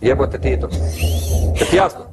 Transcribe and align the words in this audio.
Jebote 0.00 0.38
Tito. 0.38 0.68
Kad 1.58 1.72
jasno? 1.72 2.06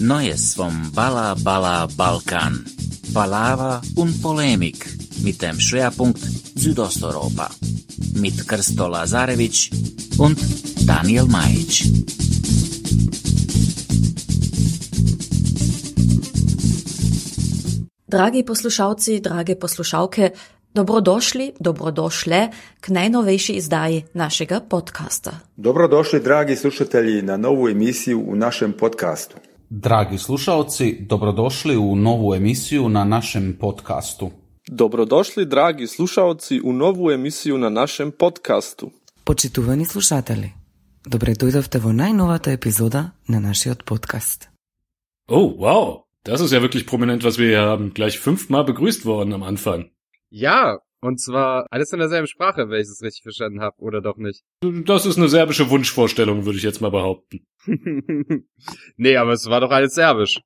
Neues 0.00 0.54
vom 0.54 0.90
Bala 0.94 1.34
Bala 1.42 1.88
Balkan. 1.96 2.64
Palava 3.12 3.80
und 3.96 4.22
Polemik 4.22 4.99
mit 5.22 5.42
dem 5.42 5.60
Schwerpunkt 5.60 6.20
Südosteuropa. 6.54 7.50
Mit 8.14 8.48
Krsto 8.48 8.88
Lazarevic 8.88 9.70
und 10.18 10.38
Daniel 10.86 11.26
Majic. 11.26 11.84
Dragi 18.06 18.42
poslušalci, 18.42 19.20
drage 19.20 19.54
poslušalke, 19.54 20.30
dobrodošli, 20.74 21.52
dobrodošle 21.60 22.48
k 22.80 22.88
najnovejši 22.88 23.52
izdaji 23.52 24.04
našega 24.14 24.60
podcasta. 24.60 25.30
Dobrodošli, 25.56 26.20
dragi 26.20 26.56
slušatelji, 26.56 27.22
na 27.22 27.36
novu 27.36 27.68
emisiju 27.68 28.24
u 28.26 28.36
našem 28.36 28.72
podcastu. 28.72 29.36
Dragi 29.70 30.18
slušalci, 30.18 30.96
dobrodošli 31.00 31.76
u 31.76 31.96
novu 31.96 32.34
emisiju 32.34 32.88
na 32.88 33.04
našem 33.04 33.56
podcastu. 33.60 34.30
Dobrodošli, 34.69 35.45
dragi 35.45 35.87
slušalci, 35.87 36.61
u 36.63 36.73
novu 36.73 37.11
emisiju 37.11 37.57
na 37.57 37.69
našem 37.69 38.11
podcastu. 38.11 38.91
Почитувани 39.23 39.85
слушатели, 39.85 40.53
добре 41.05 41.33
дојдовте 41.33 41.79
во 41.79 41.93
најновата 41.93 42.53
епизода 42.53 43.11
на 43.27 43.39
нашиот 43.39 43.83
подкаст. 43.85 44.49
Oh, 45.27 45.57
wow. 45.57 46.05
Das 46.25 46.41
ist 46.41 46.51
ja 46.51 46.61
wirklich 46.61 46.85
prominent, 46.85 47.23
was 47.23 47.37
wir 47.37 47.47
hier 47.47 47.61
haben. 47.61 47.93
Gleich 47.93 48.19
fünfmal 48.19 48.63
begrüßt 48.63 49.05
worden 49.05 49.33
am 49.33 49.43
Anfang. 49.43 49.91
Ja, 50.29 50.79
und 51.01 51.21
zwar 51.21 51.67
alles 51.69 51.93
in 51.93 51.99
derselben 51.99 52.27
Sprache, 52.27 52.69
wenn 52.69 52.81
ich 52.81 52.87
es 52.87 53.01
richtig 53.03 53.21
verstanden 53.21 53.61
habe, 53.61 53.75
oder 53.77 54.01
doch 54.01 54.17
nicht? 54.17 54.41
Das 54.61 55.05
ist 55.05 55.17
eine 55.17 55.29
serbische 55.29 55.69
Wunschvorstellung, 55.69 56.45
würde 56.45 56.57
ich 56.57 56.63
jetzt 56.63 56.81
mal 56.81 56.89
behaupten. 56.89 57.45
nee, 58.97 59.15
aber 59.15 59.33
es 59.33 59.45
war 59.47 59.61
doch 59.61 59.69
alles 59.69 59.93
serbisch. 59.93 60.41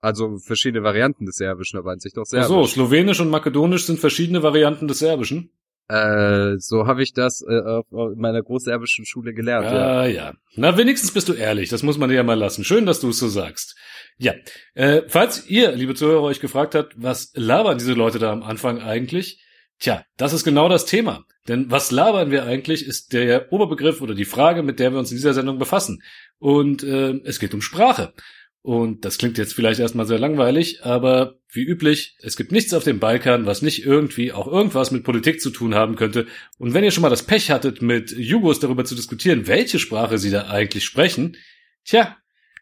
Also 0.00 0.38
verschiedene 0.38 0.84
Varianten 0.84 1.26
des 1.26 1.36
Serbischen, 1.36 1.78
aber 1.78 1.92
an 1.92 1.98
sich 2.00 2.12
doch 2.12 2.22
Ach 2.22 2.30
serbisch. 2.30 2.48
so, 2.48 2.64
Slowenisch 2.66 3.20
und 3.20 3.30
Makedonisch 3.30 3.86
sind 3.86 3.98
verschiedene 3.98 4.42
Varianten 4.42 4.86
des 4.86 5.00
Serbischen. 5.00 5.50
Äh, 5.88 6.58
so 6.58 6.86
habe 6.86 7.02
ich 7.02 7.14
das 7.14 7.42
äh, 7.48 7.60
auf, 7.62 7.86
in 7.90 8.20
meiner 8.20 8.42
großserbischen 8.42 9.06
Schule 9.06 9.32
gelernt. 9.32 9.64
ja. 9.64 10.00
Ah, 10.00 10.06
ja. 10.06 10.34
Na, 10.54 10.76
wenigstens 10.76 11.12
bist 11.12 11.28
du 11.28 11.32
ehrlich. 11.32 11.70
Das 11.70 11.82
muss 11.82 11.96
man 11.96 12.10
dir 12.10 12.16
ja 12.16 12.22
mal 12.22 12.38
lassen. 12.38 12.62
Schön, 12.62 12.84
dass 12.84 13.00
du 13.00 13.08
es 13.08 13.18
so 13.18 13.28
sagst. 13.28 13.74
Ja. 14.18 14.34
Äh, 14.74 15.02
falls 15.08 15.48
ihr, 15.48 15.72
liebe 15.72 15.94
Zuhörer, 15.94 16.22
euch 16.22 16.40
gefragt 16.40 16.74
habt, 16.74 16.92
was 17.02 17.32
labern 17.34 17.78
diese 17.78 17.94
Leute 17.94 18.18
da 18.18 18.30
am 18.32 18.42
Anfang 18.42 18.80
eigentlich? 18.82 19.42
Tja, 19.80 20.04
das 20.16 20.32
ist 20.32 20.44
genau 20.44 20.68
das 20.68 20.84
Thema. 20.84 21.24
Denn 21.46 21.70
was 21.70 21.90
labern 21.90 22.30
wir 22.30 22.44
eigentlich, 22.44 22.86
ist 22.86 23.14
der 23.14 23.50
Oberbegriff 23.52 24.02
oder 24.02 24.14
die 24.14 24.26
Frage, 24.26 24.62
mit 24.62 24.80
der 24.80 24.92
wir 24.92 24.98
uns 24.98 25.10
in 25.10 25.16
dieser 25.16 25.32
Sendung 25.34 25.58
befassen. 25.58 26.02
Und 26.38 26.82
äh, 26.82 27.18
es 27.24 27.38
geht 27.38 27.54
um 27.54 27.62
Sprache. 27.62 28.12
Und 28.62 29.04
das 29.04 29.18
klingt 29.18 29.38
jetzt 29.38 29.54
vielleicht 29.54 29.80
erstmal 29.80 30.06
sehr 30.06 30.18
langweilig, 30.18 30.84
aber 30.84 31.38
wie 31.50 31.64
üblich, 31.64 32.16
es 32.20 32.36
gibt 32.36 32.52
nichts 32.52 32.74
auf 32.74 32.84
dem 32.84 32.98
Balkan, 32.98 33.46
was 33.46 33.62
nicht 33.62 33.86
irgendwie 33.86 34.32
auch 34.32 34.46
irgendwas 34.46 34.90
mit 34.90 35.04
Politik 35.04 35.40
zu 35.40 35.50
tun 35.50 35.74
haben 35.74 35.96
könnte. 35.96 36.26
Und 36.58 36.74
wenn 36.74 36.84
ihr 36.84 36.90
schon 36.90 37.02
mal 37.02 37.08
das 37.08 37.22
Pech 37.22 37.50
hattet, 37.50 37.80
mit 37.82 38.10
Jugos 38.10 38.60
darüber 38.60 38.84
zu 38.84 38.94
diskutieren, 38.94 39.46
welche 39.46 39.78
Sprache 39.78 40.18
sie 40.18 40.30
da 40.30 40.48
eigentlich 40.48 40.84
sprechen, 40.84 41.36
tja, 41.84 42.16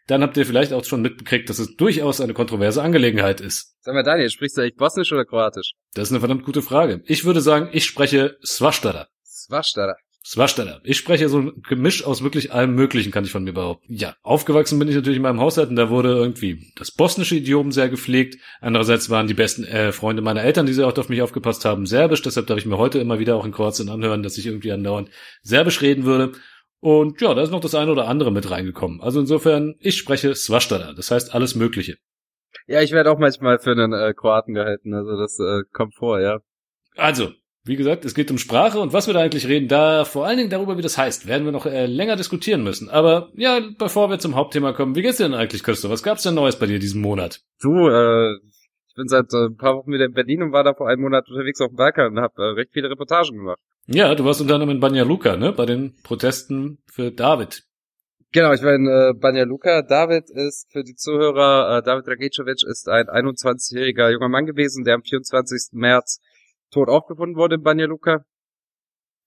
dann 0.07 0.21
habt 0.21 0.37
ihr 0.37 0.45
vielleicht 0.45 0.71
auch 0.71 0.85
schon 0.85 1.01
mitbekriegt, 1.01 1.49
dass 1.49 1.59
es 1.59 1.75
durchaus 1.75 2.21
eine 2.21 2.33
kontroverse 2.33 2.81
Angelegenheit 2.81 3.41
ist. 3.41 3.75
Sag 3.81 3.93
mal, 3.93 4.03
Daniel, 4.03 4.29
sprichst 4.29 4.55
du 4.57 4.61
eigentlich 4.61 4.77
Bosnisch 4.77 5.11
oder 5.11 5.25
Kroatisch? 5.25 5.73
Das 5.93 6.07
ist 6.07 6.11
eine 6.13 6.19
verdammt 6.19 6.45
gute 6.45 6.61
Frage. 6.61 7.03
Ich 7.05 7.25
würde 7.25 7.41
sagen, 7.41 7.69
ich 7.73 7.83
spreche 7.83 8.37
Swastada. 8.45 9.09
Swastada. 9.25 9.95
Swastada. 10.27 10.81
Ich 10.83 10.97
spreche 10.97 11.29
so 11.29 11.39
ein 11.39 11.61
Gemisch 11.61 12.03
aus 12.03 12.21
wirklich 12.21 12.51
allem 12.51 12.75
Möglichen, 12.75 13.13
kann 13.13 13.23
ich 13.23 13.31
von 13.31 13.45
mir 13.45 13.53
behaupten. 13.53 13.93
Ja, 13.93 14.17
aufgewachsen 14.23 14.77
bin 14.77 14.89
ich 14.89 14.95
natürlich 14.95 15.15
in 15.15 15.23
meinem 15.23 15.39
Haushalt 15.39 15.69
und 15.69 15.77
da 15.77 15.89
wurde 15.89 16.09
irgendwie 16.09 16.73
das 16.75 16.91
bosnische 16.91 17.37
Idiom 17.37 17.71
sehr 17.71 17.87
gepflegt. 17.87 18.37
Andererseits 18.59 19.09
waren 19.09 19.27
die 19.27 19.33
besten 19.33 19.63
äh, 19.63 19.93
Freunde 19.93 20.21
meiner 20.21 20.43
Eltern, 20.43 20.65
die 20.65 20.73
sehr 20.73 20.85
oft 20.85 20.99
auf 20.99 21.07
mich 21.07 21.21
aufgepasst 21.21 21.63
haben, 21.63 21.85
serbisch. 21.85 22.21
Deshalb 22.23 22.45
darf 22.47 22.57
ich 22.57 22.65
mir 22.65 22.77
heute 22.77 22.99
immer 22.99 23.19
wieder 23.19 23.37
auch 23.37 23.45
in 23.45 23.53
Kroatien 23.53 23.87
anhören, 23.87 24.21
dass 24.21 24.37
ich 24.37 24.45
irgendwie 24.45 24.73
andauernd 24.73 25.11
serbisch 25.43 25.81
reden 25.81 26.03
würde. 26.03 26.33
Und 26.81 27.21
ja, 27.21 27.33
da 27.33 27.41
ist 27.41 27.51
noch 27.51 27.61
das 27.61 27.73
eine 27.73 27.93
oder 27.93 28.09
andere 28.09 28.33
mit 28.33 28.51
reingekommen. 28.51 28.99
Also 28.99 29.21
insofern, 29.21 29.75
ich 29.79 29.95
spreche 29.95 30.35
Swastada. 30.35 30.91
Das 30.91 31.09
heißt 31.09 31.33
alles 31.33 31.55
Mögliche. 31.55 31.99
Ja, 32.65 32.81
ich 32.81 32.91
werde 32.91 33.11
auch 33.11 33.17
manchmal 33.17 33.59
für 33.59 33.71
einen 33.71 33.93
äh, 33.93 34.13
Kroaten 34.13 34.53
gehalten, 34.53 34.93
also 34.93 35.17
das 35.17 35.39
äh, 35.39 35.63
kommt 35.71 35.95
vor, 35.95 36.19
ja. 36.19 36.39
Also, 36.97 37.31
wie 37.67 37.75
gesagt, 37.75 38.05
es 38.05 38.15
geht 38.15 38.31
um 38.31 38.37
Sprache 38.37 38.79
und 38.79 38.93
was 38.93 39.07
wir 39.07 39.13
da 39.13 39.21
eigentlich 39.21 39.47
reden, 39.47 39.67
da 39.67 40.05
vor 40.05 40.25
allen 40.25 40.37
Dingen 40.37 40.49
darüber, 40.49 40.77
wie 40.77 40.81
das 40.81 40.97
heißt, 40.97 41.27
werden 41.27 41.45
wir 41.45 41.51
noch 41.51 41.65
äh, 41.65 41.85
länger 41.85 42.15
diskutieren 42.15 42.63
müssen. 42.63 42.89
Aber 42.89 43.29
ja, 43.35 43.59
bevor 43.77 44.09
wir 44.09 44.19
zum 44.19 44.35
Hauptthema 44.35 44.73
kommen, 44.73 44.95
wie 44.95 45.01
geht's 45.01 45.17
dir 45.17 45.25
denn 45.25 45.33
eigentlich, 45.33 45.63
Christoph? 45.63 45.91
Was 45.91 46.03
gab's 46.03 46.23
denn 46.23 46.35
Neues 46.35 46.57
bei 46.57 46.65
dir 46.65 46.79
diesen 46.79 47.01
Monat? 47.01 47.41
Du, 47.61 47.87
äh, 47.87 48.35
ich 48.87 48.95
bin 48.95 49.07
seit 49.07 49.33
äh, 49.33 49.47
ein 49.47 49.57
paar 49.57 49.75
Wochen 49.75 49.91
wieder 49.91 50.05
in 50.05 50.13
Berlin 50.13 50.43
und 50.43 50.51
war 50.51 50.63
da 50.63 50.73
vor 50.73 50.87
einem 50.89 51.01
Monat 51.01 51.29
unterwegs 51.29 51.61
auf 51.61 51.69
dem 51.69 51.75
Balkan 51.75 52.13
und 52.13 52.19
habe 52.19 52.41
äh, 52.41 52.45
recht 52.53 52.71
viele 52.73 52.89
Reportagen 52.89 53.37
gemacht. 53.37 53.59
Ja, 53.87 54.15
du 54.15 54.25
warst 54.25 54.41
unter 54.41 54.55
anderem 54.55 54.71
in 54.71 54.79
Banja 54.79 55.03
Luka, 55.03 55.37
ne? 55.37 55.53
Bei 55.53 55.65
den 55.65 55.95
Protesten 56.03 56.79
für 56.85 57.11
David. 57.11 57.63
Genau, 58.33 58.51
ich 58.51 58.61
war 58.61 58.73
in 58.73 58.87
äh, 58.87 59.13
Banja 59.17 59.45
Luka. 59.45 59.81
David 59.81 60.29
ist 60.29 60.67
für 60.71 60.83
die 60.83 60.95
Zuhörer, 60.95 61.77
äh, 61.77 61.83
David 61.83 62.07
Dragicevic 62.07 62.63
ist 62.69 62.89
ein 62.89 63.05
21-jähriger 63.07 64.11
junger 64.11 64.27
Mann 64.27 64.45
gewesen, 64.45 64.83
der 64.83 64.95
am 64.95 65.03
24. 65.03 65.69
März 65.71 66.19
tot 66.71 66.89
aufgefunden 66.89 67.37
wurde 67.37 67.55
in 67.55 67.63
Banja 67.63 67.85
Luka. 67.85 68.25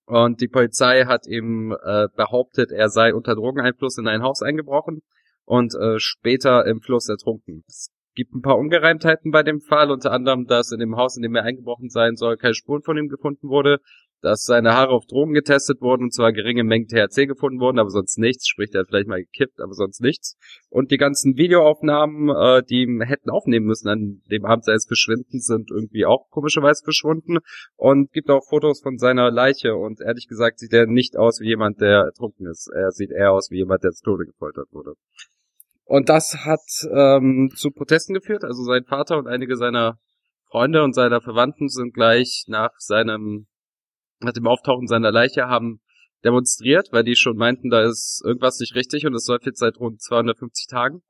Und 0.07 0.41
die 0.41 0.49
Polizei 0.49 1.05
hat 1.05 1.27
ihm 1.27 1.73
äh, 1.85 2.09
behauptet, 2.17 2.73
er 2.73 2.89
sei 2.89 3.15
unter 3.15 3.35
Drogeneinfluss 3.35 3.99
in 3.99 4.09
ein 4.09 4.23
Haus 4.23 4.43
eingebrochen 4.43 5.03
und 5.45 5.75
äh, 5.75 5.99
später 5.99 6.67
im 6.67 6.81
Fluss 6.81 7.09
ertrunken. 7.09 7.63
Es 7.69 7.91
gibt 8.15 8.35
ein 8.35 8.43
paar 8.43 8.59
Ungereimtheiten 8.59 9.31
bei 9.31 9.43
dem 9.43 9.61
Fall, 9.61 9.91
unter 9.91 10.11
anderem, 10.11 10.47
dass 10.47 10.73
in 10.73 10.81
dem 10.81 10.97
Haus, 10.97 11.17
in 11.17 11.23
dem 11.23 11.37
er 11.37 11.45
eingebrochen 11.45 11.91
sein 11.91 12.17
soll, 12.17 12.37
keine 12.37 12.55
Spuren 12.55 12.83
von 12.83 12.99
ihm 12.99 13.09
gefunden 13.09 13.49
wurde, 13.49 13.79
dass 14.23 14.45
seine 14.45 14.75
Haare 14.75 14.91
auf 14.91 15.07
Drogen 15.07 15.33
getestet 15.33 15.81
wurden 15.81 16.05
und 16.05 16.15
zwar 16.15 16.33
geringe 16.33 16.65
Mengen 16.65 16.89
THC 16.89 17.27
gefunden 17.27 17.61
wurden, 17.61 17.79
aber 17.79 17.91
sonst 17.91 18.19
nichts. 18.19 18.49
Sprich, 18.49 18.71
er 18.73 18.81
hat 18.81 18.89
vielleicht 18.89 19.09
mal 19.09 19.23
gekippt, 19.23 19.61
aber 19.61 19.75
sonst 19.75 20.01
nichts. 20.01 20.37
Und 20.69 20.91
die 20.91 20.97
ganzen 20.97 21.37
Videoaufnahmen, 21.37 22.29
äh, 22.29 22.63
die 22.63 22.83
ihm 22.83 23.01
hätten 23.01 23.31
aufnehmen 23.31 23.67
müssen 23.67 23.89
an 23.89 24.23
dem 24.31 24.45
Abend 24.45 24.65
seines 24.65 24.87
Verschwindens, 24.87 25.47
sind 25.47 25.71
irgendwie 25.71 26.05
auch 26.05 26.29
komischerweise 26.31 26.85
verschwunden. 26.85 27.39
Und 27.77 28.13
gibt 28.13 28.31
auch 28.31 28.45
Fotos 28.49 28.81
von 28.81 28.99
seiner 28.99 29.31
Leiche 29.31 29.75
und 29.75 30.01
ehrlich 30.01 30.29
gesagt 30.29 30.59
sieht 30.59 30.73
er 30.73 30.87
nicht 30.87 31.17
aus 31.17 31.41
wie 31.41 31.49
jemand, 31.49 31.81
der 31.81 32.05
ertrunken 32.05 32.47
ist. 32.47 32.71
Er 32.75 32.91
sieht 32.91 33.11
eher 33.11 33.33
aus 33.33 33.51
wie 33.51 33.59
jemand, 33.59 33.85
der 33.85 33.93
zu 33.93 34.05
Tode 34.05 34.27
gefoltert 34.27 34.69
wurde. 34.73 34.95
Und 35.85 36.09
das 36.09 36.45
hat 36.45 36.61
ähm, 36.93 37.51
zu 37.57 37.71
Protesten 37.71 38.15
geführt. 38.15 38.45
Also 38.45 38.63
sein 38.63 38.85
Vater 38.85 39.19
und 39.19 39.27
einige 39.27 39.57
seiner 39.57 39.99
Freunde 40.49 40.85
und 40.85 40.95
seiner 40.95 41.21
Verwandten 41.21 41.69
sind 41.69 41.95
gleich 41.95 42.45
nach 42.47 42.71
seinem 42.79 43.47
nach 44.21 44.33
dem 44.33 44.47
Auftauchen 44.47 44.87
seiner 44.87 45.11
Leiche 45.11 45.47
haben 45.47 45.81
demonstriert, 46.25 46.89
weil 46.93 47.05
die 47.05 47.17
schon 47.17 47.37
meinten, 47.37 47.71
da 47.71 47.83
ist 47.83 48.23
irgendwas 48.25 48.59
nicht 48.61 48.75
richtig 48.75 49.07
und 49.07 49.15
es 49.15 49.27
läuft 49.27 49.47
jetzt 49.47 49.61
seit 49.61 49.79
rund 49.79 50.01
250 50.01 50.67
Tagen. 50.67 51.03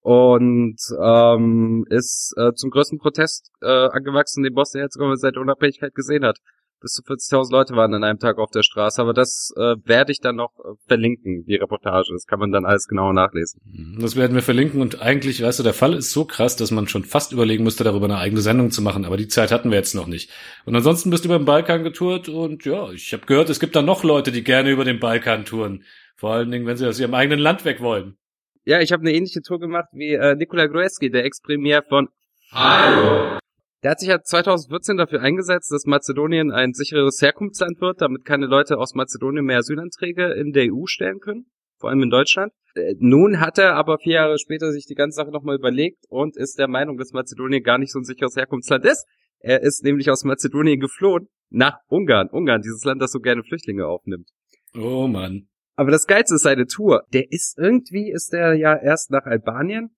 Und 0.00 0.76
ähm, 1.02 1.86
ist 1.88 2.34
äh, 2.36 2.52
zum 2.52 2.70
größten 2.70 2.98
Protest 2.98 3.50
äh, 3.62 3.88
angewachsen, 3.88 4.42
den 4.42 4.52
Bosnien-Herzegowina 4.52 5.16
seit 5.16 5.38
Unabhängigkeit 5.38 5.94
gesehen 5.94 6.24
hat. 6.24 6.40
Bis 6.80 6.92
zu 6.92 7.02
40.000 7.02 7.50
Leute 7.50 7.74
waren 7.74 7.94
an 7.94 8.04
einem 8.04 8.18
Tag 8.18 8.38
auf 8.38 8.50
der 8.50 8.62
Straße, 8.62 9.00
aber 9.00 9.14
das 9.14 9.52
äh, 9.56 9.76
werde 9.84 10.12
ich 10.12 10.20
dann 10.20 10.36
noch 10.36 10.52
äh, 10.58 10.74
verlinken, 10.86 11.44
die 11.46 11.56
Reportage. 11.56 12.12
Das 12.12 12.26
kann 12.26 12.38
man 12.38 12.52
dann 12.52 12.66
alles 12.66 12.86
genauer 12.88 13.14
nachlesen. 13.14 13.60
Das 14.00 14.16
werden 14.16 14.34
wir 14.34 14.42
verlinken 14.42 14.80
und 14.80 15.00
eigentlich, 15.00 15.42
weißt 15.42 15.60
du, 15.60 15.62
der 15.62 15.72
Fall 15.72 15.94
ist 15.94 16.12
so 16.12 16.24
krass, 16.24 16.56
dass 16.56 16.70
man 16.70 16.86
schon 16.86 17.04
fast 17.04 17.32
überlegen 17.32 17.64
müsste, 17.64 17.84
darüber 17.84 18.04
eine 18.04 18.18
eigene 18.18 18.42
Sendung 18.42 18.70
zu 18.70 18.82
machen, 18.82 19.04
aber 19.04 19.16
die 19.16 19.28
Zeit 19.28 19.50
hatten 19.50 19.70
wir 19.70 19.78
jetzt 19.78 19.94
noch 19.94 20.06
nicht. 20.06 20.30
Und 20.66 20.76
ansonsten 20.76 21.10
bist 21.10 21.24
du 21.24 21.28
über 21.28 21.38
den 21.38 21.46
Balkan 21.46 21.84
getourt 21.84 22.28
und 22.28 22.64
ja, 22.64 22.90
ich 22.92 23.12
habe 23.12 23.24
gehört, 23.26 23.48
es 23.48 23.60
gibt 23.60 23.76
da 23.76 23.82
noch 23.82 24.04
Leute, 24.04 24.30
die 24.30 24.44
gerne 24.44 24.70
über 24.70 24.84
den 24.84 25.00
Balkan 25.00 25.44
touren. 25.44 25.84
Vor 26.16 26.32
allen 26.32 26.50
Dingen, 26.50 26.66
wenn 26.66 26.76
sie 26.76 26.86
aus 26.86 27.00
ihrem 27.00 27.14
eigenen 27.14 27.40
Land 27.40 27.64
weg 27.64 27.80
wollen. 27.80 28.16
Ja, 28.64 28.80
ich 28.80 28.92
habe 28.92 29.02
eine 29.02 29.12
ähnliche 29.12 29.42
Tour 29.42 29.58
gemacht 29.58 29.88
wie 29.92 30.14
äh, 30.14 30.34
Nikola 30.34 30.66
Gruevski, 30.66 31.10
der 31.10 31.24
Ex-Premier 31.24 31.82
von 31.82 32.08
Hallo. 32.50 33.38
Der 33.84 33.90
hat 33.90 34.00
sich 34.00 34.08
ja 34.08 34.18
2014 34.18 34.96
dafür 34.96 35.20
eingesetzt, 35.20 35.70
dass 35.70 35.84
Mazedonien 35.84 36.50
ein 36.50 36.72
sicheres 36.72 37.20
Herkunftsland 37.20 37.82
wird, 37.82 38.00
damit 38.00 38.24
keine 38.24 38.46
Leute 38.46 38.78
aus 38.78 38.94
Mazedonien 38.94 39.44
mehr 39.44 39.58
Asylanträge 39.58 40.32
in 40.32 40.52
der 40.52 40.72
EU 40.72 40.86
stellen 40.86 41.20
können, 41.20 41.50
vor 41.78 41.90
allem 41.90 42.02
in 42.02 42.08
Deutschland. 42.08 42.54
Äh, 42.74 42.94
Nun 42.98 43.40
hat 43.40 43.58
er 43.58 43.74
aber 43.74 43.98
vier 43.98 44.14
Jahre 44.14 44.38
später 44.38 44.72
sich 44.72 44.86
die 44.86 44.94
ganze 44.94 45.16
Sache 45.16 45.30
nochmal 45.30 45.56
überlegt 45.56 46.06
und 46.08 46.34
ist 46.34 46.58
der 46.58 46.66
Meinung, 46.66 46.96
dass 46.96 47.12
Mazedonien 47.12 47.62
gar 47.62 47.76
nicht 47.76 47.92
so 47.92 47.98
ein 47.98 48.04
sicheres 48.04 48.36
Herkunftsland 48.36 48.86
ist. 48.86 49.06
Er 49.40 49.60
ist 49.60 49.84
nämlich 49.84 50.10
aus 50.10 50.24
Mazedonien 50.24 50.80
geflohen 50.80 51.28
nach 51.50 51.76
Ungarn. 51.88 52.30
Ungarn, 52.30 52.62
dieses 52.62 52.84
Land, 52.84 53.02
das 53.02 53.12
so 53.12 53.20
gerne 53.20 53.44
Flüchtlinge 53.44 53.86
aufnimmt. 53.86 54.30
Oh 54.74 55.06
Mann. 55.06 55.48
Aber 55.76 55.90
das 55.90 56.06
Geilste 56.06 56.36
ist 56.36 56.44
seine 56.44 56.64
Tour. 56.64 57.02
Der 57.12 57.30
ist 57.30 57.58
irgendwie, 57.58 58.10
ist 58.10 58.32
der 58.32 58.54
ja 58.54 58.74
erst 58.74 59.10
nach 59.10 59.26
Albanien, 59.26 59.94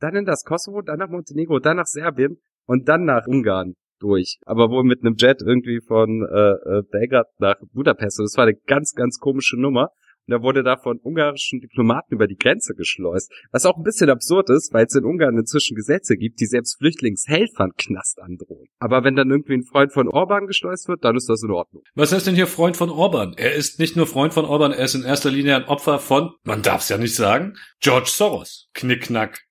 dann 0.00 0.16
in 0.16 0.24
das 0.24 0.42
Kosovo, 0.42 0.80
dann 0.80 1.00
nach 1.00 1.10
Montenegro, 1.10 1.58
dann 1.58 1.76
nach 1.76 1.86
Serbien 1.86 2.40
und 2.66 2.88
dann 2.88 3.04
nach 3.04 3.26
Ungarn 3.26 3.74
durch. 4.00 4.38
Aber 4.44 4.70
wohl 4.70 4.84
mit 4.84 5.00
einem 5.00 5.16
Jet 5.16 5.42
irgendwie 5.44 5.80
von 5.86 6.22
äh, 6.22 6.78
äh, 6.78 6.82
Belgrad 6.90 7.26
nach 7.38 7.56
Budapest. 7.72 8.20
Und 8.20 8.26
das 8.26 8.36
war 8.36 8.44
eine 8.44 8.56
ganz, 8.66 8.92
ganz 8.94 9.18
komische 9.18 9.58
Nummer. 9.58 9.90
Und 10.26 10.32
er 10.32 10.42
wurde 10.42 10.64
da 10.64 10.76
von 10.76 10.98
ungarischen 11.04 11.60
Diplomaten 11.60 12.12
über 12.12 12.26
die 12.26 12.34
Grenze 12.34 12.74
geschleust. 12.74 13.32
Was 13.52 13.64
auch 13.64 13.76
ein 13.76 13.84
bisschen 13.84 14.10
absurd 14.10 14.50
ist, 14.50 14.72
weil 14.72 14.86
es 14.86 14.94
in 14.96 15.04
Ungarn 15.04 15.38
inzwischen 15.38 15.76
Gesetze 15.76 16.16
gibt, 16.16 16.40
die 16.40 16.46
selbst 16.46 16.78
Flüchtlingshelfern 16.78 17.70
Knast 17.78 18.20
androhen. 18.20 18.66
Aber 18.80 19.04
wenn 19.04 19.14
dann 19.14 19.30
irgendwie 19.30 19.54
ein 19.54 19.62
Freund 19.62 19.92
von 19.92 20.08
Orban 20.08 20.48
geschleust 20.48 20.88
wird, 20.88 21.04
dann 21.04 21.14
ist 21.14 21.28
das 21.28 21.44
in 21.44 21.52
Ordnung. 21.52 21.84
Was 21.94 22.12
heißt 22.12 22.26
denn 22.26 22.34
hier 22.34 22.48
Freund 22.48 22.76
von 22.76 22.90
Orban? 22.90 23.34
Er 23.36 23.54
ist 23.54 23.78
nicht 23.78 23.94
nur 23.94 24.08
Freund 24.08 24.34
von 24.34 24.44
Orban, 24.44 24.72
er 24.72 24.84
ist 24.84 24.96
in 24.96 25.04
erster 25.04 25.30
Linie 25.30 25.56
ein 25.56 25.64
Opfer 25.64 26.00
von, 26.00 26.32
man 26.42 26.62
darf 26.62 26.80
es 26.80 26.88
ja 26.88 26.98
nicht 26.98 27.14
sagen, 27.14 27.54
George 27.80 28.08
Soros. 28.10 28.68
Knickknack. 28.74 29.45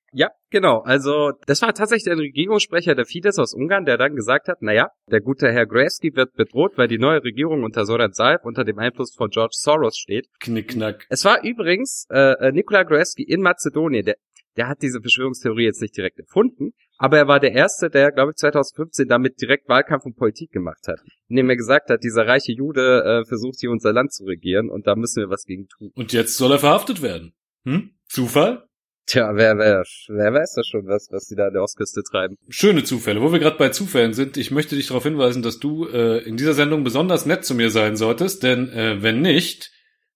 Genau. 0.56 0.80
Also 0.86 1.34
das 1.48 1.62
war 1.62 1.74
tatsächlich 1.74 2.06
der 2.06 2.18
Regierungssprecher 2.18 2.96
der 2.96 3.04
Fidesz 3.04 3.40
aus 3.40 3.54
Ungarn, 3.54 3.84
der 3.84 3.98
dann 3.98 4.16
gesagt 4.16 4.48
hat, 4.48 4.62
naja, 4.62 4.88
der 5.12 5.19
gute 5.19 5.52
Herr 5.52 5.66
Gruevski 5.66 6.16
wird 6.16 6.31
bedroht, 6.36 6.78
weil 6.78 6.88
die 6.88 6.98
neue 6.98 7.22
Regierung 7.22 7.63
unter 7.63 7.86
Soran 7.86 8.13
Zaev 8.13 8.46
unter 8.46 8.63
dem 8.63 8.80
Einfluss 8.80 9.13
von 9.13 9.30
George 9.30 9.57
Soros 9.60 9.98
steht. 9.98 10.30
Knickknack. 10.40 11.07
Es 11.10 11.25
war 11.25 11.44
übrigens 11.44 12.07
äh, 12.10 12.54
Nikola 12.54 12.84
Gruevski 12.84 13.24
in 13.24 13.42
Mazedonien, 13.42 14.06
der, 14.06 14.16
der 14.56 14.69
hat 14.69 14.81
diese 14.81 15.02
Verschwörungstheorie 15.02 15.66
jetzt 15.66 15.81
nicht 15.81 15.98
direkt 15.98 16.19
erfunden, 16.19 16.72
aber 16.98 17.18
er 17.18 17.28
war 17.28 17.42
der 17.42 17.52
Erste, 17.52 17.90
der, 17.90 18.13
glaube 18.13 18.31
ich, 18.31 18.38
2015 18.38 19.10
damit 19.10 19.42
direkt 19.42 19.68
Wahlkampf 19.68 20.06
und 20.06 20.16
Politik 20.16 20.52
gemacht 20.52 20.88
hat. 20.88 21.02
Indem 21.28 21.50
er 21.50 21.57
gesagt 21.57 21.90
hat, 21.90 22.02
dieser 22.02 22.28
reiche 22.28 22.54
Jude 22.54 23.04
äh, 23.04 23.28
versucht 23.28 23.60
hier 23.60 23.72
unser 23.72 23.92
Land 23.92 24.13
zu 24.13 24.24
regieren 24.24 24.69
und 24.69 24.88
da 24.88 24.96
müssen 24.96 25.22
wir 25.22 25.30
was 25.30 25.44
gegen 25.44 25.68
tun. 25.68 25.92
Und 25.96 26.13
jetzt 26.13 26.38
soll 26.38 26.54
er 26.54 26.60
verhaftet 26.60 27.02
werden. 27.02 27.34
Hm? 27.66 27.92
Zufall? 28.06 28.65
Tja, 29.07 29.36
wer, 29.36 29.57
wer, 29.57 29.84
wer 30.07 30.34
weiß 30.34 30.54
das 30.56 30.68
schon, 30.68 30.88
was, 30.88 31.10
was 31.12 31.28
die 31.28 31.36
da 31.36 31.48
an 31.48 31.54
der 31.54 31.62
Ostküste 31.62 32.02
treiben. 32.02 32.38
Schöne 32.50 32.84
Zufälle. 32.84 33.22
Wo 33.22 33.31
wir 33.31 33.40
gerade 33.40 33.57
bei 33.57 33.69
Zufällen 33.69 34.13
sind, 34.13 34.36
ich 34.38 34.50
möchte 34.50 34.75
dich 34.75 34.88
darauf 34.88 35.04
hinweisen, 35.04 35.44
dass 35.44 35.60
du 35.60 35.88
äh, 35.88 36.24
in 36.24 36.38
dieser 36.38 36.54
Sendung 36.54 36.84
besonders 36.84 37.25
nett 37.25 37.46
zu 37.46 37.54
mir 37.54 37.69
sein 37.69 37.96
solltest, 37.98 38.42
denn 38.42 38.69
äh, 38.69 39.04
wenn 39.04 39.22
nicht, 39.22 39.72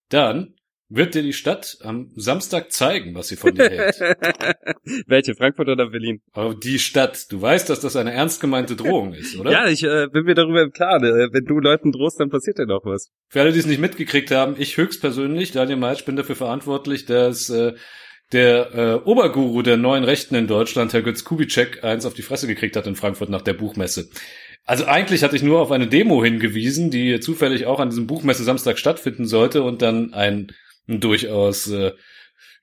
dann 0.09 0.55
wird 0.89 1.13
dir 1.13 1.21
die 1.21 1.33
Stadt 1.33 1.77
am 1.83 2.09
Samstag 2.15 2.71
zeigen, 2.71 3.13
was 3.13 3.27
sie 3.27 3.35
von 3.35 3.53
dir 3.53 3.69
hält. 3.69 3.99
Welche, 5.07 5.35
Frankfurt 5.35 5.69
oder 5.69 5.91
Berlin? 5.91 6.21
Aber 6.31 6.55
die 6.55 6.79
Stadt, 6.79 7.31
du 7.31 7.39
weißt, 7.39 7.69
dass 7.69 7.79
das 7.79 7.95
eine 7.95 8.11
ernst 8.11 8.41
gemeinte 8.41 8.75
Drohung 8.75 9.13
ist, 9.13 9.37
oder? 9.37 9.51
Ja, 9.51 9.67
ich 9.67 9.83
äh, 9.83 10.07
bin 10.07 10.25
mir 10.25 10.33
darüber 10.33 10.63
im 10.63 10.71
Klaren. 10.71 11.03
Äh, 11.03 11.31
wenn 11.31 11.45
du 11.45 11.59
Leuten 11.59 11.91
drohst, 11.91 12.19
dann 12.19 12.29
passiert 12.29 12.57
ja 12.57 12.65
noch 12.65 12.85
was. 12.85 13.11
Für 13.27 13.41
alle, 13.41 13.51
die 13.51 13.59
es 13.59 13.67
nicht 13.67 13.79
mitgekriegt 13.79 14.31
haben, 14.31 14.55
ich 14.57 14.77
höchstpersönlich, 14.77 15.51
Daniel 15.51 15.77
Meitsch, 15.77 16.05
bin 16.05 16.15
dafür 16.15 16.35
verantwortlich, 16.35 17.05
dass 17.05 17.51
äh, 17.51 17.73
der 18.31 18.73
äh, 18.73 19.09
Oberguru 19.09 19.61
der 19.61 19.77
neuen 19.77 20.03
Rechten 20.03 20.35
in 20.35 20.47
Deutschland, 20.47 20.93
Herr 20.93 21.01
Götz 21.01 21.23
Kubitschek, 21.23 21.83
eins 21.83 22.05
auf 22.05 22.13
die 22.13 22.21
Fresse 22.21 22.47
gekriegt 22.47 22.75
hat 22.75 22.87
in 22.87 22.95
Frankfurt 22.95 23.29
nach 23.29 23.41
der 23.41 23.53
Buchmesse. 23.53 24.09
Also 24.65 24.85
eigentlich 24.85 25.23
hatte 25.23 25.35
ich 25.35 25.41
nur 25.41 25.59
auf 25.59 25.71
eine 25.71 25.87
Demo 25.87 26.23
hingewiesen, 26.23 26.91
die 26.91 27.19
zufällig 27.19 27.65
auch 27.65 27.79
an 27.79 27.89
diesem 27.89 28.05
Buchmesse 28.05 28.43
Samstag 28.43 28.77
stattfinden 28.77 29.25
sollte 29.25 29.63
und 29.63 29.81
dann 29.81 30.13
ein, 30.13 30.51
ein 30.87 30.99
durchaus 30.99 31.67
äh, 31.71 31.93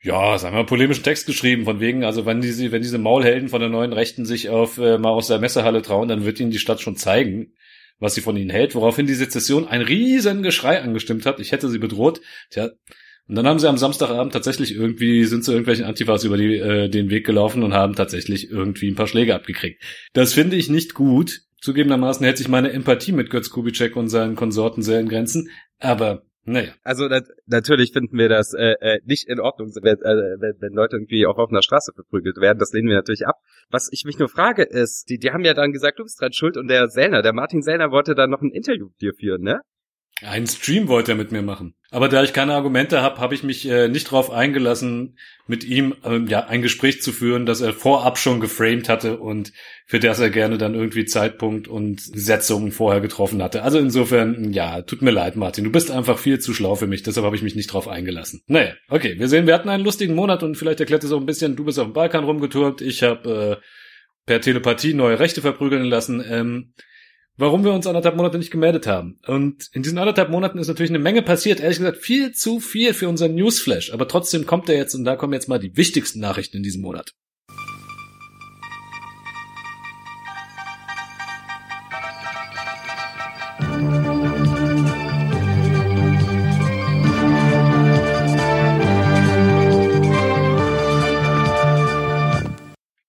ja, 0.02 0.38
sagen 0.38 0.54
wir 0.54 0.62
mal, 0.62 0.66
polemischen 0.66 1.02
Text 1.02 1.26
geschrieben, 1.26 1.64
von 1.64 1.80
wegen, 1.80 2.04
also 2.04 2.26
wenn 2.26 2.40
diese, 2.40 2.70
wenn 2.70 2.82
diese 2.82 2.98
Maulhelden 2.98 3.48
von 3.48 3.60
der 3.60 3.70
neuen 3.70 3.92
Rechten 3.92 4.24
sich 4.24 4.48
auf 4.50 4.78
äh, 4.78 4.98
mal 4.98 5.10
aus 5.10 5.26
der 5.26 5.40
Messehalle 5.40 5.82
trauen, 5.82 6.08
dann 6.08 6.24
wird 6.24 6.38
ihnen 6.38 6.52
die 6.52 6.60
Stadt 6.60 6.80
schon 6.80 6.96
zeigen, 6.96 7.54
was 7.98 8.14
sie 8.14 8.20
von 8.20 8.36
ihnen 8.36 8.50
hält, 8.50 8.76
woraufhin 8.76 9.06
die 9.06 9.14
Sezession 9.14 9.66
ein 9.66 9.82
riesen 9.82 10.42
Geschrei 10.42 10.80
angestimmt 10.80 11.26
hat. 11.26 11.40
Ich 11.40 11.50
hätte 11.50 11.68
sie 11.68 11.78
bedroht. 11.78 12.20
Tja, 12.50 12.70
und 13.28 13.34
dann 13.34 13.46
haben 13.46 13.58
sie 13.58 13.68
am 13.68 13.78
Samstagabend 13.78 14.32
tatsächlich 14.32 14.74
irgendwie, 14.74 15.24
sind 15.24 15.44
zu 15.44 15.50
irgendwelchen 15.50 15.84
Antifas 15.84 16.24
über 16.24 16.36
die, 16.36 16.56
äh, 16.56 16.88
den 16.88 17.10
Weg 17.10 17.26
gelaufen 17.26 17.62
und 17.62 17.74
haben 17.74 17.94
tatsächlich 17.94 18.50
irgendwie 18.50 18.88
ein 18.88 18.94
paar 18.94 19.08
Schläge 19.08 19.34
abgekriegt. 19.34 19.82
Das 20.12 20.32
finde 20.32 20.56
ich 20.56 20.70
nicht 20.70 20.94
gut. 20.94 21.40
Zugegebenermaßen 21.60 22.24
hält 22.24 22.38
sich 22.38 22.48
meine 22.48 22.72
Empathie 22.72 23.12
mit 23.12 23.30
Götz 23.30 23.50
Kubitschek 23.50 23.96
und 23.96 24.08
seinen 24.08 24.36
Konsorten 24.36 24.82
sehr 24.82 25.00
in 25.00 25.08
Grenzen. 25.08 25.48
Aber 25.78 26.22
naja. 26.48 26.72
Also 26.84 27.08
nat 27.08 27.24
natürlich 27.46 27.92
finden 27.92 28.16
wir 28.16 28.28
das 28.28 28.54
äh, 28.54 28.74
äh, 28.80 29.00
nicht 29.04 29.26
in 29.26 29.40
Ordnung, 29.40 29.72
wenn, 29.82 29.96
äh, 29.96 30.38
wenn, 30.38 30.54
wenn 30.60 30.72
Leute 30.74 30.94
irgendwie 30.94 31.26
auf 31.26 31.38
offener 31.38 31.62
Straße 31.62 31.92
verprügelt 31.92 32.36
werden. 32.36 32.60
Das 32.60 32.72
lehnen 32.72 32.88
wir 32.88 32.94
natürlich 32.94 33.26
ab. 33.26 33.40
Was 33.68 33.88
ich 33.90 34.04
mich 34.04 34.20
nur 34.20 34.28
frage 34.28 34.62
ist, 34.62 35.10
die, 35.10 35.18
die 35.18 35.32
haben 35.32 35.44
ja 35.44 35.54
dann 35.54 35.72
gesagt, 35.72 35.98
du 35.98 36.04
bist 36.04 36.20
dran 36.20 36.32
schuld 36.32 36.56
und 36.56 36.68
der 36.68 36.86
Sellner, 36.88 37.22
der 37.22 37.32
Martin 37.32 37.62
Sellner 37.62 37.90
wollte 37.90 38.14
dann 38.14 38.30
noch 38.30 38.42
ein 38.42 38.52
Interview 38.52 38.86
mit 38.86 39.00
dir 39.00 39.12
führen, 39.12 39.42
ne? 39.42 39.60
Einen 40.22 40.46
Stream 40.46 40.88
wollte 40.88 41.12
er 41.12 41.16
mit 41.16 41.30
mir 41.30 41.42
machen. 41.42 41.74
Aber 41.90 42.08
da 42.08 42.22
ich 42.22 42.32
keine 42.32 42.54
Argumente 42.54 43.02
habe, 43.02 43.20
habe 43.20 43.34
ich 43.34 43.42
mich 43.42 43.68
äh, 43.68 43.88
nicht 43.88 44.06
darauf 44.06 44.30
eingelassen, 44.30 45.18
mit 45.46 45.62
ihm 45.62 45.94
ähm, 46.04 46.26
ja 46.26 46.46
ein 46.46 46.62
Gespräch 46.62 47.02
zu 47.02 47.12
führen, 47.12 47.44
das 47.46 47.60
er 47.60 47.74
vorab 47.74 48.18
schon 48.18 48.40
geframed 48.40 48.88
hatte 48.88 49.18
und 49.18 49.52
für 49.86 50.00
das 50.00 50.18
er 50.18 50.30
gerne 50.30 50.58
dann 50.58 50.74
irgendwie 50.74 51.04
Zeitpunkt 51.04 51.68
und 51.68 52.00
Setzungen 52.00 52.72
vorher 52.72 53.00
getroffen 53.00 53.42
hatte. 53.42 53.62
Also 53.62 53.78
insofern, 53.78 54.52
ja, 54.52 54.82
tut 54.82 55.02
mir 55.02 55.10
leid, 55.10 55.36
Martin. 55.36 55.64
Du 55.64 55.70
bist 55.70 55.90
einfach 55.90 56.18
viel 56.18 56.38
zu 56.38 56.54
schlau 56.54 56.74
für 56.76 56.86
mich, 56.86 57.02
deshalb 57.02 57.24
habe 57.24 57.36
ich 57.36 57.42
mich 57.42 57.54
nicht 57.54 57.72
drauf 57.72 57.86
eingelassen. 57.86 58.42
Naja, 58.46 58.72
okay, 58.88 59.18
wir 59.18 59.28
sehen, 59.28 59.46
wir 59.46 59.54
hatten 59.54 59.68
einen 59.68 59.84
lustigen 59.84 60.14
Monat 60.14 60.42
und 60.42 60.56
vielleicht 60.56 60.80
erklärt 60.80 61.04
es 61.04 61.12
auch 61.12 61.20
ein 61.20 61.26
bisschen, 61.26 61.56
du 61.56 61.64
bist 61.64 61.78
auf 61.78 61.86
dem 61.86 61.92
Balkan 61.92 62.24
rumgeturnt, 62.24 62.80
ich 62.80 63.02
habe 63.02 63.60
äh, 63.60 63.64
per 64.24 64.40
Telepathie 64.40 64.94
neue 64.94 65.18
Rechte 65.18 65.40
verprügeln 65.40 65.84
lassen. 65.84 66.24
Ähm, 66.28 66.72
warum 67.36 67.64
wir 67.64 67.72
uns 67.72 67.86
anderthalb 67.86 68.16
Monate 68.16 68.38
nicht 68.38 68.50
gemeldet 68.50 68.86
haben. 68.86 69.18
Und 69.26 69.68
in 69.72 69.82
diesen 69.82 69.98
anderthalb 69.98 70.30
Monaten 70.30 70.58
ist 70.58 70.68
natürlich 70.68 70.90
eine 70.90 70.98
Menge 70.98 71.22
passiert. 71.22 71.60
Ehrlich 71.60 71.78
gesagt, 71.78 71.98
viel 71.98 72.32
zu 72.32 72.60
viel 72.60 72.94
für 72.94 73.08
unseren 73.08 73.34
Newsflash. 73.34 73.92
Aber 73.92 74.08
trotzdem 74.08 74.46
kommt 74.46 74.68
er 74.68 74.76
jetzt 74.76 74.94
und 74.94 75.04
da 75.04 75.16
kommen 75.16 75.32
jetzt 75.32 75.48
mal 75.48 75.58
die 75.58 75.76
wichtigsten 75.76 76.20
Nachrichten 76.20 76.58
in 76.58 76.62
diesem 76.62 76.82
Monat. 76.82 77.12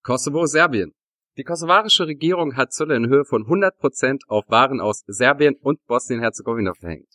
Kosovo, 0.04 0.46
Serbien. 0.46 0.94
Die 1.38 1.44
kosovarische 1.44 2.08
Regierung 2.08 2.56
hat 2.56 2.74
Zölle 2.74 2.96
in 2.96 3.10
Höhe 3.10 3.24
von 3.24 3.46
100% 3.46 4.22
auf 4.28 4.46
Waren 4.48 4.82
aus 4.82 5.04
Serbien 5.06 5.56
und 5.62 5.86
Bosnien-Herzegowina 5.86 6.74
verhängt. 6.74 7.14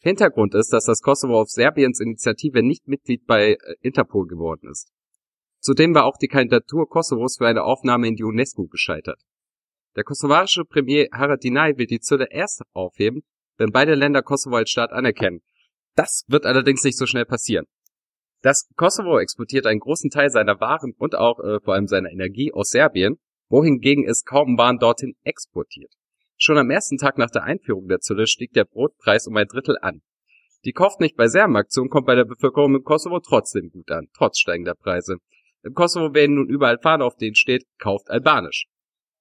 Hintergrund 0.00 0.56
ist, 0.56 0.72
dass 0.72 0.86
das 0.86 1.00
Kosovo 1.00 1.40
auf 1.40 1.48
Serbiens 1.48 2.00
Initiative 2.00 2.64
nicht 2.64 2.88
Mitglied 2.88 3.26
bei 3.26 3.52
äh, 3.52 3.74
Interpol 3.80 4.26
geworden 4.26 4.68
ist. 4.68 4.90
Zudem 5.60 5.94
war 5.94 6.04
auch 6.04 6.16
die 6.16 6.26
Kandidatur 6.26 6.88
Kosovos 6.88 7.36
für 7.38 7.46
eine 7.46 7.62
Aufnahme 7.62 8.08
in 8.08 8.16
die 8.16 8.24
UNESCO 8.24 8.66
gescheitert. 8.66 9.22
Der 9.94 10.02
kosovarische 10.02 10.64
Premier 10.64 11.06
Haradinaj 11.12 11.78
will 11.78 11.86
die 11.86 12.00
Zölle 12.00 12.26
erst 12.30 12.62
aufheben, 12.72 13.22
wenn 13.56 13.70
beide 13.70 13.94
Länder 13.94 14.22
Kosovo 14.22 14.56
als 14.56 14.70
Staat 14.70 14.90
anerkennen. 14.90 15.42
Das 15.94 16.24
wird 16.26 16.44
allerdings 16.44 16.82
nicht 16.82 16.98
so 16.98 17.06
schnell 17.06 17.24
passieren. 17.24 17.66
Das 18.42 18.68
Kosovo 18.74 19.20
exportiert 19.20 19.64
einen 19.64 19.80
großen 19.80 20.10
Teil 20.10 20.28
seiner 20.30 20.60
Waren 20.60 20.92
und 20.98 21.14
auch 21.14 21.38
äh, 21.38 21.60
vor 21.60 21.74
allem 21.74 21.86
seiner 21.86 22.10
Energie 22.10 22.52
aus 22.52 22.70
Serbien 22.70 23.18
wohingegen 23.54 24.04
es 24.04 24.24
kaum 24.24 24.58
Waren 24.58 24.78
dorthin 24.78 25.14
exportiert. 25.22 25.92
Schon 26.36 26.58
am 26.58 26.70
ersten 26.70 26.98
Tag 26.98 27.18
nach 27.18 27.30
der 27.30 27.44
Einführung 27.44 27.86
der 27.86 28.00
Zölle 28.00 28.26
stieg 28.26 28.52
der 28.52 28.64
Brotpreis 28.64 29.28
um 29.28 29.36
ein 29.36 29.46
Drittel 29.46 29.78
an. 29.80 30.02
Die 30.64 30.72
Kauft 30.72 30.98
nicht 30.98 31.16
bei 31.16 31.28
Serben-Aktion 31.28 31.88
kommt 31.88 32.06
bei 32.06 32.16
der 32.16 32.24
Bevölkerung 32.24 32.74
im 32.74 32.82
Kosovo 32.82 33.20
trotzdem 33.20 33.70
gut 33.70 33.92
an, 33.92 34.08
trotz 34.12 34.40
steigender 34.40 34.74
Preise. 34.74 35.18
Im 35.62 35.72
Kosovo 35.72 36.14
werden 36.14 36.34
nun 36.34 36.48
überall 36.48 36.80
Fahnen, 36.80 37.02
auf 37.02 37.16
denen 37.16 37.36
steht, 37.36 37.64
kauft 37.78 38.10
albanisch. 38.10 38.66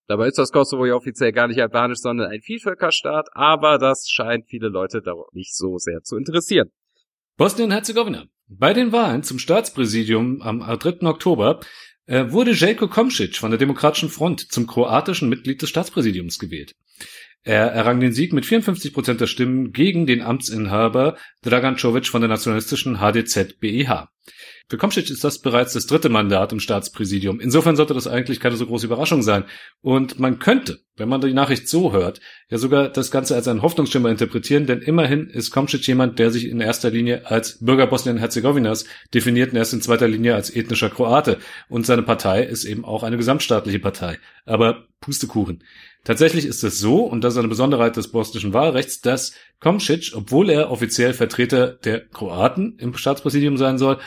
Dabei 0.08 0.30
ist 0.30 0.40
das 0.40 0.52
Kosovo 0.52 0.88
ja 0.88 0.96
offiziell 0.96 1.32
gar 1.32 1.48
nicht 1.48 1.62
albanisch, 1.62 2.00
sondern 2.00 2.32
ein 2.32 2.42
Vielvölkerstaat, 2.42 3.30
aber 3.34 3.78
das 3.78 4.08
scheint 4.10 4.48
viele 4.48 4.70
Leute 4.70 5.04
darauf 5.04 5.32
nicht 5.34 5.56
so 5.56 5.78
sehr 5.78 6.02
zu 6.02 6.18
interessieren. 6.18 6.72
Bosnien-Herzegowina. 7.38 8.26
Bei 8.48 8.74
den 8.74 8.92
Wahlen 8.92 9.22
zum 9.22 9.38
Staatspräsidium 9.38 10.42
am 10.42 10.60
3. 10.60 11.08
Oktober 11.08 11.60
wurde 12.08 12.52
Jelko 12.52 12.86
Komšić 12.86 13.40
von 13.40 13.52
der 13.52 13.58
Demokratischen 13.58 14.10
Front 14.10 14.52
zum 14.52 14.68
kroatischen 14.68 15.30
Mitglied 15.30 15.62
des 15.62 15.70
Staatspräsidiums 15.70 16.40
gewählt. 16.40 16.76
Er 17.44 17.72
errang 17.72 18.00
den 18.00 18.14
Sieg 18.14 18.32
mit 18.32 18.46
54 18.46 18.94
Prozent 18.94 19.20
der 19.20 19.28
Stimmen 19.28 19.74
gegen 19.74 20.06
den 20.06 20.22
Amtsinhaber 20.22 21.18
Dragan 21.42 21.76
Čović 21.76 22.10
von 22.10 22.22
der 22.22 22.30
nationalistischen 22.30 23.02
HDZ-BEH. 23.02 24.08
Für 24.70 24.78
Komšić 24.78 25.12
ist 25.12 25.24
das 25.24 25.40
bereits 25.40 25.74
das 25.74 25.88
dritte 25.88 26.10
Mandat 26.10 26.52
im 26.52 26.60
Staatspräsidium. 26.60 27.40
Insofern 27.40 27.76
sollte 27.76 27.94
das 27.94 28.08
eigentlich 28.08 28.40
keine 28.40 28.56
so 28.56 28.66
große 28.66 28.86
Überraschung 28.86 29.22
sein. 29.22 29.44
Und 29.82 30.20
man 30.20 30.40
könnte, 30.40 30.80
wenn 30.96 31.10
man 31.10 31.22
die 31.22 31.34
Nachricht 31.34 31.68
so 31.68 31.92
hört, 31.92 32.22
ja 32.50 32.58
sogar 32.58 32.90
das 32.90 33.12
Ganze 33.12 33.36
als 33.36 33.48
einen 33.48 33.62
Hoffnungsschimmer 33.62 34.10
interpretieren, 34.10 34.66
denn 34.66 34.82
immerhin 34.82 35.28
ist 35.28 35.54
Komšić 35.54 35.86
jemand, 35.88 36.18
der 36.18 36.32
sich 36.32 36.48
in 36.48 36.62
erster 36.62 36.90
Linie 36.90 37.30
als 37.30 37.64
Bürger 37.64 37.88
Bosnien-Herzegowinas 37.88 38.86
definiert 39.14 39.52
und 39.52 39.58
erst 39.58 39.74
in 39.74 39.82
zweiter 39.82 40.08
Linie 40.08 40.36
als 40.36 40.56
ethnischer 40.56 40.90
Kroate. 40.90 41.40
Und 41.68 41.86
seine 41.86 42.04
Partei 42.04 42.44
ist 42.44 42.64
eben 42.64 42.86
auch 42.86 43.04
eine 43.04 43.18
gesamtstaatliche 43.18 43.80
Partei. 43.80 44.18
Aber 44.46 44.88
Pustekuchen. 45.02 45.64
Tatsächlich 46.06 46.46
ist 46.46 46.64
es 46.64 46.80
so, 46.80 47.04
und 47.04 47.24
das 47.24 47.34
ist 47.34 47.40
eine 47.40 47.48
Besonderheit 47.48 47.96
des 47.96 48.10
bosnischen 48.10 48.54
Wahlrechts, 48.54 49.02
dass 49.02 49.34
Komšić, 49.62 50.16
obwohl 50.16 50.50
er 50.50 50.72
offiziell 50.72 51.14
Vertreter 51.14 51.68
der 51.68 52.06
Kroaten 52.06 52.78
im 52.80 52.96
Staatspräsidium 52.96 53.58
sein 53.58 53.78
soll, 53.78 54.00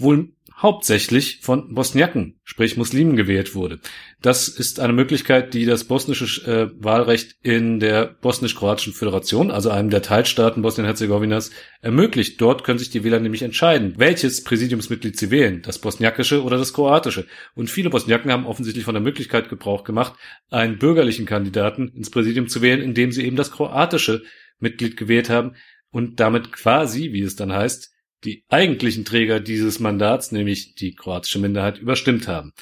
wohl 0.00 0.32
hauptsächlich 0.56 1.40
von 1.42 1.74
Bosniaken, 1.74 2.40
sprich 2.42 2.78
Muslimen 2.78 3.14
gewählt 3.16 3.54
wurde. 3.54 3.78
Das 4.22 4.48
ist 4.48 4.80
eine 4.80 4.94
Möglichkeit, 4.94 5.52
die 5.52 5.66
das 5.66 5.84
bosnische 5.84 6.50
äh, 6.50 6.82
Wahlrecht 6.82 7.36
in 7.42 7.78
der 7.78 8.06
bosnisch-kroatischen 8.06 8.94
Föderation, 8.94 9.50
also 9.50 9.68
einem 9.68 9.90
der 9.90 10.00
Teilstaaten 10.00 10.62
Bosnien-Herzegowinas, 10.62 11.50
ermöglicht. 11.82 12.40
Dort 12.40 12.64
können 12.64 12.78
sich 12.78 12.88
die 12.88 13.04
Wähler 13.04 13.20
nämlich 13.20 13.42
entscheiden, 13.42 13.94
welches 13.98 14.44
Präsidiumsmitglied 14.44 15.18
sie 15.18 15.30
wählen, 15.30 15.60
das 15.60 15.78
bosniakische 15.78 16.42
oder 16.42 16.56
das 16.56 16.72
kroatische. 16.72 17.26
Und 17.54 17.70
viele 17.70 17.90
Bosniaken 17.90 18.32
haben 18.32 18.46
offensichtlich 18.46 18.86
von 18.86 18.94
der 18.94 19.02
Möglichkeit 19.02 19.50
Gebrauch 19.50 19.84
gemacht, 19.84 20.14
einen 20.48 20.78
bürgerlichen 20.78 21.26
Kandidaten 21.26 21.88
ins 21.88 22.10
Präsidium 22.10 22.48
zu 22.48 22.62
wählen, 22.62 22.80
indem 22.80 23.12
sie 23.12 23.26
eben 23.26 23.36
das 23.36 23.50
kroatische 23.50 24.22
Mitglied 24.58 24.96
gewählt 24.96 25.28
haben 25.28 25.54
und 25.90 26.18
damit 26.18 26.50
quasi, 26.50 27.12
wie 27.12 27.20
es 27.20 27.36
dann 27.36 27.52
heißt, 27.52 27.92
die 28.26 28.44
eigentlichen 28.48 29.04
Träger 29.04 29.40
dieses 29.40 29.80
Mandats, 29.80 30.32
nämlich 30.32 30.74
die 30.74 30.94
kroatische 30.94 31.38
Minderheit, 31.38 31.78
überstimmt 31.78 32.28
haben. 32.28 32.52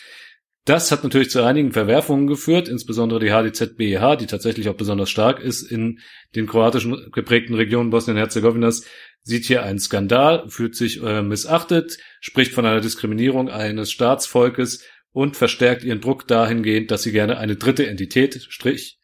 Das 0.66 0.90
hat 0.90 1.04
natürlich 1.04 1.30
zu 1.30 1.42
einigen 1.42 1.73
Verwerfungen 1.73 2.26
geführt, 2.26 2.68
insbesondere 2.68 3.21
die 3.21 3.30
HDZ-BEH, 3.30 4.16
die 4.16 4.26
tatsächlich 4.26 4.68
auch 4.68 4.76
besonders 4.76 5.11
stark 5.11 5.40
ist 5.40 5.62
in 5.62 6.00
den 6.35 6.47
kroatischen 6.47 7.11
geprägten 7.12 7.54
Regionen 7.54 7.90
Bosnien-Herzegowinas, 7.90 8.85
sieht 9.23 9.44
hier 9.44 9.62
einen 9.62 9.78
Skandal, 9.78 10.49
fühlt 10.49 10.75
sich 10.75 11.02
äh, 11.02 11.23
missachtet, 11.23 11.99
spricht 12.21 12.52
von 12.52 12.64
einer 12.64 12.80
Diskriminierung 12.80 13.50
eines 13.50 13.90
Staatsvolkes 13.90 14.85
und 15.12 15.37
verstärkt 15.37 15.85
ihren 15.85 16.00
Druck 16.00 16.26
dahingehend, 16.26 16.90
dass 16.90 17.02
sie 17.02 17.12
gerne 17.12 17.38
eine 17.38 17.56
dritte 17.56 17.87
Entität, 17.87 18.47
Strich, 18.49 18.99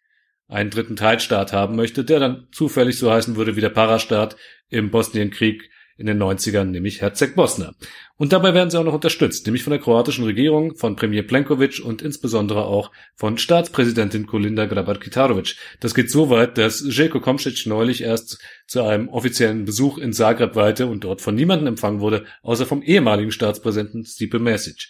einen 0.48 0.70
dritten 0.70 0.96
Teilstaat 0.96 1.52
haben 1.52 1.76
möchte, 1.76 2.04
der 2.04 2.20
dann 2.20 2.48
zufällig 2.52 2.98
so 2.98 3.10
heißen 3.10 3.36
würde 3.36 3.56
wie 3.56 3.60
der 3.60 3.68
Parastaat 3.68 4.36
im 4.68 4.90
Bosnienkrieg 4.90 5.70
in 6.00 6.06
den 6.06 6.20
90ern, 6.20 6.64
nämlich 6.64 7.02
Herzeg 7.02 7.36
Bosna. 7.36 7.74
Und 8.16 8.32
dabei 8.32 8.54
werden 8.54 8.70
sie 8.70 8.78
auch 8.78 8.84
noch 8.84 8.94
unterstützt, 8.94 9.46
nämlich 9.46 9.62
von 9.62 9.70
der 9.70 9.80
kroatischen 9.80 10.24
Regierung, 10.24 10.74
von 10.74 10.96
Premier 10.96 11.22
Plenković 11.22 11.82
und 11.82 12.00
insbesondere 12.00 12.64
auch 12.64 12.90
von 13.14 13.36
Staatspräsidentin 13.38 14.26
Kolinda 14.26 14.64
Grabar-Kitarovic. 14.64 15.56
Das 15.80 15.94
geht 15.94 16.10
so 16.10 16.30
weit, 16.30 16.56
dass 16.56 16.80
Željko 16.80 17.18
Komšić 17.18 17.68
neulich 17.68 18.02
erst 18.02 18.38
zu 18.66 18.82
einem 18.82 19.08
offiziellen 19.08 19.66
Besuch 19.66 19.98
in 19.98 20.12
Zagreb 20.14 20.56
weilte 20.56 20.86
und 20.86 21.04
dort 21.04 21.20
von 21.20 21.34
niemandem 21.34 21.68
empfangen 21.68 22.00
wurde, 22.00 22.24
außer 22.42 22.64
vom 22.64 22.82
ehemaligen 22.82 23.30
Staatspräsidenten 23.30 24.04
Stipe 24.06 24.38
Mesic. 24.38 24.88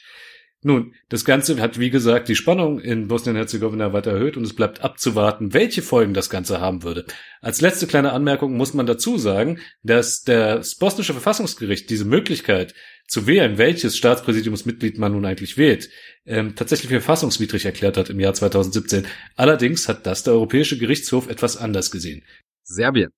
Nun, 0.62 0.94
das 1.08 1.24
Ganze 1.24 1.58
hat, 1.58 1.78
wie 1.78 1.88
gesagt, 1.88 2.28
die 2.28 2.36
Spannung 2.36 2.80
in 2.80 3.08
Bosnien-Herzegowina 3.08 3.94
weiter 3.94 4.12
erhöht 4.12 4.36
und 4.36 4.44
es 4.44 4.54
bleibt 4.54 4.84
abzuwarten, 4.84 5.54
welche 5.54 5.80
Folgen 5.80 6.12
das 6.12 6.28
Ganze 6.28 6.60
haben 6.60 6.82
würde. 6.82 7.06
Als 7.40 7.62
letzte 7.62 7.86
kleine 7.86 8.12
Anmerkung 8.12 8.58
muss 8.58 8.74
man 8.74 8.84
dazu 8.84 9.16
sagen, 9.16 9.58
dass 9.82 10.22
das 10.22 10.74
bosnische 10.76 11.14
Verfassungsgericht 11.14 11.88
diese 11.88 12.04
Möglichkeit 12.04 12.74
zu 13.08 13.26
wählen, 13.26 13.56
welches 13.56 13.96
Staatspräsidiumsmitglied 13.96 14.98
man 14.98 15.12
nun 15.12 15.24
eigentlich 15.24 15.56
wählt, 15.56 15.88
ähm, 16.26 16.54
tatsächlich 16.54 16.90
verfassungswidrig 16.90 17.64
erklärt 17.64 17.96
hat 17.96 18.10
im 18.10 18.20
Jahr 18.20 18.34
2017. 18.34 19.06
Allerdings 19.36 19.88
hat 19.88 20.06
das 20.06 20.24
der 20.24 20.34
Europäische 20.34 20.76
Gerichtshof 20.76 21.30
etwas 21.30 21.56
anders 21.56 21.90
gesehen. 21.90 22.22
Serbien. 22.64 23.10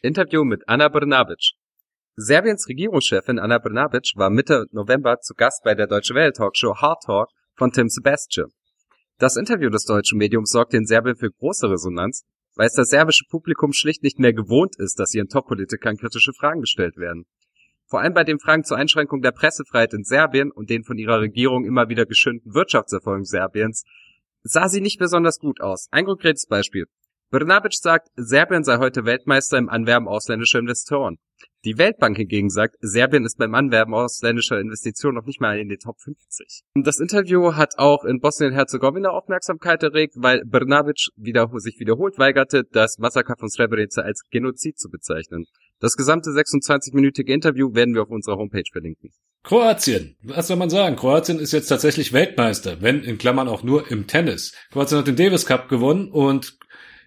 Interview 0.00 0.44
mit 0.44 0.62
Anna 0.68 0.88
Brnabic. 0.88 1.54
Serbiens 2.16 2.68
Regierungschefin 2.68 3.40
Anna 3.40 3.58
Brnabic 3.58 4.12
war 4.14 4.30
Mitte 4.30 4.66
November 4.70 5.18
zu 5.18 5.34
Gast 5.34 5.64
bei 5.64 5.74
der 5.74 5.88
Deutsche 5.88 6.14
Welle 6.14 6.32
Talkshow 6.32 6.76
Hard 6.76 7.02
Talk 7.02 7.28
von 7.56 7.72
Tim 7.72 7.88
Sebastian. 7.88 8.52
Das 9.18 9.36
Interview 9.36 9.68
des 9.68 9.84
deutschen 9.84 10.18
Mediums 10.18 10.50
sorgte 10.50 10.76
in 10.76 10.86
Serbien 10.86 11.16
für 11.16 11.32
große 11.32 11.68
Resonanz, 11.68 12.22
weil 12.54 12.68
es 12.68 12.74
das 12.74 12.90
serbische 12.90 13.24
Publikum 13.28 13.72
schlicht 13.72 14.04
nicht 14.04 14.20
mehr 14.20 14.32
gewohnt 14.32 14.76
ist, 14.78 15.00
dass 15.00 15.12
ihren 15.12 15.28
Top-Politikern 15.28 15.96
kritische 15.96 16.32
Fragen 16.32 16.60
gestellt 16.60 16.96
werden. 16.98 17.24
Vor 17.86 18.00
allem 18.00 18.14
bei 18.14 18.22
den 18.22 18.38
Fragen 18.38 18.62
zur 18.62 18.76
Einschränkung 18.76 19.20
der 19.20 19.32
Pressefreiheit 19.32 19.92
in 19.92 20.04
Serbien 20.04 20.52
und 20.52 20.70
den 20.70 20.84
von 20.84 20.98
ihrer 20.98 21.18
Regierung 21.18 21.64
immer 21.64 21.88
wieder 21.88 22.06
geschönten 22.06 22.54
Wirtschaftserfolgen 22.54 23.24
Serbiens 23.24 23.82
sah 24.44 24.68
sie 24.68 24.80
nicht 24.80 25.00
besonders 25.00 25.40
gut 25.40 25.60
aus. 25.60 25.88
Ein 25.90 26.04
konkretes 26.04 26.46
Beispiel. 26.46 26.86
Brnabic 27.30 27.74
sagt, 27.74 28.06
Serbien 28.14 28.62
sei 28.62 28.78
heute 28.78 29.04
Weltmeister 29.04 29.58
im 29.58 29.68
Anwerben 29.68 30.06
ausländischer 30.06 30.60
Investoren. 30.60 31.18
Die 31.64 31.78
Weltbank 31.78 32.18
hingegen 32.18 32.50
sagt, 32.50 32.76
Serbien 32.80 33.24
ist 33.24 33.38
beim 33.38 33.54
Anwerben 33.54 33.94
ausländischer 33.94 34.60
Investitionen 34.60 35.16
noch 35.16 35.24
nicht 35.24 35.40
mal 35.40 35.58
in 35.58 35.70
den 35.70 35.78
Top 35.78 35.98
50. 35.98 36.60
Das 36.74 37.00
Interview 37.00 37.54
hat 37.54 37.78
auch 37.78 38.04
in 38.04 38.20
Bosnien-Herzegowina 38.20 39.08
Aufmerksamkeit 39.08 39.82
erregt, 39.82 40.12
weil 40.18 40.42
Brnabic 40.44 41.08
wieder, 41.16 41.48
sich 41.54 41.78
wiederholt 41.78 42.18
weigerte, 42.18 42.64
das 42.70 42.98
Massaker 42.98 43.36
von 43.38 43.48
Srebrenica 43.48 44.02
als 44.02 44.24
Genozid 44.30 44.78
zu 44.78 44.90
bezeichnen. 44.90 45.46
Das 45.80 45.96
gesamte 45.96 46.30
26-minütige 46.30 47.32
Interview 47.32 47.74
werden 47.74 47.94
wir 47.94 48.02
auf 48.02 48.10
unserer 48.10 48.36
Homepage 48.36 48.62
verlinken. 48.70 49.10
Kroatien. 49.42 50.16
Was 50.22 50.48
soll 50.48 50.56
man 50.56 50.70
sagen? 50.70 50.96
Kroatien 50.96 51.38
ist 51.38 51.52
jetzt 51.52 51.68
tatsächlich 51.68 52.12
Weltmeister, 52.12 52.82
wenn 52.82 53.02
in 53.02 53.18
Klammern 53.18 53.48
auch 53.48 53.62
nur 53.62 53.90
im 53.90 54.06
Tennis. 54.06 54.52
Kroatien 54.70 54.98
hat 54.98 55.06
den 55.06 55.16
Davis 55.16 55.46
Cup 55.46 55.68
gewonnen 55.68 56.10
und 56.10 56.58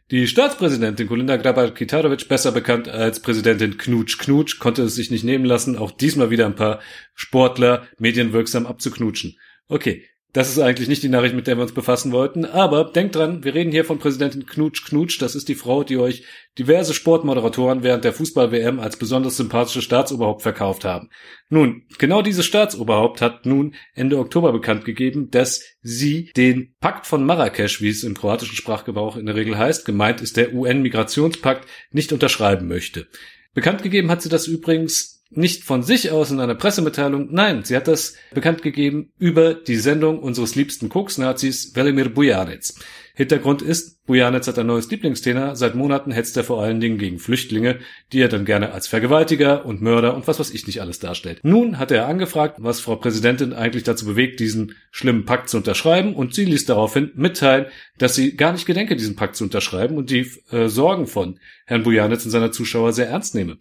die 0.09 0.27
Staatspräsidentin 0.27 1.07
Kolinda 1.07 1.35
Grabar-Kitarovic, 1.35 2.29
besser 2.29 2.51
bekannt 2.51 2.87
als 2.87 3.21
Präsidentin 3.21 3.77
Knutsch 3.77 4.17
Knutsch, 4.17 4.59
konnte 4.59 4.83
es 4.83 4.95
sich 4.95 5.11
nicht 5.11 5.23
nehmen 5.23 5.45
lassen, 5.45 5.77
auch 5.77 5.91
diesmal 5.91 6.29
wieder 6.29 6.45
ein 6.45 6.55
paar 6.55 6.79
Sportler 7.13 7.87
medienwirksam 7.97 8.65
abzuknutschen. 8.65 9.37
Okay, 9.67 10.05
das 10.34 10.50
ist 10.50 10.60
eigentlich 10.60 10.89
nicht 10.89 11.03
die 11.03 11.10
Nachricht, 11.10 11.36
mit 11.36 11.48
der 11.48 11.57
wir 11.57 11.63
uns 11.63 11.74
befassen 11.74 12.12
wollten, 12.12 12.46
aber 12.46 12.86
denkt 12.86 13.15
dran, 13.15 13.43
wir 13.43 13.53
reden 13.53 13.72
hier 13.72 13.86
von 13.86 13.98
Präsidentin 13.98 14.46
Knutsch 14.46 14.86
Knutsch, 14.86 15.22
das 15.22 15.36
ist 15.36 15.48
die 15.48 15.55
Frau, 15.55 15.84
die 15.84 15.98
euch 15.98 16.25
diverse 16.60 16.93
Sportmoderatoren 16.93 17.81
während 17.81 18.03
der 18.03 18.13
Fußball-WM 18.13 18.79
als 18.79 18.98
besonders 18.98 19.38
sympathische 19.38 19.81
Staatsoberhaupt 19.81 20.41
verkauft 20.41 20.86
haben. 20.86 21.10
Nun, 21.50 21.84
genau 21.98 22.22
dieses 22.22 22.46
Staatsoberhaupt 22.46 23.22
hat 23.22 23.46
nun 23.46 23.75
Ende 23.93 24.19
Oktober 24.19 24.51
bekannt 24.51 24.84
gegeben, 24.84 25.29
dass 25.31 25.63
sie 25.81 26.31
den 26.36 26.75
Pakt 26.81 27.07
von 27.07 27.25
Marrakesch, 27.25 27.81
wie 27.81 27.89
es 27.89 28.03
im 28.03 28.15
kroatischen 28.15 28.55
Sprachgebrauch 28.55 29.15
in 29.15 29.27
der 29.27 29.36
Regel 29.36 29.57
heißt, 29.57 29.86
gemeint 29.86 30.22
ist 30.22 30.36
der 30.36 30.53
UN-Migrationspakt, 30.53 31.67
nicht 31.91 32.12
unterschreiben 32.12 32.67
möchte. 32.67 33.07
Bekannt 33.53 33.81
gegeben 33.81 34.12
hat 34.12 34.22
sie 34.22 34.29
das 34.29 34.46
übrigens 34.46 35.16
nicht 35.29 35.63
von 35.63 35.84
sich 35.84 36.12
aus 36.12 36.31
in 36.31 36.39
einer 36.39 36.55
Pressemitteilung, 36.55 37.29
nein, 37.31 37.63
sie 37.63 37.75
hat 37.75 37.88
das 37.88 38.15
bekannt 38.34 38.62
gegeben 38.62 39.12
über 39.19 39.53
die 39.53 39.75
Sendung 39.75 40.19
unseres 40.19 40.55
liebsten 40.55 40.89
Koks-Nazis 40.89 41.75
Velimir 41.75 42.10
Bujanec. 42.10 42.74
Hintergrund 43.17 43.63
ist, 43.63 44.05
Bujanec 44.05 44.46
hat 44.46 44.60
ein 44.60 44.67
neues 44.67 44.91
Lieblingsthema, 44.91 45.55
seit 45.55 45.74
Monaten 45.74 46.12
hetzt 46.12 46.38
er 46.38 46.43
vor 46.43 46.62
allen 46.62 46.79
Dingen 46.79 47.00
gegen 47.00 47.17
Flüchtlinge, 47.17 47.79
die 48.13 48.22
er 48.22 48.27
dann 48.27 48.46
gerne 48.46 48.74
als 48.74 48.86
Vergewaltiger 48.86 49.65
und 49.65 49.81
Mörder 49.81 50.15
und 50.15 50.27
was 50.27 50.39
weiß 50.39 50.51
ich 50.51 50.67
nicht 50.67 50.81
alles 50.81 51.00
darstellt. 51.00 51.39
Nun 51.41 51.79
hat 51.79 51.89
er 51.89 52.07
angefragt, 52.07 52.57
was 52.60 52.79
Frau 52.79 52.96
Präsidentin 52.96 53.53
eigentlich 53.53 53.84
dazu 53.84 54.05
bewegt, 54.05 54.39
diesen 54.39 54.75
schlimmen 54.91 55.25
Pakt 55.25 55.50
zu 55.50 55.57
unterschreiben 55.57 56.13
und 56.13 56.36
sie 56.36 56.46
ließ 56.46 56.65
daraufhin 56.65 57.12
mitteilen, 57.15 57.65
dass 57.98 58.13
sie 58.13 58.38
gar 58.38 58.53
nicht 58.53 58.67
gedenke, 58.67 58.96
diesen 58.96 59.15
Pakt 59.15 59.36
zu 59.36 59.46
unterschreiben 59.46 59.98
und 59.98 60.12
die 60.12 60.31
äh, 60.51 60.67
Sorgen 60.67 61.07
von 61.07 61.39
Herrn 61.65 61.81
Bujanec 61.81 62.24
und 62.24 62.29
seiner 62.29 62.51
Zuschauer 62.51 62.93
sehr 62.93 63.10
ernst 63.10 63.34
nehme. 63.34 63.57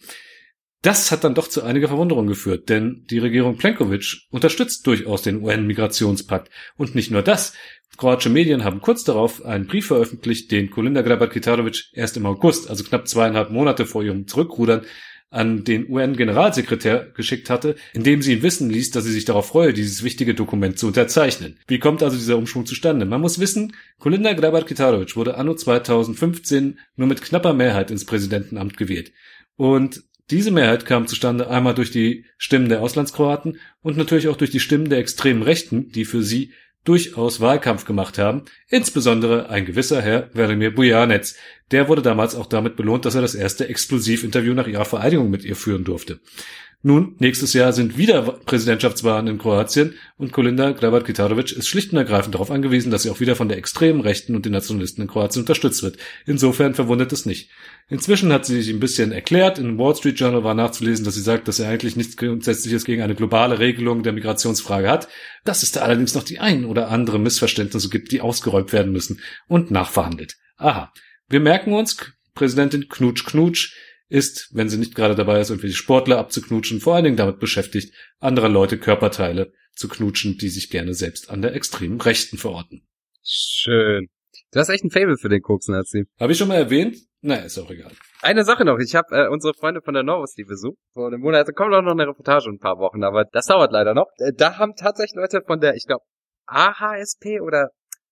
Das 0.86 1.10
hat 1.10 1.24
dann 1.24 1.34
doch 1.34 1.48
zu 1.48 1.64
einiger 1.64 1.88
Verwunderung 1.88 2.28
geführt, 2.28 2.68
denn 2.68 3.04
die 3.10 3.18
Regierung 3.18 3.56
Plenkovic 3.56 4.18
unterstützt 4.30 4.86
durchaus 4.86 5.20
den 5.20 5.42
UN-Migrationspakt. 5.42 6.48
Und 6.76 6.94
nicht 6.94 7.10
nur 7.10 7.22
das. 7.22 7.54
Kroatische 7.96 8.30
Medien 8.30 8.62
haben 8.62 8.80
kurz 8.80 9.02
darauf 9.02 9.44
einen 9.44 9.66
Brief 9.66 9.86
veröffentlicht, 9.86 10.52
den 10.52 10.70
Kolinda 10.70 11.02
Grabar-Kitarovic 11.02 11.86
erst 11.92 12.16
im 12.16 12.24
August, 12.24 12.70
also 12.70 12.84
knapp 12.84 13.08
zweieinhalb 13.08 13.50
Monate 13.50 13.84
vor 13.84 14.04
ihrem 14.04 14.28
Zurückrudern, 14.28 14.82
an 15.28 15.64
den 15.64 15.90
UN-Generalsekretär 15.90 17.08
geschickt 17.16 17.50
hatte, 17.50 17.74
in 17.92 18.04
dem 18.04 18.22
sie 18.22 18.34
ihn 18.34 18.42
wissen 18.42 18.70
ließ, 18.70 18.92
dass 18.92 19.02
sie 19.02 19.12
sich 19.12 19.24
darauf 19.24 19.48
freue, 19.48 19.72
dieses 19.72 20.04
wichtige 20.04 20.34
Dokument 20.34 20.78
zu 20.78 20.86
unterzeichnen. 20.86 21.58
Wie 21.66 21.80
kommt 21.80 22.04
also 22.04 22.16
dieser 22.16 22.38
Umschwung 22.38 22.64
zustande? 22.64 23.06
Man 23.06 23.22
muss 23.22 23.40
wissen, 23.40 23.74
Kolinda 23.98 24.34
Grabar-Kitarovic 24.34 25.16
wurde 25.16 25.36
anno 25.36 25.54
2015 25.54 26.78
nur 26.94 27.08
mit 27.08 27.22
knapper 27.22 27.54
Mehrheit 27.54 27.90
ins 27.90 28.04
Präsidentenamt 28.04 28.76
gewählt. 28.76 29.10
Und 29.56 30.04
diese 30.30 30.50
Mehrheit 30.50 30.86
kam 30.86 31.06
zustande 31.06 31.48
einmal 31.48 31.74
durch 31.74 31.90
die 31.90 32.24
Stimmen 32.36 32.68
der 32.68 32.82
Auslandskroaten 32.82 33.58
und 33.82 33.96
natürlich 33.96 34.28
auch 34.28 34.36
durch 34.36 34.50
die 34.50 34.60
Stimmen 34.60 34.88
der 34.88 34.98
extremen 34.98 35.42
Rechten, 35.42 35.90
die 35.90 36.04
für 36.04 36.22
sie 36.22 36.52
durchaus 36.86 37.40
Wahlkampf 37.40 37.84
gemacht 37.84 38.16
haben, 38.16 38.44
insbesondere 38.68 39.50
ein 39.50 39.66
gewisser 39.66 40.00
Herr 40.00 40.30
Verimir 40.32 40.74
Bujanec. 40.74 41.34
Der 41.72 41.88
wurde 41.88 42.02
damals 42.02 42.34
auch 42.34 42.46
damit 42.46 42.76
belohnt, 42.76 43.04
dass 43.04 43.16
er 43.16 43.22
das 43.22 43.34
erste 43.34 43.68
Exklusivinterview 43.68 44.54
nach 44.54 44.68
ihrer 44.68 44.84
Vereidigung 44.84 45.28
mit 45.28 45.44
ihr 45.44 45.56
führen 45.56 45.84
durfte. 45.84 46.20
Nun, 46.82 47.16
nächstes 47.18 47.52
Jahr 47.52 47.72
sind 47.72 47.98
wieder 47.98 48.22
Präsidentschaftswahlen 48.22 49.26
in 49.26 49.38
Kroatien 49.38 49.94
und 50.18 50.32
Kolinda 50.32 50.70
Grabar-Kitarovic 50.70 51.52
ist 51.52 51.68
schlicht 51.68 51.90
und 51.92 51.98
ergreifend 51.98 52.34
darauf 52.34 52.50
angewiesen, 52.50 52.92
dass 52.92 53.02
sie 53.02 53.10
auch 53.10 53.18
wieder 53.18 53.34
von 53.34 53.48
der 53.48 53.58
extremen 53.58 54.02
Rechten 54.02 54.36
und 54.36 54.44
den 54.44 54.52
Nationalisten 54.52 55.02
in 55.02 55.08
Kroatien 55.08 55.42
unterstützt 55.42 55.82
wird. 55.82 55.96
Insofern 56.26 56.74
verwundert 56.74 57.12
es 57.12 57.26
nicht. 57.26 57.50
Inzwischen 57.88 58.32
hat 58.32 58.46
sie 58.46 58.62
sich 58.62 58.72
ein 58.72 58.78
bisschen 58.78 59.10
erklärt. 59.10 59.58
In 59.58 59.78
Wall 59.78 59.96
Street 59.96 60.20
Journal 60.20 60.44
war 60.44 60.54
nachzulesen, 60.54 61.04
dass 61.04 61.14
sie 61.14 61.22
sagt, 61.22 61.48
dass 61.48 61.58
er 61.58 61.70
eigentlich 61.70 61.96
nichts 61.96 62.16
Grundsätzliches 62.16 62.84
gegen 62.84 63.02
eine 63.02 63.14
globale 63.14 63.58
Regelung 63.58 64.02
der 64.02 64.12
Migrationsfrage 64.12 64.88
hat, 64.88 65.08
dass 65.44 65.62
es 65.62 65.72
da 65.72 65.80
allerdings 65.80 66.14
noch 66.14 66.24
die 66.24 66.38
ein 66.38 66.64
oder 66.64 66.90
andere 66.90 67.18
Missverständnisse 67.18 67.88
gibt, 67.88 68.12
die 68.12 68.20
ausgeräumt 68.20 68.72
werden 68.72 68.92
müssen 68.92 69.20
und 69.48 69.70
nachverhandelt. 69.70 70.36
Aha. 70.56 70.92
Wir 71.28 71.40
merken 71.40 71.72
uns, 71.72 71.96
Präsidentin 72.34 72.88
Knutsch 72.88 73.24
Knutsch 73.24 73.74
ist, 74.08 74.50
wenn 74.52 74.68
sie 74.68 74.78
nicht 74.78 74.94
gerade 74.94 75.14
dabei 75.14 75.40
ist, 75.40 75.50
irgendwelche 75.50 75.76
Sportler 75.76 76.18
abzuknutschen, 76.18 76.80
vor 76.80 76.94
allen 76.94 77.04
Dingen 77.04 77.16
damit 77.16 77.38
beschäftigt, 77.38 77.94
anderer 78.18 78.48
Leute 78.48 78.78
Körperteile 78.78 79.52
zu 79.72 79.88
knutschen, 79.88 80.38
die 80.38 80.48
sich 80.48 80.70
gerne 80.70 80.94
selbst 80.94 81.30
an 81.30 81.42
der 81.42 81.54
extremen 81.54 82.00
Rechten 82.00 82.38
verorten. 82.38 82.86
Schön. 83.22 84.08
Du 84.52 84.60
hast 84.60 84.68
echt 84.68 84.84
ein 84.84 84.90
Fable 84.90 85.16
für 85.18 85.28
den 85.28 85.42
Koks, 85.42 85.68
Nazi. 85.68 86.04
Habe 86.20 86.32
ich 86.32 86.38
schon 86.38 86.48
mal 86.48 86.54
erwähnt? 86.54 86.96
Naja, 87.20 87.42
ist 87.42 87.58
auch 87.58 87.70
egal. 87.70 87.92
Eine 88.22 88.44
Sache 88.44 88.64
noch, 88.64 88.78
ich 88.78 88.94
habe 88.94 89.08
äh, 89.10 89.28
unsere 89.28 89.54
Freunde 89.54 89.80
von 89.82 89.94
der 89.94 90.02
Novus, 90.02 90.34
die 90.34 90.44
besucht. 90.44 90.78
Vor 90.92 91.08
einem 91.08 91.20
Monat, 91.20 91.48
da 91.48 91.52
kommt 91.52 91.74
auch 91.74 91.82
noch 91.82 91.92
eine 91.92 92.06
Reportage 92.06 92.48
in 92.48 92.56
ein 92.56 92.58
paar 92.58 92.78
Wochen, 92.78 93.02
aber 93.02 93.24
das 93.24 93.46
dauert 93.46 93.72
leider 93.72 93.94
noch. 93.94 94.06
Äh, 94.18 94.32
da 94.34 94.58
haben 94.58 94.74
tatsächlich 94.76 95.16
Leute 95.16 95.42
von 95.44 95.60
der, 95.60 95.74
ich 95.74 95.86
glaube, 95.86 96.04
AHSP 96.46 97.40
oder 97.40 97.70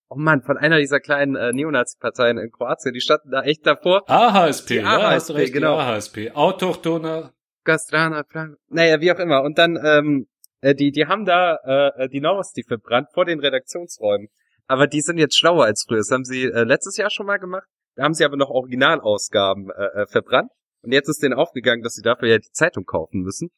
oh 0.09 0.17
Mann, 0.17 0.43
von 0.43 0.57
einer 0.57 0.79
dieser 0.79 1.01
kleinen 1.01 1.37
äh, 1.37 1.53
Neonazi-Parteien 1.53 2.39
in 2.39 2.51
Kroatien, 2.51 2.93
die 2.93 3.01
standen 3.01 3.31
da 3.31 3.43
echt 3.43 3.67
davor. 3.67 4.09
AHSP, 4.09 4.69
Die 4.69 4.75
ja, 4.77 4.85
hast 4.85 5.31
AHSP, 5.31 5.35
recht, 5.35 5.53
genau. 5.53 5.77
AHSP. 5.79 6.31
Autochthoner. 6.35 7.33
Gastrana, 7.65 8.23
Plan- 8.23 8.57
naja, 8.69 9.01
wie 9.01 9.11
auch 9.13 9.19
immer. 9.19 9.43
Und 9.43 9.59
dann, 9.59 9.79
ähm, 9.83 10.27
äh, 10.61 10.75
die, 10.75 10.91
die 10.91 11.07
haben 11.07 11.25
da 11.25 11.57
äh, 11.97 12.09
die 12.09 12.21
die 12.21 12.63
verbrannt 12.63 13.09
vor 13.13 13.25
den 13.25 13.41
Redaktionsräumen. 13.41 14.29
Aber 14.67 14.87
die 14.87 15.01
sind 15.01 15.19
jetzt 15.19 15.37
schlauer 15.39 15.65
als 15.65 15.85
früher. 15.87 15.99
Das 15.99 16.11
haben 16.11 16.25
sie 16.25 16.45
äh, 16.45 16.65
letztes 16.65 16.97
Jahr 16.97 17.11
schon 17.11 17.27
mal 17.27 17.39
gemacht. 17.39 17.67
Da 17.97 18.05
haben 18.05 18.15
sie 18.15 18.25
aber 18.25 18.37
noch 18.37 18.51
Originalausgaben 18.51 19.71
äh, 19.71 20.03
äh, 20.03 20.07
verbrannt. 20.07 20.51
Und 20.83 20.93
jetzt 20.93 21.09
ist 21.09 21.23
denen 21.23 21.35
aufgegangen, 21.35 21.83
dass 21.83 21.95
sie 21.95 22.03
dafür 22.03 22.29
ja 22.29 22.39
die 22.39 22.51
Zeitung 22.53 22.85
kaufen 22.85 23.21
müssen. 23.23 23.51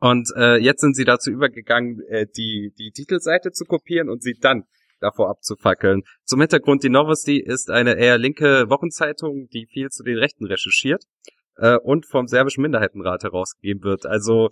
Und 0.00 0.30
äh, 0.36 0.56
jetzt 0.56 0.80
sind 0.80 0.96
sie 0.96 1.04
dazu 1.04 1.30
übergegangen, 1.30 2.00
äh, 2.08 2.26
die, 2.26 2.72
die 2.76 2.90
Titelseite 2.90 3.52
zu 3.52 3.64
kopieren 3.64 4.08
und 4.08 4.22
sie 4.22 4.34
dann 4.40 4.64
davor 5.02 5.30
abzufackeln. 5.30 6.02
Zum 6.24 6.40
Hintergrund, 6.40 6.82
die 6.82 6.90
Novosti 6.90 7.38
ist 7.38 7.70
eine 7.70 7.94
eher 7.94 8.18
linke 8.18 8.68
Wochenzeitung, 8.68 9.48
die 9.52 9.66
viel 9.66 9.88
zu 9.88 10.02
den 10.02 10.18
Rechten 10.18 10.46
recherchiert 10.46 11.04
äh, 11.56 11.76
und 11.76 12.06
vom 12.06 12.26
serbischen 12.26 12.62
Minderheitenrat 12.62 13.24
herausgegeben 13.24 13.82
wird. 13.82 14.06
Also 14.06 14.50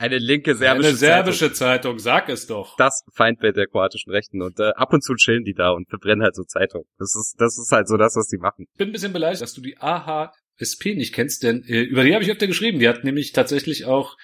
eine 0.00 0.18
linke 0.18 0.54
serbische, 0.54 0.88
Eine 0.90 0.96
serbische 0.96 1.52
Zeitung. 1.52 1.98
Zeitung, 1.98 1.98
sag 1.98 2.28
es 2.28 2.46
doch. 2.46 2.76
Das 2.76 3.04
Feindbild 3.14 3.56
der 3.56 3.66
kroatischen 3.66 4.12
Rechten. 4.12 4.42
Und 4.42 4.60
äh, 4.60 4.70
ab 4.76 4.92
und 4.92 5.02
zu 5.02 5.14
chillen 5.16 5.42
die 5.42 5.54
da 5.54 5.70
und 5.70 5.88
verbrennen 5.88 6.22
halt 6.22 6.36
so 6.36 6.44
Zeitungen. 6.44 6.86
Das 6.98 7.16
ist, 7.16 7.34
das 7.38 7.58
ist 7.58 7.72
halt 7.72 7.88
so 7.88 7.96
das, 7.96 8.14
was 8.14 8.28
die 8.28 8.38
machen. 8.38 8.66
Ich 8.72 8.78
bin 8.78 8.90
ein 8.90 8.92
bisschen 8.92 9.12
beleidigt, 9.12 9.42
dass 9.42 9.54
du 9.54 9.60
die 9.60 9.76
AHSP 9.78 10.94
nicht 10.94 11.14
kennst, 11.14 11.42
denn 11.42 11.64
äh, 11.64 11.80
über 11.80 12.04
die 12.04 12.14
habe 12.14 12.22
ich 12.22 12.30
öfter 12.30 12.46
geschrieben. 12.46 12.78
Die 12.78 12.88
hat 12.88 13.02
nämlich 13.02 13.32
tatsächlich 13.32 13.86
auch 13.86 14.16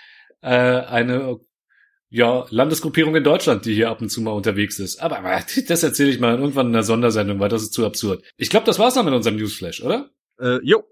äh, 0.43 0.49
eine 0.49 1.41
ja, 2.15 2.47
Landesgruppierung 2.51 3.17
in 3.17 3.25
Deutschland, 3.25 3.65
die 3.65 3.75
hier 3.75 3.91
ab 3.91 4.01
und 4.01 4.09
zu 4.09 4.23
mal 4.23 4.31
unterwegs 4.31 4.79
ist. 4.79 5.03
Aber, 5.03 5.19
aber 5.19 5.45
das 5.69 5.83
erzähle 5.83 6.11
ich 6.11 6.21
mal 6.21 6.39
irgendwann 6.39 6.69
in 6.69 6.75
einer 6.75 6.85
Sondersendung, 6.85 7.41
weil 7.41 7.49
das 7.49 7.63
ist 7.63 7.73
zu 7.73 7.85
absurd. 7.85 8.23
Ich 8.37 8.51
glaube, 8.51 8.67
das 8.67 8.79
war's 8.79 8.95
dann 8.95 9.05
mit 9.05 9.15
unserem 9.15 9.37
Newsflash, 9.37 9.83
oder? 9.83 10.11
Äh, 10.39 10.61
jo. 10.63 10.85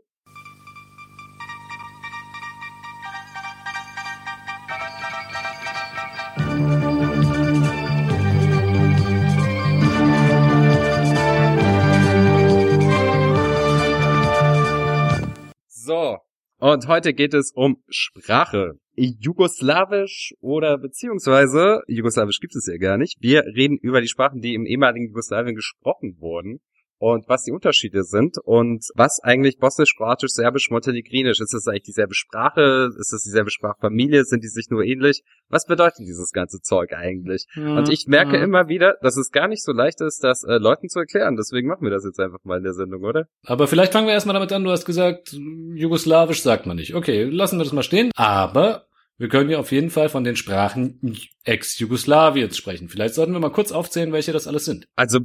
So. 15.69 16.19
Und 16.59 16.89
heute 16.89 17.15
geht 17.15 17.33
es 17.33 17.53
um 17.55 17.81
Sprache. 17.89 18.82
Jugoslawisch 18.95 20.35
oder 20.41 20.79
beziehungsweise, 20.79 21.81
Jugoslawisch 21.87 22.41
gibt 22.41 22.55
es 22.55 22.67
ja 22.67 22.77
gar 22.77 22.99
nicht. 22.99 23.17
Wir 23.21 23.45
reden 23.45 23.79
über 23.79 24.01
die 24.01 24.09
Sprachen, 24.09 24.41
die 24.41 24.55
im 24.55 24.67
ehemaligen 24.67 25.07
Jugoslawien 25.09 25.55
gesprochen 25.55 26.17
wurden 26.19 26.61
und 27.03 27.29
was 27.29 27.43
die 27.43 27.51
Unterschiede 27.51 28.05
sind 28.05 28.39
und 28.39 28.85
was 28.95 29.19
eigentlich 29.25 29.59
Bosnisch, 29.59 29.97
Kroatisch, 29.97 30.31
Serbisch, 30.31 30.71
Montenegrinisch 30.71 31.41
ist. 31.41 31.53
das 31.53 31.67
eigentlich 31.67 31.83
dieselbe 31.83 32.15
Sprache? 32.15 32.91
Ist 32.97 33.13
das 33.13 33.25
dieselbe 33.25 33.51
Sprachfamilie? 33.51 34.25
Sind 34.25 34.45
die 34.45 34.49
sich 34.49 34.69
nur 34.71 34.85
ähnlich? 34.85 35.23
Was 35.49 35.67
bedeutet 35.67 35.99
dieses 36.07 36.31
ganze 36.31 36.61
Zeug 36.61 36.93
eigentlich? 36.93 37.47
Und 37.57 37.89
ich 37.89 38.07
merke 38.07 38.37
Mhm. 38.39 38.45
immer 38.45 38.69
wieder, 38.69 38.95
dass 39.03 39.17
es 39.17 39.33
gar 39.33 39.49
nicht 39.49 39.65
so 39.65 39.73
leicht 39.73 40.01
ist, 40.01 40.23
das 40.23 40.45
äh, 40.45 40.59
Leuten 40.59 40.89
zu 40.89 41.01
erklären. 41.01 41.35
Deswegen 41.37 41.67
machen 41.67 41.83
wir 41.83 41.91
das 41.91 42.05
jetzt 42.05 42.21
einfach 42.21 42.39
mal 42.45 42.59
in 42.59 42.63
der 42.65 42.75
Sendung, 42.75 43.03
oder? 43.03 43.27
Aber 43.47 43.67
vielleicht 43.67 43.93
fangen 43.93 44.07
wir 44.07 44.15
erstmal 44.15 44.35
damit 44.35 44.53
an. 44.53 44.63
Du 44.63 44.71
hast 44.71 44.85
gesagt, 44.85 45.33
Jugoslawisch 45.75 46.43
sagt 46.43 46.67
man 46.67 46.77
nicht. 46.77 46.95
Okay, 46.95 47.25
lassen 47.25 47.59
wir 47.59 47.65
das 47.65 47.73
mal 47.73 47.83
stehen. 47.83 48.11
Aber 48.15 48.87
wir 49.19 49.29
können 49.29 49.51
ja 49.51 49.59
auf 49.59 49.73
jeden 49.73 49.91
Fall 49.91 50.09
von 50.09 50.25
den 50.25 50.37
Sprachen 50.37 51.17
Ex-Jugoslawiens 51.45 52.57
sprechen. 52.57 52.89
Vielleicht 52.89 53.15
sollten 53.15 53.33
wir 53.33 53.41
mal 53.41 53.53
kurz 53.53 53.71
aufzählen, 53.73 54.13
welche 54.13 54.33
das 54.33 54.47
alles 54.47 54.65
sind. 54.65 54.89
Also 54.97 55.21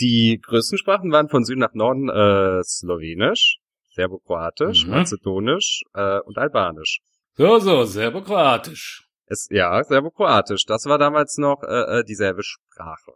die 0.00 0.40
größten 0.42 0.78
Sprachen 0.78 1.10
waren 1.12 1.28
von 1.28 1.44
Süden 1.44 1.60
nach 1.60 1.74
Norden 1.74 2.08
äh, 2.08 2.62
Slowenisch, 2.64 3.58
Serbokroatisch, 3.94 4.84
Mhm. 4.84 4.90
Mazedonisch 4.90 5.82
äh, 5.94 6.18
und 6.20 6.38
Albanisch. 6.38 7.00
So, 7.36 7.58
so, 7.58 7.84
serbokroatisch. 7.84 9.08
Es, 9.26 9.48
ja, 9.50 9.82
Serbokroatisch. 9.84 10.64
Das 10.66 10.86
war 10.86 10.98
damals 10.98 11.36
noch 11.38 11.62
äh, 11.62 12.00
äh, 12.00 12.04
dieselbe 12.04 12.42
Sprache. 12.42 13.12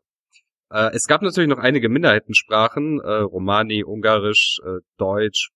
Äh, 0.71 0.95
es 0.95 1.07
gab 1.07 1.23
natürlich 1.23 1.49
noch 1.49 1.59
einige 1.59 1.89
Minderheitensprachen, 1.89 3.01
äh, 3.01 3.11
Romani, 3.11 3.85
Ungarisch, 3.85 4.61
äh, 4.65 4.81
Deutsch, 4.97 5.51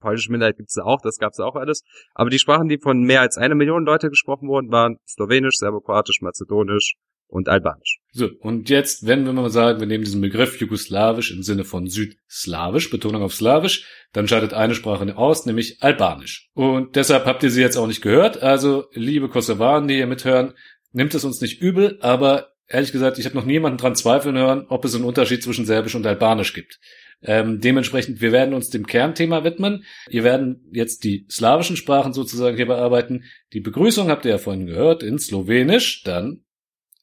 polnische 0.00 0.30
Minderheit 0.30 0.56
gibt's 0.56 0.76
ja 0.76 0.84
auch, 0.84 1.00
das 1.02 1.18
gab's 1.18 1.38
ja 1.38 1.44
auch 1.44 1.56
alles. 1.56 1.82
Aber 2.14 2.30
die 2.30 2.38
Sprachen, 2.38 2.68
die 2.68 2.78
von 2.78 3.02
mehr 3.02 3.20
als 3.20 3.36
eine 3.36 3.54
Million 3.54 3.84
Leute 3.84 4.10
gesprochen 4.10 4.48
wurden, 4.48 4.70
waren 4.70 4.98
Slowenisch, 5.06 5.56
Serbokroatisch, 5.56 6.20
Mazedonisch 6.20 6.94
und 7.28 7.48
Albanisch. 7.48 8.00
So, 8.12 8.30
und 8.40 8.70
jetzt, 8.70 9.06
wenn 9.06 9.24
wir 9.26 9.32
mal 9.32 9.50
sagen, 9.50 9.80
wir 9.80 9.86
nehmen 9.86 10.04
diesen 10.04 10.20
Begriff 10.20 10.58
Jugoslawisch 10.58 11.30
im 11.30 11.42
Sinne 11.42 11.64
von 11.64 11.86
Südslawisch, 11.86 12.90
Betonung 12.90 13.22
auf 13.22 13.34
Slawisch, 13.34 13.86
dann 14.12 14.26
scheidet 14.26 14.54
eine 14.54 14.74
Sprache 14.74 15.16
aus, 15.16 15.44
nämlich 15.44 15.82
Albanisch. 15.82 16.48
Und 16.54 16.96
deshalb 16.96 17.26
habt 17.26 17.42
ihr 17.42 17.50
sie 17.50 17.60
jetzt 17.60 17.76
auch 17.76 17.86
nicht 17.86 18.00
gehört. 18.00 18.42
Also, 18.42 18.86
liebe 18.92 19.28
Kosovaren, 19.28 19.88
die 19.88 19.96
hier 19.96 20.06
mithören, 20.06 20.54
nimmt 20.92 21.14
es 21.14 21.24
uns 21.24 21.40
nicht 21.40 21.60
übel, 21.60 21.98
aber 22.00 22.48
ehrlich 22.66 22.92
gesagt, 22.92 23.18
ich 23.18 23.26
habe 23.26 23.36
noch 23.36 23.44
niemanden 23.44 23.78
dran 23.78 23.94
zweifeln 23.94 24.36
hören, 24.36 24.66
ob 24.68 24.84
es 24.84 24.94
einen 24.94 25.04
Unterschied 25.04 25.42
zwischen 25.42 25.66
Serbisch 25.66 25.94
und 25.94 26.06
Albanisch 26.06 26.54
gibt. 26.54 26.80
Ähm, 27.22 27.60
dementsprechend, 27.60 28.20
wir 28.20 28.32
werden 28.32 28.54
uns 28.54 28.70
dem 28.70 28.86
Kernthema 28.86 29.42
widmen. 29.42 29.84
Wir 30.08 30.24
werden 30.24 30.68
jetzt 30.72 31.04
die 31.04 31.26
slawischen 31.30 31.76
Sprachen 31.76 32.12
sozusagen 32.12 32.56
hier 32.56 32.66
bearbeiten. 32.66 33.24
Die 33.52 33.60
Begrüßung 33.60 34.08
habt 34.08 34.24
ihr 34.24 34.32
ja 34.32 34.38
vorhin 34.38 34.66
gehört 34.66 35.02
in 35.02 35.18
Slowenisch, 35.18 36.02
dann 36.04 36.44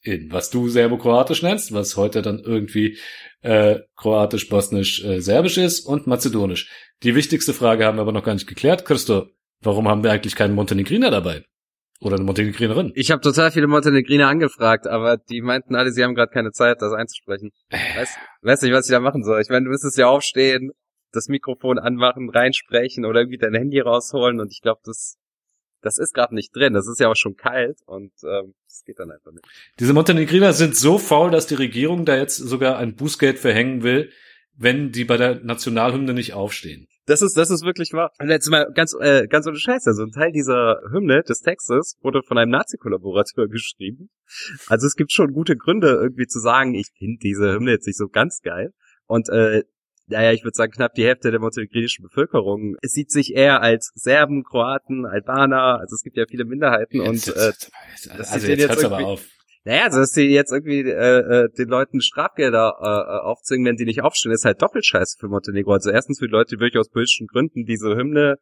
in 0.02 0.32
was 0.32 0.52
du 0.52 0.70
Serbokroatisch 0.70 1.42
nennst, 1.42 1.74
was 1.74 1.98
heute 1.98 2.22
dann 2.22 2.40
irgendwie 2.40 2.98
äh, 3.42 3.80
kroatisch, 3.96 4.48
bosnisch, 4.48 5.04
äh, 5.04 5.20
serbisch 5.20 5.58
ist 5.58 5.82
und 5.82 6.08
mazedonisch. 6.08 6.70
Die 7.04 7.16
wichtigste 7.16 7.54
Frage 7.54 7.86
haben 7.86 7.98
wir 7.98 8.04
aber 8.04 8.12
noch 8.12 8.24
gar 8.24 8.36
nicht 8.36 8.48
geklärt. 8.48 8.86
Christo, 8.86 9.28
warum 9.62 9.88
haben 9.88 10.04
wir 10.04 10.12
eigentlich 10.12 10.36
keinen 10.36 10.56
Montenegriner 10.56 11.12
dabei? 11.12 11.44
Oder 12.06 12.18
eine 12.18 12.24
Montenegrinerin? 12.24 12.92
Ich 12.94 13.10
habe 13.10 13.22
total 13.22 13.50
viele 13.50 13.66
Montenegriner 13.66 14.28
angefragt, 14.28 14.86
aber 14.86 15.18
die 15.18 15.42
meinten 15.42 15.74
alle, 15.74 15.92
sie 15.92 16.04
haben 16.04 16.14
gerade 16.14 16.32
keine 16.32 16.52
Zeit, 16.52 16.82
das 16.84 16.94
einzusprechen. 16.94 17.50
Weiß, 17.72 18.16
weiß 18.42 18.62
nicht, 18.62 18.74
was 18.74 18.86
ich 18.86 18.92
da 18.92 19.00
machen 19.00 19.24
soll. 19.24 19.42
Ich 19.42 19.50
meine, 19.50 19.66
du 19.66 19.72
müsstest 19.72 19.98
ja 19.98 20.08
aufstehen, 20.08 20.72
das 21.12 21.30
Mikrofon 21.30 21.80
anmachen, 21.80 22.30
reinsprechen 22.30 23.06
oder 23.06 23.22
irgendwie 23.22 23.40
dein 23.40 23.56
Handy 23.56 23.80
rausholen 23.80 24.40
und 24.40 24.52
ich 24.52 24.62
glaube, 24.62 24.82
das 24.84 25.18
das 25.82 25.98
ist 26.00 26.14
gerade 26.14 26.34
nicht 26.34 26.56
drin. 26.56 26.74
Das 26.74 26.88
ist 26.88 27.00
ja 27.00 27.10
auch 27.10 27.16
schon 27.16 27.36
kalt 27.36 27.80
und 27.86 28.12
ähm, 28.24 28.54
das 28.68 28.84
geht 28.86 29.00
dann 29.00 29.12
einfach 29.12 29.32
nicht. 29.32 29.46
Diese 29.80 29.94
Montenegriner 29.94 30.54
sind 30.54 30.76
so 30.76 30.98
faul, 30.98 31.32
dass 31.32 31.48
die 31.48 31.56
Regierung 31.56 32.06
da 32.06 32.18
jetzt 32.18 32.38
sogar 32.38 32.78
ein 32.78 32.96
Bußgeld 32.96 33.40
verhängen 33.40 33.84
will, 33.84 34.12
wenn 34.56 34.92
die 34.92 35.06
bei 35.06 35.18
der 35.18 35.44
Nationalhymne 35.44 36.14
nicht 36.14 36.34
aufstehen. 36.34 36.88
Das 37.08 37.22
ist, 37.22 37.38
das 37.38 37.52
ist 37.52 37.64
wirklich 37.64 37.94
wahr. 37.94 38.12
Und 38.20 38.30
jetzt 38.30 38.50
mal 38.50 38.72
ganz, 38.74 38.96
äh, 39.00 39.28
ganz 39.28 39.46
ohne 39.46 39.58
Scheiß. 39.58 39.86
Also 39.88 40.04
ein 40.04 40.12
Teil 40.12 40.32
dieser 40.32 40.82
Hymne 40.92 41.22
des 41.24 41.42
Textes 41.42 41.98
wurde 42.02 42.24
von 42.24 42.38
einem 42.38 42.52
Nazi-Kollaborateur 42.52 43.48
geschrieben. 43.50 44.10
Also 44.68 44.88
es 44.88 44.96
gibt 44.96 45.12
schon 45.12 45.32
gute 45.32 45.56
Gründe, 45.56 45.90
irgendwie 45.90 46.28
zu 46.28 46.40
sagen, 46.40 46.74
ich 46.74 46.88
finde 46.98 47.20
diese 47.22 47.54
Hymne 47.54 47.72
jetzt 47.72 47.86
nicht 47.86 47.98
so 47.98 48.08
ganz 48.08 48.42
geil. 48.42 48.74
Und 49.06 49.30
äh, 49.30 49.64
naja, 50.08 50.32
ich 50.34 50.44
würde 50.44 50.56
sagen, 50.56 50.72
knapp 50.72 50.94
die 50.94 51.06
Hälfte 51.06 51.32
der 51.32 51.40
montenegrinischen 51.40 52.04
Bevölkerung 52.04 52.76
es 52.82 52.92
sieht 52.92 53.12
sich 53.12 53.34
eher 53.34 53.62
als 53.62 53.92
Serben, 53.96 54.44
Kroaten, 54.44 55.06
Albaner, 55.06 55.80
also 55.80 55.96
es 55.96 56.04
gibt 56.04 56.18
ja 56.18 56.26
viele 56.30 56.46
Minderheiten 56.46 57.02
und 57.02 57.28
äh, 57.28 57.32
also 57.32 57.70
das 58.18 58.18
jetzt, 58.18 58.32
sieht 58.34 58.44
denen 58.44 58.60
jetzt 58.60 58.70
hört's 58.70 58.84
aber 58.84 59.00
auf. 59.00 59.26
Naja, 59.66 59.84
also 59.86 60.00
dass 60.00 60.12
sie 60.12 60.28
jetzt 60.28 60.52
irgendwie 60.52 60.82
äh, 60.82 61.46
äh, 61.46 61.50
den 61.58 61.68
Leuten 61.68 62.00
Strafgelder 62.00 62.76
äh, 62.80 62.86
äh, 62.86 63.20
aufzwingen, 63.22 63.66
wenn 63.66 63.78
sie 63.78 63.86
nicht 63.86 64.04
aufstehen, 64.04 64.32
ist 64.32 64.46
halt 64.46 64.62
doppelt 64.62 64.86
scheiße 64.86 65.18
für 65.20 65.28
Montenegro. 65.28 65.74
Also 65.74 65.90
erstens 65.90 66.20
für 66.20 66.28
die 66.28 66.32
Leute, 66.32 66.56
die 66.56 66.62
wirklich 66.62 66.80
aus 66.80 66.90
politischen 66.90 67.28
Gründen 67.28 67.66
diese 67.66 67.96
Hymne 67.96 68.38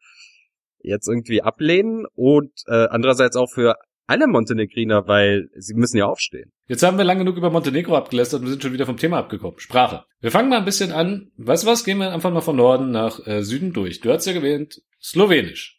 jetzt 0.80 1.08
irgendwie 1.08 1.42
ablehnen 1.42 2.06
und 2.14 2.52
äh, 2.68 2.88
andererseits 2.88 3.38
auch 3.38 3.50
für 3.50 3.76
alle 4.06 4.28
Montenegriner, 4.28 5.08
weil 5.08 5.48
sie 5.56 5.76
müssen 5.76 5.96
ja 5.96 6.06
aufstehen. 6.06 6.52
Jetzt 6.68 6.84
haben 6.84 6.98
wir 6.98 7.06
lang 7.06 7.20
genug 7.20 7.38
über 7.38 7.50
Montenegro 7.50 7.96
abgelästert 7.96 8.42
und 8.42 8.48
wir 8.48 8.52
sind 8.52 8.62
schon 8.62 8.74
wieder 8.74 8.86
vom 8.86 8.98
Thema 8.98 9.20
abgekommen. 9.20 9.60
Sprache. 9.60 10.04
Wir 10.20 10.30
fangen 10.30 10.50
mal 10.50 10.60
ein 10.60 10.66
bisschen 10.66 10.92
an. 10.92 11.32
Weißt 11.38 11.64
du 11.64 11.68
was? 11.68 11.86
Gehen 11.86 12.00
wir 12.00 12.12
einfach 12.12 12.32
mal 12.34 12.42
von 12.42 12.58
Norden 12.58 12.92
nach 12.92 13.26
äh, 13.26 13.44
Süden 13.44 13.72
durch. 13.72 14.02
Du 14.02 14.12
hast 14.12 14.26
ja 14.26 14.34
gewählt, 14.34 14.82
Slowenisch. 15.04 15.78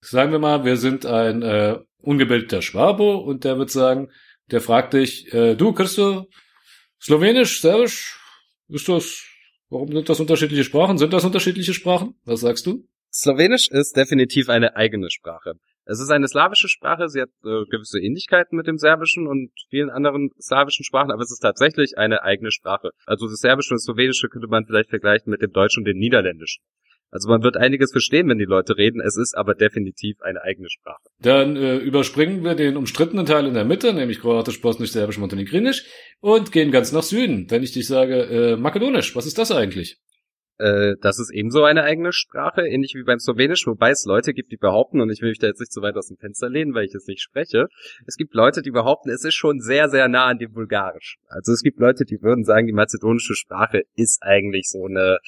Sagen 0.00 0.32
wir 0.32 0.40
mal, 0.40 0.64
wir 0.64 0.76
sind 0.76 1.06
ein 1.06 1.42
äh, 1.42 1.78
ungebildeter 1.98 2.60
Schwabe 2.60 3.16
und 3.16 3.44
der 3.44 3.56
wird 3.56 3.70
sagen, 3.70 4.10
der 4.50 4.60
fragt 4.60 4.94
dich, 4.94 5.32
äh, 5.32 5.54
du, 5.54 5.72
kriegst 5.72 5.98
du 5.98 6.26
Slowenisch, 7.00 7.60
Serbisch? 7.60 8.18
Ist 8.68 8.88
das 8.88 9.24
Warum 9.70 9.92
sind 9.92 10.08
das 10.08 10.18
unterschiedliche 10.18 10.64
Sprachen? 10.64 10.96
Sind 10.96 11.12
das 11.12 11.24
unterschiedliche 11.24 11.74
Sprachen? 11.74 12.14
Was 12.24 12.40
sagst 12.40 12.66
du? 12.66 12.88
Slowenisch 13.12 13.68
ist 13.68 13.96
definitiv 13.96 14.48
eine 14.48 14.76
eigene 14.76 15.10
Sprache. 15.10 15.54
Es 15.84 16.00
ist 16.00 16.10
eine 16.10 16.28
slawische 16.28 16.68
Sprache, 16.68 17.08
sie 17.08 17.22
hat 17.22 17.30
äh, 17.44 17.64
gewisse 17.70 17.98
Ähnlichkeiten 17.98 18.56
mit 18.56 18.66
dem 18.66 18.76
Serbischen 18.76 19.26
und 19.26 19.50
vielen 19.70 19.88
anderen 19.90 20.30
slawischen 20.40 20.84
Sprachen, 20.84 21.10
aber 21.10 21.22
es 21.22 21.30
ist 21.30 21.40
tatsächlich 21.40 21.96
eine 21.96 22.22
eigene 22.22 22.50
Sprache. 22.50 22.90
Also 23.06 23.26
das 23.26 23.40
Serbische 23.40 23.72
und 23.72 23.76
das 23.76 23.84
Slowenische 23.84 24.28
könnte 24.28 24.48
man 24.48 24.66
vielleicht 24.66 24.90
vergleichen 24.90 25.30
mit 25.30 25.40
dem 25.40 25.52
Deutschen 25.52 25.80
und 25.80 25.86
dem 25.86 25.98
Niederländischen. 25.98 26.62
Also 27.10 27.28
man 27.28 27.42
wird 27.42 27.56
einiges 27.56 27.92
verstehen, 27.92 28.28
wenn 28.28 28.38
die 28.38 28.44
Leute 28.44 28.76
reden, 28.76 29.00
es 29.00 29.16
ist 29.16 29.36
aber 29.36 29.54
definitiv 29.54 30.20
eine 30.20 30.42
eigene 30.42 30.68
Sprache. 30.68 31.02
Dann 31.20 31.56
äh, 31.56 31.76
überspringen 31.76 32.44
wir 32.44 32.54
den 32.54 32.76
umstrittenen 32.76 33.26
Teil 33.26 33.46
in 33.46 33.54
der 33.54 33.64
Mitte, 33.64 33.92
nämlich 33.94 34.20
Kroatisch, 34.20 34.60
Bosnisch, 34.60 34.92
Serbisch, 34.92 35.18
Montenegrinisch 35.18 35.84
und 36.20 36.52
gehen 36.52 36.70
ganz 36.70 36.92
nach 36.92 37.02
Süden. 37.02 37.50
Wenn 37.50 37.62
ich 37.62 37.72
dich 37.72 37.86
sage, 37.86 38.22
äh, 38.24 38.56
Makedonisch, 38.56 39.16
was 39.16 39.26
ist 39.26 39.38
das 39.38 39.50
eigentlich? 39.50 39.98
Äh, 40.58 40.96
das 41.00 41.18
ist 41.18 41.30
ebenso 41.32 41.62
eine 41.62 41.84
eigene 41.84 42.12
Sprache, 42.12 42.62
ähnlich 42.66 42.94
wie 42.94 43.04
beim 43.04 43.20
Slowenisch, 43.20 43.66
wobei 43.66 43.90
es 43.90 44.04
Leute 44.04 44.34
gibt, 44.34 44.50
die 44.50 44.56
behaupten, 44.56 45.00
und 45.00 45.10
ich 45.10 45.22
will 45.22 45.30
mich 45.30 45.38
da 45.38 45.46
jetzt 45.46 45.60
nicht 45.60 45.72
so 45.72 45.82
weit 45.82 45.96
aus 45.96 46.08
dem 46.08 46.16
Fenster 46.16 46.48
lehnen, 46.48 46.74
weil 46.74 46.84
ich 46.84 46.94
es 46.94 47.06
nicht 47.06 47.22
spreche, 47.22 47.68
es 48.06 48.16
gibt 48.16 48.34
Leute, 48.34 48.60
die 48.60 48.72
behaupten, 48.72 49.10
es 49.10 49.24
ist 49.24 49.34
schon 49.34 49.60
sehr, 49.60 49.88
sehr 49.88 50.08
nah 50.08 50.26
an 50.26 50.38
dem 50.38 50.52
Bulgarisch. 50.52 51.16
Also 51.28 51.52
es 51.52 51.62
gibt 51.62 51.78
Leute, 51.78 52.04
die 52.04 52.20
würden 52.20 52.44
sagen, 52.44 52.66
die 52.66 52.72
mazedonische 52.72 53.34
Sprache 53.34 53.82
ist 53.94 54.22
eigentlich 54.22 54.68
so 54.68 54.84
eine 54.84 55.18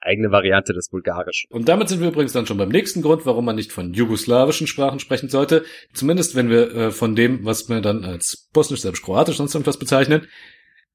eigene 0.00 0.30
Variante 0.30 0.72
des 0.72 0.88
Bulgarischen. 0.90 1.48
Und 1.50 1.68
damit 1.68 1.88
sind 1.88 2.00
wir 2.00 2.08
übrigens 2.08 2.32
dann 2.32 2.46
schon 2.46 2.58
beim 2.58 2.68
nächsten 2.68 3.02
Grund, 3.02 3.26
warum 3.26 3.44
man 3.44 3.56
nicht 3.56 3.72
von 3.72 3.92
jugoslawischen 3.92 4.66
Sprachen 4.66 4.98
sprechen 4.98 5.28
sollte. 5.28 5.64
Zumindest 5.92 6.34
wenn 6.34 6.50
wir 6.50 6.74
äh, 6.74 6.90
von 6.90 7.14
dem, 7.14 7.44
was 7.44 7.68
wir 7.68 7.80
dann 7.80 8.04
als 8.04 8.48
bosnisch, 8.52 8.80
serbisch, 8.80 9.02
kroatisch, 9.02 9.36
sonst 9.36 9.54
irgendwas 9.54 9.78
bezeichnen. 9.78 10.26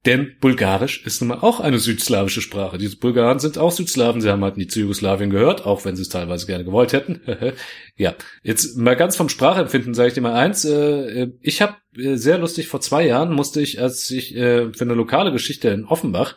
Denn 0.05 0.35
Bulgarisch 0.41 1.05
ist 1.05 1.21
nun 1.21 1.29
mal 1.29 1.39
auch 1.39 1.61
eine 1.61 1.79
südslawische 1.79 2.41
Sprache. 2.41 2.77
Diese 2.77 2.97
Bulgaren 2.97 3.39
sind 3.39 3.57
auch 3.57 3.71
Südslawen. 3.71 4.19
Sie 4.19 4.29
haben 4.29 4.43
halt 4.43 4.57
nie 4.57 4.67
zu 4.67 4.81
Jugoslawien 4.81 5.29
gehört, 5.29 5.65
auch 5.65 5.85
wenn 5.85 5.95
sie 5.95 6.01
es 6.01 6.09
teilweise 6.09 6.45
gerne 6.45 6.65
gewollt 6.65 6.91
hätten. 6.91 7.21
ja, 7.95 8.13
jetzt 8.41 8.77
mal 8.77 8.97
ganz 8.97 9.15
vom 9.15 9.29
Sprachempfinden 9.29 9.93
sage 9.93 10.09
ich 10.09 10.13
dir 10.13 10.21
mal 10.21 10.33
eins. 10.33 10.65
Äh, 10.65 11.29
ich 11.41 11.61
habe 11.61 11.77
äh, 11.97 12.15
sehr 12.15 12.37
lustig, 12.37 12.67
vor 12.67 12.81
zwei 12.81 13.07
Jahren 13.07 13.31
musste 13.33 13.61
ich, 13.61 13.81
als 13.81 14.11
ich 14.11 14.35
äh, 14.35 14.73
für 14.73 14.83
eine 14.83 14.93
lokale 14.93 15.31
Geschichte 15.31 15.69
in 15.69 15.85
Offenbach 15.85 16.35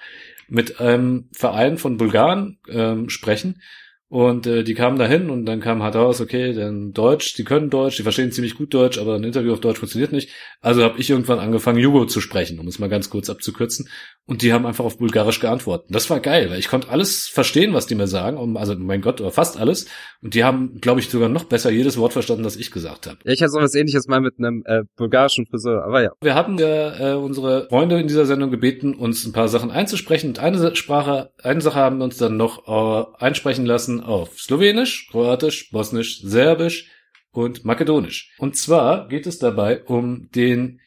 mit 0.48 0.80
einem 0.80 1.28
Verein 1.32 1.78
von 1.78 1.96
Bulgaren 1.96 2.58
ähm, 2.68 3.08
sprechen. 3.08 3.60
Und 4.08 4.46
äh, 4.46 4.62
die 4.62 4.74
kamen 4.74 4.98
dahin 4.98 5.30
und 5.30 5.46
dann 5.46 5.60
kam 5.60 5.82
halt 5.82 5.96
raus, 5.96 6.20
okay, 6.20 6.52
dann 6.52 6.92
Deutsch, 6.92 7.34
die 7.34 7.42
können 7.42 7.70
Deutsch, 7.70 7.96
die 7.96 8.04
verstehen 8.04 8.30
ziemlich 8.30 8.54
gut 8.54 8.72
Deutsch, 8.72 8.98
aber 8.98 9.16
ein 9.16 9.24
Interview 9.24 9.52
auf 9.52 9.60
Deutsch 9.60 9.80
funktioniert 9.80 10.12
nicht. 10.12 10.30
Also 10.60 10.84
habe 10.84 11.00
ich 11.00 11.10
irgendwann 11.10 11.40
angefangen, 11.40 11.78
Jugo 11.78 12.06
zu 12.06 12.20
sprechen, 12.20 12.60
um 12.60 12.68
es 12.68 12.78
mal 12.78 12.88
ganz 12.88 13.10
kurz 13.10 13.28
abzukürzen. 13.28 13.88
Und 14.28 14.42
die 14.42 14.52
haben 14.52 14.66
einfach 14.66 14.84
auf 14.84 14.98
Bulgarisch 14.98 15.38
geantwortet. 15.38 15.86
Das 15.88 16.10
war 16.10 16.18
geil, 16.18 16.50
weil 16.50 16.58
ich 16.58 16.66
konnte 16.66 16.88
alles 16.88 17.28
verstehen, 17.28 17.74
was 17.74 17.86
die 17.86 17.94
mir 17.94 18.08
sagen. 18.08 18.56
Also 18.56 18.74
mein 18.74 19.00
Gott, 19.00 19.20
oder 19.20 19.30
fast 19.30 19.56
alles. 19.56 19.86
Und 20.20 20.34
die 20.34 20.42
haben, 20.42 20.80
glaube 20.80 20.98
ich, 20.98 21.08
sogar 21.08 21.28
noch 21.28 21.44
besser 21.44 21.70
jedes 21.70 21.96
Wort 21.96 22.12
verstanden, 22.12 22.42
das 22.42 22.56
ich 22.56 22.72
gesagt 22.72 23.06
habe. 23.06 23.18
Ja, 23.22 23.32
ich 23.32 23.40
hatte 23.40 23.52
so 23.52 23.60
was 23.60 23.76
ähnliches 23.76 24.08
mal 24.08 24.20
mit 24.20 24.34
einem 24.38 24.64
äh, 24.66 24.82
bulgarischen 24.96 25.46
Friseur, 25.46 25.84
aber 25.84 26.02
ja. 26.02 26.10
Wir 26.20 26.34
hatten 26.34 26.58
ja 26.58 27.12
äh, 27.12 27.14
unsere 27.14 27.68
Freunde 27.68 28.00
in 28.00 28.08
dieser 28.08 28.26
Sendung 28.26 28.50
gebeten, 28.50 28.94
uns 28.94 29.24
ein 29.24 29.32
paar 29.32 29.46
Sachen 29.46 29.70
einzusprechen. 29.70 30.30
Und 30.30 30.40
eine 30.40 30.74
Sprache, 30.74 31.30
eine 31.44 31.60
Sache 31.60 31.78
haben 31.78 31.98
wir 31.98 32.04
uns 32.04 32.16
dann 32.16 32.36
noch 32.36 32.66
äh, 32.66 33.24
einsprechen 33.24 33.64
lassen 33.64 34.00
auf 34.00 34.40
Slowenisch, 34.40 35.08
Kroatisch, 35.08 35.70
Bosnisch, 35.70 36.20
Serbisch 36.22 36.90
und 37.30 37.64
Makedonisch. 37.64 38.34
Und 38.38 38.56
zwar 38.56 39.06
geht 39.06 39.28
es 39.28 39.38
dabei 39.38 39.84
um 39.84 40.30
den 40.34 40.80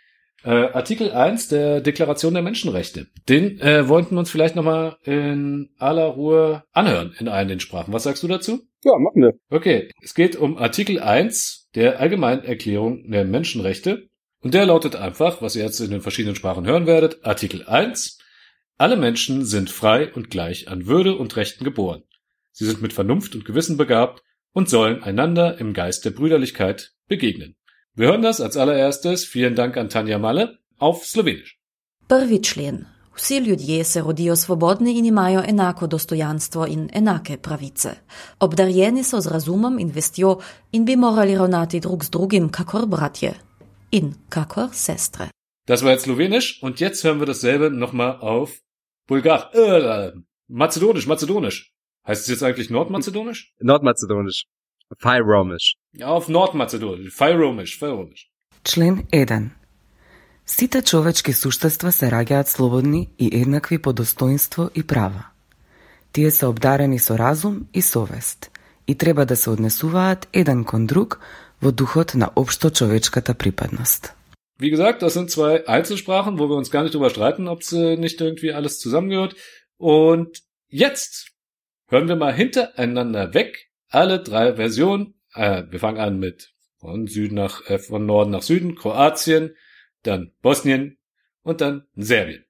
äh, 0.44 0.50
Artikel 0.50 1.12
1 1.12 1.50
der 1.50 1.82
Deklaration 1.82 2.34
der 2.34 2.44
Menschenrechte. 2.44 3.08
Den 3.28 3.60
äh, 3.60 3.88
wollten 3.88 4.16
wir 4.16 4.20
uns 4.20 4.32
vielleicht 4.32 4.56
nochmal 4.56 4.98
in 5.04 5.70
aller 5.78 6.06
Ruhe 6.06 6.64
anhören 6.72 7.16
in 7.20 7.28
allen 7.28 7.48
den 7.48 7.60
Sprachen. 7.60 7.94
Was 7.94 8.04
sagst 8.04 8.24
du 8.24 8.28
dazu? 8.28 8.62
Ja, 8.84 8.98
machen 8.98 9.22
wir. 9.22 9.34
Okay, 9.50 9.92
es 10.02 10.14
geht 10.14 10.36
um 10.36 10.58
Artikel 10.58 11.00
1 11.00 11.70
der 11.76 12.00
Allgemeinen 12.00 12.44
Erklärung 12.44 13.10
der 13.12 13.26
Menschenrechte. 13.26 14.08
Und 14.42 14.54
der 14.54 14.66
lautet 14.66 14.96
einfach, 14.96 15.42
was 15.42 15.56
ihr 15.56 15.64
jetzt 15.64 15.82
in 15.82 15.92
den 15.92 16.02
verschiedenen 16.02 16.36
Sprachen 16.36 16.66
hören 16.66 16.86
werdet, 16.86 17.26
Artikel 17.26 17.66
1. 17.66 18.20
Alle 18.78 18.96
Menschen 18.96 19.44
sind 19.44 19.70
frei 19.70 20.14
und 20.14 20.30
gleich 20.30 20.70
an 20.70 20.88
Würde 20.88 21.18
und 21.18 21.36
Rechten 21.36 21.66
geboren. 21.66 22.04
Sie 22.52 22.66
sind 22.66 22.82
mit 22.82 22.94
Vernunft 22.94 23.36
und 23.36 23.44
Gewissen 23.44 23.76
begabt 23.76 24.24
und 24.54 24.70
sollen 24.70 25.04
einander 25.04 25.60
im 25.60 25.74
Geist 25.74 26.06
der 26.06 26.12
Brüderlichkeit 26.12 26.94
begegnen. 27.08 27.56
Wir 28.00 28.08
hören 28.08 28.22
das 28.22 28.40
als 28.40 28.56
allererstes, 28.56 29.26
vielen 29.26 29.56
Dank 29.56 29.76
an 29.76 29.90
Tanja 29.90 30.18
Malle, 30.20 30.58
auf 30.78 31.06
Slowenisch. 31.06 31.60
Prvi 32.08 32.42
člen. 32.42 32.86
Vsi 33.14 33.38
ljudje 33.38 33.84
se 33.84 34.02
rodijo 34.02 34.36
svobodni 34.36 34.98
in 34.98 35.06
imajo 35.06 35.44
enako 35.48 35.88
dostojanstvo 35.88 36.66
in 36.66 36.90
enake 36.94 37.38
pravice. 37.38 37.90
Obdarjeni 38.40 39.04
so 39.04 39.22
z 39.22 39.28
razumom 39.28 39.80
in 39.80 39.92
vestjo 39.92 40.40
in 40.72 40.86
bi 40.86 40.96
morali 40.96 41.36
ravnati 41.38 41.80
drug 41.80 42.06
z 42.06 42.10
drugim 42.10 42.50
kakor 42.50 42.86
bratje 42.86 43.34
in 43.92 44.14
kakor 44.30 44.70
sestre. 44.74 45.28
Das 45.68 45.84
war 45.84 45.92
jetzt 45.92 46.04
Slowenisch 46.04 46.64
und 46.64 46.80
jetzt 46.80 47.04
hören 47.04 47.20
wir 47.20 47.26
dasselbe 47.26 47.70
nochmal 47.70 48.18
auf 48.22 48.52
Bulgar, 49.08 49.52
äh, 49.54 50.12
Mazedonisch, 50.48 51.08
Mazedonisch. 51.08 51.74
Heißt 52.08 52.22
es 52.22 52.28
jetzt 52.28 52.44
eigentlich 52.44 52.70
Nordmazedonisch? 52.70 53.54
Nordmazedonisch. 53.60 54.46
Fyromisch. 54.98 55.76
Ja, 55.94 56.08
auf 56.08 56.28
Nordmazedonisch. 56.28 57.14
Fyromisch, 57.14 57.78
Fyromisch. 57.80 58.30
Член 58.64 59.08
1. 59.12 59.52
Сите 60.46 60.82
човечки 60.82 61.34
суштества 61.34 61.92
се 61.92 62.10
раѓаат 62.10 62.48
слободни 62.48 63.10
и 63.20 63.30
еднакви 63.42 63.78
по 63.78 63.94
достоинство 63.94 64.70
и 64.76 64.84
права. 64.84 65.26
Тие 66.12 66.32
се 66.32 66.46
обдарени 66.46 67.00
со 67.00 67.18
разум 67.18 67.68
и 67.74 67.82
совест 67.82 68.52
и 68.88 68.96
треба 68.96 69.26
да 69.26 69.36
се 69.36 69.50
однесуваат 69.50 70.28
еден 70.34 70.64
кон 70.66 70.88
друг 70.88 71.20
во 71.62 71.72
духот 71.72 72.16
на 72.16 72.32
општо 72.36 72.70
човечката 72.70 73.34
припадност. 73.34 74.14
Wie 74.60 74.72
gesagt, 74.72 75.02
das 75.02 75.14
sind 75.14 75.30
zwei 75.30 75.68
Einzelsprachen, 75.68 76.38
wo 76.40 76.50
wir 76.50 76.58
uns 76.58 76.72
gar 76.72 76.84
nicht 76.84 76.94
drüber 76.94 77.10
streiten, 77.10 77.48
ob 77.48 77.62
es 77.62 77.72
äh, 77.72 77.96
nicht 77.96 78.20
irgendwie 78.20 78.52
alles 78.52 78.80
zusammengehört. 78.80 79.36
Und 79.78 80.42
jetzt 80.68 81.32
hören 81.92 82.10
wir 82.10 82.18
mal 82.18 82.34
hintereinander 82.34 83.34
weg 83.34 83.69
alle 83.90 84.20
drei 84.20 84.58
Versionen. 84.58 85.14
Äh, 85.36 85.64
wir 85.70 85.80
fangen 85.80 86.00
an 86.00 86.20
mit 86.20 86.54
von 86.80 87.08
Süden 87.08 87.36
nach 87.36 87.62
äh, 87.70 87.80
von 87.80 88.06
Norden 88.06 88.32
nach 88.32 88.42
Süden, 88.42 88.76
Kroatien, 88.76 89.52
dann 90.04 90.32
Bosnien 90.42 90.98
und 91.44 91.62
dann 91.62 91.84
Serbien. 91.98 92.44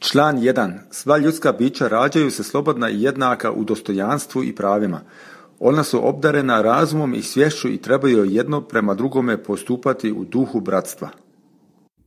Član 0.00 0.38
1. 0.38 0.78
Sva 0.90 1.18
ljudska 1.18 1.52
bića 1.52 1.88
rađaju 1.88 2.30
se 2.30 2.44
slobodna 2.44 2.90
i 2.90 3.02
jednaka 3.02 3.52
u 3.52 3.64
dostojanstvu 3.64 4.44
i 4.44 4.54
pravima. 4.54 5.00
Ona 5.58 5.84
su 5.84 6.08
obdarena 6.08 6.62
razumom 6.62 7.14
i 7.14 7.22
svješću 7.22 7.68
i 7.68 7.82
trebaju 7.82 8.24
jedno 8.24 8.60
prema 8.60 8.94
drugome 8.94 9.42
postupati 9.42 10.12
u 10.12 10.24
duhu 10.24 10.60
bratstva. 10.60 11.08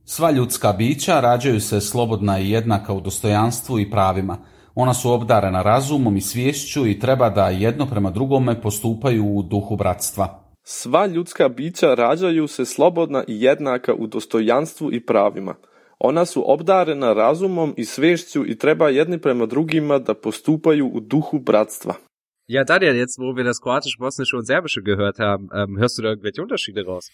Sva 0.04 0.30
ljudska 0.30 0.72
bića 0.72 1.20
rađaju 1.20 1.60
se 1.60 1.80
slobodna 1.80 2.40
i 2.40 2.50
jednaka 2.50 2.92
u 2.92 3.00
dostojanstvu 3.00 3.80
i 3.80 3.90
pravima. 3.90 4.38
Ona 4.74 4.94
su 4.94 5.10
obdarena 5.12 5.62
razumom 5.62 6.16
i 6.16 6.20
svješću 6.20 6.86
i 6.86 6.98
treba 6.98 7.30
da 7.30 7.48
jedno 7.48 7.86
prema 7.86 8.10
drugome 8.10 8.60
postupaju 8.60 9.24
u 9.24 9.42
duhu 9.42 9.76
bratstva. 9.76 10.40
Sva 10.62 11.06
ljudska 11.06 11.48
bića 11.48 11.94
rađaju 11.94 12.46
se 12.48 12.64
slobodna 12.64 13.24
i 13.28 13.42
jednaka 13.42 13.94
u 13.94 14.06
dostojanstvu 14.06 14.92
i 14.92 15.06
pravima. 15.06 15.54
Ona 15.98 16.24
su 16.24 16.52
obdarena 16.52 17.12
razumom 17.12 17.74
i 17.76 17.84
svešću 17.84 18.46
i 18.46 18.58
treba 18.58 18.88
jedni 18.88 19.18
prema 19.18 19.46
drugima 19.46 19.98
da 19.98 20.14
postupaju 20.14 20.86
u 20.86 21.00
duhu 21.00 21.38
bratstva. 21.38 21.94
Ja, 22.46 22.64
Daniel, 22.64 22.96
jetzt 22.96 23.18
wo 23.18 23.32
wir 23.36 23.44
das 23.44 23.60
Kroatische, 23.64 23.98
Bosnische 23.98 24.36
und 24.38 24.46
Serbische 24.46 24.80
gehört 24.90 25.18
haben, 25.26 25.44
ähm, 25.58 25.72
hörst 25.80 25.96
du 25.96 26.02
da 26.02 26.08
irgendwelche 26.08 26.42
Unterschiede 26.46 26.82
raus? 26.90 27.04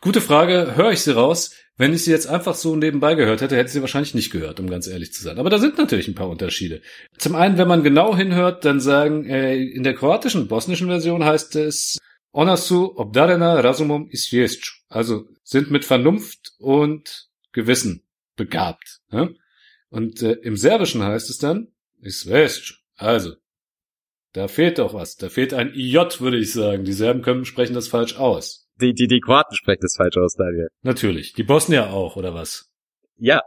Gute 0.00 0.20
Frage, 0.20 0.76
höre 0.76 0.92
ich 0.92 1.00
sie 1.00 1.14
raus? 1.14 1.54
Wenn 1.76 1.92
ich 1.92 2.04
sie 2.04 2.10
jetzt 2.10 2.26
einfach 2.26 2.54
so 2.54 2.76
nebenbei 2.76 3.14
gehört 3.14 3.40
hätte, 3.40 3.56
hätte 3.56 3.68
ich 3.68 3.72
sie 3.72 3.80
wahrscheinlich 3.80 4.14
nicht 4.14 4.30
gehört, 4.30 4.58
um 4.58 4.68
ganz 4.68 4.86
ehrlich 4.86 5.12
zu 5.12 5.22
sein. 5.22 5.38
Aber 5.38 5.50
da 5.50 5.58
sind 5.58 5.78
natürlich 5.78 6.08
ein 6.08 6.14
paar 6.14 6.28
Unterschiede. 6.28 6.82
Zum 7.18 7.34
einen, 7.34 7.58
wenn 7.58 7.68
man 7.68 7.84
genau 7.84 8.16
hinhört, 8.16 8.64
dann 8.64 8.80
sagen, 8.80 9.26
äh, 9.26 9.56
in 9.56 9.84
der 9.84 9.94
kroatischen, 9.94 10.48
bosnischen 10.48 10.88
Version 10.88 11.24
heißt 11.24 11.56
es 11.56 11.98
Ona 12.32 12.56
su 12.56 12.92
obdarena 12.96 13.60
razumom 13.60 14.08
i 14.12 14.16
svješću. 14.16 14.72
Also 14.88 15.24
sind 15.44 15.70
mit 15.70 15.84
Vernunft 15.84 16.52
und 16.58 17.08
Gewissen 17.52 18.02
begabt. 18.36 19.00
Ne? 19.10 19.34
Und 19.90 20.22
äh, 20.22 20.32
im 20.42 20.56
Serbischen 20.56 21.02
heißt 21.02 21.30
es 21.30 21.38
dann 21.38 21.66
i 22.02 22.10
svješću. 22.10 22.74
Also, 22.96 23.34
da 24.32 24.48
fehlt 24.48 24.78
doch 24.78 24.94
was. 24.94 25.16
Da 25.16 25.28
fehlt 25.28 25.54
ein 25.54 25.72
IJ, 25.74 26.20
würde 26.20 26.38
ich 26.38 26.52
sagen. 26.52 26.84
Die 26.84 26.92
Serben 26.92 27.22
können 27.22 27.44
sprechen 27.44 27.74
das 27.74 27.88
falsch 27.88 28.16
aus. 28.16 28.67
Die, 28.80 28.94
die, 28.94 29.06
die 29.08 29.20
Kroaten 29.20 29.56
sprechen 29.56 29.80
das 29.82 29.96
falsch 29.96 30.16
aus, 30.16 30.34
Daniel. 30.34 30.68
Natürlich. 30.82 31.32
Die 31.32 31.42
Bosnier 31.42 31.90
auch, 31.90 32.16
oder 32.16 32.34
was? 32.34 32.70
Ja. 33.16 33.42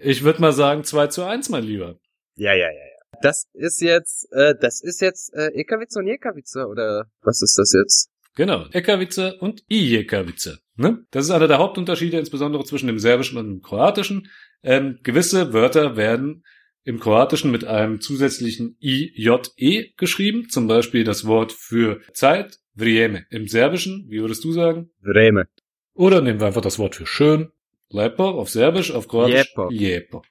Ich 0.00 0.22
würde 0.22 0.40
mal 0.40 0.52
sagen 0.52 0.84
2 0.84 1.08
zu 1.08 1.24
1, 1.24 1.50
mein 1.50 1.64
Lieber. 1.64 1.98
Ja, 2.36 2.52
ja, 2.54 2.66
ja, 2.66 2.70
ja. 2.70 3.20
Das 3.20 3.46
ist 3.52 3.80
jetzt, 3.82 4.32
äh, 4.32 4.54
das 4.58 4.82
ist 4.82 5.00
jetzt 5.00 5.34
äh, 5.34 5.48
Ekavica 5.48 6.00
und 6.00 6.06
Jekavica, 6.06 6.64
oder 6.64 7.06
was 7.22 7.42
ist 7.42 7.56
das 7.58 7.72
jetzt? 7.72 8.08
Genau. 8.34 8.66
Ekavice 8.72 9.34
und 9.40 9.62
Ijekavice. 9.68 10.58
Ne? 10.76 11.04
Das 11.10 11.26
ist 11.26 11.30
einer 11.30 11.48
der 11.48 11.58
Hauptunterschiede, 11.58 12.18
insbesondere 12.18 12.64
zwischen 12.64 12.86
dem 12.86 12.98
Serbischen 12.98 13.36
und 13.38 13.46
dem 13.46 13.60
Kroatischen. 13.60 14.30
Ähm, 14.62 14.98
gewisse 15.02 15.52
Wörter 15.52 15.96
werden 15.96 16.44
im 16.84 16.98
Kroatischen 16.98 17.50
mit 17.50 17.64
einem 17.64 18.00
zusätzlichen 18.00 18.76
IJE 18.80 19.92
geschrieben, 19.96 20.48
zum 20.48 20.66
Beispiel 20.66 21.04
das 21.04 21.26
Wort 21.26 21.52
für 21.52 22.00
Zeit, 22.14 22.58
vrijeme. 22.76 23.26
Im 23.30 23.48
Serbischen, 23.48 24.06
wie 24.08 24.20
würdest 24.20 24.44
du 24.44 24.52
sagen? 24.52 24.90
Vreme. 25.00 25.46
Oder 25.94 26.20
nehmen 26.20 26.40
wir 26.40 26.46
einfach 26.46 26.62
das 26.62 26.78
Wort 26.78 26.94
für 26.94 27.06
schön, 27.06 27.50
lepo 27.90 28.24
auf 28.24 28.48
Serbisch, 28.48 28.92
auf 28.92 29.08
Kroatisch, 29.08 29.52
Lijepo. 29.54 29.68
lijepo. 29.68 30.22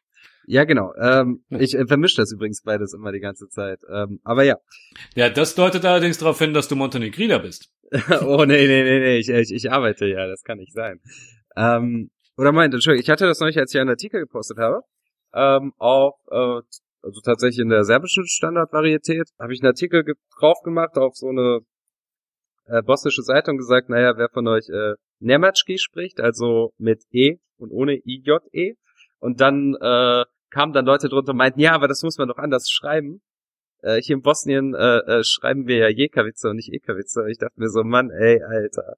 Ja, 0.47 0.63
genau. 0.63 0.93
Ähm. 0.99 1.43
Ich 1.49 1.75
äh, 1.75 1.85
vermische 1.85 2.17
das 2.17 2.31
übrigens 2.31 2.63
beides 2.63 2.93
immer 2.93 3.11
die 3.11 3.19
ganze 3.19 3.47
Zeit. 3.47 3.79
Ähm, 3.89 4.19
aber 4.23 4.43
ja. 4.43 4.57
Ja, 5.15 5.29
das 5.29 5.55
deutet 5.55 5.85
allerdings 5.85 6.17
darauf 6.17 6.39
hin, 6.39 6.53
dass 6.53 6.67
du 6.67 6.75
Montenegriner 6.75 7.39
bist. 7.39 7.71
oh, 8.21 8.45
nee, 8.45 8.67
nee, 8.67 8.83
nee, 8.83 8.99
nee. 8.99 9.17
Ich, 9.17 9.29
ich, 9.29 9.53
ich 9.53 9.71
arbeite 9.71 10.07
ja, 10.07 10.27
das 10.27 10.43
kann 10.43 10.57
nicht 10.57 10.73
sein. 10.73 10.99
Ähm, 11.55 12.09
oder 12.37 12.51
meint, 12.51 12.73
Entschuldigung, 12.73 13.03
ich 13.03 13.09
hatte 13.09 13.27
das 13.27 13.39
neulich, 13.39 13.57
als 13.57 13.73
ich 13.73 13.79
einen 13.79 13.89
Artikel 13.89 14.21
gepostet 14.21 14.57
habe, 14.57 14.81
ähm, 15.33 15.73
auf, 15.77 16.15
äh, 16.31 16.61
also 17.03 17.21
tatsächlich 17.23 17.59
in 17.59 17.69
der 17.69 17.83
serbischen 17.83 18.25
Standardvarietät, 18.27 19.29
habe 19.39 19.53
ich 19.53 19.61
einen 19.61 19.69
Artikel 19.69 20.03
drauf 20.39 20.61
gemacht 20.63 20.97
auf 20.97 21.15
so 21.15 21.29
eine 21.29 21.59
äh, 22.71 22.81
bosnische 22.81 23.21
Seite 23.21 23.51
und 23.51 23.57
gesagt, 23.57 23.89
naja, 23.89 24.13
wer 24.17 24.29
von 24.29 24.47
euch 24.47 24.69
äh, 24.69 24.93
Nemački 25.19 25.77
spricht, 25.77 26.19
also 26.21 26.73
mit 26.77 27.03
E 27.11 27.37
und 27.57 27.71
ohne 27.71 27.97
IJE. 28.05 28.75
Und 29.19 29.41
dann 29.41 29.75
äh, 29.79 30.23
kamen 30.49 30.73
dann 30.73 30.85
Leute 30.85 31.09
drunter 31.09 31.31
und 31.31 31.37
meinten, 31.37 31.59
ja, 31.59 31.73
aber 31.73 31.87
das 31.87 32.01
muss 32.03 32.17
man 32.17 32.27
doch 32.27 32.37
anders 32.37 32.69
schreiben. 32.69 33.21
Äh, 33.81 34.01
hier 34.01 34.15
in 34.15 34.21
Bosnien 34.21 34.73
äh, 34.73 34.97
äh, 34.99 35.23
schreiben 35.23 35.67
wir 35.67 35.77
ja 35.77 35.89
Jekavice 35.89 36.45
und 36.45 36.55
nicht 36.55 36.71
Ekavice. 36.71 37.17
Ich 37.29 37.37
dachte 37.37 37.59
mir 37.59 37.69
so, 37.69 37.83
Mann, 37.83 38.09
ey, 38.09 38.41
Alter. 38.41 38.95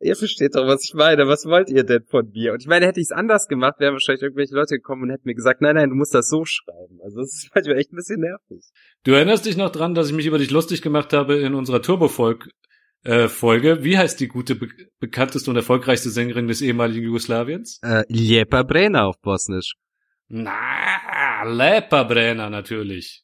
Ihr 0.00 0.16
versteht 0.16 0.56
doch, 0.56 0.66
was 0.66 0.82
ich 0.82 0.94
meine. 0.94 1.28
Was 1.28 1.46
wollt 1.46 1.70
ihr 1.70 1.84
denn 1.84 2.02
von 2.04 2.28
mir? 2.30 2.52
Und 2.52 2.60
ich 2.60 2.66
meine, 2.66 2.86
hätte 2.86 2.98
ich 2.98 3.06
es 3.06 3.12
anders 3.12 3.46
gemacht, 3.46 3.78
wären 3.78 3.92
wahrscheinlich 3.92 4.22
irgendwelche 4.22 4.54
Leute 4.54 4.74
gekommen 4.74 5.04
und 5.04 5.10
hätten 5.10 5.28
mir 5.28 5.34
gesagt, 5.34 5.60
nein, 5.60 5.76
nein, 5.76 5.90
du 5.90 5.94
musst 5.94 6.12
das 6.12 6.28
so 6.28 6.44
schreiben. 6.44 6.98
Also 7.04 7.20
das 7.20 7.32
ist 7.34 7.50
manchmal 7.54 7.78
echt 7.78 7.92
ein 7.92 7.96
bisschen 7.96 8.20
nervig. 8.20 8.64
Du 9.04 9.12
erinnerst 9.12 9.46
dich 9.46 9.56
noch 9.56 9.70
dran, 9.70 9.94
dass 9.94 10.08
ich 10.08 10.14
mich 10.14 10.26
über 10.26 10.38
dich 10.38 10.50
lustig 10.50 10.82
gemacht 10.82 11.12
habe 11.12 11.36
in 11.38 11.54
unserer 11.54 11.80
Turbofolg 11.80 12.48
äh, 13.04 13.28
Folge. 13.28 13.84
Wie 13.84 13.98
heißt 13.98 14.20
die 14.20 14.28
gute, 14.28 14.54
be 14.54 14.68
bekannteste 15.00 15.50
und 15.50 15.56
erfolgreichste 15.56 16.10
Sängerin 16.10 16.48
des 16.48 16.62
ehemaligen 16.62 17.04
Jugoslawiens? 17.04 17.80
Äh, 17.82 18.04
Lijepa 18.08 18.62
Brena 18.62 19.04
auf 19.06 19.20
Bosnisch. 19.20 19.74
Na, 20.28 21.42
Lepa 21.44 22.04
Brenner 22.04 22.48
natürlich. 22.48 23.22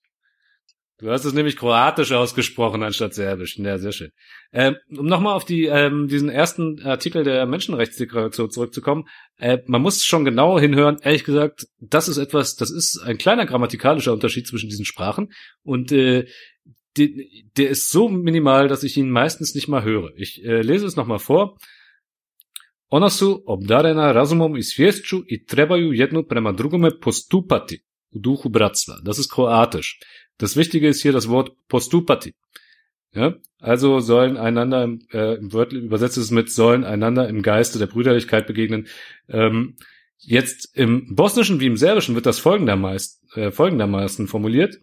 Du 1.00 1.10
hast 1.10 1.24
es 1.24 1.32
nämlich 1.32 1.56
kroatisch 1.56 2.10
ausgesprochen 2.10 2.82
anstatt 2.82 3.14
serbisch. 3.14 3.56
Ja, 3.56 3.78
sehr 3.78 3.92
schön. 3.92 4.10
Ähm, 4.52 4.76
um 4.90 5.06
nochmal 5.06 5.34
auf 5.34 5.44
die, 5.44 5.66
ähm, 5.66 6.08
diesen 6.08 6.28
ersten 6.28 6.84
Artikel 6.84 7.22
der 7.22 7.46
Menschenrechtsdeklaration 7.46 8.50
zurückzukommen, 8.50 9.08
äh, 9.38 9.58
man 9.66 9.80
muss 9.80 10.04
schon 10.04 10.24
genau 10.24 10.58
hinhören. 10.58 10.98
Ehrlich 11.00 11.22
gesagt, 11.22 11.68
das 11.78 12.08
ist 12.08 12.18
etwas, 12.18 12.56
das 12.56 12.72
ist 12.72 13.00
ein 13.04 13.16
kleiner 13.16 13.46
grammatikalischer 13.46 14.12
Unterschied 14.12 14.48
zwischen 14.48 14.68
diesen 14.68 14.84
Sprachen 14.84 15.32
und 15.62 15.92
äh, 15.92 16.26
de, 16.96 17.26
der 17.56 17.70
ist 17.70 17.90
so 17.90 18.08
minimal, 18.08 18.68
dass 18.68 18.82
ich 18.82 18.96
ihn 18.96 19.10
meistens 19.10 19.54
nicht 19.54 19.68
mal 19.68 19.84
höre. 19.84 20.10
Ich 20.16 20.44
äh, 20.44 20.62
lese 20.62 20.86
es 20.86 20.96
nochmal 20.96 21.18
vor. 21.18 21.56
Ona 22.90 23.10
su 23.10 23.42
obdarena 23.46 24.12
razumom 24.12 24.56
i 24.56 24.62
sviješću 24.62 25.22
i 25.26 25.44
trebaju 25.46 25.92
jedno 25.92 26.22
prema 26.22 26.52
drugome 26.52 27.00
postupati 27.00 27.80
u 28.10 28.18
duhu 28.18 28.48
bratstva. 28.48 28.94
Das 29.02 29.18
ist 29.18 29.32
kroatisch. 29.34 30.00
Das 30.40 30.56
Wichtige 30.56 30.88
ist 30.88 31.02
hier 31.02 31.12
das 31.12 31.28
Wort 31.28 31.48
postupati. 31.68 32.32
Ja, 33.14 33.32
also 33.60 34.00
sollen 34.00 34.36
einander, 34.36 34.88
äh, 35.12 35.38
im 35.38 35.52
Wörtlich 35.52 35.82
übersetzt 35.82 36.18
es 36.18 36.30
mit 36.30 36.52
sollen 36.52 36.84
einander 36.84 37.28
im 37.28 37.42
Geiste 37.42 37.78
der 37.78 37.86
Brüderlichkeit 37.86 38.46
begegnen. 38.46 38.86
Ähm, 39.28 39.76
jetzt 40.18 40.76
im 40.76 41.14
Bosnischen 41.14 41.60
wie 41.60 41.66
im 41.66 41.76
Serbischen 41.76 42.14
wird 42.14 42.26
das 42.26 42.38
folgendermaßen, 42.38 43.28
äh, 43.34 43.50
folgendermaßen 43.50 44.28
formuliert. 44.28 44.78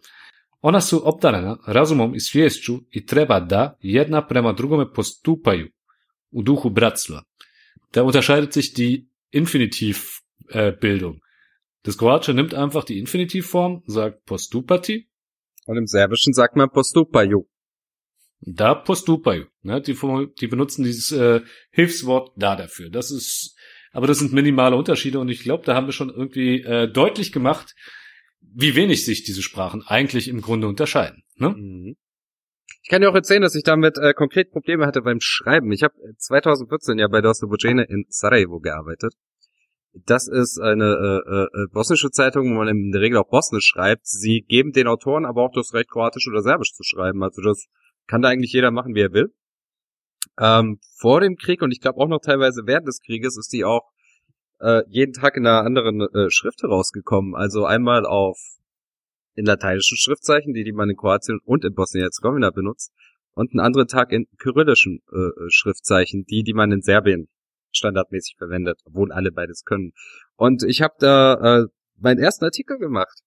Ona 0.67 0.81
su 0.81 1.01
obdarena 1.09 1.57
razumom 1.67 2.15
i 2.15 2.19
sviješću 2.19 2.73
i 2.91 3.05
treba 3.05 3.39
da 3.39 3.77
jedna 3.81 4.27
prema 4.27 4.53
drugome 4.53 4.93
postupaju 4.93 5.67
u 6.31 6.41
duhu 6.41 6.69
bratstva. 6.69 7.23
Da 7.93 8.03
unterscheidet 8.03 8.53
sich 8.53 8.75
die 8.77 9.05
Infinitivbildung. 9.31 11.15
Das 11.83 11.97
Kroatische 11.97 12.33
nimmt 12.33 12.53
einfach 12.53 12.85
die 12.87 12.99
Infinitivform, 12.99 13.81
sagt 13.87 14.25
postupati, 14.25 15.07
Und 15.67 15.77
im 15.77 15.87
Serbischen 15.87 16.33
sagt 16.33 16.55
man 16.55 16.69
postupaju. 16.73 17.45
da 18.39 18.75
postupaju. 18.75 19.45
Ne? 19.61 19.81
Die, 19.81 19.95
die 20.41 20.47
benutzen 20.47 20.83
dieses 20.83 21.11
äh, 21.11 21.41
Hilfswort 21.71 22.31
da 22.37 22.55
dafür. 22.55 22.89
Das 22.89 23.11
ist, 23.11 23.55
aber 23.91 24.07
das 24.07 24.17
sind 24.19 24.33
minimale 24.33 24.75
Unterschiede 24.75 25.19
und 25.19 25.29
ich 25.29 25.43
glaube, 25.43 25.63
da 25.65 25.75
haben 25.75 25.87
wir 25.87 25.93
schon 25.93 26.09
irgendwie 26.09 26.61
äh, 26.61 26.87
deutlich 26.91 27.31
gemacht, 27.31 27.75
wie 28.53 28.75
wenig 28.75 29.05
sich 29.05 29.23
diese 29.23 29.41
Sprachen 29.41 29.83
eigentlich 29.85 30.27
im 30.27 30.41
Grunde 30.41 30.67
unterscheiden. 30.67 31.23
Ne? 31.37 31.49
Mhm. 31.49 31.95
Ich 32.83 32.89
kann 32.89 33.01
dir 33.01 33.09
auch 33.09 33.15
erzählen, 33.15 33.41
dass 33.41 33.55
ich 33.55 33.63
damit 33.63 33.97
äh, 33.97 34.13
konkret 34.13 34.51
Probleme 34.51 34.85
hatte 34.85 35.01
beim 35.01 35.19
Schreiben. 35.19 35.71
Ich 35.71 35.81
habe 35.81 35.95
2014 36.17 36.99
ja 36.99 37.07
bei 37.07 37.21
Bojene 37.21 37.83
in 37.83 38.05
Sarajevo 38.09 38.59
gearbeitet. 38.59 39.13
Das 39.93 40.27
ist 40.27 40.59
eine 40.59 41.19
äh, 41.25 41.61
äh, 41.63 41.67
bosnische 41.71 42.11
Zeitung, 42.11 42.51
wo 42.51 42.59
man 42.59 42.67
in 42.67 42.91
der 42.91 43.01
Regel 43.01 43.17
auch 43.17 43.29
bosnisch 43.29 43.65
schreibt. 43.65 44.05
Sie 44.05 44.45
geben 44.47 44.71
den 44.71 44.87
Autoren 44.87 45.25
aber 45.25 45.43
auch 45.43 45.51
das 45.53 45.73
Recht, 45.73 45.89
kroatisch 45.89 46.27
oder 46.27 46.41
serbisch 46.41 46.73
zu 46.73 46.83
schreiben. 46.83 47.23
Also 47.23 47.41
das 47.41 47.65
kann 48.05 48.21
da 48.21 48.29
eigentlich 48.29 48.53
jeder 48.53 48.71
machen, 48.71 48.93
wie 48.93 49.01
er 49.01 49.13
will. 49.13 49.33
Ähm, 50.39 50.79
vor 50.97 51.21
dem 51.21 51.37
Krieg 51.37 51.61
und 51.61 51.71
ich 51.71 51.79
glaube 51.79 51.99
auch 51.99 52.07
noch 52.07 52.19
teilweise 52.19 52.63
während 52.65 52.87
des 52.87 53.01
Krieges 53.01 53.37
ist 53.37 53.53
die 53.53 53.63
auch 53.63 53.89
äh, 54.59 54.83
jeden 54.87 55.13
Tag 55.13 55.37
in 55.37 55.45
einer 55.45 55.63
anderen 55.63 56.01
äh, 56.01 56.29
Schrift 56.29 56.63
herausgekommen. 56.63 57.35
Also 57.35 57.65
einmal 57.65 58.05
auf 58.05 58.37
in 59.35 59.45
lateinischen 59.45 59.97
Schriftzeichen, 59.97 60.53
die, 60.53 60.63
die 60.63 60.71
man 60.71 60.89
in 60.89 60.95
Kroatien 60.95 61.39
und 61.43 61.65
in 61.65 61.73
Bosnien-Herzegowina 61.73 62.51
benutzt, 62.51 62.93
und 63.33 63.51
einen 63.51 63.59
anderen 63.59 63.87
Tag 63.87 64.11
in 64.11 64.27
kyrillischen 64.39 65.01
äh, 65.11 65.17
äh, 65.17 65.49
Schriftzeichen, 65.49 66.23
die, 66.23 66.43
die 66.43 66.53
man 66.53 66.71
in 66.71 66.81
Serbien 66.81 67.27
standardmäßig 67.71 68.35
verwendet, 68.37 68.79
obwohl 68.85 69.11
alle 69.11 69.31
beides 69.31 69.63
können. 69.65 69.91
Und 70.35 70.63
ich 70.63 70.81
habe 70.81 70.93
da 70.99 71.33
äh, 71.33 71.65
meinen 71.97 72.19
ersten 72.19 72.45
Artikel 72.45 72.77
gemacht. 72.77 73.19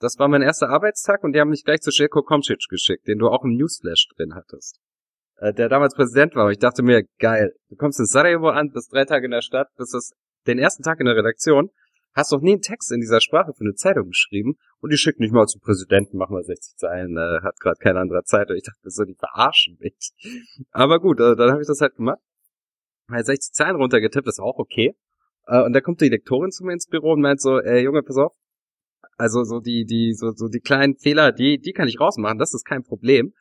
Das 0.00 0.18
war 0.18 0.28
mein 0.28 0.42
erster 0.42 0.68
Arbeitstag 0.68 1.24
und 1.24 1.32
die 1.32 1.40
haben 1.40 1.48
mich 1.48 1.64
gleich 1.64 1.80
zu 1.80 1.90
Jelko 1.90 2.22
Komcic 2.22 2.68
geschickt, 2.68 3.06
den 3.08 3.18
du 3.18 3.28
auch 3.28 3.42
im 3.42 3.56
Newsflash 3.56 4.08
drin 4.16 4.34
hattest. 4.34 4.80
Äh, 5.36 5.54
der 5.54 5.70
damals 5.70 5.94
Präsident 5.94 6.34
war. 6.34 6.46
Und 6.46 6.52
ich 6.52 6.58
dachte 6.58 6.82
mir, 6.82 7.04
geil, 7.18 7.54
du 7.70 7.76
kommst 7.76 7.98
in 7.98 8.06
Sarajevo 8.06 8.48
an, 8.48 8.70
bist 8.70 8.92
drei 8.92 9.06
Tage 9.06 9.24
in 9.24 9.30
der 9.30 9.40
Stadt, 9.40 9.68
bist 9.78 9.94
das 9.94 10.12
den 10.46 10.58
ersten 10.58 10.82
Tag 10.82 11.00
in 11.00 11.06
der 11.06 11.16
Redaktion, 11.16 11.70
hast 12.14 12.32
noch 12.32 12.40
nie 12.40 12.52
einen 12.52 12.60
Text 12.60 12.92
in 12.92 13.00
dieser 13.00 13.20
Sprache 13.20 13.52
für 13.52 13.64
eine 13.64 13.74
Zeitung 13.74 14.08
geschrieben 14.08 14.56
und 14.80 14.92
die 14.92 14.96
schicken 14.96 15.22
nicht 15.22 15.32
mal 15.32 15.46
zum 15.46 15.60
Präsidenten, 15.60 16.16
machen 16.16 16.36
wir 16.36 16.42
60 16.42 16.76
Zeilen, 16.76 17.16
äh, 17.16 17.42
hat 17.42 17.58
gerade 17.58 17.78
keine 17.80 18.00
andere 18.00 18.22
Zeit. 18.24 18.50
Und 18.50 18.56
ich 18.56 18.62
dachte 18.62 18.90
so, 18.90 19.04
die 19.04 19.14
verarschen 19.14 19.76
mich. 19.80 20.12
Aber 20.70 21.00
gut, 21.00 21.20
äh, 21.20 21.34
dann 21.36 21.50
habe 21.50 21.62
ich 21.62 21.66
das 21.66 21.80
halt 21.80 21.96
gemacht. 21.96 22.20
Halt 23.10 23.26
60 23.26 23.52
Zeilen 23.52 23.76
runtergetippt, 23.76 24.26
war 24.26 24.44
auch 24.44 24.58
okay. 24.58 24.94
Äh, 25.46 25.62
und 25.62 25.72
da 25.72 25.80
kommt 25.80 26.00
die 26.00 26.08
Lektorin 26.08 26.50
zu 26.50 26.64
mir 26.64 26.72
ins 26.72 26.86
Büro 26.86 27.12
und 27.12 27.20
meint 27.20 27.40
so, 27.40 27.58
ey 27.60 27.82
Junge, 27.82 28.02
pass 28.02 28.16
auf, 28.16 28.34
also 29.16 29.44
so 29.44 29.60
die, 29.60 29.84
die, 29.84 30.14
so, 30.14 30.30
so 30.32 30.48
die 30.48 30.60
kleinen 30.60 30.96
Fehler, 30.96 31.32
die, 31.32 31.58
die 31.58 31.72
kann 31.72 31.88
ich 31.88 32.00
rausmachen, 32.00 32.38
das 32.38 32.54
ist 32.54 32.64
kein 32.64 32.82
Problem. 32.82 33.32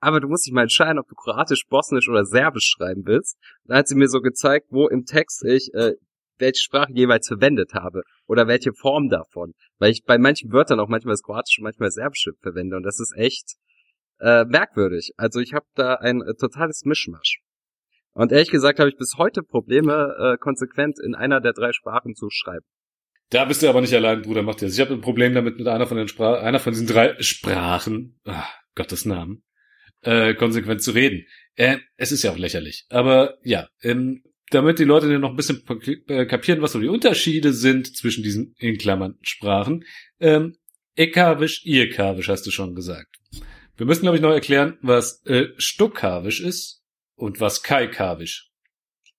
Aber 0.00 0.20
du 0.20 0.28
musst 0.28 0.46
dich 0.46 0.52
mal 0.52 0.62
entscheiden, 0.62 0.98
ob 0.98 1.08
du 1.08 1.14
Kroatisch, 1.14 1.66
Bosnisch 1.68 2.08
oder 2.08 2.24
Serbisch 2.24 2.66
schreiben 2.66 3.02
willst. 3.06 3.38
Da 3.64 3.76
hat 3.76 3.88
sie 3.88 3.94
mir 3.94 4.08
so 4.08 4.20
gezeigt, 4.20 4.66
wo 4.70 4.88
im 4.88 5.04
Text 5.04 5.44
ich 5.44 5.72
äh, 5.74 5.92
welche 6.42 6.60
Sprache 6.60 6.92
jeweils 6.92 7.26
verwendet 7.26 7.72
habe 7.72 8.02
oder 8.26 8.46
welche 8.46 8.74
Form 8.74 9.08
davon. 9.08 9.54
Weil 9.78 9.92
ich 9.92 10.04
bei 10.04 10.18
manchen 10.18 10.52
Wörtern 10.52 10.80
auch 10.80 10.88
manchmal 10.88 11.12
das 11.12 11.22
Kroatische, 11.22 11.62
manchmal 11.62 11.86
das 11.86 11.94
Serbische 11.94 12.32
verwende 12.42 12.76
und 12.76 12.82
das 12.82 13.00
ist 13.00 13.14
echt 13.16 13.54
äh, 14.20 14.44
merkwürdig. 14.44 15.12
Also 15.16 15.40
ich 15.40 15.54
habe 15.54 15.66
da 15.74 15.94
ein 15.94 16.20
äh, 16.20 16.34
totales 16.34 16.82
Mischmasch. 16.84 17.40
Und 18.14 18.30
ehrlich 18.30 18.50
gesagt 18.50 18.78
habe 18.78 18.90
ich 18.90 18.96
bis 18.96 19.14
heute 19.16 19.42
Probleme, 19.42 20.14
äh, 20.18 20.36
konsequent 20.36 20.98
in 21.02 21.14
einer 21.14 21.40
der 21.40 21.54
drei 21.54 21.72
Sprachen 21.72 22.14
zu 22.14 22.28
schreiben. 22.30 22.66
Da 23.30 23.46
bist 23.46 23.62
du 23.62 23.68
aber 23.68 23.80
nicht 23.80 23.94
allein, 23.94 24.20
Bruder, 24.20 24.42
mach 24.42 24.56
dir 24.56 24.66
das. 24.66 24.74
Ich 24.74 24.80
habe 24.80 24.92
ein 24.92 25.00
Problem 25.00 25.32
damit, 25.32 25.56
mit 25.56 25.66
einer 25.66 25.86
von 25.86 25.96
den 25.96 26.08
Spra 26.08 26.40
einer 26.40 26.58
von 26.58 26.74
diesen 26.74 26.86
drei 26.86 27.16
Sprachen, 27.20 28.20
ah, 28.26 28.46
Gottes 28.74 29.06
Namen, 29.06 29.42
äh, 30.02 30.34
konsequent 30.34 30.82
zu 30.82 30.90
reden. 30.90 31.26
Äh, 31.54 31.78
es 31.96 32.12
ist 32.12 32.22
ja 32.22 32.30
auch 32.30 32.36
lächerlich. 32.36 32.84
Aber 32.90 33.38
ja, 33.42 33.68
ähm, 33.80 34.22
damit 34.54 34.78
die 34.78 34.84
Leute 34.84 35.06
noch 35.18 35.30
ein 35.30 35.36
bisschen 35.36 35.62
äh, 36.06 36.26
kapieren, 36.26 36.62
was 36.62 36.72
so 36.72 36.80
die 36.80 36.88
Unterschiede 36.88 37.52
sind 37.52 37.96
zwischen 37.96 38.22
diesen 38.22 38.54
in 38.58 38.78
Klammern 38.78 39.18
Sprachen. 39.22 39.84
Ähm, 40.20 40.56
Ekavisch, 40.94 41.62
Irkavisch 41.64 42.28
hast 42.28 42.46
du 42.46 42.50
schon 42.50 42.74
gesagt. 42.74 43.16
Wir 43.76 43.86
müssen, 43.86 44.02
glaube 44.02 44.16
ich, 44.16 44.22
noch 44.22 44.30
erklären, 44.30 44.78
was 44.82 45.24
äh, 45.24 45.48
Stuckavisch 45.56 46.40
ist 46.40 46.82
und 47.14 47.40
was 47.40 47.62
Kaikavisch. 47.62 48.50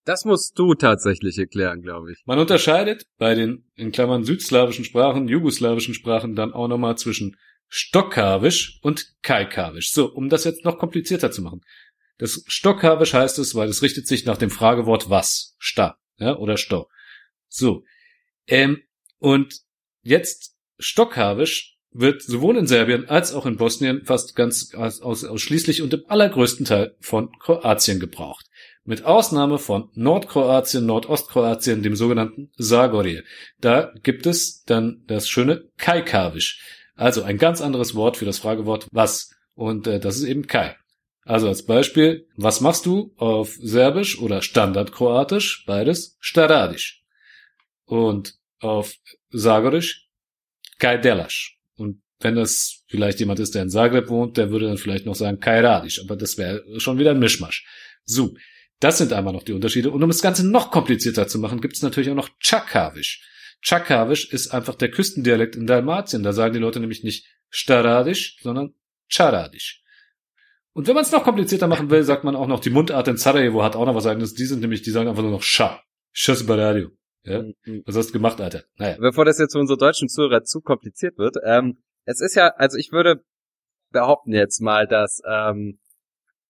Das 0.06 0.26
musst 0.26 0.60
du 0.60 0.76
tatsächlich 0.76 1.38
erklären, 1.38 1.82
glaube 1.82 2.12
ich. 2.12 2.22
Man 2.26 2.38
unterscheidet 2.38 3.06
bei 3.17 3.36
den 3.36 3.65
in 3.76 3.91
Klammern 3.91 4.26
südslawischen 4.26 4.84
Sprachen, 4.84 5.28
jugoslawischen 5.28 5.93
Sprachen 5.93 6.36
dann 6.36 6.54
auch 6.54 6.67
nochmal 6.67 6.98
zwischen 6.98 7.38
Stockavisch 7.69 8.80
und 8.84 9.15
Kaikavisch. 9.24 9.91
So, 9.91 10.12
um 10.12 10.30
das 10.30 10.43
jetzt 10.43 10.65
noch 10.65 10.78
komplizierter 10.78 11.32
zu 11.32 11.41
machen. 11.41 11.62
Das 12.17 12.43
Stockavisch 12.47 13.13
heißt 13.13 13.39
es, 13.39 13.56
weil 13.56 13.69
es 13.69 13.82
richtet 13.82 14.08
sich 14.08 14.26
nach 14.26 14.38
dem 14.38 14.49
Fragewort 14.49 15.10
was, 15.10 15.56
sta, 15.58 15.97
ja, 16.17 16.38
oder 16.38 16.58
sto. 16.58 16.88
So. 17.47 17.84
Ähm, 18.47 18.84
und 19.19 19.62
jetzt 20.02 20.56
Stockhavisch 20.80 21.78
wird 21.91 22.21
sowohl 22.21 22.58
in 22.58 22.67
Serbien 22.67 23.08
als 23.08 23.34
auch 23.34 23.45
in 23.45 23.58
Bosnien 23.58 24.04
fast 24.04 24.36
ganz 24.36 24.73
aus, 24.73 25.02
ausschließlich 25.02 25.82
und 25.82 25.93
im 25.93 26.04
allergrößten 26.08 26.65
Teil 26.65 26.95
von 26.99 27.32
Kroatien 27.39 27.99
gebraucht. 27.99 28.47
Mit 28.84 29.06
Ausnahme 29.06 29.60
von 29.60 29.89
Nordkroatien, 29.93 30.86
Nordostkroatien, 30.86 31.84
dem 31.84 31.95
sogenannten 31.95 32.52
Zagorje. 32.60 33.23
Da 33.62 33.93
gibt 34.02 34.26
es 34.26 34.63
dann 34.63 35.04
das 35.08 35.30
schöne 35.30 35.69
Kajkavisch. 35.78 36.62
Also 36.95 37.23
ein 37.23 37.38
ganz 37.38 37.62
anderes 37.62 37.95
Wort 37.95 38.17
für 38.17 38.26
das 38.26 38.39
Fragewort 38.39 38.88
was. 38.91 39.32
Und 39.56 39.88
äh, 39.88 39.99
das 39.99 40.17
ist 40.17 40.23
eben 40.23 40.47
Kai. 40.47 40.76
Also 41.25 41.47
als 41.47 41.65
Beispiel, 41.65 42.27
was 42.36 42.62
machst 42.62 42.86
du 42.86 43.13
auf 43.17 43.55
Serbisch 43.62 44.19
oder 44.19 44.41
Standardkroatisch? 44.41 45.63
Beides 45.65 46.17
Staradisch. 46.19 47.03
Und 47.86 48.36
auf 48.59 48.95
Zagorisch 49.36 50.09
Kai 50.79 50.97
Delaš. 50.97 51.57
Und 51.75 52.01
wenn 52.19 52.36
das 52.36 52.83
vielleicht 52.88 53.19
jemand 53.19 53.39
ist, 53.39 53.55
der 53.55 53.63
in 53.63 53.69
Zagreb 53.69 54.09
wohnt, 54.09 54.38
der 54.38 54.51
würde 54.51 54.67
dann 54.67 54.77
vielleicht 54.77 55.05
noch 55.05 55.15
sagen 55.15 55.39
Kai 55.39 55.62
Radisch. 55.62 56.01
Aber 56.01 56.15
das 56.15 56.38
wäre 56.38 56.63
schon 56.79 56.99
wieder 56.99 57.12
ein 57.12 57.19
Mischmasch. 57.19 57.65
So, 58.05 58.36
das 58.79 58.97
sind 58.97 59.13
einmal 59.13 59.33
noch 59.33 59.43
die 59.43 59.53
Unterschiede. 59.53 59.91
Und 59.91 60.03
um 60.03 60.09
das 60.09 60.21
Ganze 60.21 60.45
noch 60.45 60.71
komplizierter 60.71 61.27
zu 61.27 61.39
machen, 61.39 61.62
gibt 61.62 61.75
es 61.75 61.81
natürlich 61.81 62.09
auch 62.09 62.15
noch 62.15 62.29
Chakavisch. 62.39 63.21
Chakavisch 63.62 64.29
ist 64.31 64.49
einfach 64.49 64.75
der 64.75 64.91
Küstendialekt 64.91 65.55
in 65.55 65.67
Dalmatien. 65.67 66.23
Da 66.23 66.33
sagen 66.33 66.53
die 66.53 66.59
Leute 66.59 66.81
nämlich 66.81 67.03
nicht 67.03 67.25
Staradisch, 67.49 68.38
sondern 68.41 68.73
Charadisch. 69.09 69.83
Und 70.73 70.88
wenn 70.88 70.95
man 70.95 71.03
es 71.03 71.12
noch 71.12 71.23
komplizierter 71.23 71.67
machen 71.67 71.89
will, 71.89 72.03
sagt 72.03 72.23
man 72.23 72.36
auch 72.36 72.47
noch, 72.47 72.59
die 72.59 72.71
Mundart 72.71 73.07
in 73.07 73.17
Sarajevo 73.17 73.63
hat 73.63 73.75
auch 73.75 73.86
noch 73.86 73.95
was 73.95 74.07
eigenes. 74.07 74.33
Die 74.33 74.45
sind 74.45 74.59
nämlich, 74.59 74.81
die 74.81 74.89
sagen 74.89 75.07
einfach 75.07 75.21
nur 75.21 75.31
noch 75.31 75.43
Scha. 75.43 75.81
Schuss 76.12 76.45
Baradio. 76.45 76.89
Ja? 77.23 77.43
Mhm. 77.43 77.83
Was 77.86 77.95
hast 77.95 78.09
du 78.09 78.13
gemacht, 78.13 78.41
Alter? 78.41 78.63
Naja. 78.77 78.97
Bevor 78.99 79.25
das 79.25 79.38
jetzt 79.38 79.53
für 79.53 79.59
unsere 79.59 79.77
deutschen 79.77 80.09
Zuhörer 80.09 80.43
zu 80.43 80.62
kompliziert 80.62 81.17
wird, 81.17 81.38
ähm, 81.43 81.77
es 82.05 82.21
ist 82.21 82.36
ja, 82.36 82.49
also 82.57 82.77
ich 82.77 82.91
würde 82.91 83.23
behaupten 83.91 84.33
jetzt 84.33 84.62
mal, 84.62 84.88
dass, 84.88 85.21
ähm, 85.29 85.79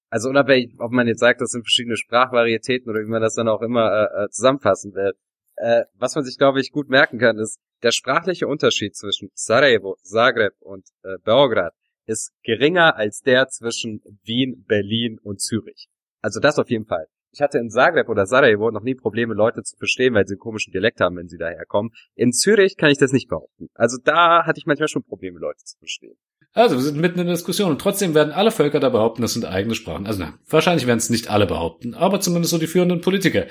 also 0.09 0.29
unabhängig, 0.29 0.75
ob 0.79 0.91
man 0.91 1.07
jetzt 1.07 1.19
sagt, 1.19 1.41
das 1.41 1.51
sind 1.51 1.63
verschiedene 1.63 1.97
Sprachvarietäten 1.97 2.89
oder 2.89 3.01
wie 3.01 3.09
man 3.09 3.21
das 3.21 3.35
dann 3.35 3.49
auch 3.49 3.61
immer 3.61 3.91
äh, 3.91 4.23
äh, 4.23 4.29
zusammenfassen 4.29 4.93
will, 4.93 5.13
äh, 5.57 5.83
was 5.95 6.15
man 6.15 6.23
sich, 6.23 6.37
glaube 6.37 6.61
ich, 6.61 6.71
gut 6.71 6.89
merken 6.89 7.19
kann, 7.19 7.37
ist, 7.37 7.59
der 7.83 7.91
sprachliche 7.91 8.47
Unterschied 8.47 8.95
zwischen 8.95 9.29
Sarajevo, 9.33 9.97
Zagreb 10.01 10.53
und 10.61 10.87
äh, 11.03 11.17
Beograd 11.23 11.73
ist 12.05 12.31
geringer 12.43 12.95
als 12.95 13.21
der 13.21 13.47
zwischen 13.47 14.01
Wien, 14.23 14.63
Berlin 14.67 15.19
und 15.21 15.41
Zürich. 15.41 15.87
Also 16.21 16.39
das 16.39 16.59
auf 16.59 16.69
jeden 16.69 16.85
Fall. 16.85 17.07
Ich 17.31 17.41
hatte 17.41 17.57
in 17.57 17.71
Zagreb 17.71 18.09
oder 18.09 18.27
Sarajevo 18.27 18.69
noch 18.69 18.83
nie 18.83 18.93
Probleme, 18.93 19.33
Leute 19.33 19.63
zu 19.63 19.75
verstehen, 19.75 20.13
weil 20.13 20.27
sie 20.27 20.33
einen 20.33 20.39
komischen 20.39 20.71
Dialekt 20.71 21.01
haben, 21.01 21.17
wenn 21.17 21.27
sie 21.27 21.37
daherkommen. 21.37 21.91
In 22.15 22.31
Zürich 22.31 22.77
kann 22.77 22.91
ich 22.91 22.99
das 22.99 23.11
nicht 23.11 23.27
behaupten. 23.27 23.69
Also 23.73 23.97
da 24.03 24.45
hatte 24.45 24.59
ich 24.59 24.67
manchmal 24.67 24.87
schon 24.87 25.03
Probleme, 25.03 25.39
Leute 25.39 25.63
zu 25.63 25.77
verstehen. 25.79 26.15
Also, 26.55 26.75
wir 26.75 26.83
sind 26.83 26.99
mitten 26.99 27.17
in 27.19 27.25
der 27.25 27.33
Diskussion 27.33 27.71
und 27.71 27.81
trotzdem 27.81 28.13
werden 28.13 28.31
alle 28.31 28.51
Völker 28.51 28.79
da 28.79 28.89
behaupten, 28.89 29.23
das 29.23 29.33
sind 29.33 29.43
eigene 29.43 29.73
Sprachen. 29.73 30.05
Also, 30.05 30.21
na, 30.21 30.37
wahrscheinlich 30.47 30.85
werden 30.85 30.99
es 30.99 31.09
nicht 31.09 31.27
alle 31.31 31.47
behaupten, 31.47 31.95
aber 31.95 32.19
zumindest 32.19 32.51
so 32.51 32.59
die 32.59 32.67
führenden 32.67 33.01
Politiker. 33.01 33.47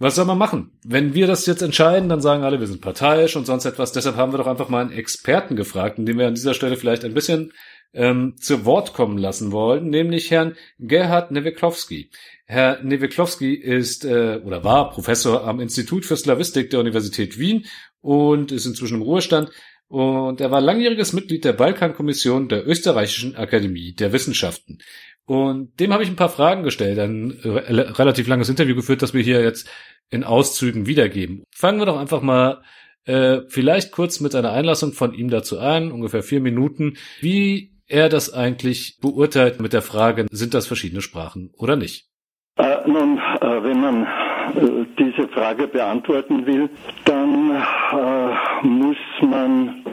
Was 0.00 0.16
soll 0.16 0.24
man 0.24 0.38
machen? 0.38 0.72
Wenn 0.84 1.14
wir 1.14 1.28
das 1.28 1.46
jetzt 1.46 1.62
entscheiden, 1.62 2.08
dann 2.08 2.22
sagen 2.22 2.42
alle, 2.42 2.58
wir 2.58 2.66
sind 2.66 2.80
parteiisch 2.80 3.36
und 3.36 3.46
sonst 3.46 3.66
etwas. 3.66 3.92
Deshalb 3.92 4.16
haben 4.16 4.32
wir 4.32 4.38
doch 4.38 4.46
einfach 4.46 4.68
mal 4.68 4.80
einen 4.80 4.92
Experten 4.92 5.54
gefragt, 5.54 5.98
indem 5.98 6.18
wir 6.18 6.26
an 6.26 6.34
dieser 6.34 6.54
Stelle 6.54 6.76
vielleicht 6.76 7.04
ein 7.04 7.14
bisschen 7.14 7.52
ähm, 7.92 8.34
zu 8.36 8.64
Wort 8.64 8.92
kommen 8.92 9.18
lassen 9.18 9.52
wollen, 9.52 9.88
nämlich 9.88 10.30
Herrn 10.30 10.56
Gerhard 10.78 11.30
Neweklowski. 11.30 12.10
Herr 12.44 12.82
Neweklowski 12.82 13.54
ist 13.54 14.04
äh, 14.04 14.40
oder 14.44 14.64
war 14.64 14.90
Professor 14.90 15.44
am 15.44 15.60
Institut 15.60 16.04
für 16.04 16.16
Slawistik 16.16 16.70
der 16.70 16.80
Universität 16.80 17.38
Wien 17.38 17.66
und 18.00 18.52
ist 18.52 18.66
inzwischen 18.66 18.96
im 18.96 19.02
Ruhestand. 19.02 19.50
Und 19.88 20.40
er 20.40 20.52
war 20.52 20.60
langjähriges 20.60 21.12
Mitglied 21.12 21.44
der 21.44 21.52
Balkankommission 21.52 22.48
der 22.48 22.66
Österreichischen 22.66 23.34
Akademie 23.34 23.92
der 23.92 24.12
Wissenschaften. 24.12 24.78
Und 25.24 25.78
dem 25.80 25.92
habe 25.92 26.04
ich 26.04 26.08
ein 26.08 26.16
paar 26.16 26.28
Fragen 26.28 26.62
gestellt, 26.62 26.98
ein 26.98 27.40
re 27.44 27.98
relativ 27.98 28.26
langes 28.28 28.48
Interview 28.48 28.76
geführt, 28.76 29.02
das 29.02 29.14
wir 29.14 29.22
hier 29.22 29.42
jetzt 29.42 29.68
in 30.08 30.24
Auszügen 30.24 30.86
wiedergeben. 30.86 31.44
Fangen 31.50 31.80
wir 31.80 31.86
doch 31.86 31.98
einfach 31.98 32.22
mal 32.22 32.62
äh, 33.04 33.40
vielleicht 33.48 33.92
kurz 33.92 34.20
mit 34.20 34.34
einer 34.34 34.52
Einlassung 34.52 34.92
von 34.92 35.14
ihm 35.14 35.30
dazu 35.30 35.58
an, 35.58 35.92
ungefähr 35.92 36.22
vier 36.22 36.40
Minuten, 36.40 36.96
wie 37.20 37.72
er 37.90 38.08
das 38.08 38.32
eigentlich 38.32 38.98
beurteilt 39.00 39.60
mit 39.60 39.72
der 39.72 39.82
Frage, 39.82 40.26
sind 40.30 40.54
das 40.54 40.66
verschiedene 40.66 41.02
Sprachen 41.02 41.50
oder 41.56 41.76
nicht? 41.76 42.08
Äh, 42.56 42.86
nun, 42.86 43.18
äh, 43.18 43.62
wenn 43.62 43.80
man 43.80 44.04
äh, 44.04 44.86
diese 44.98 45.28
Frage 45.28 45.66
beantworten 45.66 46.46
will, 46.46 46.68
dann 47.04 47.50
äh, 47.50 48.66
muss 48.66 48.96
man 49.22 49.84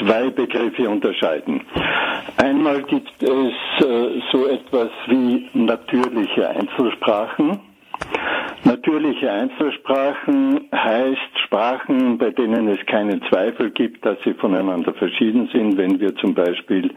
zwei 0.00 0.30
Begriffe 0.30 0.88
unterscheiden. 0.88 1.62
Einmal 2.36 2.82
gibt 2.82 3.22
es 3.22 3.86
äh, 3.86 4.20
so 4.32 4.46
etwas 4.46 4.90
wie 5.06 5.48
natürliche 5.54 6.48
Einzelsprachen. 6.48 7.60
Natürliche 8.64 9.30
Einzelsprachen 9.30 10.68
heißt 10.74 11.38
Sprachen, 11.44 12.16
bei 12.16 12.30
denen 12.30 12.68
es 12.68 12.84
keinen 12.86 13.22
Zweifel 13.30 13.70
gibt, 13.70 14.06
dass 14.06 14.16
sie 14.24 14.32
voneinander 14.34 14.94
verschieden 14.94 15.48
sind. 15.52 15.76
Wenn 15.76 16.00
wir 16.00 16.16
zum 16.16 16.34
Beispiel 16.34 16.90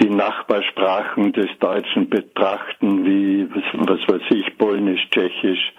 die 0.00 0.10
Nachbarsprachen 0.10 1.32
des 1.32 1.48
Deutschen 1.60 2.08
betrachten, 2.08 3.04
wie 3.04 3.48
was, 3.74 4.00
weiß 4.08 4.22
ich, 4.30 4.58
Polnisch, 4.58 5.08
Tschechisch, 5.10 5.72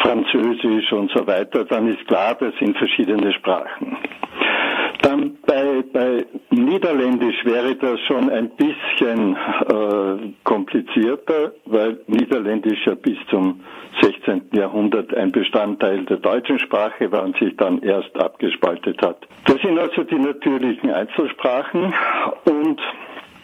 Französisch 0.00 0.92
und 0.92 1.10
so 1.12 1.24
weiter, 1.26 1.64
dann 1.64 1.86
ist 1.88 2.04
klar, 2.08 2.34
das 2.34 2.54
sind 2.58 2.76
verschiedene 2.76 3.32
Sprachen. 3.32 3.96
Dann 5.02 5.36
bei, 5.46 5.82
bei 5.92 6.26
Niederländisch 6.50 7.44
wäre 7.44 7.74
das 7.76 8.00
schon 8.06 8.30
ein 8.30 8.50
bisschen 8.50 9.36
äh, 9.36 10.32
komplizierter, 10.44 11.52
weil 11.66 12.00
Niederländisch 12.06 12.86
ja 12.86 12.94
bis 12.94 13.18
zum 13.30 13.60
16. 14.00 14.50
Jahrhundert 14.52 15.14
ein 15.14 15.32
Bestandteil 15.32 16.04
der 16.04 16.18
deutschen 16.18 16.58
Sprache 16.58 17.10
war 17.12 17.24
und 17.24 17.36
sich 17.38 17.56
dann 17.56 17.82
erst 17.82 18.14
abgespaltet 18.16 19.00
hat. 19.02 19.26
Das 19.46 19.60
sind 19.62 19.78
also 19.78 20.02
die 20.04 20.18
natürlichen 20.18 20.90
Einzelsprachen 20.90 21.94
und 22.44 22.80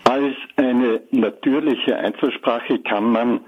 als 0.04 0.34
eine 0.56 1.00
natürliche 1.10 1.96
Einzelsprache 1.96 2.80
kann 2.80 3.10
man 3.10 3.40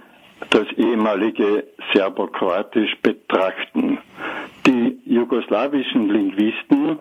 das 0.51 0.67
ehemalige 0.77 1.65
Serbokroatisch 1.93 2.97
betrachten. 3.03 3.99
Die 4.67 4.99
jugoslawischen 5.05 6.09
Linguisten 6.09 6.99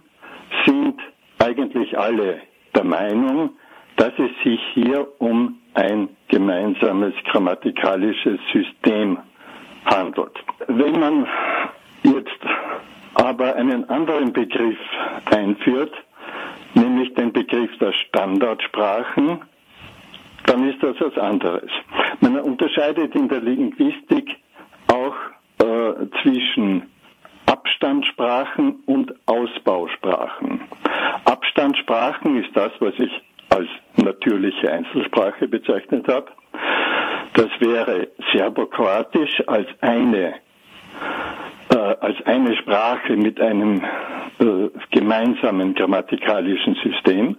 sind 0.65 0.99
eigentlich 1.39 1.97
alle 1.97 2.41
der 2.76 2.84
Meinung, 2.84 3.52
dass 3.97 4.13
es 4.17 4.32
sich 4.43 4.60
hier 4.73 5.08
um 5.19 5.60
ein 5.73 6.10
gemeinsames 6.28 7.13
grammatikalisches 7.32 8.39
System 8.52 9.17
handelt. 9.86 10.32
Wenn 10.67 10.99
man 10.99 11.28
jetzt 12.04 12.39
aber 13.15 13.56
einen 13.56 13.89
anderen 13.89 14.34
Begriff 14.34 14.78
einführt, 15.26 15.93
nämlich 16.73 17.13
den 17.15 17.32
Begriff 17.32 17.69
der 17.80 17.93
Standardsprachen, 17.93 19.41
dann 20.45 20.69
ist 20.69 20.82
das 20.84 20.95
was 20.99 21.17
anderes. 21.17 21.69
Man 22.19 22.39
unterscheidet 22.39 23.15
in 23.15 23.30
der 23.30 23.41
Linguistik 23.41 24.36
auch 24.88 25.15
äh, 25.60 26.08
zwischen 26.21 26.84
Abstandssprachen 27.45 28.84
und 28.86 29.13
Ausbausprachen. 29.26 30.62
Abstandssprachen 31.26 32.43
ist 32.43 32.56
das, 32.56 32.71
was 32.80 32.93
ich 32.97 33.12
als 33.49 33.67
natürliche 33.97 34.71
Einzelsprache 35.44 35.48
bezeichnet 35.48 36.08
habe. 36.08 36.32
Das 37.34 37.50
wäre 37.60 38.08
Serbokroatisch 38.34 39.44
als 39.48 39.68
eine 39.82 40.36
äh, 41.70 41.76
als 41.78 42.18
eine 42.26 42.56
Sprache 42.58 43.16
mit 43.16 43.40
einem 43.40 43.82
äh, 44.40 44.70
gemeinsamen 44.92 45.74
grammatikalischen 45.74 46.76
System. 46.84 47.38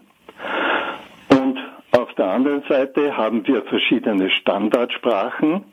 Und 1.31 1.59
auf 1.93 2.13
der 2.15 2.27
anderen 2.27 2.63
Seite 2.69 3.17
haben 3.17 3.47
wir 3.47 3.63
verschiedene 3.63 4.31
Standardsprachen. 4.31 5.65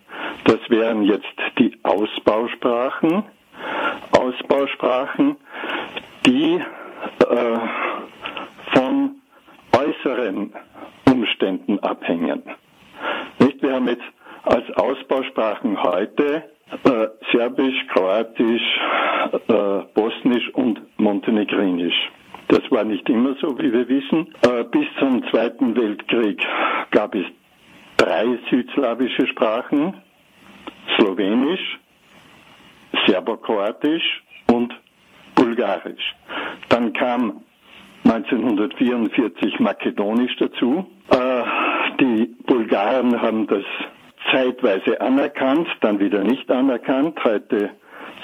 Das 0.45 0.59
wären 0.69 1.03
jetzt 1.03 1.25
die 1.57 1.77
Ausbausprachen. 1.83 3.23
Ausbausprachen, 4.11 5.37
die 6.25 6.55
äh, 6.55 7.59
von 8.73 9.21
äußeren 9.75 10.53
Umständen 11.05 11.79
abhängen. 11.79 12.43
Nicht? 13.39 13.61
Wir 13.61 13.73
haben 13.73 13.87
jetzt 13.87 14.03
als 14.43 14.69
Ausbausprachen 14.75 15.81
heute 15.81 16.43
äh, 16.83 17.07
Serbisch, 17.31 17.87
Kroatisch, 17.93 18.79
äh, 19.47 19.81
Bosnisch 19.93 20.49
und 20.53 20.81
Montenegrinisch. 20.99 22.09
Das 22.47 22.61
war 22.69 22.83
nicht 22.83 23.07
immer 23.09 23.35
so, 23.39 23.57
wie 23.59 23.71
wir 23.71 23.87
wissen. 23.87 24.33
Äh, 24.41 24.63
bis 24.65 24.85
zum 24.99 25.23
Zweiten 25.29 25.75
Weltkrieg 25.75 26.45
gab 26.91 27.15
es 27.15 27.25
drei 27.97 28.37
südslawische 28.49 29.27
Sprachen, 29.27 29.93
Slowenisch, 30.95 31.79
Serbokroatisch 33.07 34.23
und 34.51 34.73
Bulgarisch. 35.35 36.15
Dann 36.69 36.93
kam 36.93 37.43
1944 38.03 39.59
Makedonisch 39.59 40.35
dazu. 40.37 40.85
Äh, 41.09 41.43
die 41.99 42.25
Bulgaren 42.45 43.21
haben 43.21 43.47
das 43.47 43.63
zeitweise 44.31 44.99
anerkannt, 45.01 45.67
dann 45.81 45.99
wieder 45.99 46.23
nicht 46.23 46.49
anerkannt. 46.49 47.23
Heute 47.23 47.71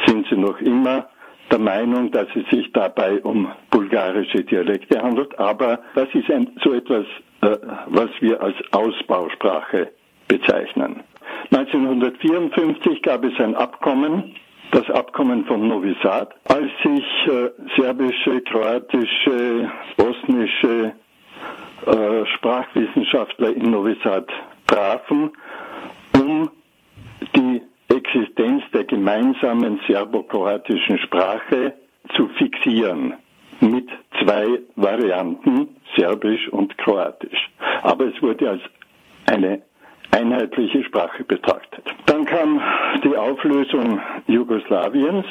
sind 0.05 0.27
sie 0.29 0.37
noch 0.37 0.59
immer 0.61 1.07
der 1.51 1.59
Meinung, 1.59 2.11
dass 2.11 2.27
es 2.35 2.47
sich 2.49 2.71
dabei 2.73 3.21
um 3.23 3.51
bulgarische 3.71 4.43
Dialekte 4.43 5.01
handelt, 5.01 5.37
aber 5.39 5.79
das 5.95 6.07
ist 6.13 6.29
ein, 6.29 6.49
so 6.63 6.73
etwas, 6.73 7.05
äh, 7.41 7.57
was 7.87 8.09
wir 8.19 8.41
als 8.41 8.55
Ausbausprache 8.71 9.91
bezeichnen. 10.27 11.03
1954 11.51 13.01
gab 13.01 13.23
es 13.23 13.39
ein 13.39 13.55
Abkommen, 13.55 14.35
das 14.71 14.89
Abkommen 14.89 15.45
von 15.45 15.67
Novi 15.67 15.95
Sad, 16.03 16.33
als 16.45 16.71
sich 16.83 17.05
äh, 17.27 17.49
serbische, 17.77 18.41
kroatische, 18.41 19.71
bosnische 19.95 20.93
äh, 21.85 22.25
Sprachwissenschaftler 22.35 23.55
in 23.55 23.71
Novi 23.71 23.95
Sad 24.03 24.27
trafen, 24.67 25.31
um 26.15 26.49
die 27.35 27.61
Existenz 27.89 28.63
der 28.73 28.83
gemeinsamen 28.83 29.79
serbo-kroatischen 29.87 30.99
Sprache 30.99 31.73
zu 32.15 32.27
fixieren 32.37 33.13
mit 33.61 33.89
zwei 34.21 34.59
Varianten, 34.75 35.75
Serbisch 35.95 36.47
und 36.49 36.77
Kroatisch. 36.77 37.49
Aber 37.81 38.05
es 38.05 38.21
wurde 38.21 38.49
als 38.49 38.61
eine 39.25 39.61
einheitliche 40.11 40.83
Sprache 40.83 41.23
betrachtet. 41.23 41.83
Dann 42.05 42.25
kam 42.25 42.61
die 43.03 43.15
Auflösung 43.15 43.99
Jugoslawiens 44.27 45.25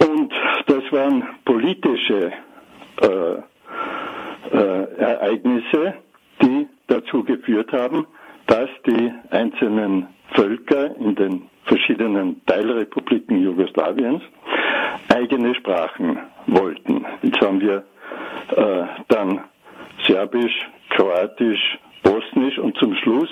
und 0.00 0.32
das 0.66 0.82
waren 0.92 1.24
politische 1.44 2.32
äh, 3.02 4.56
äh, 4.56 4.94
Ereignisse, 4.98 5.94
die 6.42 6.66
dazu 6.86 7.24
geführt 7.24 7.72
haben, 7.72 8.06
dass 8.46 8.68
die 8.86 9.12
einzelnen 9.30 10.06
Völker 10.32 10.96
in 10.96 11.14
den 11.14 11.42
verschiedenen 11.64 12.44
Teilrepubliken 12.46 13.42
Jugoslawiens 13.42 14.22
eigene 15.14 15.54
Sprachen 15.54 16.18
wollten. 16.46 17.04
Jetzt 17.22 17.40
haben 17.40 17.60
wir 17.60 17.84
äh, 18.56 18.84
dann 19.08 19.40
Serbisch, 20.06 20.54
Kroatisch, 20.90 21.78
Bosnisch 22.02 22.58
und 22.58 22.76
zum 22.78 22.94
Schluss 23.02 23.30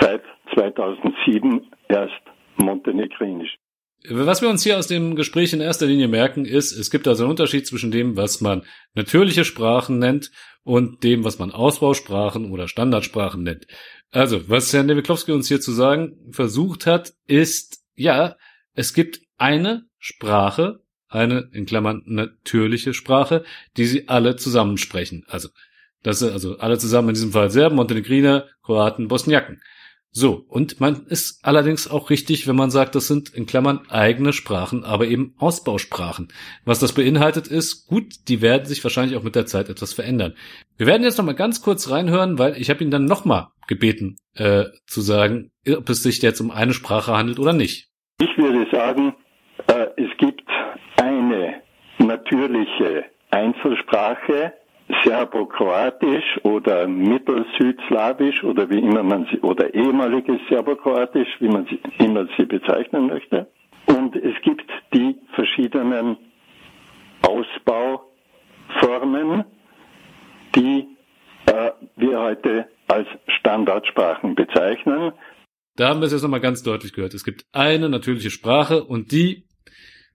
seit 0.00 0.22
2007 0.54 1.66
erst 1.88 2.22
Montenegrinisch. 2.56 3.56
Was 4.08 4.40
wir 4.40 4.48
uns 4.48 4.62
hier 4.62 4.78
aus 4.78 4.86
dem 4.86 5.16
Gespräch 5.16 5.52
in 5.52 5.60
erster 5.60 5.86
Linie 5.86 6.06
merken, 6.06 6.44
ist, 6.44 6.72
es 6.72 6.90
gibt 6.90 7.08
also 7.08 7.24
einen 7.24 7.30
Unterschied 7.30 7.66
zwischen 7.66 7.90
dem, 7.90 8.16
was 8.16 8.40
man 8.40 8.62
natürliche 8.94 9.44
Sprachen 9.44 9.98
nennt 9.98 10.30
und 10.62 11.02
dem, 11.02 11.24
was 11.24 11.38
man 11.38 11.50
Ausbausprachen 11.50 12.52
oder 12.52 12.68
Standardsprachen 12.68 13.42
nennt. 13.42 13.66
Also, 14.12 14.48
was 14.48 14.72
Herr 14.72 14.84
Newiklowski 14.84 15.32
uns 15.32 15.48
hier 15.48 15.60
zu 15.60 15.72
sagen 15.72 16.16
versucht 16.30 16.86
hat, 16.86 17.14
ist, 17.26 17.82
ja, 17.94 18.36
es 18.74 18.94
gibt 18.94 19.20
eine 19.38 19.86
Sprache, 19.98 20.80
eine 21.08 21.48
in 21.52 21.66
Klammern 21.66 22.02
natürliche 22.06 22.94
Sprache, 22.94 23.44
die 23.76 23.86
sie 23.86 24.08
alle 24.08 24.36
zusammensprechen. 24.36 25.24
Also, 25.26 25.48
das 26.06 26.20
sind 26.20 26.32
also 26.32 26.56
alle 26.58 26.78
zusammen 26.78 27.08
in 27.08 27.14
diesem 27.14 27.32
Fall 27.32 27.50
Serben, 27.50 27.74
Montenegriner, 27.74 28.46
Kroaten, 28.62 29.08
Bosniaken. 29.08 29.60
So, 30.12 30.44
und 30.48 30.80
man 30.80 31.04
ist 31.08 31.44
allerdings 31.44 31.90
auch 31.90 32.10
richtig, 32.10 32.46
wenn 32.46 32.54
man 32.54 32.70
sagt, 32.70 32.94
das 32.94 33.08
sind 33.08 33.34
in 33.34 33.44
Klammern 33.44 33.80
eigene 33.90 34.32
Sprachen, 34.32 34.84
aber 34.84 35.06
eben 35.08 35.34
Ausbausprachen. 35.38 36.28
Was 36.64 36.78
das 36.78 36.94
beinhaltet 36.94 37.48
ist, 37.48 37.88
gut, 37.88 38.28
die 38.28 38.40
werden 38.40 38.66
sich 38.66 38.82
wahrscheinlich 38.84 39.18
auch 39.18 39.24
mit 39.24 39.34
der 39.34 39.46
Zeit 39.46 39.68
etwas 39.68 39.92
verändern. 39.94 40.34
Wir 40.78 40.86
werden 40.86 41.02
jetzt 41.02 41.18
noch 41.18 41.24
mal 41.24 41.34
ganz 41.34 41.60
kurz 41.60 41.90
reinhören, 41.90 42.38
weil 42.38 42.56
ich 42.56 42.70
habe 42.70 42.84
ihn 42.84 42.92
dann 42.92 43.04
noch 43.04 43.24
mal 43.24 43.50
gebeten 43.66 44.16
äh, 44.34 44.66
zu 44.86 45.00
sagen, 45.00 45.50
ob 45.68 45.88
es 45.90 46.04
sich 46.04 46.22
jetzt 46.22 46.40
um 46.40 46.52
eine 46.52 46.72
Sprache 46.72 47.16
handelt 47.16 47.40
oder 47.40 47.52
nicht. 47.52 47.88
Ich 48.20 48.38
würde 48.38 48.70
sagen, 48.70 49.12
äh, 49.66 49.88
es 49.96 50.16
gibt 50.18 50.48
eine 50.98 51.62
natürliche 51.98 53.04
Einzelsprache, 53.30 54.52
Serbokroatisch 55.04 56.38
oder 56.44 56.86
Mittelsüdslawisch 56.86 58.44
oder 58.44 58.70
wie 58.70 58.78
immer 58.78 59.02
man 59.02 59.26
sie, 59.30 59.40
oder 59.40 59.74
ehemaliges 59.74 60.38
Serbokroatisch, 60.48 61.28
wie 61.40 61.48
man 61.48 61.66
sie, 61.66 61.80
immer 61.98 62.28
sie 62.36 62.44
bezeichnen 62.44 63.08
möchte. 63.08 63.48
Und 63.86 64.14
es 64.16 64.34
gibt 64.42 64.70
die 64.94 65.16
verschiedenen 65.34 66.16
Ausbauformen, 67.22 69.44
die 70.54 70.86
äh, 71.46 71.70
wir 71.96 72.20
heute 72.20 72.68
als 72.88 73.08
Standardsprachen 73.40 74.34
bezeichnen. 74.34 75.12
Da 75.76 75.88
haben 75.88 76.00
wir 76.00 76.06
es 76.06 76.12
jetzt 76.12 76.22
nochmal 76.22 76.40
ganz 76.40 76.62
deutlich 76.62 76.92
gehört. 76.92 77.14
Es 77.14 77.24
gibt 77.24 77.46
eine 77.52 77.88
natürliche 77.88 78.30
Sprache 78.30 78.84
und 78.84 79.12
die, 79.12 79.46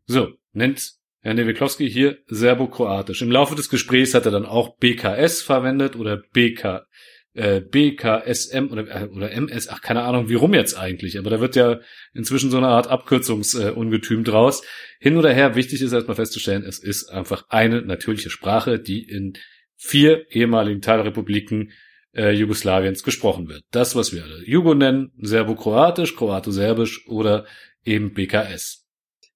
so, 0.06 0.30
nennt 0.54 1.01
Herr 1.24 1.36
Newiklowski 1.36 1.90
hier 1.90 2.18
Serbokroatisch. 2.28 3.22
Im 3.22 3.32
Laufe 3.32 3.56
des 3.56 3.70
Gesprächs 3.70 4.16
hat 4.16 4.26
er 4.26 4.32
dann 4.32 4.46
auch 4.46 4.78
BKS 4.78 5.44
verwendet 5.44 5.96
oder 5.96 6.18
BK, 6.34 6.88
äh, 7.34 7.62
BKSM 7.62 8.68
oder, 8.72 8.88
äh, 8.88 9.08
oder 9.08 9.32
MS, 9.32 9.70
ach 9.70 9.82
keine 9.82 10.02
Ahnung, 10.02 10.30
wie 10.30 10.34
rum 10.34 10.56
jetzt 10.56 10.78
eigentlich, 10.78 11.20
aber 11.20 11.30
da 11.30 11.40
wird 11.40 11.56
ja 11.56 11.80
inzwischen 12.14 12.50
so 12.50 12.58
eine 12.58 12.70
Art 12.70 12.88
Abkürzungsungetüm 12.88 14.22
äh, 14.22 14.24
draus. 14.24 14.64
Hin 15.00 15.16
oder 15.16 15.32
her, 15.32 15.56
wichtig 15.56 15.82
ist 15.82 15.94
erstmal 15.94 16.16
festzustellen, 16.16 16.64
es 16.64 16.80
ist 16.80 17.10
einfach 17.10 17.46
eine 17.50 17.84
natürliche 17.84 18.32
Sprache, 18.32 18.80
die 18.80 19.08
in 19.08 19.34
vier 19.78 20.26
ehemaligen 20.32 20.82
Teilrepubliken 20.82 21.72
äh, 22.16 22.32
Jugoslawiens 22.32 23.04
gesprochen 23.04 23.48
wird. 23.48 23.64
Das, 23.72 23.96
was 23.96 24.12
wir 24.12 24.24
alle 24.24 24.44
Jugo 24.44 24.74
nennen, 24.74 25.12
Serbokroatisch, 25.20 26.16
Kroato-Serbisch 26.16 27.08
oder 27.08 27.46
eben 27.86 28.14
BKS. 28.14 28.81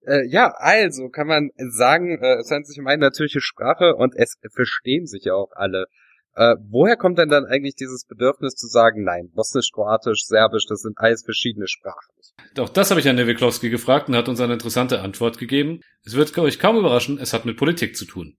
Äh, 0.07 0.27
ja, 0.27 0.53
also 0.57 1.09
kann 1.09 1.27
man 1.27 1.49
sagen, 1.57 2.19
äh, 2.21 2.37
es 2.39 2.51
handelt 2.51 2.67
sich 2.67 2.79
um 2.79 2.87
eine 2.87 3.01
natürliche 3.01 3.41
Sprache 3.41 3.95
und 3.95 4.13
es 4.15 4.37
verstehen 4.53 5.07
sich 5.07 5.25
ja 5.25 5.33
auch 5.33 5.51
alle. 5.55 5.85
Äh, 6.35 6.55
woher 6.69 6.97
kommt 6.97 7.17
denn 7.17 7.29
dann 7.29 7.45
eigentlich 7.45 7.75
dieses 7.75 8.05
Bedürfnis 8.05 8.55
zu 8.55 8.67
sagen, 8.67 9.03
nein, 9.03 9.29
Bosnisch, 9.33 9.71
Kroatisch, 9.71 10.25
Serbisch, 10.25 10.65
das 10.67 10.81
sind 10.81 10.97
alles 10.97 11.23
verschiedene 11.23 11.67
Sprachen? 11.67 12.13
Doch 12.55 12.67
das 12.69 12.91
habe 12.91 12.99
ich 12.99 13.07
an 13.07 13.15
Newiklowski 13.15 13.69
gefragt 13.69 14.09
und 14.09 14.15
hat 14.15 14.27
uns 14.27 14.41
eine 14.41 14.53
interessante 14.53 15.01
Antwort 15.01 15.37
gegeben. 15.37 15.79
Es 16.03 16.15
wird 16.17 16.37
euch 16.37 16.59
kaum 16.59 16.77
überraschen, 16.77 17.19
es 17.21 17.33
hat 17.33 17.45
mit 17.45 17.55
Politik 17.55 17.95
zu 17.95 18.05
tun. 18.05 18.35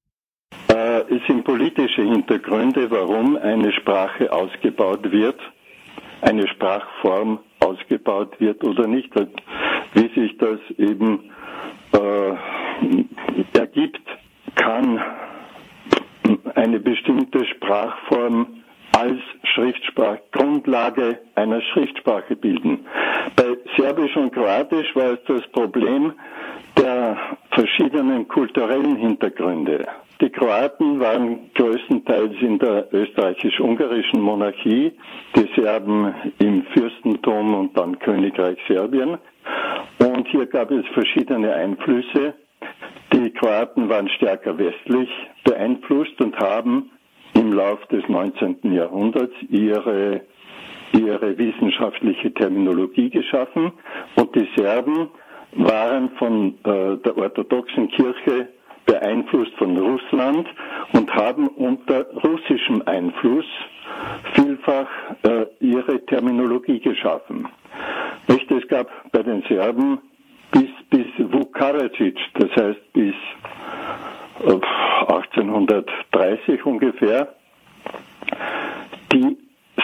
Äh, 0.69 1.01
es 1.15 1.27
sind 1.27 1.45
politische 1.45 2.03
Hintergründe, 2.03 2.91
warum 2.91 3.37
eine 3.37 3.73
Sprache 3.73 4.31
ausgebaut 4.31 5.11
wird, 5.11 5.41
eine 6.21 6.47
Sprachform 6.49 7.41
ausgebaut 7.61 8.39
wird 8.41 8.63
oder 8.63 8.87
nicht, 8.87 9.11
wie 9.95 10.21
sich 10.21 10.37
das 10.37 10.61
eben 10.77 11.31
äh, 11.97 13.59
ergibt, 13.59 14.01
kann 14.55 15.01
eine 16.55 16.81
bestimmte 16.81 17.45
Sprachform 17.47 18.63
als 18.97 19.19
Schriftsprache, 19.55 20.23
Grundlage 20.33 21.19
einer 21.35 21.61
Schriftsprache 21.61 22.37
bilden. 22.37 22.87
Bei 23.37 23.57
Serbisch 23.77 24.17
und 24.17 24.33
Kroatisch 24.33 24.95
war 24.95 25.13
es 25.13 25.19
das 25.27 25.47
Problem 25.53 26.13
der 26.79 27.17
verschiedenen 27.51 28.27
kulturellen 28.29 28.97
Hintergründe. 28.97 29.87
Die 30.21 30.31
Kroaten 30.31 30.99
waren 30.99 31.51
größtenteils 31.55 32.35
in 32.41 32.59
der 32.59 32.89
österreichisch-ungarischen 32.93 34.21
Monarchie, 34.21 34.93
die 35.35 35.49
Serben 35.55 36.15
im 36.39 36.63
Fürstentum 36.73 37.55
und 37.55 37.77
dann 37.77 37.99
Königreich 37.99 38.57
Serbien. 38.67 39.19
Und 40.17 40.27
hier 40.29 40.47
gab 40.47 40.71
es 40.71 40.87
verschiedene 40.95 41.53
Einflüsse. 41.53 42.33
Die 43.13 43.31
Kroaten 43.33 43.91
waren 43.91 44.09
stärker 44.09 44.57
westlich 44.57 45.11
beeinflusst 45.45 46.19
und 46.23 46.35
haben 46.39 46.91
im 47.35 47.53
Lauf 47.53 47.85
des 47.89 48.03
19. 48.09 48.73
Jahrhunderts 48.73 49.35
ihre, 49.51 50.23
ihre 50.95 51.37
wissenschaftliche 51.37 52.33
Terminologie 52.33 53.11
geschaffen 53.11 53.73
und 54.15 54.35
die 54.35 54.49
Serben 54.57 55.11
waren 55.53 56.09
von 56.13 56.55
äh, 56.65 56.97
der 56.97 57.19
orthodoxen 57.19 57.89
Kirche 57.89 58.49
beeinflusst 58.87 59.53
von 59.59 59.77
Russland 59.77 60.49
und 60.93 61.13
haben 61.15 61.49
unter 61.49 62.07
russischem 62.23 62.83
Einfluss 62.87 63.45
vielfach 64.35 64.89
äh, 65.25 65.47
ihre 65.61 66.05
Terminologie 66.07 66.81
geschaffen. 66.81 67.49
Nicht, 68.29 68.51
es 68.51 68.67
gab 68.69 68.89
bei 69.13 69.23
den 69.23 69.43
Serben 69.49 69.99
bis, 70.53 70.71
bis 70.91 71.07
Vukaracic, 71.19 72.19
das 72.35 72.51
heißt 72.57 72.93
bis 72.93 73.15
äh, 74.45 74.61
1830 75.09 76.65
ungefähr, 76.65 77.35
die 79.13 79.37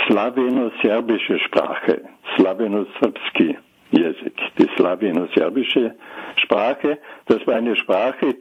slaweno-serbische 0.07 1.39
Sprache, 1.41 2.03
slaweno-serbski 2.37 3.57
die 3.93 4.69
slaweno-serbische 4.77 5.95
Sprache. 6.37 6.99
Das 7.27 7.47
war 7.47 7.57
eine 7.57 7.77
Sprache, 7.77 8.35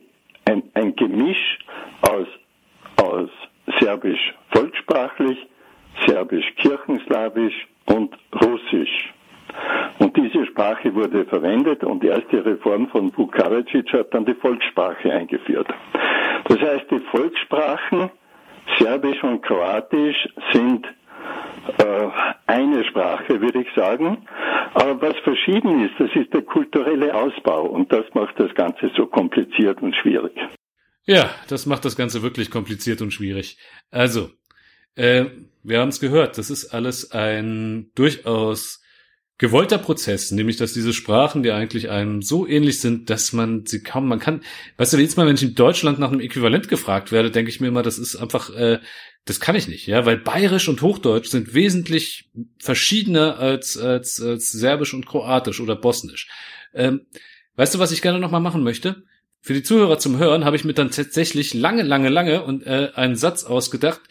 ein, 0.45 0.63
ein 0.73 0.95
Gemisch 0.95 1.59
aus 2.01 2.27
aus 3.01 3.29
Serbisch 3.79 4.33
volkssprachlich, 4.51 5.37
Serbisch 6.05 6.45
kirchenslawisch 6.57 7.67
und 7.85 8.15
Russisch. 8.33 9.13
Und 9.99 10.15
diese 10.15 10.45
Sprache 10.45 10.93
wurde 10.93 11.25
verwendet 11.25 11.83
und 11.83 12.01
die 12.03 12.07
erste 12.07 12.45
Reform 12.45 12.87
von 12.87 13.15
Vukaracic 13.15 13.91
hat 13.93 14.13
dann 14.13 14.25
die 14.25 14.33
Volkssprache 14.33 15.11
eingeführt. 15.11 15.67
Das 16.45 16.59
heißt, 16.59 16.85
die 16.91 16.99
Volkssprachen 17.11 18.09
Serbisch 18.77 19.21
und 19.23 19.41
Kroatisch 19.41 20.29
sind 20.53 20.87
eine 22.47 22.83
Sprache, 22.85 23.41
würde 23.41 23.61
ich 23.61 23.67
sagen. 23.75 24.27
Aber 24.73 25.01
was 25.01 25.17
verschieden 25.23 25.85
ist, 25.85 25.93
das 25.99 26.09
ist 26.15 26.33
der 26.33 26.41
kulturelle 26.41 27.13
Ausbau 27.13 27.65
und 27.65 27.91
das 27.91 28.05
macht 28.13 28.39
das 28.39 28.53
Ganze 28.55 28.91
so 28.95 29.05
kompliziert 29.05 29.81
und 29.81 29.95
schwierig. 29.95 30.33
Ja, 31.05 31.29
das 31.49 31.65
macht 31.65 31.85
das 31.85 31.95
Ganze 31.95 32.21
wirklich 32.21 32.51
kompliziert 32.51 33.01
und 33.01 33.11
schwierig. 33.11 33.57
Also, 33.89 34.29
äh, 34.95 35.25
wir 35.63 35.79
haben 35.79 35.89
es 35.89 35.99
gehört, 35.99 36.37
das 36.37 36.49
ist 36.49 36.73
alles 36.73 37.11
ein 37.11 37.91
durchaus 37.95 38.80
gewollter 39.41 39.79
Prozess, 39.79 40.29
nämlich 40.29 40.57
dass 40.57 40.71
diese 40.71 40.93
Sprachen, 40.93 41.41
die 41.41 41.49
eigentlich 41.49 41.89
einem 41.89 42.21
so 42.21 42.45
ähnlich 42.45 42.79
sind, 42.79 43.09
dass 43.09 43.33
man 43.33 43.65
sie 43.65 43.81
kaum, 43.81 44.07
man 44.07 44.19
kann, 44.19 44.41
weißt 44.77 44.93
du, 44.93 44.97
jedes 44.97 45.17
Mal, 45.17 45.25
wenn 45.25 45.33
ich 45.33 45.41
in 45.41 45.55
Deutschland 45.55 45.97
nach 45.97 46.11
einem 46.11 46.19
Äquivalent 46.19 46.69
gefragt 46.69 47.11
werde, 47.11 47.31
denke 47.31 47.49
ich 47.49 47.59
mir 47.59 47.69
immer, 47.69 47.81
das 47.81 47.97
ist 47.97 48.15
einfach, 48.15 48.55
äh, 48.55 48.79
das 49.25 49.39
kann 49.39 49.55
ich 49.55 49.67
nicht, 49.67 49.87
ja, 49.87 50.05
weil 50.05 50.17
Bayerisch 50.17 50.69
und 50.69 50.83
Hochdeutsch 50.83 51.29
sind 51.29 51.55
wesentlich 51.55 52.29
verschiedener 52.59 53.39
als, 53.39 53.79
als, 53.79 54.21
als 54.21 54.51
Serbisch 54.51 54.93
und 54.93 55.07
Kroatisch 55.07 55.59
oder 55.59 55.75
Bosnisch. 55.75 56.27
Ähm, 56.75 57.07
weißt 57.55 57.73
du, 57.73 57.79
was 57.79 57.91
ich 57.91 58.03
gerne 58.03 58.19
nochmal 58.19 58.41
machen 58.41 58.61
möchte? 58.61 59.05
Für 59.41 59.55
die 59.55 59.63
Zuhörer 59.63 59.97
zum 59.97 60.19
Hören 60.19 60.45
habe 60.45 60.55
ich 60.55 60.65
mir 60.65 60.73
dann 60.75 60.91
tatsächlich 60.91 61.55
lange, 61.55 61.81
lange, 61.81 62.09
lange 62.09 62.43
und 62.43 62.67
äh, 62.67 62.91
einen 62.93 63.15
Satz 63.15 63.43
ausgedacht, 63.43 64.01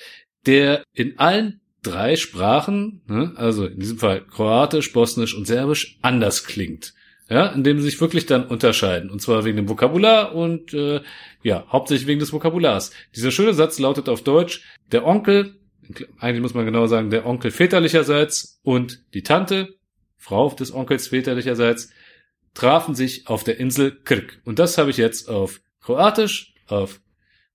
der 0.45 0.83
in 0.93 1.21
allen 1.21 1.61
drei 1.83 2.17
Sprachen, 2.17 3.03
ne, 3.07 3.33
also 3.37 3.67
in 3.67 3.79
diesem 3.79 3.99
Fall 3.99 4.23
Kroatisch, 4.23 4.93
Bosnisch 4.93 5.35
und 5.35 5.47
Serbisch, 5.47 5.99
anders 6.03 6.45
klingt. 6.45 6.95
Ja, 7.29 7.47
indem 7.47 7.79
sie 7.79 7.85
sich 7.85 8.01
wirklich 8.01 8.27
dann 8.27 8.47
unterscheiden. 8.47 9.09
Und 9.09 9.23
zwar 9.23 9.45
wegen 9.45 9.57
dem 9.57 9.69
Vokabular 9.69 10.35
und 10.35 10.75
äh, 10.75 11.01
ja, 11.45 11.65
hauptsächlich 11.71 12.09
wegen 12.09 12.19
des 12.19 12.33
Vokabulars. 12.33 12.91
Dieser 13.15 13.31
schöne 13.31 13.55
Satz 13.55 13.79
lautet 13.79 14.09
auf 14.09 14.25
Deutsch, 14.25 14.65
der 14.91 15.07
Onkel, 15.07 15.55
eigentlich 16.19 16.43
muss 16.43 16.55
man 16.55 16.65
genau 16.65 16.89
sagen, 16.89 17.11
der 17.11 17.27
Onkel 17.27 17.53
väterlicherseits 17.53 18.59
und 18.65 19.05
die 19.15 19.23
Tante, 19.23 19.77
Frau 20.17 20.51
des 20.51 20.75
Onkels 20.75 21.09
väterlicherseits, 21.09 21.91
trafen 22.55 22.97
sich 22.97 23.29
auf 23.29 23.45
der 23.45 23.61
Insel 23.61 23.97
Krk. 24.03 24.41
Und 24.45 24.59
das 24.59 24.77
habe 24.77 24.91
ich 24.91 24.97
jetzt 24.97 25.29
auf 25.29 25.61
Kroatisch, 25.81 26.55
auf 26.67 27.01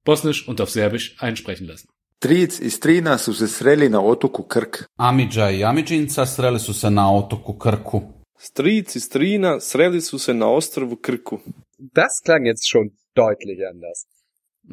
Bosnisch 0.06 0.48
und 0.48 0.62
auf 0.62 0.70
Serbisch 0.70 1.16
einsprechen 1.20 1.68
lassen. 1.68 1.90
Stric 2.26 2.60
i 2.62 2.70
strina 2.70 3.18
su 3.18 3.34
se 3.34 3.48
sreli 3.48 3.90
na 3.90 4.02
otoku 4.02 4.44
Krk. 4.44 4.78
Amidža 4.96 5.50
i 5.50 5.64
Amidžinca 5.64 6.26
sreli 6.26 6.60
su 6.60 6.74
se 6.74 6.90
na 6.90 7.16
otoku 7.16 7.54
Krku. 7.54 8.02
Stric 8.38 8.96
i 8.96 9.00
strina 9.00 9.60
sreli 9.60 10.02
su 10.02 10.20
se 10.20 10.34
na 10.34 10.50
ostrovu 10.50 10.96
Krku. 10.96 11.40
Das 11.78 12.14
klang 12.26 12.46
jetzt 12.46 12.66
schon 12.72 12.90
deutlich 13.16 13.60
anders. 13.72 14.00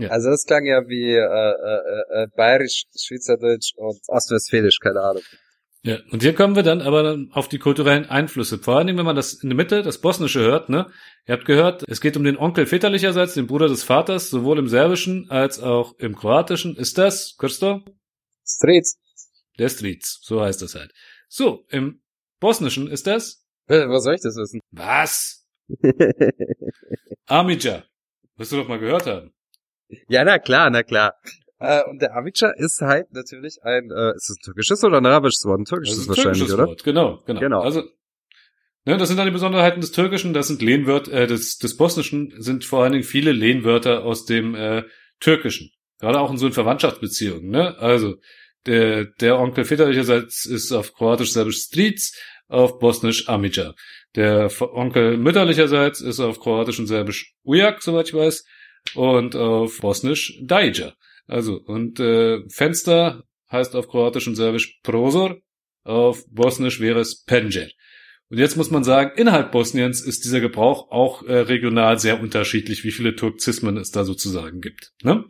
Ja. 0.00 0.08
Also 0.10 0.30
das 0.30 0.44
klang 0.48 0.64
ja 0.66 0.80
wie 0.88 1.12
äh, 1.12 1.54
äh, 1.72 2.22
äh, 2.22 2.26
Bayerisch, 2.36 2.78
Schweizerdeutsch 3.02 3.70
und 3.76 4.00
Ostwestfälisch, 4.08 4.78
keine 4.84 5.00
Ahnung. 5.00 5.26
Ja, 5.84 5.98
und 6.12 6.22
hier 6.22 6.34
kommen 6.34 6.54
wir 6.54 6.62
dann 6.62 6.80
aber 6.80 7.18
auf 7.32 7.48
die 7.48 7.58
kulturellen 7.58 8.06
Einflüsse. 8.08 8.58
Vor 8.58 8.76
allen 8.76 8.86
Dingen, 8.86 8.98
wenn 8.98 9.06
man 9.06 9.16
das 9.16 9.34
in 9.34 9.48
der 9.48 9.56
Mitte, 9.56 9.82
das 9.82 10.00
Bosnische 10.00 10.38
hört, 10.38 10.68
ne? 10.68 10.86
Ihr 11.26 11.34
habt 11.34 11.44
gehört, 11.44 11.82
es 11.88 12.00
geht 12.00 12.16
um 12.16 12.22
den 12.22 12.36
Onkel 12.36 12.66
väterlicherseits, 12.66 13.34
den 13.34 13.48
Bruder 13.48 13.66
des 13.66 13.82
Vaters, 13.82 14.30
sowohl 14.30 14.60
im 14.60 14.68
Serbischen 14.68 15.28
als 15.28 15.58
auch 15.58 15.98
im 15.98 16.14
Kroatischen. 16.14 16.76
Ist 16.76 16.98
das, 16.98 17.36
Christo? 17.36 17.82
Stric. 18.46 18.86
Der 19.58 19.68
Stric, 19.68 20.04
so 20.04 20.40
heißt 20.40 20.62
das 20.62 20.76
halt. 20.76 20.92
So, 21.28 21.64
im 21.68 22.00
Bosnischen 22.38 22.88
ist 22.88 23.08
das? 23.08 23.44
Was 23.66 24.04
soll 24.04 24.14
ich 24.14 24.22
das 24.22 24.36
wissen? 24.36 24.60
Was? 24.70 25.44
Amidja. 27.26 27.84
Wirst 28.36 28.52
du 28.52 28.56
doch 28.56 28.68
mal 28.68 28.78
gehört 28.78 29.06
haben. 29.06 29.32
ja, 30.08 30.24
na 30.24 30.38
klar, 30.38 30.70
na 30.70 30.84
klar. 30.84 31.14
Äh, 31.62 31.88
und 31.88 32.02
der 32.02 32.16
Amica 32.16 32.50
ist 32.50 32.80
halt 32.80 33.12
natürlich 33.12 33.62
ein, 33.62 33.90
äh, 33.90 34.14
ist 34.14 34.30
es 34.30 34.36
ein 34.36 34.42
türkisches 34.44 34.82
oder 34.84 34.98
ein 34.98 35.06
arabisches 35.06 35.44
Wort? 35.44 35.60
Ein 35.60 35.64
Das 35.64 35.70
türkisches 35.70 35.98
ist 35.98 36.04
ein 36.04 36.08
wahrscheinlich, 36.08 36.38
türkisches 36.38 36.54
oder? 36.54 36.66
Wort. 36.66 36.84
Genau, 36.84 37.22
genau. 37.24 37.40
Genau. 37.40 37.60
Also, 37.60 37.82
ne, 38.84 38.96
das 38.96 39.08
sind 39.08 39.16
dann 39.16 39.26
die 39.26 39.32
Besonderheiten 39.32 39.80
des 39.80 39.92
Türkischen. 39.92 40.32
Das 40.32 40.48
sind 40.48 40.60
Lehnwörter, 40.60 41.12
äh, 41.12 41.26
des, 41.26 41.58
des 41.58 41.76
Bosnischen 41.76 42.34
sind 42.38 42.64
vor 42.64 42.82
allen 42.82 42.92
Dingen 42.92 43.04
viele 43.04 43.32
Lehnwörter 43.32 44.04
aus 44.04 44.24
dem 44.24 44.54
äh, 44.54 44.82
Türkischen. 45.20 45.70
Gerade 46.00 46.18
auch 46.18 46.30
in 46.30 46.36
so 46.36 46.46
in 46.46 46.52
Verwandtschaftsbeziehungen. 46.52 47.48
Ne? 47.50 47.78
Also 47.78 48.16
der, 48.66 49.06
der 49.20 49.38
Onkel 49.38 49.64
väterlicherseits 49.64 50.46
ist 50.46 50.72
auf 50.72 50.94
Kroatisch-Serbisch 50.94 51.58
Stric, 51.58 52.00
auf 52.48 52.78
Bosnisch 52.78 53.28
Amidja. 53.28 53.74
Der 54.14 54.50
Onkel 54.60 55.16
mütterlicherseits 55.16 56.00
ist 56.00 56.20
auf 56.20 56.38
Kroatisch 56.38 56.78
und 56.78 56.86
Serbisch 56.86 57.34
Ujak, 57.44 57.82
soweit 57.82 58.08
ich 58.08 58.14
weiß, 58.14 58.44
und 58.94 59.34
auf 59.36 59.80
Bosnisch 59.80 60.38
Dajja. 60.42 60.92
Also, 61.26 61.56
und 61.56 62.00
äh, 62.00 62.48
Fenster 62.48 63.24
heißt 63.50 63.76
auf 63.76 63.88
Kroatisch 63.88 64.26
und 64.26 64.36
Serbisch 64.36 64.80
Prozor, 64.82 65.38
auf 65.84 66.24
Bosnisch 66.28 66.80
wäre 66.80 67.00
es 67.00 67.24
Penjer. 67.24 67.68
Und 68.28 68.38
jetzt 68.38 68.56
muss 68.56 68.70
man 68.70 68.82
sagen, 68.82 69.12
innerhalb 69.16 69.52
Bosniens 69.52 70.00
ist 70.00 70.24
dieser 70.24 70.40
Gebrauch 70.40 70.90
auch 70.90 71.22
äh, 71.24 71.40
regional 71.40 71.98
sehr 71.98 72.20
unterschiedlich, 72.20 72.82
wie 72.82 72.90
viele 72.90 73.14
Turkzismen 73.14 73.76
es 73.76 73.90
da 73.90 74.04
sozusagen 74.04 74.60
gibt. 74.60 74.92
Ne? 75.02 75.24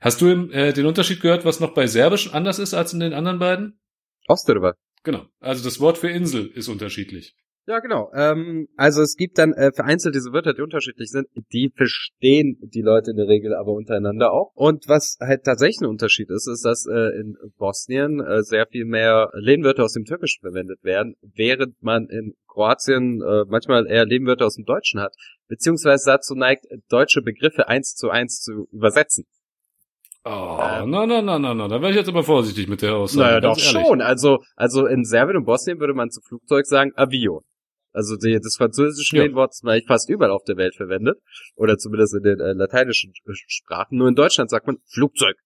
Hast 0.00 0.20
du 0.22 0.28
im, 0.28 0.50
äh, 0.50 0.72
den 0.72 0.86
Unterschied 0.86 1.20
gehört, 1.20 1.44
was 1.44 1.60
noch 1.60 1.74
bei 1.74 1.86
Serbisch 1.86 2.32
anders 2.32 2.58
ist 2.58 2.72
als 2.72 2.94
in 2.94 3.00
den 3.00 3.12
anderen 3.12 3.38
beiden? 3.38 3.80
Osterwa. 4.28 4.74
Genau. 5.04 5.26
Also 5.40 5.62
das 5.62 5.78
Wort 5.78 5.98
für 5.98 6.08
Insel 6.08 6.46
ist 6.46 6.68
unterschiedlich. 6.68 7.36
Ja, 7.66 7.78
genau. 7.78 8.10
Ähm, 8.12 8.66
also 8.76 9.02
es 9.02 9.14
gibt 9.14 9.38
dann 9.38 9.52
äh, 9.52 9.70
vereinzelt 9.72 10.16
diese 10.16 10.32
Wörter, 10.32 10.52
die 10.52 10.62
unterschiedlich 10.62 11.10
sind. 11.10 11.28
Die 11.52 11.72
verstehen 11.74 12.58
die 12.60 12.82
Leute 12.82 13.12
in 13.12 13.16
der 13.16 13.28
Regel 13.28 13.54
aber 13.54 13.72
untereinander 13.72 14.32
auch. 14.32 14.50
Und 14.54 14.88
was 14.88 15.16
halt 15.20 15.44
tatsächlich 15.44 15.80
ein 15.80 15.88
Unterschied 15.88 16.28
ist, 16.30 16.48
ist, 16.48 16.64
dass 16.64 16.86
äh, 16.86 17.20
in 17.20 17.36
Bosnien 17.58 18.20
äh, 18.20 18.42
sehr 18.42 18.66
viel 18.66 18.84
mehr 18.84 19.30
Lehnwörter 19.34 19.84
aus 19.84 19.92
dem 19.92 20.04
Türkischen 20.04 20.40
verwendet 20.40 20.82
werden, 20.82 21.14
während 21.22 21.80
man 21.82 22.08
in 22.08 22.34
Kroatien 22.48 23.22
äh, 23.22 23.44
manchmal 23.46 23.86
eher 23.86 24.06
Lehnwörter 24.06 24.46
aus 24.46 24.56
dem 24.56 24.64
Deutschen 24.64 25.00
hat, 25.00 25.14
beziehungsweise 25.46 26.10
dazu 26.10 26.34
neigt, 26.34 26.66
deutsche 26.88 27.22
Begriffe 27.22 27.68
eins 27.68 27.94
zu 27.94 28.10
eins 28.10 28.40
zu 28.40 28.66
übersetzen. 28.72 29.24
Oh, 30.24 30.58
Ähm. 30.60 30.90
na, 30.90 31.06
na, 31.06 31.22
na, 31.22 31.38
na, 31.38 31.54
na, 31.54 31.68
da 31.68 31.80
wäre 31.80 31.90
ich 31.90 31.96
jetzt 31.96 32.08
aber 32.08 32.22
vorsichtig 32.24 32.68
mit 32.68 32.82
der 32.82 32.94
Aussage. 32.94 33.24
Naja, 33.24 33.40
doch 33.40 33.58
ehrlich. 33.58 33.86
schon. 33.86 34.00
Also, 34.00 34.38
also 34.56 34.86
in 34.86 35.04
Serbien 35.04 35.36
und 35.38 35.44
Bosnien 35.44 35.80
würde 35.80 35.94
man 35.94 36.10
zu 36.10 36.20
Flugzeug 36.20 36.66
sagen 36.66 36.92
Avion. 36.96 37.40
Also 37.92 38.16
die, 38.16 38.38
das 38.42 38.56
französische 38.56 39.16
Ja. 39.16 39.24
Lehnwort 39.24 39.52
ist 39.52 39.64
eigentlich 39.64 39.86
fast 39.86 40.08
überall 40.08 40.30
auf 40.30 40.44
der 40.44 40.56
Welt 40.56 40.74
verwendet. 40.74 41.18
Oder 41.54 41.78
zumindest 41.78 42.14
in 42.14 42.22
den 42.22 42.40
äh, 42.40 42.52
lateinischen 42.52 43.12
äh, 43.26 43.32
Sprachen. 43.34 43.98
Nur 43.98 44.08
in 44.08 44.14
Deutschland 44.14 44.50
sagt 44.50 44.66
man 44.66 44.78
Flugzeug. 44.86 45.36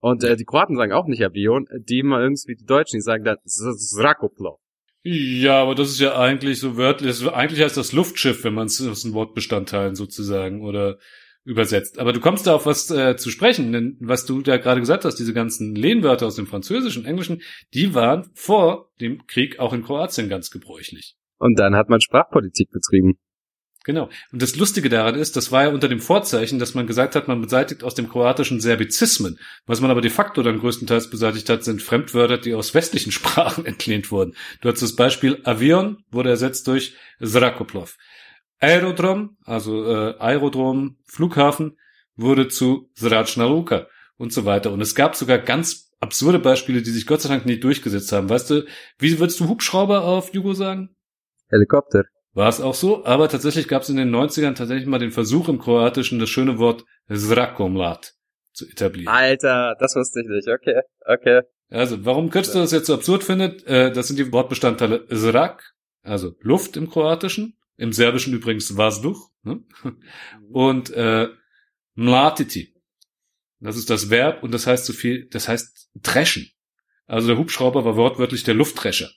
Und 0.00 0.22
äh, 0.22 0.36
die 0.36 0.44
Kroaten 0.44 0.76
sagen 0.76 0.92
auch 0.92 1.06
nicht 1.06 1.24
Avion, 1.24 1.66
die 1.88 2.00
immer 2.00 2.20
irgendwie 2.20 2.54
die 2.54 2.64
Deutschen, 2.64 2.98
die 2.98 3.02
sagen 3.02 3.24
dann 3.24 3.38
Zrakoplo. 3.44 4.60
Ja, 5.02 5.62
aber 5.62 5.74
das 5.74 5.88
ist 5.90 6.00
ja 6.00 6.18
eigentlich 6.18 6.60
so 6.60 6.76
wörtlich, 6.76 7.26
eigentlich 7.28 7.62
heißt 7.62 7.76
das 7.76 7.92
Luftschiff, 7.92 8.44
wenn 8.44 8.54
man 8.54 8.66
es 8.66 8.80
aus 8.86 9.02
den 9.02 9.14
Wortbestandteilen 9.14 9.94
sozusagen 9.94 10.62
oder 10.62 10.98
übersetzt. 11.44 11.98
Aber 11.98 12.12
du 12.12 12.20
kommst 12.20 12.46
da 12.46 12.54
auf 12.54 12.66
was 12.66 12.90
äh, 12.90 13.16
zu 13.16 13.30
sprechen, 13.30 13.72
denn 13.72 13.96
was 14.00 14.26
du 14.26 14.42
da 14.42 14.58
gerade 14.58 14.80
gesagt 14.80 15.04
hast, 15.04 15.16
diese 15.16 15.32
ganzen 15.32 15.74
Lehnwörter 15.74 16.26
aus 16.26 16.36
dem 16.36 16.46
Französischen, 16.46 17.06
Englischen, 17.06 17.42
die 17.72 17.94
waren 17.94 18.30
vor 18.34 18.90
dem 19.00 19.26
Krieg 19.26 19.58
auch 19.58 19.72
in 19.72 19.82
Kroatien 19.82 20.28
ganz 20.28 20.50
gebräuchlich. 20.50 21.16
Und 21.38 21.58
dann 21.58 21.76
hat 21.76 21.88
man 21.88 22.00
Sprachpolitik 22.00 22.70
betrieben. 22.70 23.18
Genau. 23.88 24.10
Und 24.32 24.42
das 24.42 24.56
Lustige 24.56 24.90
daran 24.90 25.14
ist, 25.14 25.34
das 25.36 25.50
war 25.50 25.62
ja 25.62 25.68
unter 25.70 25.88
dem 25.88 26.00
Vorzeichen, 26.00 26.58
dass 26.58 26.74
man 26.74 26.86
gesagt 26.86 27.14
hat, 27.16 27.26
man 27.26 27.40
beseitigt 27.40 27.82
aus 27.82 27.94
dem 27.94 28.08
Kroatischen 28.08 28.60
Serbizismen. 28.60 29.38
Was 29.64 29.80
man 29.80 29.90
aber 29.90 30.02
de 30.02 30.10
facto 30.10 30.42
dann 30.42 30.58
größtenteils 30.58 31.08
beseitigt 31.08 31.48
hat, 31.48 31.64
sind 31.64 31.80
Fremdwörter, 31.80 32.36
die 32.36 32.52
aus 32.52 32.74
westlichen 32.74 33.12
Sprachen 33.12 33.64
entlehnt 33.64 34.10
wurden. 34.10 34.34
Du 34.60 34.68
hast 34.68 34.82
das 34.82 34.94
Beispiel 34.94 35.40
Avion, 35.44 36.04
wurde 36.10 36.28
ersetzt 36.28 36.66
durch 36.66 36.96
Zrakoplov. 37.22 37.96
Aerodrom, 38.60 39.38
also 39.44 39.86
äh, 39.86 40.18
Aerodrom, 40.18 40.98
Flughafen, 41.06 41.78
wurde 42.14 42.48
zu 42.48 42.90
Zračna 42.94 43.46
Luka 43.46 43.86
und 44.18 44.34
so 44.34 44.44
weiter. 44.44 44.70
Und 44.70 44.82
es 44.82 44.96
gab 44.96 45.16
sogar 45.16 45.38
ganz 45.38 45.92
absurde 45.98 46.40
Beispiele, 46.40 46.82
die 46.82 46.90
sich 46.90 47.06
Gott 47.06 47.22
sei 47.22 47.30
Dank 47.30 47.46
nicht 47.46 47.64
durchgesetzt 47.64 48.12
haben. 48.12 48.28
Weißt 48.28 48.50
du, 48.50 48.66
wie 48.98 49.18
würdest 49.18 49.40
du 49.40 49.48
Hubschrauber 49.48 50.04
auf 50.04 50.34
Jugo 50.34 50.52
sagen? 50.52 50.90
Helikopter. 51.48 52.04
War 52.34 52.48
es 52.48 52.60
auch 52.60 52.74
so, 52.74 53.04
aber 53.04 53.28
tatsächlich 53.28 53.68
gab 53.68 53.82
es 53.82 53.88
in 53.88 53.96
den 53.96 54.14
90ern 54.14 54.54
tatsächlich 54.54 54.86
mal 54.86 54.98
den 54.98 55.10
Versuch 55.10 55.48
im 55.48 55.58
Kroatischen 55.58 56.18
das 56.18 56.28
schöne 56.28 56.58
Wort 56.58 56.84
Zrakomlat 57.12 58.14
zu 58.52 58.66
etablieren. 58.68 59.12
Alter, 59.12 59.76
das 59.78 59.96
wusste 59.96 60.20
ich 60.20 60.28
nicht. 60.28 60.48
Okay, 60.48 60.80
okay. 61.06 61.40
Also, 61.70 62.04
warum 62.04 62.30
Christo 62.30 62.58
das 62.58 62.72
jetzt 62.72 62.86
so 62.86 62.94
absurd 62.94 63.24
findet, 63.24 63.66
äh, 63.66 63.92
das 63.92 64.08
sind 64.08 64.18
die 64.18 64.32
Wortbestandteile 64.32 65.06
Zrak, 65.08 65.74
also 66.02 66.34
Luft 66.40 66.76
im 66.76 66.88
Kroatischen, 66.88 67.58
im 67.76 67.92
Serbischen 67.92 68.32
übrigens 68.34 68.76
Vazduch, 68.76 69.30
ne? 69.42 69.62
und 70.50 70.90
äh, 70.90 71.28
Mlatiti. 71.94 72.74
Das 73.60 73.76
ist 73.76 73.90
das 73.90 74.10
Verb 74.10 74.42
und 74.42 74.54
das 74.54 74.66
heißt 74.66 74.86
so 74.86 74.92
viel, 74.92 75.28
das 75.28 75.48
heißt 75.48 75.90
dreschen. 75.96 76.50
Also 77.06 77.28
der 77.28 77.38
Hubschrauber 77.38 77.84
war 77.84 77.96
wortwörtlich 77.96 78.44
der 78.44 78.54
Luftdrescher. 78.54 79.10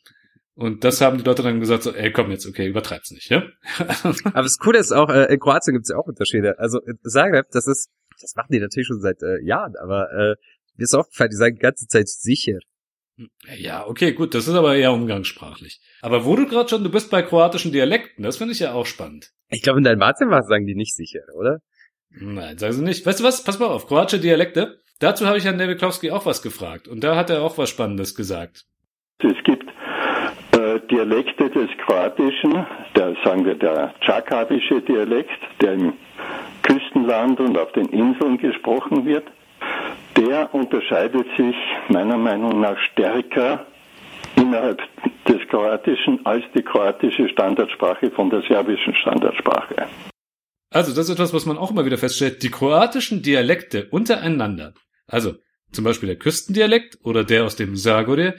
Und 0.61 0.83
das 0.83 1.01
haben 1.01 1.17
die 1.17 1.23
Leute 1.23 1.41
dann 1.41 1.59
gesagt, 1.59 1.81
so, 1.81 1.91
ey, 1.91 2.11
komm 2.11 2.29
jetzt, 2.29 2.45
okay, 2.45 2.67
übertreib's 2.67 3.09
nicht, 3.09 3.29
ja? 3.29 3.43
Aber 4.25 4.43
das 4.43 4.59
Coole 4.59 4.77
ist 4.77 4.91
auch, 4.91 5.09
äh, 5.09 5.33
in 5.33 5.39
Kroatien 5.39 5.73
gibt's 5.73 5.89
ja 5.89 5.97
auch 5.97 6.05
Unterschiede. 6.05 6.59
Also 6.59 6.79
in 6.81 6.99
Zagreb, 7.03 7.47
das 7.51 7.65
ist, 7.65 7.89
das 8.21 8.35
machen 8.35 8.49
die 8.51 8.59
natürlich 8.59 8.85
schon 8.85 9.01
seit 9.01 9.23
äh, 9.23 9.43
Jahren, 9.43 9.73
aber 9.81 10.11
äh, 10.11 10.35
mir 10.77 10.83
ist 10.83 10.93
aufgefallen, 10.93 11.31
die 11.31 11.37
sagen 11.37 11.55
die 11.55 11.61
ganze 11.61 11.87
Zeit 11.87 12.07
sicher. 12.07 12.59
Ja, 13.57 13.87
okay, 13.87 14.13
gut, 14.13 14.35
das 14.35 14.47
ist 14.47 14.53
aber 14.53 14.75
eher 14.75 14.93
umgangssprachlich. 14.93 15.81
Aber 16.01 16.25
wo 16.25 16.35
du 16.35 16.45
gerade 16.45 16.69
schon, 16.69 16.83
du 16.83 16.91
bist 16.91 17.09
bei 17.09 17.23
kroatischen 17.23 17.71
Dialekten, 17.71 18.23
das 18.23 18.37
finde 18.37 18.53
ich 18.53 18.59
ja 18.59 18.73
auch 18.73 18.85
spannend. 18.85 19.31
Ich 19.49 19.63
glaube, 19.63 19.79
in 19.79 19.83
Dalmatien 19.83 20.29
sagen 20.43 20.67
die 20.67 20.75
nicht 20.75 20.95
sicher, 20.95 21.21
oder? 21.35 21.59
Nein, 22.09 22.57
sagen 22.57 22.73
sie 22.73 22.83
nicht. 22.83 23.05
Weißt 23.05 23.19
du 23.19 23.23
was? 23.23 23.43
Pass 23.43 23.59
mal 23.59 23.67
auf, 23.67 23.87
kroatische 23.87 24.21
Dialekte. 24.21 24.79
Dazu 24.99 25.25
habe 25.25 25.37
ich 25.37 25.45
Herrn 25.45 25.57
Newiklowski 25.57 26.11
auch 26.11 26.25
was 26.27 26.43
gefragt. 26.43 26.87
Und 26.87 27.03
da 27.03 27.15
hat 27.15 27.31
er 27.31 27.41
auch 27.41 27.57
was 27.57 27.69
Spannendes 27.69 28.13
gesagt. 28.15 28.65
Es 29.19 29.33
gibt 29.45 29.63
äh, 29.63 29.80
Dialekte 30.91 31.49
des 31.49 31.69
Kroatischen, 31.85 32.65
der, 32.95 33.15
sagen 33.23 33.45
wir 33.45 33.55
der 33.55 33.93
Tschakawische 34.01 34.81
Dialekt, 34.81 35.39
der 35.61 35.73
im 35.73 35.93
Küstenland 36.63 37.39
und 37.39 37.57
auf 37.57 37.71
den 37.71 37.87
Inseln 37.87 38.37
gesprochen 38.37 39.05
wird. 39.05 39.25
Der 40.17 40.53
unterscheidet 40.53 41.25
sich 41.37 41.55
meiner 41.87 42.17
Meinung 42.17 42.59
nach 42.59 42.77
stärker 42.91 43.65
innerhalb 44.35 44.81
des 45.27 45.47
Kroatischen 45.49 46.25
als 46.25 46.43
die 46.53 46.61
kroatische 46.61 47.29
Standardsprache 47.29 48.11
von 48.11 48.29
der 48.29 48.41
serbischen 48.41 48.93
Standardsprache. 48.95 49.87
Also, 50.73 50.93
das 50.93 51.07
ist 51.07 51.15
etwas, 51.15 51.33
was 51.33 51.45
man 51.45 51.57
auch 51.57 51.71
immer 51.71 51.85
wieder 51.85 51.97
feststellt. 51.97 52.43
Die 52.43 52.51
kroatischen 52.51 53.21
Dialekte 53.21 53.87
untereinander, 53.91 54.73
also 55.07 55.35
zum 55.71 55.85
Beispiel 55.85 56.07
der 56.07 56.17
Küstendialekt 56.17 56.97
oder 57.03 57.23
der 57.23 57.45
aus 57.45 57.55
dem 57.55 57.75
Zagorje, 57.75 58.35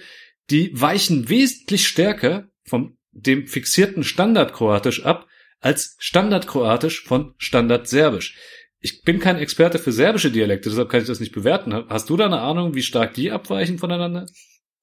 die 0.52 0.70
weichen 0.80 1.28
wesentlich 1.28 1.88
stärker 1.88 2.48
vom 2.64 2.96
dem 3.10 3.46
fixierten 3.46 4.04
Standardkroatisch 4.04 5.04
ab 5.04 5.26
als 5.60 5.96
Standardkroatisch 5.98 7.04
von 7.04 7.34
Standardserbisch. 7.38 8.36
Ich 8.80 9.02
bin 9.02 9.20
kein 9.20 9.36
Experte 9.36 9.78
für 9.78 9.92
serbische 9.92 10.30
Dialekte, 10.30 10.68
deshalb 10.68 10.88
kann 10.88 11.00
ich 11.00 11.06
das 11.06 11.20
nicht 11.20 11.32
bewerten. 11.32 11.72
Hast 11.88 12.10
du 12.10 12.16
da 12.16 12.26
eine 12.26 12.40
Ahnung, 12.40 12.74
wie 12.74 12.82
stark 12.82 13.14
die 13.14 13.30
abweichen 13.30 13.78
voneinander? 13.78 14.26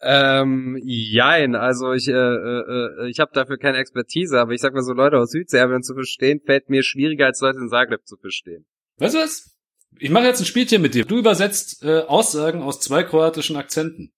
Ähm, 0.02 0.80
jein, 0.86 1.56
also 1.56 1.92
ich, 1.92 2.08
äh, 2.08 2.14
äh, 2.14 3.10
ich 3.10 3.20
habe 3.20 3.32
dafür 3.34 3.58
keine 3.58 3.78
Expertise, 3.78 4.40
aber 4.40 4.54
ich 4.54 4.62
sag 4.62 4.74
mal 4.74 4.82
so, 4.82 4.94
Leute 4.94 5.18
aus 5.18 5.32
Südserbien 5.32 5.84
zu 5.84 5.94
verstehen, 5.94 6.40
fällt 6.46 6.70
mir 6.70 6.84
schwieriger 6.84 7.26
als 7.26 7.42
Leute 7.42 7.60
in 7.60 7.68
Zagreb 7.68 8.08
zu 8.08 8.16
verstehen. 8.16 8.66
Weißt 8.98 9.16
du 9.16 9.20
was? 9.20 9.58
Ich 9.98 10.10
mache 10.10 10.26
jetzt 10.26 10.40
ein 10.40 10.46
Spielchen 10.46 10.82
mit 10.82 10.94
dir. 10.94 11.04
Du 11.04 11.18
übersetzt 11.18 11.84
äh, 11.84 12.04
Aussagen 12.04 12.62
aus 12.62 12.80
zwei 12.80 13.04
kroatischen 13.04 13.58
Akzenten. 13.58 14.14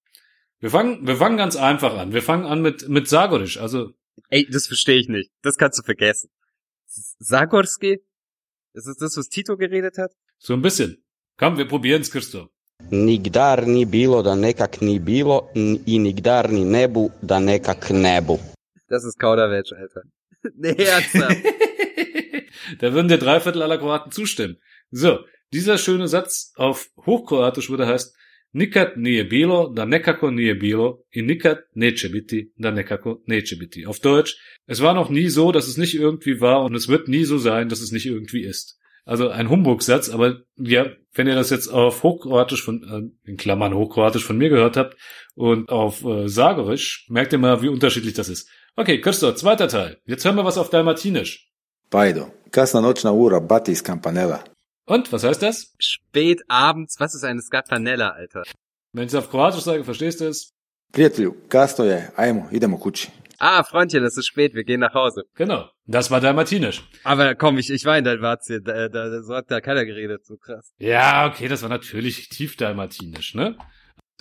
Wir 0.62 0.70
fangen, 0.70 1.06
wir 1.08 1.18
fangen 1.18 1.38
ganz 1.38 1.56
einfach 1.56 1.98
an. 1.98 2.14
Wir 2.14 2.22
fangen 2.22 2.46
an 2.46 2.62
mit 2.62 2.88
mit 2.88 3.08
Sagorisch. 3.10 3.58
Also 3.60 3.92
Ey, 4.30 4.48
das 4.50 4.68
verstehe 4.68 5.00
ich 5.00 5.10
nicht. 5.10 5.32
Das 5.42 5.58
kannst 5.58 5.80
du 5.80 5.84
vergessen. 5.84 6.30
Sagorski? 7.20 8.02
Ist 8.74 8.88
das 8.88 8.98
das, 8.98 9.18
was 9.18 9.28
Tito 9.30 9.58
geredet 9.58 9.98
hat? 9.98 10.12
so 10.38 10.54
ein 10.54 10.62
bisschen. 10.62 11.04
Komm, 11.38 11.58
wir 11.58 11.68
probieren's, 11.68 12.10
Christo. 12.12 12.50
Nigdar 12.90 13.66
ni 13.66 13.86
bilo 13.86 14.22
da 14.24 14.36
nekak 14.36 14.82
ni 14.82 15.00
bilo 15.00 15.50
n- 15.56 15.80
i 15.86 16.00
nigdar 16.00 16.48
ni 16.50 16.64
nebu 16.66 17.12
da 17.22 17.40
nekak 17.40 17.90
nebu. 17.92 18.38
Das 18.88 19.04
ist 19.04 19.20
Kauderwelsch, 19.20 19.72
Alter. 19.74 20.04
nee, 20.56 20.74
ernsthaft. 20.76 21.38
da 22.80 22.94
würden 22.94 23.08
dir 23.08 23.20
drei 23.20 23.40
Viertel 23.40 23.62
aller 23.62 23.78
Kroaten 23.78 24.12
zustimmen. 24.12 24.58
So, 24.90 25.20
dieser 25.54 25.78
schöne 25.78 26.08
Satz 26.08 26.54
auf 26.56 26.90
Hochkroatisch 27.06 27.70
würde 27.70 27.86
heißt 27.88 28.16
Nikad 28.54 28.88
nije 28.96 29.24
bilo, 29.24 29.70
da 29.70 29.86
nekako 29.86 30.32
nije 30.32 30.56
bilo 30.56 30.98
i 31.12 31.22
nikad 31.22 31.58
neće 31.76 32.10
biti, 32.10 32.54
da 32.56 32.72
nekako 32.72 33.22
neće 33.28 33.56
biti. 33.56 33.86
Auf 33.88 33.98
Deutsch, 34.04 34.34
es 34.68 34.78
war 34.78 34.96
noch 34.96 35.10
nie 35.10 35.30
so, 35.30 35.52
dass 35.52 35.68
es 35.68 35.78
nicht 35.78 35.96
irgendwie 35.96 36.40
war 36.40 36.66
und 36.66 36.76
es 36.76 36.88
wird 36.88 37.08
nie 37.08 37.26
so 37.26 37.38
sein, 37.38 37.70
dass 37.70 37.82
es 37.82 37.92
nicht 37.92 38.06
irgendwie 38.06 38.50
ist. 38.50 38.82
Also 39.06 39.30
ein 39.30 39.50
Humbug-Satz, 39.50 40.10
aber 40.10 40.42
ja, 40.58 40.86
wenn 41.16 41.28
ihr 41.28 41.36
das 41.36 41.50
jetzt 41.50 41.68
auf 41.68 42.04
Hochkroatisch 42.04 42.64
von, 42.64 42.84
äh, 43.26 43.30
in 43.30 43.38
Klammern 43.38 43.74
Hochkroatisch 43.74 44.24
von 44.24 44.38
mir 44.38 44.50
gehört 44.50 44.78
habt 44.78 44.96
und 45.36 45.70
auf 45.70 46.06
äh, 46.06 46.28
Sagorisch, 46.28 47.08
merkt 47.10 47.34
ihr 47.34 47.40
mal, 47.40 47.62
wie 47.62 47.70
unterschiedlich 47.70 48.14
das 48.14 48.30
ist. 48.30 48.48
Okay, 48.76 49.02
Christoph, 49.02 49.36
zweiter 49.36 49.68
Teil. 49.68 49.98
Jetzt 50.06 50.24
hören 50.24 50.36
wir 50.36 50.46
was 50.46 50.58
auf 50.58 50.70
Dalmatinisch. 50.70 51.52
Pajdo, 51.90 52.32
kasna 52.52 52.82
noćna 52.82 53.12
ura, 53.12 53.40
bati 53.40 53.72
iz. 53.72 53.84
Und, 54.86 55.12
was 55.12 55.24
heißt 55.24 55.42
das? 55.42 55.74
Spät 55.80 56.42
abends, 56.48 57.00
was 57.00 57.16
ist 57.16 57.24
eine 57.24 57.42
Scapanella, 57.42 58.10
Alter? 58.10 58.44
Wenn 58.94 59.04
ich 59.04 59.14
es 59.14 59.16
auf 59.16 59.30
Kroatisch 59.30 59.62
sage, 59.62 59.84
verstehst 59.84 60.22
du 60.22 60.26
es? 60.26 60.52
Prijatelju, 60.92 61.34
kasno 61.48 61.86
je, 61.86 62.12
ajmo, 62.16 62.48
idemo 62.52 62.78
kući. 62.78 63.08
Ah, 63.40 63.64
Freundchen, 63.64 64.04
es 64.04 64.18
ist 64.18 64.28
spät, 64.28 64.54
wir 64.54 64.64
gehen 64.64 64.82
nach 64.82 64.94
Hause. 64.94 65.24
Genau. 65.36 65.70
Das 65.88 66.12
war 66.12 66.22
Dalmatinisch. 66.22 66.84
Aber 67.04 67.34
komm, 67.34 67.58
ich, 67.58 67.72
ich 67.72 67.86
war 67.86 67.98
in 67.98 68.04
Dalmatien, 68.04 68.64
da, 68.64 68.88
da, 68.88 69.10
da, 69.10 69.24
so 69.24 69.34
hat 69.34 69.50
da 69.50 69.62
keiner 69.62 69.84
geredet, 69.86 70.26
so 70.26 70.36
krass. 70.38 70.74
Ja, 70.78 71.26
okay, 71.28 71.48
das 71.48 71.64
war 71.64 71.70
natürlich 71.70 72.30
tief 72.30 72.56
Dalmatinisch, 72.56 73.34
ne? 73.34 73.58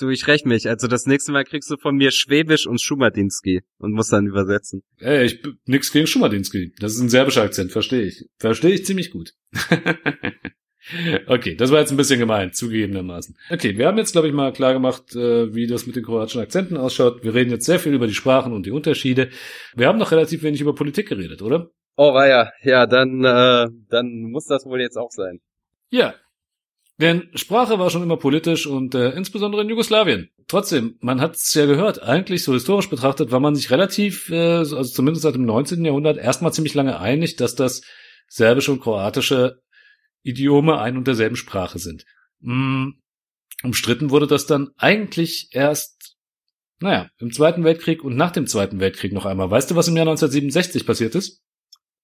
Du, 0.00 0.08
ich 0.08 0.26
räch 0.26 0.44
mich. 0.44 0.68
Also 0.68 0.88
das 0.88 1.06
nächste 1.06 1.30
Mal 1.32 1.44
kriegst 1.44 1.70
du 1.70 1.76
von 1.76 1.94
mir 1.94 2.10
Schwäbisch 2.10 2.66
und 2.66 2.80
Schumadinski 2.80 3.60
und 3.78 3.92
musst 3.92 4.12
dann 4.12 4.26
übersetzen. 4.26 4.82
Ey, 4.98 5.26
ich 5.26 5.42
nix 5.66 5.92
gegen 5.92 6.06
Schumadinski. 6.06 6.72
Das 6.78 6.94
ist 6.94 7.00
ein 7.00 7.10
serbischer 7.10 7.42
Akzent, 7.42 7.70
verstehe 7.72 8.02
ich. 8.02 8.24
Verstehe 8.38 8.72
ich 8.72 8.86
ziemlich 8.86 9.10
gut. 9.10 9.34
okay, 11.26 11.54
das 11.54 11.70
war 11.70 11.80
jetzt 11.80 11.90
ein 11.90 11.96
bisschen 11.98 12.18
gemein, 12.18 12.52
zugegebenermaßen. 12.52 13.36
Okay, 13.50 13.76
wir 13.76 13.86
haben 13.86 13.98
jetzt, 13.98 14.12
glaube 14.12 14.28
ich, 14.28 14.34
mal 14.34 14.52
klar 14.52 14.72
gemacht, 14.72 15.14
äh, 15.14 15.54
wie 15.54 15.66
das 15.66 15.86
mit 15.86 15.96
den 15.96 16.04
kroatischen 16.04 16.40
Akzenten 16.40 16.78
ausschaut. 16.78 17.22
Wir 17.22 17.34
reden 17.34 17.50
jetzt 17.50 17.66
sehr 17.66 17.78
viel 17.78 17.92
über 17.92 18.06
die 18.06 18.14
Sprachen 18.14 18.52
und 18.52 18.64
die 18.64 18.70
Unterschiede. 18.70 19.28
Wir 19.74 19.86
haben 19.86 19.98
noch 19.98 20.12
relativ 20.12 20.42
wenig 20.42 20.60
über 20.60 20.74
Politik 20.74 21.08
geredet, 21.08 21.42
oder? 21.42 21.70
Oh, 21.96 22.14
war 22.14 22.26
ja. 22.26 22.50
Ja, 22.62 22.86
dann, 22.86 23.24
äh, 23.24 23.68
dann 23.90 24.22
muss 24.30 24.46
das 24.46 24.64
wohl 24.64 24.80
jetzt 24.80 24.96
auch 24.96 25.10
sein. 25.10 25.40
Ja. 25.90 26.14
Denn 27.00 27.30
Sprache 27.34 27.78
war 27.78 27.88
schon 27.88 28.02
immer 28.02 28.18
politisch 28.18 28.66
und 28.66 28.94
äh, 28.94 29.12
insbesondere 29.12 29.62
in 29.62 29.70
Jugoslawien. 29.70 30.28
Trotzdem, 30.48 30.98
man 31.00 31.22
hat 31.22 31.34
es 31.34 31.54
ja 31.54 31.64
gehört, 31.64 32.02
eigentlich 32.02 32.44
so 32.44 32.52
historisch 32.52 32.90
betrachtet 32.90 33.30
war 33.32 33.40
man 33.40 33.54
sich 33.54 33.70
relativ, 33.70 34.28
äh, 34.28 34.56
also 34.58 34.82
zumindest 34.82 35.22
seit 35.22 35.34
dem 35.34 35.46
19. 35.46 35.82
Jahrhundert, 35.82 36.18
erstmal 36.18 36.52
ziemlich 36.52 36.74
lange 36.74 37.00
einig, 37.00 37.36
dass 37.36 37.54
das 37.54 37.80
serbische 38.28 38.72
und 38.72 38.80
kroatische 38.80 39.62
Idiome 40.22 40.78
ein 40.78 40.98
und 40.98 41.06
derselben 41.06 41.36
Sprache 41.36 41.78
sind. 41.78 42.04
Mm, 42.40 42.90
umstritten 43.62 44.10
wurde 44.10 44.26
das 44.26 44.44
dann 44.44 44.68
eigentlich 44.76 45.48
erst, 45.52 46.16
naja, 46.80 47.08
im 47.18 47.32
Zweiten 47.32 47.64
Weltkrieg 47.64 48.04
und 48.04 48.14
nach 48.14 48.30
dem 48.30 48.46
Zweiten 48.46 48.78
Weltkrieg 48.78 49.14
noch 49.14 49.24
einmal. 49.24 49.50
Weißt 49.50 49.70
du, 49.70 49.74
was 49.74 49.88
im 49.88 49.96
Jahr 49.96 50.06
1967 50.06 50.84
passiert 50.84 51.14
ist? 51.14 51.40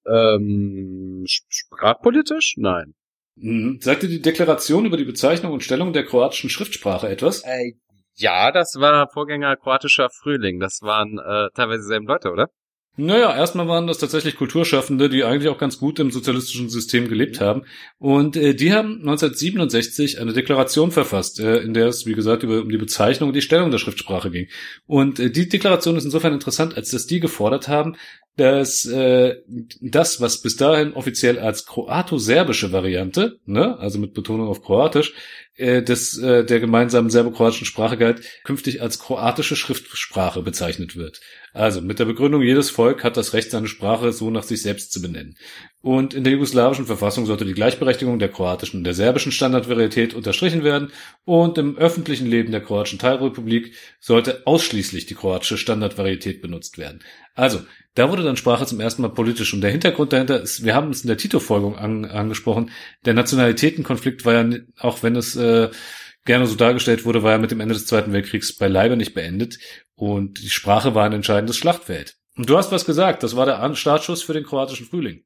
Ähm, 0.06 1.24
sp- 1.28 1.44
sprachpolitisch? 1.50 2.54
Nein. 2.56 2.94
Mm, 3.36 3.76
Sagte 3.80 4.08
die 4.08 4.22
Deklaration 4.22 4.86
über 4.86 4.96
die 4.96 5.04
Bezeichnung 5.04 5.52
und 5.52 5.62
Stellung 5.62 5.92
der 5.92 6.04
kroatischen 6.04 6.50
Schriftsprache 6.50 7.08
etwas? 7.08 7.42
Äh, 7.44 7.72
ja, 8.14 8.50
das 8.50 8.76
war 8.78 9.08
Vorgänger 9.12 9.56
kroatischer 9.56 10.08
Frühling. 10.10 10.58
Das 10.58 10.80
waren 10.82 11.18
äh, 11.18 11.48
teilweise 11.54 11.82
dieselben 11.82 12.06
Leute, 12.06 12.30
oder? 12.30 12.48
Naja, 12.98 13.36
erstmal 13.36 13.68
waren 13.68 13.86
das 13.86 13.98
tatsächlich 13.98 14.36
Kulturschaffende, 14.36 15.10
die 15.10 15.22
eigentlich 15.22 15.50
auch 15.50 15.58
ganz 15.58 15.78
gut 15.78 15.98
im 15.98 16.10
sozialistischen 16.10 16.70
System 16.70 17.08
gelebt 17.08 17.42
haben. 17.42 17.64
Und 17.98 18.36
äh, 18.36 18.54
die 18.54 18.72
haben 18.72 19.00
1967 19.00 20.18
eine 20.18 20.32
Deklaration 20.32 20.90
verfasst, 20.90 21.38
äh, 21.38 21.58
in 21.58 21.74
der 21.74 21.88
es, 21.88 22.06
wie 22.06 22.14
gesagt, 22.14 22.42
über, 22.42 22.62
um 22.62 22.70
die 22.70 22.78
Bezeichnung 22.78 23.28
und 23.28 23.34
die 23.34 23.42
Stellung 23.42 23.70
der 23.70 23.76
Schriftsprache 23.76 24.30
ging. 24.30 24.48
Und 24.86 25.20
äh, 25.20 25.30
die 25.30 25.46
Deklaration 25.46 25.96
ist 25.96 26.06
insofern 26.06 26.32
interessant, 26.32 26.74
als 26.74 26.90
dass 26.90 27.06
die 27.06 27.20
gefordert 27.20 27.68
haben, 27.68 27.96
dass 28.36 28.84
äh, 28.84 29.36
das, 29.80 30.20
was 30.20 30.42
bis 30.42 30.56
dahin 30.56 30.92
offiziell 30.92 31.38
als 31.38 31.64
kroato-serbische 31.64 32.70
Variante, 32.70 33.38
ne, 33.46 33.78
also 33.78 33.98
mit 33.98 34.12
Betonung 34.12 34.48
auf 34.48 34.62
Kroatisch, 34.62 35.14
äh, 35.56 35.82
des, 35.82 36.18
äh, 36.18 36.44
der 36.44 36.60
gemeinsamen 36.60 37.08
serbo-kroatischen 37.08 37.66
Sprache 37.66 37.96
galt, 37.96 38.20
künftig 38.44 38.82
als 38.82 38.98
kroatische 38.98 39.56
Schriftsprache 39.56 40.42
bezeichnet 40.42 40.96
wird. 40.96 41.20
Also 41.54 41.80
mit 41.80 41.98
der 41.98 42.04
Begründung, 42.04 42.42
jedes 42.42 42.68
Volk 42.68 43.04
hat 43.04 43.16
das 43.16 43.32
Recht, 43.32 43.50
seine 43.50 43.68
Sprache 43.68 44.12
so 44.12 44.28
nach 44.28 44.42
sich 44.42 44.60
selbst 44.60 44.92
zu 44.92 45.00
benennen. 45.00 45.38
Und 45.80 46.12
in 46.12 46.24
der 46.24 46.34
jugoslawischen 46.34 46.84
Verfassung 46.84 47.24
sollte 47.24 47.46
die 47.46 47.54
Gleichberechtigung 47.54 48.18
der 48.18 48.28
kroatischen 48.28 48.78
und 48.78 48.84
der 48.84 48.92
serbischen 48.92 49.32
Standardvarietät 49.32 50.12
unterstrichen 50.12 50.62
werden 50.62 50.92
und 51.24 51.56
im 51.56 51.78
öffentlichen 51.78 52.26
Leben 52.26 52.50
der 52.52 52.60
kroatischen 52.60 52.98
Teilrepublik 52.98 53.72
sollte 53.98 54.46
ausschließlich 54.46 55.06
die 55.06 55.14
kroatische 55.14 55.56
Standardvarietät 55.56 56.42
benutzt 56.42 56.76
werden. 56.76 57.00
Also, 57.36 57.60
da 57.94 58.10
wurde 58.10 58.24
dann 58.24 58.36
Sprache 58.36 58.66
zum 58.66 58.80
ersten 58.80 59.02
Mal 59.02 59.08
politisch 59.08 59.54
und 59.54 59.60
der 59.60 59.70
Hintergrund 59.70 60.12
dahinter 60.12 60.40
ist, 60.40 60.64
wir 60.64 60.74
haben 60.74 60.90
es 60.90 61.02
in 61.02 61.08
der 61.08 61.18
Tito-Folgung 61.18 61.76
an, 61.76 62.06
angesprochen, 62.06 62.70
der 63.04 63.14
Nationalitätenkonflikt 63.14 64.24
war 64.24 64.34
ja, 64.34 64.58
auch 64.78 65.02
wenn 65.02 65.16
es 65.16 65.36
äh, 65.36 65.70
gerne 66.24 66.46
so 66.46 66.56
dargestellt 66.56 67.04
wurde, 67.04 67.22
war 67.22 67.32
ja 67.32 67.38
mit 67.38 67.50
dem 67.50 67.60
Ende 67.60 67.74
des 67.74 67.86
Zweiten 67.86 68.12
Weltkriegs 68.12 68.56
beileibe 68.56 68.96
nicht 68.96 69.14
beendet 69.14 69.58
und 69.94 70.42
die 70.42 70.50
Sprache 70.50 70.94
war 70.94 71.04
ein 71.04 71.12
entscheidendes 71.12 71.56
Schlachtfeld. 71.56 72.16
Und 72.36 72.50
du 72.50 72.56
hast 72.56 72.72
was 72.72 72.84
gesagt, 72.84 73.22
das 73.22 73.36
war 73.36 73.46
der 73.46 73.74
Startschuss 73.76 74.22
für 74.22 74.34
den 74.34 74.44
kroatischen 74.44 74.86
Frühling. 74.86 75.24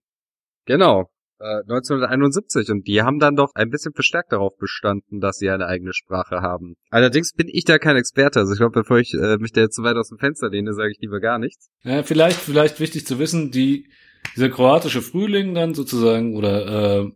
Genau. 0.67 1.11
Äh, 1.41 1.63
1971 1.63 2.71
und 2.71 2.87
die 2.87 3.03
haben 3.03 3.19
dann 3.19 3.35
doch 3.35 3.53
ein 3.55 3.71
bisschen 3.71 3.95
verstärkt 3.95 4.33
darauf 4.33 4.57
bestanden, 4.59 5.21
dass 5.21 5.39
sie 5.39 5.49
eine 5.49 5.67
eigene 5.67 5.95
Sprache 5.95 6.43
haben. 6.43 6.75
Allerdings 6.91 7.33
bin 7.33 7.49
ich 7.49 7.65
da 7.65 7.79
kein 7.79 7.97
Experte, 7.97 8.41
also 8.41 8.53
ich 8.53 8.59
glaube, 8.59 8.81
bevor 8.81 8.99
ich 8.99 9.15
äh, 9.15 9.39
mich 9.39 9.53
da 9.53 9.63
jetzt 9.63 9.77
zu 9.77 9.83
weit 9.83 9.97
aus 9.97 10.11
dem 10.11 10.19
Fenster 10.19 10.51
lehne, 10.51 10.75
sage 10.75 10.91
ich 10.93 10.99
lieber 11.01 11.19
gar 11.19 11.39
nichts. 11.39 11.71
Ja, 11.83 12.03
vielleicht, 12.03 12.37
vielleicht 12.37 12.79
wichtig 12.79 13.07
zu 13.07 13.19
wissen, 13.19 13.51
die, 13.51 13.89
dieser 14.37 14.51
kroatische 14.51 15.01
Frühling 15.01 15.55
dann 15.55 15.73
sozusagen 15.73 16.37
oder 16.37 17.01
äh, 17.01 17.11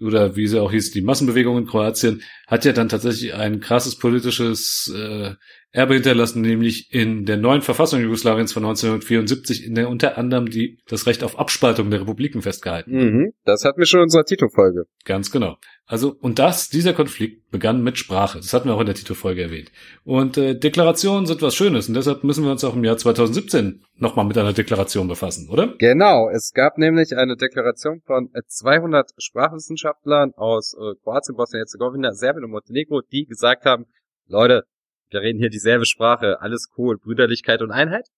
oder 0.00 0.36
wie 0.36 0.46
sie 0.46 0.60
auch 0.60 0.70
hieß, 0.70 0.90
die 0.90 1.02
Massenbewegung 1.02 1.58
in 1.58 1.66
Kroatien, 1.66 2.22
hat 2.46 2.64
ja 2.64 2.72
dann 2.72 2.88
tatsächlich 2.88 3.34
ein 3.34 3.60
krasses 3.60 3.96
politisches 3.96 4.92
äh, 4.94 5.34
Erbe 5.72 5.94
hinterlassen, 5.94 6.40
nämlich 6.40 6.88
in 6.90 7.26
der 7.26 7.36
neuen 7.36 7.60
Verfassung 7.60 8.00
Jugoslawiens 8.00 8.52
von 8.52 8.64
1974, 8.64 9.64
in 9.64 9.74
der 9.74 9.90
unter 9.90 10.16
anderem 10.16 10.48
die, 10.48 10.78
das 10.88 11.06
Recht 11.06 11.22
auf 11.22 11.38
Abspaltung 11.38 11.90
der 11.90 12.00
Republiken 12.00 12.40
festgehalten. 12.40 12.92
Mhm, 12.92 13.32
das 13.44 13.64
hatten 13.64 13.78
wir 13.78 13.86
schon 13.86 14.00
in 14.00 14.04
unserer 14.04 14.24
Tito-Folge. 14.24 14.84
Ganz 15.04 15.30
genau. 15.30 15.56
Also, 15.88 16.16
und 16.20 16.40
das, 16.40 16.68
dieser 16.68 16.94
Konflikt 16.94 17.48
begann 17.52 17.80
mit 17.80 17.96
Sprache. 17.96 18.38
Das 18.38 18.52
hatten 18.52 18.68
wir 18.68 18.74
auch 18.74 18.80
in 18.80 18.86
der 18.86 18.96
Tito-Folge 18.96 19.42
erwähnt. 19.42 19.70
Und 20.02 20.36
äh, 20.36 20.58
Deklarationen 20.58 21.26
sind 21.26 21.42
was 21.42 21.54
Schönes 21.54 21.86
und 21.86 21.94
deshalb 21.94 22.24
müssen 22.24 22.42
wir 22.42 22.50
uns 22.50 22.64
auch 22.64 22.74
im 22.74 22.82
Jahr 22.82 22.96
2017 22.96 23.84
nochmal 23.94 24.24
mit 24.24 24.36
einer 24.36 24.52
Deklaration 24.52 25.06
befassen, 25.06 25.48
oder? 25.48 25.74
Genau, 25.78 26.28
es 26.28 26.50
gab 26.52 26.76
nämlich 26.76 27.16
eine 27.16 27.36
Deklaration 27.36 28.00
von 28.04 28.30
200 28.48 29.10
Sprachwissenschaftlern 29.16 30.32
aus 30.34 30.74
äh, 30.74 30.96
Kroatien, 31.04 31.36
Bosnien-Herzegowina, 31.36 32.12
Serbien 32.14 32.44
und 32.44 32.50
Montenegro, 32.50 33.02
die 33.12 33.24
gesagt 33.24 33.64
haben, 33.64 33.86
Leute, 34.26 34.64
wir 35.10 35.20
reden 35.20 35.38
hier 35.38 35.50
dieselbe 35.50 35.86
Sprache, 35.86 36.40
alles 36.40 36.68
cool, 36.76 36.98
Brüderlichkeit 36.98 37.62
und 37.62 37.70
Einheit. 37.70 38.08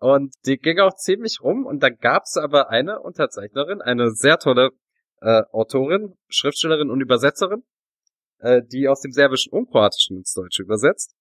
Und 0.00 0.34
die 0.46 0.58
ging 0.58 0.80
auch 0.80 0.94
ziemlich 0.94 1.38
rum 1.42 1.64
und 1.64 1.80
da 1.80 1.90
gab's 1.90 2.36
aber 2.36 2.70
eine 2.70 3.00
Unterzeichnerin, 3.00 3.80
eine 3.80 4.10
sehr 4.10 4.38
tolle 4.38 4.70
äh, 5.20 5.42
Autorin, 5.52 6.14
Schriftstellerin 6.28 6.90
und 6.90 7.00
Übersetzerin, 7.00 7.62
äh, 8.38 8.62
die 8.66 8.88
aus 8.88 9.00
dem 9.00 9.12
Serbischen 9.12 9.52
und 9.52 9.70
Kroatischen 9.70 10.18
ins 10.18 10.32
Deutsche 10.32 10.62
übersetzt. 10.62 11.14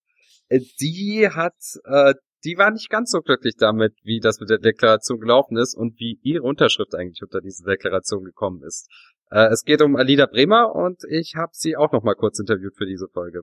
Äh, 0.49 0.61
die 0.79 1.29
hat, 1.29 1.55
äh, 1.85 2.13
die 2.43 2.57
war 2.57 2.71
nicht 2.71 2.89
ganz 2.89 3.11
so 3.11 3.21
glücklich 3.21 3.55
damit, 3.57 3.93
wie 4.03 4.19
das 4.19 4.39
mit 4.39 4.49
der 4.49 4.59
Deklaration 4.59 5.19
gelaufen 5.19 5.57
ist 5.57 5.75
und 5.75 5.99
wie 5.99 6.19
ihre 6.21 6.43
Unterschrift 6.43 6.95
eigentlich 6.95 7.21
unter 7.21 7.41
diese 7.41 7.63
Deklaration 7.63 8.23
gekommen 8.23 8.63
ist. 8.63 8.87
Äh, 9.31 9.47
es 9.47 9.63
geht 9.63 9.81
um 9.81 9.95
Alida 9.95 10.25
Bremer 10.25 10.73
und 10.73 11.01
ich 11.09 11.33
habe 11.35 11.51
sie 11.53 11.75
auch 11.75 11.91
noch 11.91 12.03
mal 12.03 12.15
kurz 12.15 12.39
interviewt 12.39 12.75
für 12.77 12.85
diese 12.85 13.07
Folge. 13.07 13.41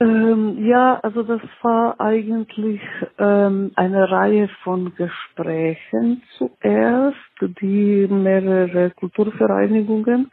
Ähm, 0.00 0.66
ja, 0.66 1.00
also 1.02 1.24
das 1.24 1.40
war 1.62 2.00
eigentlich 2.02 2.82
ähm, 3.18 3.72
eine 3.76 4.10
Reihe 4.12 4.50
von 4.64 4.94
Gesprächen 4.96 6.22
zuerst, 6.38 7.16
die 7.62 8.08
mehrere 8.10 8.90
Kulturvereinigungen 8.90 10.30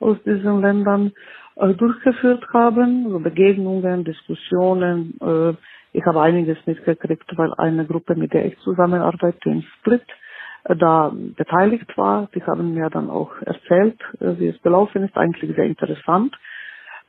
aus 0.00 0.16
diesen 0.24 0.62
Ländern 0.62 1.12
äh, 1.56 1.74
durchgeführt 1.74 2.46
haben, 2.54 3.06
also 3.06 3.20
Begegnungen, 3.20 4.06
Diskussionen. 4.06 5.18
Äh, 5.20 5.54
ich 5.92 6.06
habe 6.06 6.22
einiges 6.22 6.58
mitgekriegt, 6.66 7.36
weil 7.36 7.54
eine 7.56 7.86
Gruppe, 7.86 8.16
mit 8.16 8.32
der 8.32 8.46
ich 8.46 8.58
zusammenarbeite 8.60 9.50
in 9.50 9.62
Split, 9.80 10.04
äh, 10.64 10.76
da 10.76 11.12
beteiligt 11.36 11.98
war. 11.98 12.30
Die 12.34 12.42
haben 12.44 12.74
mir 12.74 12.90
dann 12.90 13.10
auch 13.10 13.32
erzählt, 13.42 14.00
äh, 14.20 14.38
wie 14.38 14.48
es 14.48 14.62
gelaufen 14.62 15.04
ist. 15.04 15.18
Eigentlich 15.18 15.54
sehr 15.56 15.66
interessant. 15.66 16.34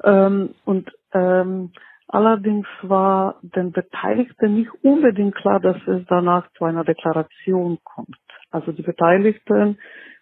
Ähm, 0.03 0.55
und 0.65 0.91
ähm, 1.13 1.71
Allerdings 2.11 2.67
war 2.81 3.39
den 3.41 3.71
Beteiligten 3.71 4.55
nicht 4.55 4.71
unbedingt 4.83 5.33
klar, 5.35 5.61
dass 5.61 5.77
es 5.87 6.03
danach 6.09 6.51
zu 6.57 6.65
einer 6.65 6.83
Deklaration 6.83 7.79
kommt. 7.85 8.17
Also 8.51 8.73
die 8.73 8.81
Beteiligten, 8.81 9.77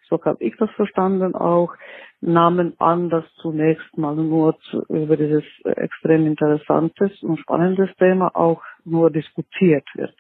so 0.08 0.24
habe 0.24 0.44
ich 0.44 0.56
das 0.58 0.70
verstanden, 0.72 1.34
auch 1.34 1.74
nahmen 2.22 2.80
an, 2.80 3.10
dass 3.10 3.26
zunächst 3.42 3.98
mal 3.98 4.16
nur 4.16 4.60
zu, 4.70 4.86
über 4.90 5.18
dieses 5.18 5.44
extrem 5.64 6.28
interessantes 6.28 7.24
und 7.24 7.40
spannendes 7.40 7.90
Thema 7.98 8.36
auch 8.36 8.62
nur 8.86 9.10
diskutiert 9.10 9.88
wird. 9.96 10.14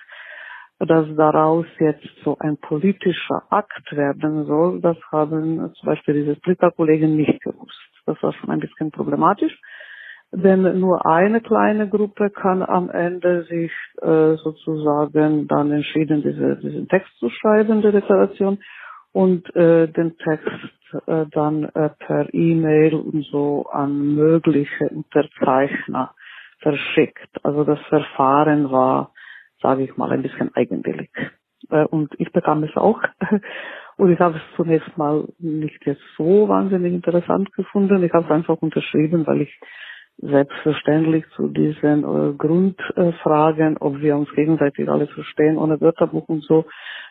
Dass 0.80 1.05
daraus 1.17 1.67
jetzt 1.78 2.07
so 2.24 2.36
ein 2.39 2.57
politischer 2.57 3.43
Akt 3.51 3.95
werden 3.95 4.45
soll, 4.45 4.82
das 4.82 4.97
haben 5.11 5.72
zum 5.76 5.86
Beispiel 5.86 6.15
diese 6.15 6.36
Splitter-Kollegen 6.38 7.15
nicht 7.15 7.43
gewusst. 7.43 7.91
Das 8.07 8.17
war 8.24 8.34
schon 8.34 8.49
ein 8.49 8.59
bisschen 8.59 8.89
problematisch 8.89 9.55
denn 10.32 10.80
nur 10.80 11.06
eine 11.06 11.42
kleine 11.42 11.90
Gruppe 11.90 12.30
kann 12.30 12.62
am 12.62 12.90
Ende 12.90 13.44
sich 13.44 13.72
äh, 14.02 14.36
sozusagen 14.36 15.48
dann 15.48 15.72
entschieden, 15.72 16.22
diese, 16.22 16.58
diesen 16.58 16.88
Text 16.88 17.18
zu 17.20 17.30
schreiben, 17.30 17.82
der 17.82 17.92
Deklaration, 17.92 18.60
und 19.12 19.54
äh, 19.56 19.88
den 19.88 20.18
Text 20.18 20.48
äh, 21.08 21.26
dann 21.32 21.64
äh, 21.66 21.90
per 22.00 22.34
E-Mail 22.34 22.94
und 22.96 23.26
so 23.26 23.68
an 23.72 24.16
mögliche 24.16 24.90
Unterzeichner 24.90 26.14
verschickt. 26.60 27.44
Also 27.44 27.64
das 27.64 27.80
Verfahren 27.88 28.72
war, 28.72 29.12
sage 29.62 29.84
ich 29.84 29.98
mal, 29.98 30.12
ein 30.12 30.22
bisschen 30.22 30.54
eigenwillig. 30.56 31.10
Äh, 31.70 31.86
und 31.86 32.14
ich 32.20 32.32
bekam 32.32 32.64
es 32.64 32.76
auch. 32.76 33.02
Und 33.98 34.14
ich 34.14 34.20
habe 34.22 34.38
es 34.38 34.56
zunächst 34.56 34.98
mal 34.98 35.28
nicht 35.40 35.86
jetzt 35.86 36.02
so 36.18 36.48
wahnsinnig 36.48 36.94
interessant 36.94 37.52
gefunden. 37.52 38.02
Ich 38.02 38.14
habe 38.14 38.24
es 38.24 38.32
einfach 38.32 38.56
unterschrieben, 38.62 39.28
weil 39.28 39.42
ich 39.42 39.60
selbstverständlich 40.22 41.26
zu 41.36 41.47
diesen 41.47 42.03
äh, 42.03 42.34
Grundfragen, 42.34 43.78
ob 43.78 43.99
wir 44.01 44.17
uns 44.17 44.30
gegenseitig 44.34 44.89
alle 44.89 45.07
verstehen, 45.07 45.57
ohne 45.57 45.80
Wörterbuch 45.80 46.28
und 46.28 46.43
so, 46.43 46.65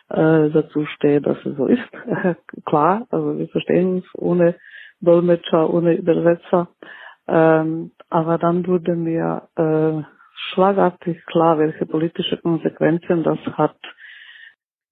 äh, 0.09 0.49
dazu 0.49 0.85
stehe, 0.85 1.21
dass 1.21 1.37
es 1.45 1.57
so 1.57 1.65
ist. 1.65 1.89
Klar, 2.65 3.07
also 3.09 3.37
wir 3.37 3.47
verstehen 3.49 3.95
uns 3.95 4.05
ohne 4.15 4.55
Dolmetscher, 5.01 5.71
ohne 5.73 5.95
Übersetzer. 5.95 6.69
Ähm, 7.27 7.91
aber 8.09 8.37
dann 8.37 8.65
wurde 8.67 8.95
mir 8.95 9.47
äh, 9.55 10.03
schlagartig 10.53 11.23
klar, 11.25 11.59
welche 11.59 11.85
politische 11.85 12.37
Konsequenzen 12.37 13.23
das 13.23 13.39
hat. 13.53 13.77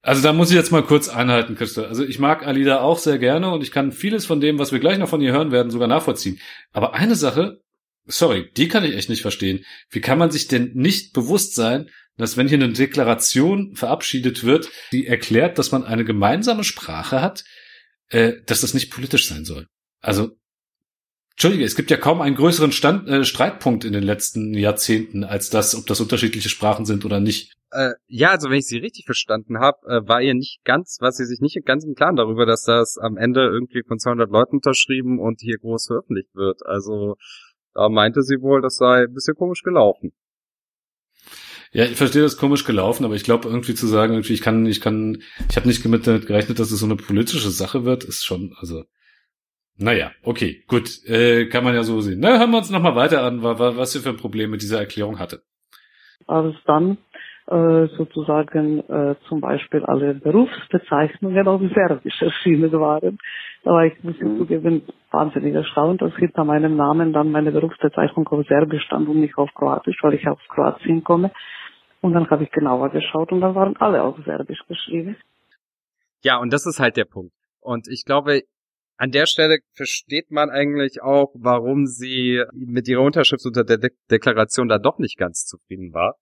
Also 0.04 0.24
da 0.26 0.34
muss 0.34 0.52
ich 0.52 0.56
jetzt 0.56 0.72
mal 0.72 0.84
kurz 0.84 1.10
einhalten, 1.10 1.56
Christa. 1.56 1.84
Also 1.84 2.04
ich 2.04 2.20
mag 2.20 2.48
Alida 2.48 2.82
auch 2.82 2.98
sehr 2.98 3.18
gerne 3.18 3.52
und 3.52 3.64
ich 3.64 3.72
kann 3.72 3.92
vieles 3.92 4.26
von 4.26 4.40
dem, 4.40 4.60
was 4.60 4.72
wir 4.72 4.80
gleich 4.80 5.00
noch 5.00 5.10
von 5.10 5.22
ihr 5.22 5.34
hören 5.34 5.52
werden, 5.52 5.72
sogar 5.72 5.88
nachvollziehen. 5.88 6.40
Aber 6.72 6.94
eine 6.94 7.16
Sache 7.16 7.60
sorry, 8.08 8.50
die 8.58 8.68
kann 8.68 8.84
ich 8.84 8.96
echt 8.96 9.10
nicht 9.10 9.22
verstehen. 9.22 9.66
Wie 9.90 10.02
kann 10.02 10.18
man 10.18 10.32
sich 10.32 10.48
denn 10.48 10.72
nicht 10.74 11.14
bewusst 11.14 11.56
sein, 11.56 11.90
dass 12.18 12.36
wenn 12.36 12.48
hier 12.48 12.58
eine 12.58 12.74
Deklaration 12.74 13.76
verabschiedet 13.76 14.44
wird, 14.44 14.70
die 14.92 15.06
erklärt, 15.06 15.58
dass 15.58 15.72
man 15.72 15.84
eine 15.84 16.04
gemeinsame 16.04 16.64
Sprache 16.64 17.22
hat, 17.22 17.44
äh, 18.10 18.34
dass 18.46 18.62
das 18.62 18.74
nicht 18.74 18.92
politisch 18.92 19.28
sein 19.28 19.46
soll? 19.46 19.68
Also, 20.02 20.32
Entschuldige, 21.32 21.66
es 21.66 21.76
gibt 21.76 21.92
ja 21.92 21.98
kaum 21.98 22.22
einen 22.22 22.36
größeren 22.36 22.72
Stand, 22.72 23.08
äh, 23.08 23.24
Streitpunkt 23.24 23.86
in 23.86 23.94
den 23.94 24.02
letzten 24.02 24.56
Jahrzehnten 24.56 25.24
als 25.24 25.52
das, 25.52 25.76
ob 25.76 25.86
das 25.86 26.02
unterschiedliche 26.02 26.50
Sprachen 26.50 26.86
sind 26.86 27.06
oder 27.06 27.20
nicht. 27.20 27.54
Äh, 27.70 27.92
ja, 28.08 28.32
also 28.32 28.50
wenn 28.50 28.58
ich 28.58 28.66
sie 28.66 28.80
richtig 28.80 29.06
verstanden 29.06 29.60
habe, 29.60 29.78
äh, 29.88 30.08
war 30.08 30.20
ihr 30.20 30.34
nicht 30.34 30.64
ganz, 30.64 30.98
was 31.00 31.18
sie 31.18 31.26
sich 31.26 31.40
nicht 31.40 31.64
ganz 31.64 31.84
im 31.84 31.94
Klaren 31.94 32.16
darüber, 32.16 32.48
dass 32.48 32.64
das 32.64 32.98
am 32.98 33.18
Ende 33.18 33.42
irgendwie 33.42 33.84
von 33.88 34.00
200 34.00 34.32
Leuten 34.32 34.56
unterschrieben 34.56 35.20
und 35.20 35.40
hier 35.40 35.60
groß 35.60 35.86
veröffentlicht 35.86 36.34
wird. 36.34 36.66
Also 36.66 37.18
da 37.78 37.90
meinte 37.90 38.24
sie 38.24 38.42
wohl, 38.42 38.62
das 38.62 38.78
sei 38.78 39.04
ein 39.04 39.14
bisschen 39.14 39.36
komisch 39.36 39.62
gelaufen. 39.62 40.12
Ja, 41.72 41.84
ich 41.84 41.96
verstehe 41.96 42.24
das 42.24 42.38
komisch 42.38 42.66
gelaufen, 42.66 43.06
aber 43.06 43.14
ich 43.14 43.24
glaube 43.24 43.48
irgendwie 43.48 43.76
zu 43.76 43.86
sagen, 43.86 44.14
irgendwie 44.14 44.34
ich 44.34 44.42
kann, 44.42 44.66
ich 44.66 44.82
kann, 44.82 45.22
ich 45.48 45.58
habe 45.58 45.68
nicht 45.68 45.86
damit 45.86 46.04
gerechnet, 46.04 46.60
dass 46.60 46.72
es 46.72 46.80
so 46.80 46.88
eine 46.88 46.96
politische 46.96 47.52
Sache 47.52 47.86
wird, 47.86 48.04
ist 48.04 48.26
schon, 48.26 48.56
also, 48.60 48.84
naja, 49.78 50.12
okay, 50.24 50.64
gut, 50.68 51.06
äh, 51.06 51.46
kann 51.50 51.64
man 51.64 51.76
ja 51.76 51.84
so 51.84 52.02
sehen. 52.02 52.20
Na, 52.20 52.40
hören 52.40 52.50
wir 52.50 52.58
uns 52.58 52.72
nochmal 52.72 52.96
weiter 52.96 53.24
an, 53.24 53.44
was 53.44 53.92
sie 53.92 54.00
für 54.00 54.10
ein 54.10 54.18
Problem 54.18 54.50
mit 54.50 54.64
dieser 54.64 54.80
Erklärung 54.80 55.20
hatte. 55.20 55.44
Als 56.26 56.56
dann 56.66 56.98
äh, 57.48 57.88
sozusagen 57.96 58.80
äh, 58.90 59.16
zum 59.30 59.40
Beispiel 59.40 59.86
alle 59.86 60.16
Berufsbezeichnungen 60.16 61.48
auf 61.48 61.62
Serbisch 61.74 62.22
erschienen 62.22 62.72
waren. 62.72 63.20
Da 63.64 63.72
war 63.72 63.86
ich, 63.86 64.02
muss 64.04 64.16
ich 64.16 64.22
zugeben, 64.22 64.82
wahnsinnig 65.18 65.54
erstaunt, 65.54 66.02
dass 66.02 66.14
hinter 66.16 66.44
meinem 66.44 66.76
Namen 66.76 67.14
dann 67.14 67.32
meine 67.32 67.52
Berufsbezeichnung 67.52 68.28
auf 68.28 68.46
Serbisch 68.48 68.84
stand 68.84 69.08
und 69.10 69.20
nicht 69.20 69.38
auf 69.38 69.50
Kroatisch, 69.54 69.98
weil 70.02 70.14
ich 70.14 70.28
aus 70.28 70.40
Kroatien 70.50 71.04
komme. 71.04 71.32
Und 72.02 72.14
dann 72.14 72.30
habe 72.30 72.44
ich 72.44 72.52
genauer 72.52 72.90
geschaut 72.90 73.32
und 73.32 73.42
dann 73.42 73.56
waren 73.56 73.76
alle 73.78 74.04
auf 74.04 74.16
Serbisch 74.26 74.62
geschrieben. 74.68 75.18
Ja, 76.24 76.38
und 76.38 76.54
das 76.54 76.66
ist 76.66 76.80
halt 76.80 76.98
der 76.98 77.06
Punkt. 77.06 77.34
Und 77.60 77.88
ich 77.88 78.04
glaube, 78.06 78.42
an 78.98 79.12
der 79.12 79.26
Stelle 79.26 79.58
versteht 79.76 80.32
man 80.32 80.50
eigentlich 80.50 81.02
auch, 81.02 81.34
warum 81.36 81.86
sie 81.86 82.44
mit 82.54 82.88
ihrer 82.88 83.02
Unterschrift 83.02 83.46
unter 83.46 83.64
der 83.64 83.78
De 83.78 83.90
Deklaration 84.10 84.68
da 84.68 84.78
doch 84.78 85.00
nicht 85.00 85.18
ganz 85.18 85.46
zufrieden 85.46 85.94
war 85.94 86.16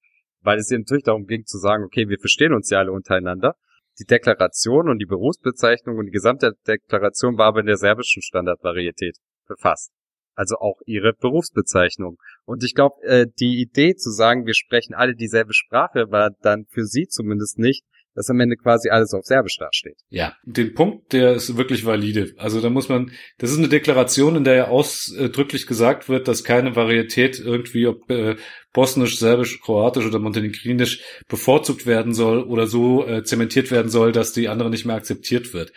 weil 0.46 0.60
es 0.60 0.72
ihr 0.72 0.78
natürlich 0.78 1.04
darum 1.04 1.26
ging 1.26 1.46
zu 1.46 1.58
sagen, 1.58 1.84
okay, 1.84 2.08
wir 2.08 2.20
verstehen 2.20 2.54
uns 2.54 2.70
ja 2.70 2.80
alle 2.80 2.92
untereinander. 2.92 3.56
Die 4.00 4.06
Deklaration 4.06 4.90
und 4.90 5.00
die 5.00 5.06
Berufsbezeichnung 5.06 5.98
und 5.98 6.08
die 6.08 6.12
gesamte 6.12 6.54
Deklaration 6.68 7.38
war 7.38 7.48
aber 7.48 7.62
in 7.62 7.66
der 7.66 7.78
serbischen 7.78 8.22
Standardvarietät 8.22 9.18
befasst. 9.48 9.92
Also 10.34 10.58
auch 10.58 10.82
ihre 10.86 11.14
Berufsbezeichnung. 11.14 12.18
Und 12.44 12.64
ich 12.64 12.76
glaube, 12.76 13.02
äh, 13.04 13.26
die 13.40 13.62
Idee 13.62 13.96
zu 13.96 14.12
sagen, 14.12 14.46
wir 14.46 14.54
sprechen 14.54 14.94
alle 14.94 15.16
dieselbe 15.16 15.54
Sprache, 15.54 16.12
war 16.12 16.32
dann 16.42 16.66
für 16.70 16.84
sie 16.84 17.08
zumindest 17.08 17.58
nicht, 17.58 17.86
dass 18.16 18.30
am 18.30 18.40
Ende 18.40 18.56
quasi 18.56 18.90
alles 18.90 19.14
auf 19.14 19.26
Serbisch 19.26 19.58
dasteht. 19.58 19.98
Ja, 20.10 20.36
den 20.44 20.74
Punkt, 20.74 21.14
der 21.14 21.34
ist 21.34 21.58
wirklich 21.58 21.86
valide. 21.86 22.34
Also 22.38 22.62
da 22.62 22.70
muss 22.70 22.90
man, 22.90 23.12
das 23.38 23.52
ist 23.52 23.60
eine 23.60 23.68
Deklaration, 23.68 24.36
in 24.36 24.44
der 24.44 24.56
ja 24.56 24.68
ausdrücklich 24.70 25.68
gesagt 25.68 26.10
wird, 26.10 26.28
dass 26.28 26.44
keine 26.44 26.76
Varietät 26.76 27.40
irgendwie, 27.40 27.88
ob 27.88 28.10
äh, 28.10 28.36
bosnisch, 28.74 29.20
serbisch, 29.20 29.62
kroatisch 29.62 30.06
oder 30.06 30.20
montenegrinisch 30.20 31.02
bevorzugt 31.28 31.86
werden 31.86 32.14
soll 32.14 32.44
oder 32.44 32.68
so 32.68 33.06
äh, 33.06 33.24
zementiert 33.24 33.72
werden 33.72 33.90
soll, 33.90 34.12
dass 34.12 34.34
die 34.34 34.48
andere 34.48 34.70
nicht 34.70 34.86
mehr 34.86 34.96
akzeptiert 34.96 35.54
wird. 35.54 35.72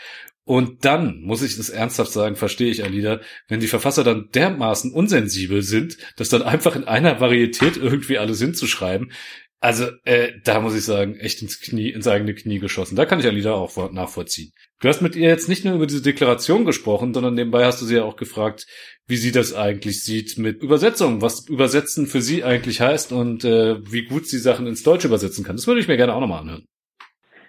Und 0.48 0.86
dann, 0.86 1.20
muss 1.20 1.42
ich 1.42 1.58
das 1.58 1.68
ernsthaft 1.68 2.10
sagen, 2.10 2.34
verstehe 2.34 2.70
ich 2.70 2.82
Alida, 2.82 3.20
wenn 3.48 3.60
die 3.60 3.66
Verfasser 3.66 4.02
dann 4.02 4.30
dermaßen 4.34 4.92
unsensibel 4.92 5.60
sind, 5.60 5.98
das 6.16 6.30
dann 6.30 6.40
einfach 6.40 6.74
in 6.74 6.84
einer 6.84 7.20
Varietät 7.20 7.76
irgendwie 7.76 8.16
alles 8.16 8.40
hinzuschreiben, 8.40 9.12
also 9.60 9.86
äh, 10.04 10.32
da 10.44 10.60
muss 10.60 10.76
ich 10.76 10.84
sagen, 10.84 11.16
echt 11.16 11.42
ins 11.42 11.60
Knie, 11.60 11.90
ins 11.90 12.06
eigene 12.06 12.34
Knie 12.34 12.58
geschossen. 12.58 12.96
Da 12.96 13.06
kann 13.06 13.18
ich 13.18 13.26
Alida 13.26 13.54
auch 13.54 13.90
nachvollziehen. 13.90 14.52
Du 14.80 14.88
hast 14.88 15.02
mit 15.02 15.16
ihr 15.16 15.28
jetzt 15.28 15.48
nicht 15.48 15.64
nur 15.64 15.74
über 15.74 15.86
diese 15.86 16.02
Deklaration 16.02 16.64
gesprochen, 16.64 17.12
sondern 17.12 17.34
nebenbei 17.34 17.64
hast 17.64 17.82
du 17.82 17.86
sie 17.86 17.96
ja 17.96 18.04
auch 18.04 18.16
gefragt, 18.16 18.66
wie 19.06 19.16
sie 19.16 19.32
das 19.32 19.54
eigentlich 19.54 20.04
sieht 20.04 20.38
mit 20.38 20.62
Übersetzung, 20.62 21.22
was 21.22 21.48
Übersetzen 21.48 22.06
für 22.06 22.20
sie 22.20 22.44
eigentlich 22.44 22.80
heißt 22.80 23.12
und 23.12 23.44
äh, 23.44 23.76
wie 23.90 24.04
gut 24.04 24.26
sie 24.26 24.38
Sachen 24.38 24.66
ins 24.66 24.84
Deutsche 24.84 25.08
übersetzen 25.08 25.44
kann. 25.44 25.56
Das 25.56 25.66
würde 25.66 25.80
ich 25.80 25.88
mir 25.88 25.96
gerne 25.96 26.14
auch 26.14 26.20
nochmal 26.20 26.42
anhören 26.42 26.64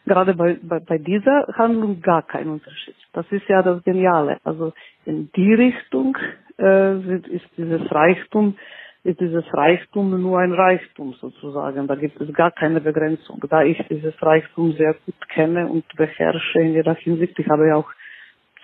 gerade 0.09 0.33
bei, 0.33 0.57
bei, 0.61 0.79
bei 0.79 0.97
dieser 0.97 1.47
Handlung 1.53 2.01
gar 2.01 2.23
kein 2.23 2.49
Unterschied. 2.49 2.95
Das 3.13 3.25
ist 3.31 3.47
ja 3.47 3.61
das 3.61 3.83
Geniale. 3.83 4.39
Also 4.43 4.73
in 5.05 5.31
die 5.35 5.53
Richtung 5.53 6.17
äh, 6.57 7.15
ist 7.15 7.45
dieses 7.55 7.89
Reichtum, 7.91 8.57
ist 9.03 9.19
dieses 9.19 9.45
Reichtum 9.53 10.21
nur 10.21 10.39
ein 10.39 10.51
Reichtum 10.51 11.13
sozusagen. 11.13 11.87
Da 11.87 11.95
gibt 11.95 12.19
es 12.19 12.33
gar 12.33 12.51
keine 12.51 12.81
Begrenzung. 12.81 13.41
Da 13.49 13.63
ich 13.63 13.81
dieses 13.89 14.13
Reichtum 14.21 14.73
sehr 14.73 14.93
gut 15.05 15.29
kenne 15.29 15.67
und 15.67 15.85
beherrsche 15.95 16.59
in 16.59 16.73
jeder 16.73 16.95
Hinsicht, 16.95 17.37
ich 17.39 17.47
habe 17.47 17.67
ja 17.67 17.75
auch 17.75 17.89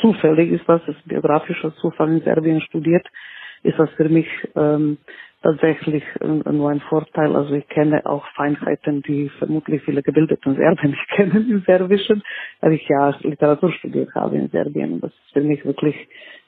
zufällig, 0.02 0.52
ist 0.52 0.68
das, 0.68 0.82
ist 0.88 1.08
biografischer 1.08 1.74
Zufall 1.76 2.12
in 2.12 2.22
Serbien 2.22 2.62
studiert, 2.62 3.08
ist 3.64 3.80
das 3.80 3.90
für 3.92 4.10
mich 4.10 4.28
ähm, 4.56 4.98
tatsächlich 5.46 6.04
nur 6.24 6.72
ein 6.72 6.82
Vorteil. 6.82 7.36
Also 7.36 7.54
ich 7.54 7.68
kenne 7.68 8.04
auch 8.08 8.26
Feinheiten, 8.36 9.04
die 9.04 9.30
vermutlich 9.38 9.84
viele 9.84 10.02
gebildete 10.02 10.56
Serben 10.56 10.90
nicht 10.90 11.08
kennen 11.16 11.50
im 11.50 11.62
Serbischen, 11.62 12.24
weil 12.62 12.74
ich 12.74 12.88
ja 12.88 13.16
Literatur 13.22 13.72
studiert 13.74 14.10
habe 14.16 14.38
in 14.38 14.50
Serbien 14.50 15.00
das 15.02 15.12
ist 15.12 15.34
für 15.34 15.42
mich 15.42 15.64
wirklich 15.64 15.96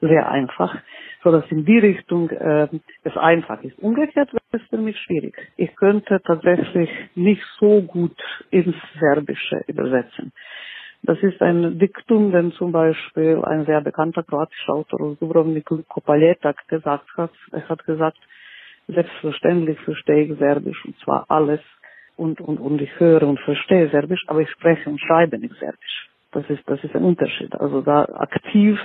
sehr 0.02 0.28
einfach. 0.32 0.76
So 1.24 1.32
dass 1.32 1.46
in 1.52 1.64
die 1.66 1.78
Richtung 1.78 2.30
äh, 2.32 2.68
es 3.04 3.16
einfach 3.18 3.62
ist. 3.62 3.78
Umgekehrt 3.80 4.34
wäre 4.34 4.64
es 4.64 4.70
für 4.70 4.78
mich 4.78 4.98
schwierig. 5.02 5.36
Ich 5.58 5.76
könnte 5.76 6.20
tatsächlich 6.26 6.90
nicht 7.14 7.44
so 7.60 7.82
gut 7.84 8.18
ins 8.50 8.76
Serbische 9.00 9.64
übersetzen. 9.68 10.32
Das 11.04 11.20
ist 11.22 11.40
ein 11.42 11.78
Diktum, 11.78 12.32
den 12.32 12.52
zum 12.54 12.72
Beispiel 12.72 13.42
ein 13.44 13.66
sehr 13.66 13.82
bekannter 13.82 14.24
kroatischer 14.24 14.74
Autor 14.74 15.16
Dubrovnik, 15.20 15.66
Kopaljetak, 15.88 16.68
gesagt 16.68 17.08
hat. 17.16 17.32
Er 17.52 17.70
hat 17.70 17.86
gesagt, 17.86 18.18
Selbstverständlich 18.88 19.80
verstehe 19.82 20.26
ich 20.26 20.40
Serbisch 20.40 20.84
und 20.86 20.98
zwar 21.00 21.26
alles 21.30 21.60
und, 22.16 22.42
und, 22.42 22.60
und 22.60 22.82
ich 22.82 23.00
höre 23.00 23.24
und 23.24 23.40
verstehe 23.42 23.90
Serbisch, 23.90 24.24
aber 24.28 24.42
ich 24.42 24.50
spreche 24.50 24.90
und 24.90 25.00
schreibe 25.00 25.38
nicht 25.38 25.56
Serbisch. 25.56 26.10
Das 26.32 26.50
ist, 26.50 26.64
das 26.68 26.84
ist 26.84 26.96
ein 26.96 27.04
Unterschied. 27.04 27.54
Also 27.56 27.82
da 27.82 28.06
aktiv 28.06 28.80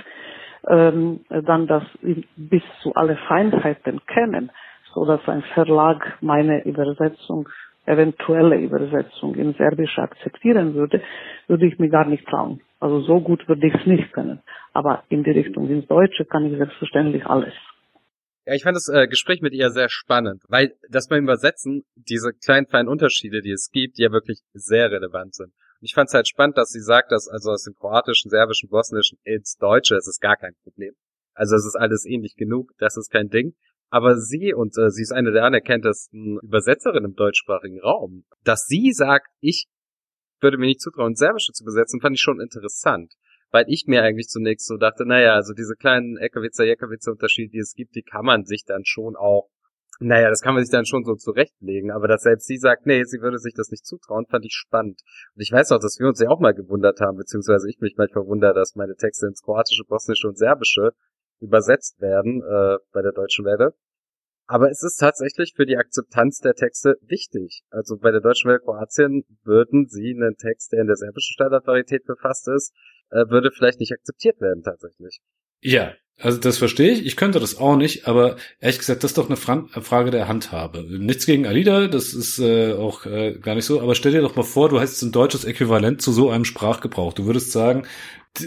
ähm, 0.69 1.21
dann 1.29 1.67
das 1.67 1.83
bis 2.35 2.63
zu 2.81 2.93
alle 2.95 3.17
Feinheiten 3.27 4.01
kennen, 4.07 4.51
so 4.93 5.05
dass 5.05 5.27
ein 5.27 5.41
Verlag 5.53 6.17
meine 6.21 6.63
Übersetzung, 6.63 7.49
eventuelle 7.85 8.57
Übersetzung 8.57 9.35
in 9.35 9.53
Serbisch 9.53 9.97
akzeptieren 9.99 10.73
würde, 10.73 11.01
würde 11.47 11.65
ich 11.65 11.79
mir 11.79 11.89
gar 11.89 12.05
nicht 12.05 12.25
trauen. 12.27 12.61
Also 12.79 13.01
so 13.01 13.19
gut 13.19 13.47
würde 13.47 13.67
ich 13.67 13.73
es 13.73 13.85
nicht 13.85 14.13
können. 14.13 14.41
Aber 14.73 15.03
in 15.09 15.23
die 15.23 15.31
Richtung 15.31 15.67
ins 15.69 15.87
Deutsche 15.87 16.25
kann 16.25 16.45
ich 16.45 16.57
selbstverständlich 16.57 17.25
alles. 17.25 17.53
Ja, 18.45 18.53
ich 18.53 18.63
fand 18.63 18.75
das 18.75 18.89
äh, 18.89 19.07
Gespräch 19.07 19.41
mit 19.41 19.53
ihr 19.53 19.71
sehr 19.71 19.87
spannend, 19.87 20.43
weil 20.49 20.75
das 20.89 21.07
beim 21.07 21.23
Übersetzen 21.23 21.85
diese 21.95 22.33
kleinen 22.33 22.67
feinen 22.67 22.89
Unterschiede, 22.89 23.41
die 23.41 23.51
es 23.51 23.69
gibt, 23.71 23.97
ja 23.97 24.11
wirklich 24.11 24.41
sehr 24.53 24.91
relevant 24.91 25.33
sind. 25.33 25.53
Und 25.79 25.85
ich 25.85 25.93
fand 25.93 26.09
es 26.09 26.13
halt 26.13 26.27
spannend, 26.27 26.57
dass 26.57 26.71
sie 26.71 26.81
sagt, 26.81 27.11
dass 27.13 27.29
also 27.29 27.51
aus 27.51 27.63
dem 27.63 27.73
kroatischen, 27.73 28.29
serbischen, 28.29 28.69
bosnischen 28.69 29.17
ins 29.23 29.55
Deutsche 29.55 29.95
ist 29.95 30.07
es 30.07 30.19
gar 30.19 30.35
kein 30.35 30.55
Problem. 30.63 30.93
Also 31.33 31.55
es 31.55 31.65
ist 31.65 31.75
alles 31.75 32.05
ähnlich 32.05 32.35
genug, 32.35 32.71
das 32.79 32.97
ist 32.97 33.09
kein 33.09 33.29
Ding. 33.29 33.55
Aber 33.89 34.17
sie, 34.17 34.53
und 34.53 34.77
äh, 34.77 34.89
sie 34.89 35.03
ist 35.03 35.13
eine 35.13 35.31
der 35.31 35.45
anerkanntesten 35.45 36.39
Übersetzerinnen 36.41 37.11
im 37.11 37.15
deutschsprachigen 37.15 37.79
Raum, 37.79 38.25
dass 38.43 38.65
sie 38.65 38.91
sagt, 38.91 39.27
ich 39.39 39.67
würde 40.41 40.57
mir 40.57 40.65
nicht 40.65 40.81
zutrauen, 40.81 41.15
Serbische 41.15 41.53
zu 41.53 41.63
übersetzen, 41.63 42.01
fand 42.01 42.17
ich 42.17 42.21
schon 42.21 42.41
interessant 42.41 43.13
weil 43.53 43.65
ich 43.67 43.85
mir 43.85 44.01
eigentlich 44.01 44.27
zunächst 44.29 44.67
so 44.67 44.77
dachte, 44.77 45.05
naja, 45.05 45.35
also 45.35 45.53
diese 45.53 45.75
kleinen 45.75 46.17
Eckewitzer, 46.17 46.65
Jeckewitzer 46.65 47.11
Unterschiede, 47.11 47.51
die 47.51 47.59
es 47.59 47.75
gibt, 47.75 47.95
die 47.95 48.01
kann 48.01 48.25
man 48.25 48.45
sich 48.45 48.65
dann 48.65 48.83
schon 48.83 49.15
auch, 49.15 49.47
naja, 49.99 50.29
das 50.29 50.41
kann 50.41 50.55
man 50.55 50.63
sich 50.63 50.71
dann 50.71 50.87
schon 50.87 51.03
so 51.05 51.13
zurechtlegen, 51.13 51.91
aber 51.91 52.07
dass 52.07 52.23
selbst 52.23 52.47
sie 52.47 52.57
sagt, 52.57 52.87
nee, 52.87 53.03
sie 53.03 53.21
würde 53.21 53.37
sich 53.37 53.53
das 53.53 53.69
nicht 53.69 53.85
zutrauen, 53.85 54.25
fand 54.25 54.43
ich 54.43 54.53
spannend. 54.53 55.01
Und 55.35 55.41
ich 55.41 55.51
weiß 55.51 55.71
auch, 55.71 55.79
dass 55.79 55.99
wir 55.99 56.07
uns 56.07 56.19
ja 56.19 56.29
auch 56.29 56.39
mal 56.39 56.55
gewundert 56.55 56.99
haben, 56.99 57.15
beziehungsweise 57.15 57.69
ich 57.69 57.79
mich 57.79 57.93
manchmal 57.95 58.25
wundere, 58.25 58.55
dass 58.55 58.73
meine 58.73 58.95
Texte 58.95 59.27
ins 59.27 59.43
Kroatische, 59.43 59.83
Bosnische 59.87 60.27
und 60.27 60.37
Serbische 60.37 60.93
übersetzt 61.39 62.01
werden 62.01 62.41
äh, 62.41 62.77
bei 62.91 63.03
der 63.03 63.11
Deutschen 63.11 63.45
Welle. 63.45 63.75
Aber 64.47 64.71
es 64.71 64.83
ist 64.83 64.97
tatsächlich 64.97 65.53
für 65.55 65.65
die 65.65 65.77
Akzeptanz 65.77 66.39
der 66.39 66.55
Texte 66.55 66.95
wichtig. 67.01 67.61
Also 67.69 67.97
bei 67.97 68.11
der 68.11 68.19
Deutschen 68.19 68.49
Welle 68.49 68.59
Kroatien 68.59 69.23
würden 69.43 69.87
sie 69.87 70.15
einen 70.15 70.37
Text, 70.37 70.73
der 70.73 70.81
in 70.81 70.87
der 70.87 70.97
serbischen 70.97 71.33
Standardvarietät 71.33 72.05
befasst 72.05 72.47
ist, 72.47 72.73
äh, 73.13 73.29
würde 73.29 73.51
vielleicht 73.51 73.79
nicht 73.79 73.93
akzeptiert 73.93 74.41
werden 74.41 74.63
tatsächlich. 74.63 75.19
Ja, 75.61 75.93
also 76.19 76.37
das 76.39 76.57
verstehe 76.57 76.91
ich. 76.91 77.05
Ich 77.05 77.15
könnte 77.15 77.39
das 77.39 77.57
auch 77.57 77.75
nicht, 77.75 78.07
aber 78.07 78.37
ehrlich 78.59 78.79
gesagt, 78.79 79.03
das 79.03 79.11
ist 79.11 79.17
doch 79.17 79.29
eine 79.29 79.37
Frage 79.37 80.11
der 80.11 80.27
Handhabe. 80.27 80.83
Nichts 80.83 81.25
gegen 81.25 81.47
Alida, 81.47 81.87
das 81.87 82.13
ist 82.13 82.39
äh, 82.39 82.73
auch 82.73 83.05
äh, 83.05 83.39
gar 83.39 83.55
nicht 83.55 83.65
so. 83.65 83.81
Aber 83.81 83.95
stell 83.95 84.11
dir 84.11 84.21
doch 84.21 84.35
mal 84.35 84.43
vor, 84.43 84.69
du 84.69 84.79
hast 84.79 85.01
ein 85.01 85.11
deutsches 85.11 85.45
Äquivalent 85.45 86.01
zu 86.01 86.11
so 86.11 86.29
einem 86.29 86.45
Sprachgebrauch. 86.45 87.13
Du 87.13 87.25
würdest 87.25 87.51
sagen, 87.51 87.87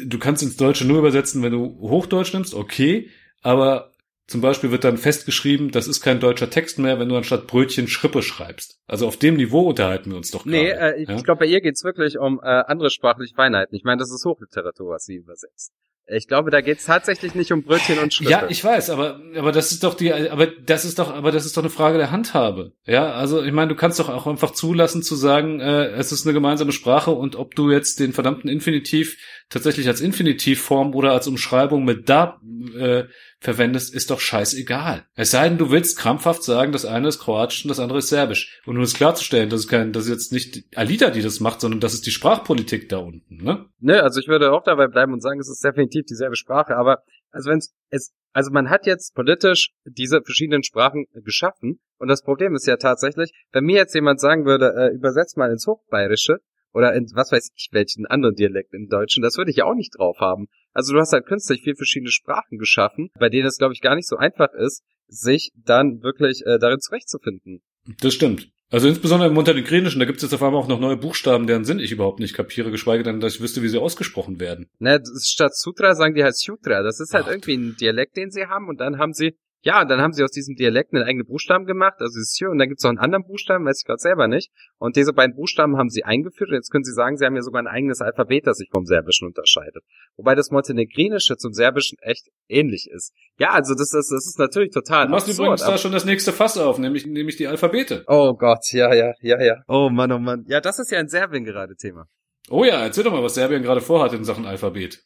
du 0.04 0.18
kannst 0.18 0.42
ins 0.42 0.56
Deutsche 0.56 0.86
nur 0.86 0.98
übersetzen, 0.98 1.42
wenn 1.42 1.52
du 1.52 1.78
Hochdeutsch 1.80 2.34
nimmst, 2.34 2.54
okay, 2.54 3.10
aber 3.42 3.92
zum 4.26 4.40
Beispiel 4.40 4.72
wird 4.72 4.82
dann 4.82 4.98
festgeschrieben, 4.98 5.70
das 5.70 5.86
ist 5.86 6.00
kein 6.00 6.18
deutscher 6.18 6.50
Text 6.50 6.78
mehr, 6.78 6.98
wenn 6.98 7.08
du 7.08 7.16
anstatt 7.16 7.46
Brötchen 7.46 7.86
Schrippe 7.86 8.22
schreibst. 8.22 8.80
Also 8.86 9.06
auf 9.06 9.16
dem 9.16 9.36
Niveau 9.36 9.68
unterhalten 9.68 10.10
wir 10.10 10.16
uns 10.16 10.32
doch 10.32 10.44
gerade. 10.44 10.56
Nee, 10.56 10.70
äh, 10.70 11.02
ich 11.02 11.08
ja? 11.08 11.16
glaube, 11.20 11.40
bei 11.40 11.46
ihr 11.46 11.60
geht's 11.60 11.84
wirklich 11.84 12.18
um 12.18 12.40
äh, 12.42 12.46
andere 12.46 12.90
sprachliche 12.90 13.34
Feinheiten. 13.34 13.76
Ich 13.76 13.84
meine, 13.84 13.98
das 13.98 14.10
ist 14.10 14.24
Hochliteratur, 14.24 14.90
was 14.90 15.04
sie 15.04 15.14
übersetzt. 15.14 15.72
Ich 16.08 16.28
glaube, 16.28 16.52
da 16.52 16.60
geht's 16.60 16.84
tatsächlich 16.84 17.34
nicht 17.34 17.50
um 17.50 17.64
Brötchen 17.64 17.98
und 17.98 18.14
Schritte. 18.14 18.30
Ja, 18.30 18.46
ich 18.48 18.62
weiß, 18.62 18.90
aber 18.90 19.20
aber 19.36 19.50
das 19.50 19.72
ist 19.72 19.82
doch 19.82 19.94
die, 19.94 20.12
aber 20.12 20.46
das 20.46 20.84
ist 20.84 21.00
doch, 21.00 21.12
aber 21.12 21.32
das 21.32 21.44
ist 21.46 21.56
doch 21.56 21.62
eine 21.62 21.70
Frage 21.70 21.98
der 21.98 22.12
Handhabe. 22.12 22.72
Ja, 22.84 23.12
also 23.12 23.42
ich 23.42 23.52
meine, 23.52 23.70
du 23.70 23.74
kannst 23.74 23.98
doch 23.98 24.08
auch 24.08 24.28
einfach 24.28 24.52
zulassen 24.52 25.02
zu 25.02 25.16
sagen, 25.16 25.58
äh, 25.58 25.86
es 25.88 26.12
ist 26.12 26.24
eine 26.24 26.32
gemeinsame 26.32 26.70
Sprache 26.70 27.10
und 27.10 27.34
ob 27.34 27.56
du 27.56 27.72
jetzt 27.72 27.98
den 27.98 28.12
verdammten 28.12 28.48
Infinitiv 28.48 29.16
tatsächlich 29.48 29.86
als 29.88 30.00
Infinitivform 30.00 30.94
oder 30.94 31.12
als 31.12 31.28
Umschreibung 31.28 31.84
mit 31.84 32.08
da 32.08 32.40
äh, 32.76 33.04
verwendest, 33.38 33.94
ist 33.94 34.10
doch 34.10 34.20
scheißegal. 34.20 35.04
Es 35.14 35.30
sei 35.30 35.48
denn, 35.48 35.58
du 35.58 35.70
willst 35.70 35.98
krampfhaft 35.98 36.42
sagen, 36.42 36.72
das 36.72 36.84
eine 36.84 37.08
ist 37.08 37.20
Kroatisch 37.20 37.64
und 37.64 37.68
das 37.68 37.78
andere 37.78 37.98
ist 37.98 38.08
Serbisch. 38.08 38.60
Und 38.66 38.76
um 38.76 38.82
es 38.82 38.94
klarzustellen, 38.94 39.48
das 39.48 39.60
ist 39.60 39.68
kein, 39.68 39.92
das 39.92 40.04
ist 40.04 40.10
jetzt 40.10 40.32
nicht 40.32 40.64
Alita, 40.76 41.10
die 41.10 41.22
das 41.22 41.40
macht, 41.40 41.60
sondern 41.60 41.80
das 41.80 41.94
ist 41.94 42.06
die 42.06 42.10
Sprachpolitik 42.10 42.88
da 42.88 42.98
unten, 42.98 43.36
ne? 43.36 43.66
Ne, 43.78 44.02
also 44.02 44.20
ich 44.20 44.28
würde 44.28 44.52
auch 44.52 44.64
dabei 44.64 44.88
bleiben 44.88 45.12
und 45.12 45.22
sagen, 45.22 45.38
es 45.38 45.48
ist 45.48 45.62
definitiv 45.62 46.06
dieselbe 46.06 46.36
Sprache, 46.36 46.76
aber 46.76 47.02
also 47.30 47.50
wenn 47.50 47.58
es, 47.90 48.14
also 48.32 48.50
man 48.50 48.70
hat 48.70 48.86
jetzt 48.86 49.14
politisch 49.14 49.70
diese 49.84 50.22
verschiedenen 50.22 50.62
Sprachen 50.62 51.06
geschaffen 51.12 51.80
und 51.98 52.08
das 52.08 52.22
Problem 52.22 52.54
ist 52.54 52.66
ja 52.66 52.76
tatsächlich, 52.76 53.32
wenn 53.52 53.64
mir 53.64 53.76
jetzt 53.76 53.94
jemand 53.94 54.20
sagen 54.20 54.44
würde, 54.44 54.74
äh, 54.76 54.94
übersetzt 54.94 55.36
mal 55.36 55.50
ins 55.50 55.66
Hochbayerische, 55.66 56.38
oder 56.76 56.94
in 56.94 57.06
was 57.14 57.32
weiß 57.32 57.52
ich 57.56 57.70
welchen 57.72 58.04
anderen 58.06 58.34
Dialekt 58.34 58.74
im 58.74 58.88
Deutschen, 58.88 59.22
das 59.22 59.38
würde 59.38 59.50
ich 59.50 59.56
ja 59.56 59.64
auch 59.64 59.74
nicht 59.74 59.96
drauf 59.96 60.18
haben. 60.20 60.46
Also 60.74 60.92
du 60.92 61.00
hast 61.00 61.12
halt 61.12 61.24
künstlich 61.24 61.62
vier 61.62 61.74
verschiedene 61.74 62.10
Sprachen 62.10 62.58
geschaffen, 62.58 63.08
bei 63.18 63.30
denen 63.30 63.46
es, 63.46 63.56
glaube 63.56 63.72
ich, 63.72 63.80
gar 63.80 63.96
nicht 63.96 64.06
so 64.06 64.16
einfach 64.16 64.52
ist, 64.52 64.82
sich 65.08 65.52
dann 65.56 66.02
wirklich 66.02 66.44
äh, 66.44 66.58
darin 66.58 66.80
zurechtzufinden. 66.80 67.62
Das 68.02 68.12
stimmt. 68.12 68.50
Also 68.68 68.88
insbesondere 68.88 69.28
im 69.28 69.34
Montenegrinischen, 69.34 70.00
da 70.00 70.04
gibt 70.04 70.16
es 70.16 70.24
jetzt 70.24 70.34
auf 70.34 70.42
einmal 70.42 70.60
auch 70.60 70.68
noch 70.68 70.80
neue 70.80 70.96
Buchstaben, 70.98 71.46
deren 71.46 71.64
Sinn 71.64 71.78
ich 71.78 71.92
überhaupt 71.92 72.18
nicht 72.18 72.34
kapiere, 72.34 72.70
geschweige 72.70 73.04
denn, 73.04 73.20
dass 73.20 73.36
ich 73.36 73.40
wüsste, 73.40 73.62
wie 73.62 73.68
sie 73.68 73.78
ausgesprochen 73.78 74.38
werden. 74.38 74.68
Ne, 74.78 75.00
statt 75.22 75.56
Sutra 75.56 75.94
sagen 75.94 76.14
die 76.14 76.24
halt 76.24 76.36
Sutra. 76.36 76.82
Das 76.82 77.00
ist 77.00 77.14
halt 77.14 77.26
Ach, 77.26 77.30
irgendwie 77.30 77.54
ein 77.54 77.76
Dialekt, 77.76 78.16
den 78.16 78.30
sie 78.30 78.46
haben 78.46 78.68
und 78.68 78.80
dann 78.80 78.98
haben 78.98 79.12
sie 79.12 79.38
ja, 79.66 79.84
dann 79.84 80.00
haben 80.00 80.12
sie 80.12 80.22
aus 80.22 80.30
diesem 80.30 80.54
Dialekt 80.54 80.94
einen 80.94 81.02
eigenen 81.02 81.26
Buchstaben 81.26 81.66
gemacht, 81.66 81.96
also 81.98 82.20
das 82.20 82.36
Q, 82.38 82.52
und 82.52 82.58
dann 82.58 82.68
gibt 82.68 82.78
es 82.78 82.84
noch 82.84 82.90
einen 82.90 83.00
anderen 83.00 83.24
Buchstaben, 83.24 83.64
weiß 83.64 83.80
ich 83.80 83.84
gerade 83.84 83.98
selber 83.98 84.28
nicht. 84.28 84.52
Und 84.78 84.94
diese 84.94 85.12
beiden 85.12 85.34
Buchstaben 85.34 85.76
haben 85.76 85.88
sie 85.88 86.04
eingeführt 86.04 86.50
und 86.50 86.54
jetzt 86.54 86.70
können 86.70 86.84
sie 86.84 86.92
sagen, 86.92 87.16
sie 87.16 87.24
haben 87.24 87.34
ja 87.34 87.42
sogar 87.42 87.62
ein 87.62 87.66
eigenes 87.66 88.00
Alphabet, 88.00 88.46
das 88.46 88.58
sich 88.58 88.68
vom 88.72 88.86
Serbischen 88.86 89.26
unterscheidet. 89.26 89.82
Wobei 90.16 90.36
das 90.36 90.52
Montenegrinische 90.52 91.36
zum 91.36 91.52
Serbischen 91.52 91.98
echt 92.00 92.28
ähnlich 92.46 92.88
ist. 92.88 93.12
Ja, 93.40 93.50
also 93.50 93.74
das 93.74 93.92
ist, 93.92 94.12
das 94.12 94.26
ist 94.28 94.38
natürlich 94.38 94.70
total 94.70 95.06
Du 95.06 95.10
machst 95.10 95.28
absurd, 95.28 95.46
übrigens 95.46 95.66
da 95.66 95.78
schon 95.78 95.90
das 95.90 96.04
nächste 96.04 96.32
Fass 96.32 96.56
auf, 96.56 96.78
nämlich, 96.78 97.04
nämlich 97.04 97.34
die 97.34 97.48
Alphabete. 97.48 98.04
Oh 98.06 98.34
Gott, 98.34 98.70
ja, 98.70 98.94
ja, 98.94 99.14
ja, 99.20 99.42
ja. 99.42 99.56
Oh 99.66 99.90
Mann, 99.90 100.12
oh 100.12 100.20
Mann. 100.20 100.44
Ja, 100.46 100.60
das 100.60 100.78
ist 100.78 100.92
ja 100.92 101.00
in 101.00 101.08
Serbien 101.08 101.42
gerade 101.42 101.74
Thema. 101.74 102.06
Oh 102.50 102.62
ja, 102.62 102.84
erzähl 102.84 103.02
doch 103.02 103.10
mal, 103.10 103.24
was 103.24 103.34
Serbien 103.34 103.64
gerade 103.64 103.80
vorhat 103.80 104.12
in 104.12 104.22
Sachen 104.22 104.46
Alphabet. 104.46 105.02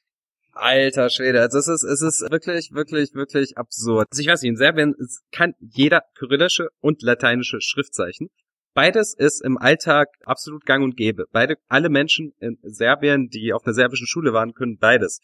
Alter 0.61 1.08
Schwede, 1.08 1.40
also 1.40 1.58
es 1.58 1.68
ist, 1.68 1.84
es 1.84 2.02
ist 2.02 2.30
wirklich, 2.30 2.70
wirklich, 2.72 3.14
wirklich 3.14 3.56
absurd. 3.56 4.08
Also 4.11 4.20
ich 4.20 4.28
weiß 4.28 4.42
nicht, 4.42 4.50
in 4.50 4.56
Serbien 4.56 4.94
kann 5.32 5.54
jeder 5.58 6.02
kyrillische 6.14 6.68
und 6.80 7.02
lateinische 7.02 7.61
Schriftzeichen. 7.61 8.28
Beides 8.74 9.14
ist 9.14 9.42
im 9.42 9.56
Alltag 9.56 10.08
absolut 10.24 10.64
gang 10.66 10.84
und 10.84 10.96
gäbe. 10.96 11.24
Beide, 11.32 11.56
alle 11.68 11.88
Menschen 11.88 12.34
in 12.38 12.58
Serbien, 12.62 13.28
die 13.28 13.52
auf 13.52 13.64
einer 13.64 13.74
serbischen 13.74 14.06
Schule 14.06 14.32
waren, 14.32 14.52
können 14.52 14.76
beides. 14.78 15.20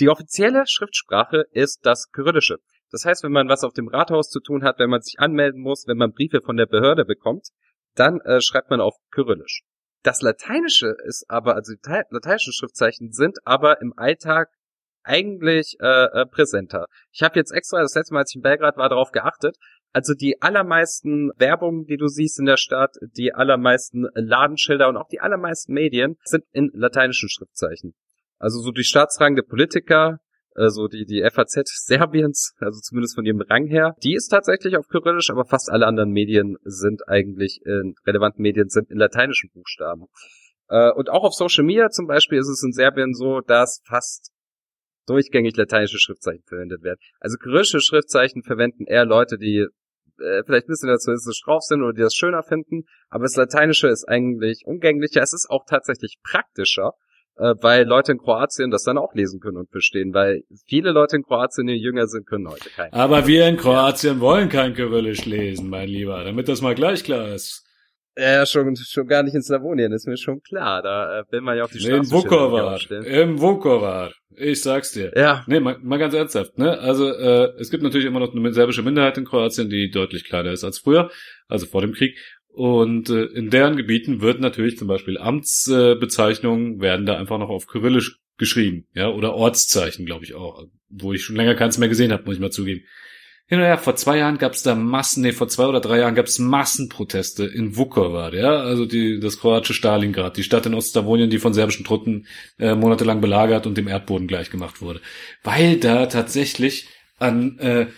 Die 0.00 0.08
offizielle 0.08 0.64
Schriftsprache 0.66 1.44
ist 1.52 1.86
das 1.86 2.10
Kyrillische. 2.10 2.58
Das 2.90 3.04
heißt, 3.04 3.22
wenn 3.22 3.32
man 3.32 3.48
was 3.48 3.64
auf 3.64 3.72
dem 3.72 3.88
Rathaus 3.88 4.30
zu 4.30 4.40
tun 4.40 4.64
hat, 4.64 4.78
wenn 4.78 4.90
man 4.90 5.00
sich 5.00 5.18
anmelden 5.18 5.62
muss, 5.62 5.86
wenn 5.86 5.96
man 5.96 6.12
Briefe 6.12 6.40
von 6.44 6.56
der 6.56 6.66
Behörde 6.66 7.04
bekommt, 7.04 7.48
dann 7.94 8.20
äh, 8.20 8.40
schreibt 8.40 8.70
man 8.70 8.80
auf 8.80 8.96
Kyrillisch. 9.10 9.62
Das 10.02 10.20
Lateinische 10.20 10.96
ist 11.06 11.24
aber, 11.28 11.54
also 11.54 11.72
die 11.72 12.02
lateinischen 12.10 12.52
Schriftzeichen 12.52 13.12
sind 13.12 13.38
aber 13.44 13.80
im 13.80 13.92
Alltag 13.96 14.50
eigentlich 15.04 15.76
äh, 15.80 15.86
äh, 15.86 16.26
präsenter. 16.26 16.86
Ich 17.12 17.22
habe 17.22 17.38
jetzt 17.38 17.52
extra 17.52 17.80
das 17.80 17.94
letzte 17.94 18.14
Mal, 18.14 18.20
als 18.20 18.32
ich 18.32 18.36
in 18.36 18.42
Belgrad 18.42 18.76
war, 18.76 18.88
darauf 18.88 19.10
geachtet. 19.12 19.56
Also 19.92 20.14
die 20.14 20.40
allermeisten 20.40 21.30
Werbungen, 21.36 21.84
die 21.84 21.98
du 21.98 22.06
siehst 22.06 22.38
in 22.38 22.46
der 22.46 22.56
Stadt, 22.56 22.96
die 23.16 23.34
allermeisten 23.34 24.06
Ladenschilder 24.14 24.88
und 24.88 24.96
auch 24.96 25.08
die 25.08 25.20
allermeisten 25.20 25.74
Medien 25.74 26.16
sind 26.24 26.44
in 26.52 26.70
lateinischen 26.72 27.28
Schriftzeichen. 27.28 27.94
Also 28.38 28.60
so 28.60 28.70
die 28.70 28.84
staatsrangende 28.84 29.42
Politiker, 29.42 30.18
also 30.54 30.88
die, 30.88 31.04
die 31.04 31.22
FAZ 31.30 31.62
Serbiens, 31.64 32.54
also 32.58 32.80
zumindest 32.80 33.14
von 33.14 33.24
ihrem 33.24 33.42
Rang 33.42 33.66
her, 33.66 33.94
die 34.02 34.14
ist 34.14 34.28
tatsächlich 34.28 34.76
auf 34.76 34.88
Kyrillisch, 34.88 35.30
aber 35.30 35.44
fast 35.44 35.70
alle 35.70 35.86
anderen 35.86 36.10
Medien 36.10 36.56
sind 36.64 37.06
eigentlich 37.06 37.60
in 37.64 37.94
relevanten 38.06 38.42
Medien 38.42 38.68
sind 38.68 38.90
in 38.90 38.98
lateinischen 38.98 39.50
Buchstaben. 39.52 40.06
Äh, 40.68 40.90
und 40.92 41.10
auch 41.10 41.24
auf 41.24 41.34
Social 41.34 41.64
Media 41.64 41.90
zum 41.90 42.06
Beispiel 42.06 42.38
ist 42.38 42.48
es 42.48 42.62
in 42.64 42.72
Serbien 42.72 43.14
so, 43.14 43.40
dass 43.40 43.82
fast 43.86 44.31
durchgängig 45.06 45.56
lateinische 45.56 45.98
Schriftzeichen 45.98 46.44
verwendet 46.46 46.82
werden. 46.82 46.98
Also 47.20 47.36
kyrillische 47.36 47.80
Schriftzeichen 47.80 48.42
verwenden 48.42 48.86
eher 48.86 49.04
Leute, 49.04 49.38
die 49.38 49.66
äh, 50.18 50.42
vielleicht 50.44 50.66
ein 50.66 50.72
bisschen 50.72 50.88
nationalistisch 50.88 51.42
drauf 51.44 51.62
sind 51.62 51.82
oder 51.82 51.92
die 51.92 52.02
das 52.02 52.14
schöner 52.14 52.42
finden, 52.42 52.84
aber 53.08 53.24
das 53.24 53.36
Lateinische 53.36 53.88
ist 53.88 54.08
eigentlich 54.08 54.62
umgänglicher. 54.64 55.22
Es 55.22 55.32
ist 55.32 55.48
auch 55.50 55.64
tatsächlich 55.66 56.16
praktischer, 56.22 56.92
äh, 57.36 57.54
weil 57.60 57.86
Leute 57.86 58.12
in 58.12 58.18
Kroatien 58.18 58.70
das 58.70 58.84
dann 58.84 58.98
auch 58.98 59.14
lesen 59.14 59.40
können 59.40 59.56
und 59.56 59.70
verstehen, 59.70 60.14
weil 60.14 60.42
viele 60.66 60.92
Leute 60.92 61.16
in 61.16 61.22
Kroatien, 61.22 61.66
die 61.66 61.74
jünger 61.74 62.06
sind, 62.06 62.26
können 62.26 62.48
heute 62.48 62.68
kein. 62.70 62.92
Aber 62.92 63.26
wir 63.26 63.48
in 63.48 63.56
Kroatien 63.56 64.20
wollen 64.20 64.48
kein 64.48 64.74
Kyrillisch 64.74 65.24
lesen, 65.24 65.68
mein 65.68 65.88
Lieber, 65.88 66.22
damit 66.24 66.48
das 66.48 66.60
mal 66.60 66.74
gleich 66.74 67.04
klar 67.04 67.34
ist. 67.34 67.66
Ja, 68.16 68.44
schon, 68.44 68.76
schon 68.76 69.06
gar 69.06 69.22
nicht 69.22 69.34
in 69.34 69.42
Slawonien, 69.42 69.92
ist 69.92 70.06
mir 70.06 70.18
schon 70.18 70.42
klar. 70.42 70.82
Da 70.82 71.20
äh, 71.20 71.24
will 71.30 71.40
man 71.40 71.56
ja 71.56 71.64
auf 71.64 71.72
die 71.72 71.80
Straße 71.80 71.96
Im 71.96 72.10
Vukovar. 72.10 72.78
Im 73.06 73.40
Vukovar. 73.40 74.12
Ich 74.36 74.62
sag's 74.62 74.92
dir. 74.92 75.12
Ja. 75.16 75.44
Nee, 75.46 75.60
mal, 75.60 75.78
mal 75.82 75.98
ganz 75.98 76.14
ernsthaft, 76.14 76.58
ne? 76.58 76.78
Also, 76.78 77.08
äh, 77.08 77.52
es 77.58 77.70
gibt 77.70 77.82
natürlich 77.82 78.06
immer 78.06 78.20
noch 78.20 78.34
eine 78.34 78.52
serbische 78.52 78.82
Minderheit 78.82 79.16
in 79.16 79.24
Kroatien, 79.24 79.70
die 79.70 79.90
deutlich 79.90 80.24
kleiner 80.24 80.52
ist 80.52 80.64
als 80.64 80.78
früher, 80.78 81.10
also 81.48 81.66
vor 81.66 81.80
dem 81.80 81.92
Krieg. 81.92 82.18
Und 82.48 83.08
äh, 83.08 83.24
in 83.24 83.48
deren 83.48 83.76
Gebieten 83.76 84.20
wird 84.20 84.40
natürlich 84.40 84.76
zum 84.76 84.88
Beispiel 84.88 85.16
Amtsbezeichnungen 85.16 86.78
äh, 86.78 86.82
werden 86.82 87.06
da 87.06 87.16
einfach 87.16 87.38
noch 87.38 87.48
auf 87.48 87.66
Kyrillisch 87.66 88.18
geschrieben, 88.36 88.86
ja, 88.94 89.08
oder 89.08 89.34
Ortszeichen, 89.34 90.04
glaube 90.04 90.24
ich 90.24 90.34
auch, 90.34 90.66
wo 90.90 91.12
ich 91.12 91.24
schon 91.24 91.36
länger 91.36 91.54
keins 91.54 91.78
mehr 91.78 91.88
gesehen 91.88 92.12
habe, 92.12 92.24
muss 92.24 92.34
ich 92.34 92.40
mal 92.40 92.50
zugeben. 92.50 92.82
Hin 93.52 93.60
und 93.60 93.66
her, 93.66 93.76
vor 93.76 93.96
zwei 93.96 94.16
Jahren 94.16 94.38
gab 94.38 94.54
es 94.54 94.62
da 94.62 94.74
Massen, 94.74 95.22
nee, 95.22 95.32
vor 95.32 95.46
zwei 95.46 95.66
oder 95.66 95.82
drei 95.82 95.98
Jahren 95.98 96.14
gab 96.14 96.24
es 96.24 96.38
Massenproteste 96.38 97.44
in 97.44 97.76
Vukovar, 97.76 98.32
ja, 98.32 98.60
also 98.60 98.86
die, 98.86 99.20
das 99.20 99.38
kroatische 99.38 99.74
Stalingrad, 99.74 100.38
die 100.38 100.42
Stadt 100.42 100.64
in 100.64 100.72
Ostslawonien, 100.72 101.28
die 101.28 101.38
von 101.38 101.52
serbischen 101.52 101.84
Truppen 101.84 102.26
äh, 102.58 102.74
monatelang 102.74 103.20
belagert 103.20 103.66
und 103.66 103.76
dem 103.76 103.88
Erdboden 103.88 104.26
gleichgemacht 104.26 104.80
wurde. 104.80 105.02
Weil 105.42 105.76
da 105.76 106.06
tatsächlich 106.06 106.88
an 107.18 107.58
äh, 107.58 107.88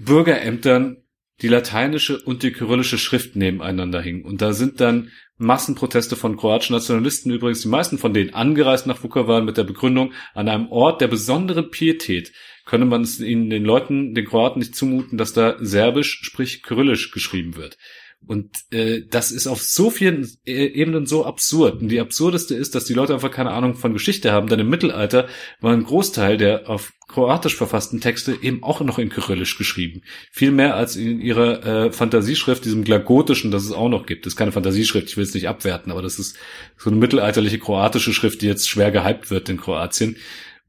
Bürgerämtern 0.00 0.96
die 1.42 1.48
lateinische 1.48 2.18
und 2.18 2.42
die 2.42 2.50
kyrillische 2.50 2.98
Schrift 2.98 3.36
nebeneinander 3.36 4.00
hingen. 4.00 4.24
Und 4.24 4.42
da 4.42 4.52
sind 4.52 4.80
dann 4.80 5.12
Massenproteste 5.36 6.16
von 6.16 6.36
kroatischen 6.36 6.74
Nationalisten, 6.74 7.30
übrigens 7.30 7.62
die 7.62 7.68
meisten 7.68 7.98
von 7.98 8.12
denen 8.12 8.34
angereist 8.34 8.88
nach 8.88 9.00
Vukovar 9.00 9.42
mit 9.42 9.58
der 9.58 9.62
Begründung, 9.62 10.12
an 10.34 10.48
einem 10.48 10.72
Ort 10.72 11.00
der 11.00 11.06
besonderen 11.06 11.70
Pietät 11.70 12.32
könne 12.68 12.84
man 12.84 13.00
es 13.00 13.18
ihnen 13.18 13.48
den 13.48 13.64
Leuten, 13.64 14.14
den 14.14 14.26
Kroaten 14.26 14.58
nicht 14.58 14.76
zumuten, 14.76 15.16
dass 15.16 15.32
da 15.32 15.56
Serbisch, 15.58 16.20
sprich 16.22 16.62
Kyrillisch 16.62 17.10
geschrieben 17.12 17.56
wird. 17.56 17.78
Und 18.26 18.50
äh, 18.72 19.02
das 19.08 19.30
ist 19.30 19.46
auf 19.46 19.62
so 19.62 19.90
vielen 19.90 20.28
e-, 20.44 20.66
Ebenen 20.66 21.06
so 21.06 21.24
absurd. 21.24 21.80
Und 21.80 21.88
die 21.88 22.00
absurdeste 22.00 22.54
ist, 22.54 22.74
dass 22.74 22.84
die 22.84 22.92
Leute 22.92 23.14
einfach 23.14 23.30
keine 23.30 23.52
Ahnung 23.52 23.74
von 23.74 23.94
Geschichte 23.94 24.32
haben. 24.32 24.48
Denn 24.48 24.58
im 24.58 24.68
Mittelalter 24.68 25.28
war 25.60 25.72
ein 25.72 25.84
Großteil 25.84 26.36
der 26.36 26.68
auf 26.68 26.92
kroatisch 27.06 27.56
verfassten 27.56 28.02
Texte 28.02 28.36
eben 28.42 28.62
auch 28.62 28.80
noch 28.80 28.98
in 28.98 29.08
Kyrillisch 29.08 29.56
geschrieben. 29.56 30.02
Viel 30.30 30.50
mehr 30.50 30.74
als 30.74 30.96
in 30.96 31.22
ihrer 31.22 31.64
äh, 31.64 31.92
Fantasieschrift, 31.92 32.66
diesem 32.66 32.84
Glagotischen, 32.84 33.50
das 33.50 33.64
es 33.64 33.72
auch 33.72 33.88
noch 33.88 34.04
gibt. 34.04 34.26
Das 34.26 34.34
ist 34.34 34.36
keine 34.36 34.52
Fantasieschrift, 34.52 35.08
ich 35.08 35.16
will 35.16 35.24
es 35.24 35.32
nicht 35.32 35.48
abwerten, 35.48 35.90
aber 35.90 36.02
das 36.02 36.18
ist 36.18 36.36
so 36.76 36.90
eine 36.90 36.98
mittelalterliche 36.98 37.58
kroatische 37.58 38.12
Schrift, 38.12 38.42
die 38.42 38.46
jetzt 38.46 38.68
schwer 38.68 38.90
gehypt 38.90 39.30
wird 39.30 39.48
in 39.48 39.56
Kroatien. 39.56 40.16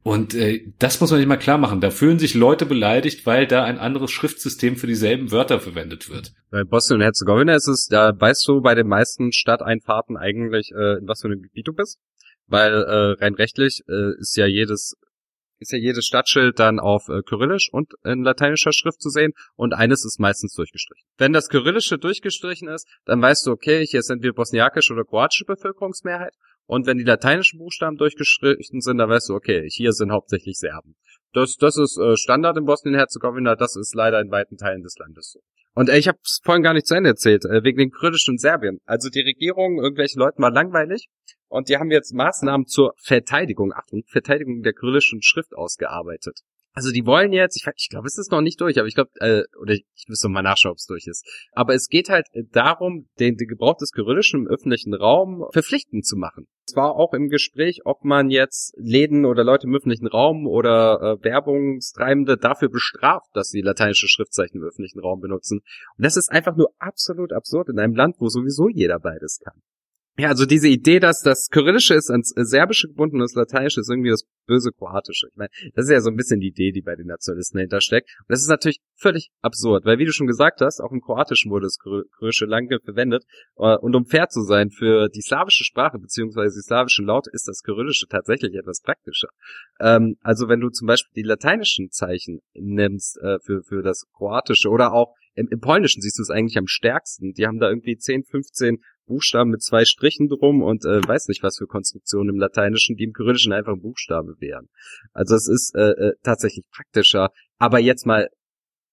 Und 0.01 0.33
äh, 0.33 0.65
das 0.79 1.01
muss 1.01 1.11
man 1.11 1.19
sich 1.19 1.27
mal 1.27 1.37
klar 1.37 1.57
machen. 1.57 1.81
Da 1.81 1.91
fühlen 1.91 2.19
sich 2.19 2.33
Leute 2.33 2.65
beleidigt, 2.65 3.25
weil 3.25 3.47
da 3.47 3.63
ein 3.63 3.77
anderes 3.77 4.11
Schriftsystem 4.11 4.77
für 4.77 4.87
dieselben 4.87 5.31
Wörter 5.31 5.59
verwendet 5.59 6.09
wird. 6.09 6.33
Bei 6.51 6.63
Bosnien 6.63 6.99
und 6.99 7.03
Herzegowina 7.03 7.53
ist 7.53 7.67
es, 7.67 7.87
da 7.89 8.13
weißt 8.17 8.47
du 8.47 8.61
bei 8.61 8.75
den 8.75 8.87
meisten 8.87 9.33
Stadteinfahrten 9.33 10.15
eigentlich, 10.15 10.71
äh, 10.71 10.99
in 10.99 11.07
was 11.07 11.21
für 11.21 11.27
einem 11.27 11.41
Gebiet 11.41 11.67
du 11.67 11.73
bist. 11.73 11.99
Weil 12.47 12.73
äh, 12.73 13.23
rein 13.23 13.35
rechtlich 13.35 13.81
äh, 13.87 14.17
ist 14.19 14.35
ja 14.35 14.47
jedes 14.47 14.95
ist 15.59 15.73
ja 15.73 15.77
jedes 15.77 16.05
Stadtschild 16.05 16.57
dann 16.57 16.79
auf 16.79 17.09
äh, 17.09 17.21
Kyrillisch 17.21 17.67
und 17.71 17.91
in 18.05 18.23
lateinischer 18.23 18.71
Schrift 18.71 19.01
zu 19.01 19.09
sehen 19.09 19.33
und 19.55 19.73
eines 19.73 20.05
ist 20.05 20.17
meistens 20.19 20.53
durchgestrichen. 20.53 21.05
Wenn 21.17 21.33
das 21.33 21.49
Kyrillische 21.49 21.97
durchgestrichen 21.97 22.69
ist, 22.69 22.87
dann 23.05 23.21
weißt 23.21 23.45
du, 23.45 23.51
okay, 23.51 23.85
hier 23.85 24.01
sind 24.01 24.23
wir 24.23 24.33
bosniakische 24.33 24.93
oder 24.93 25.03
kroatische 25.03 25.43
Bevölkerungsmehrheit 25.45 26.33
und 26.69 26.85
wenn 26.85 26.99
die 26.99 27.03
lateinischen 27.03 27.57
Buchstaben 27.57 27.97
durchgestrichen 27.97 28.79
sind, 28.79 28.99
dann 28.99 29.09
weißt 29.09 29.29
du, 29.29 29.33
okay, 29.33 29.67
hier 29.71 29.91
sind 29.91 30.11
hauptsächlich 30.11 30.59
Serben. 30.59 30.95
Das, 31.33 31.55
das 31.55 31.77
ist 31.77 31.97
äh, 31.97 32.15
Standard 32.15 32.57
in 32.57 32.65
Bosnien-Herzegowina, 32.65 33.55
das 33.55 33.75
ist 33.75 33.95
leider 33.95 34.21
in 34.21 34.29
weiten 34.29 34.55
Teilen 34.55 34.83
des 34.83 34.95
Landes 34.99 35.31
so. 35.31 35.39
Und 35.73 35.89
äh, 35.89 35.97
ich 35.97 36.07
habe 36.07 36.19
es 36.23 36.39
vorhin 36.43 36.61
gar 36.61 36.75
nicht 36.75 36.85
zu 36.85 36.93
Ende 36.93 37.09
erzählt, 37.09 37.43
äh, 37.45 37.63
wegen 37.63 37.79
den 37.79 37.89
kurdischen 37.89 38.37
Serbien. 38.37 38.77
Also 38.85 39.09
die 39.09 39.21
Regierung, 39.21 39.81
irgendwelche 39.81 40.19
Leuten 40.19 40.43
war 40.43 40.51
langweilig 40.51 41.07
und 41.47 41.69
die 41.69 41.77
haben 41.77 41.89
jetzt 41.89 42.13
Maßnahmen 42.13 42.67
zur 42.67 42.93
Verteidigung, 42.97 43.73
Achtung, 43.73 44.03
Verteidigung 44.05 44.61
der 44.61 44.73
kyrillischen 44.73 45.23
Schrift 45.23 45.55
ausgearbeitet. 45.55 46.41
Also 46.79 46.93
die 46.93 47.05
wollen 47.05 47.33
jetzt, 47.33 47.57
ich, 47.57 47.67
ich 47.75 47.89
glaube, 47.89 48.07
es 48.07 48.17
ist 48.17 48.31
noch 48.31 48.39
nicht 48.39 48.61
durch, 48.61 48.79
aber 48.79 48.87
ich 48.87 48.95
glaube, 48.95 49.09
äh, 49.15 49.43
oder 49.61 49.73
ich, 49.73 49.83
ich 49.97 50.05
müsste 50.07 50.29
mal 50.29 50.41
nachschauen, 50.41 50.71
ob 50.71 50.77
es 50.77 50.85
durch 50.85 51.07
ist. 51.07 51.27
Aber 51.51 51.73
es 51.73 51.89
geht 51.89 52.07
halt 52.07 52.27
darum, 52.53 53.09
den, 53.19 53.35
den 53.35 53.49
Gebrauch 53.49 53.75
des 53.75 53.91
Kyrillischen 53.91 54.43
im 54.43 54.47
öffentlichen 54.47 54.93
Raum 54.93 55.43
verpflichtend 55.51 56.05
zu 56.05 56.15
machen. 56.15 56.47
Es 56.65 56.77
war 56.77 56.95
auch 56.95 57.11
im 57.13 57.27
Gespräch, 57.27 57.81
ob 57.83 58.05
man 58.05 58.29
jetzt 58.29 58.73
Läden 58.77 59.25
oder 59.25 59.43
Leute 59.43 59.67
im 59.67 59.75
öffentlichen 59.75 60.07
Raum 60.07 60.47
oder 60.47 61.17
äh, 61.19 61.21
Werbungstreibende 61.25 62.37
dafür 62.37 62.69
bestraft, 62.69 63.27
dass 63.33 63.49
sie 63.49 63.59
lateinische 63.59 64.07
Schriftzeichen 64.07 64.61
im 64.61 64.63
öffentlichen 64.63 65.01
Raum 65.01 65.19
benutzen. 65.19 65.59
Und 65.97 66.05
das 66.05 66.15
ist 66.15 66.31
einfach 66.31 66.55
nur 66.55 66.69
absolut 66.79 67.33
absurd 67.33 67.67
in 67.67 67.79
einem 67.79 67.93
Land, 67.93 68.15
wo 68.19 68.29
sowieso 68.29 68.69
jeder 68.69 68.99
beides 69.01 69.39
kann. 69.43 69.61
Ja, 70.19 70.27
also 70.27 70.45
diese 70.45 70.67
Idee, 70.67 70.99
dass 70.99 71.21
das 71.21 71.47
Kyrillische 71.49 71.93
ist 71.93 72.11
ans 72.11 72.33
Serbische 72.35 72.89
gebunden 72.89 73.15
und 73.15 73.21
das 73.21 73.35
Lateinische 73.35 73.79
ist 73.79 73.89
irgendwie 73.89 74.09
das 74.09 74.25
böse 74.45 74.71
Kroatische. 74.77 75.27
Ich 75.31 75.37
meine, 75.37 75.49
das 75.75 75.85
ist 75.85 75.91
ja 75.91 76.01
so 76.01 76.09
ein 76.09 76.17
bisschen 76.17 76.41
die 76.41 76.49
Idee, 76.49 76.73
die 76.73 76.81
bei 76.81 76.97
den 76.97 77.07
Nationalisten 77.07 77.55
dahinter 77.55 77.79
steckt. 77.79 78.09
Und 78.19 78.25
das 78.27 78.41
ist 78.41 78.49
natürlich 78.49 78.81
völlig 78.97 79.29
absurd, 79.41 79.85
weil 79.85 79.97
wie 79.97 80.03
du 80.03 80.11
schon 80.11 80.27
gesagt 80.27 80.59
hast, 80.59 80.81
auch 80.81 80.91
im 80.91 80.99
Kroatischen 80.99 81.49
wurde 81.51 81.67
das 81.67 81.77
Kyrillische 81.79 82.43
lange 82.43 82.81
verwendet. 82.83 83.23
Äh, 83.55 83.77
und 83.77 83.95
um 83.95 84.03
fair 84.03 84.27
zu 84.27 84.41
sein, 84.41 84.71
für 84.71 85.07
die 85.07 85.21
slawische 85.21 85.63
Sprache 85.63 85.99
beziehungsweise 85.99 86.59
die 86.59 86.63
slawischen 86.63 87.05
Laute 87.05 87.29
ist 87.31 87.47
das 87.47 87.61
Kyrillische 87.63 88.07
tatsächlich 88.09 88.55
etwas 88.55 88.81
praktischer. 88.81 89.29
Ähm, 89.79 90.17
also 90.19 90.49
wenn 90.49 90.59
du 90.59 90.67
zum 90.67 90.87
Beispiel 90.87 91.13
die 91.15 91.25
lateinischen 91.25 91.91
Zeichen 91.91 92.41
nimmst 92.55 93.17
äh, 93.21 93.37
für, 93.39 93.63
für 93.63 93.83
das 93.83 94.03
Kroatische 94.11 94.67
oder 94.67 94.91
auch 94.91 95.15
im, 95.35 95.47
im 95.49 95.59
Polnischen 95.61 96.01
siehst 96.01 96.19
du 96.19 96.23
es 96.23 96.29
eigentlich 96.29 96.57
am 96.57 96.67
stärksten. 96.67 97.31
Die 97.31 97.47
haben 97.47 97.59
da 97.59 97.69
irgendwie 97.69 97.95
10, 97.95 98.25
15 98.25 98.79
Buchstaben 99.09 99.49
mit 99.49 99.61
zwei 99.61 99.83
Strichen 99.83 100.29
drum 100.29 100.61
und 100.61 100.85
äh, 100.85 101.05
weiß 101.05 101.27
nicht 101.27 101.43
was 101.43 101.57
für 101.57 101.67
Konstruktionen 101.67 102.35
im 102.35 102.39
Lateinischen, 102.39 102.95
die 102.95 103.03
im 103.03 103.13
Kyrillischen 103.13 103.51
einfach 103.51 103.73
ein 103.73 103.81
Buchstabe 103.81 104.35
wären. 104.39 104.69
Also 105.11 105.35
es 105.35 105.49
ist 105.49 105.75
äh, 105.75 105.89
äh, 105.89 106.13
tatsächlich 106.23 106.65
praktischer. 106.71 107.31
Aber 107.57 107.79
jetzt 107.79 108.05
mal 108.05 108.29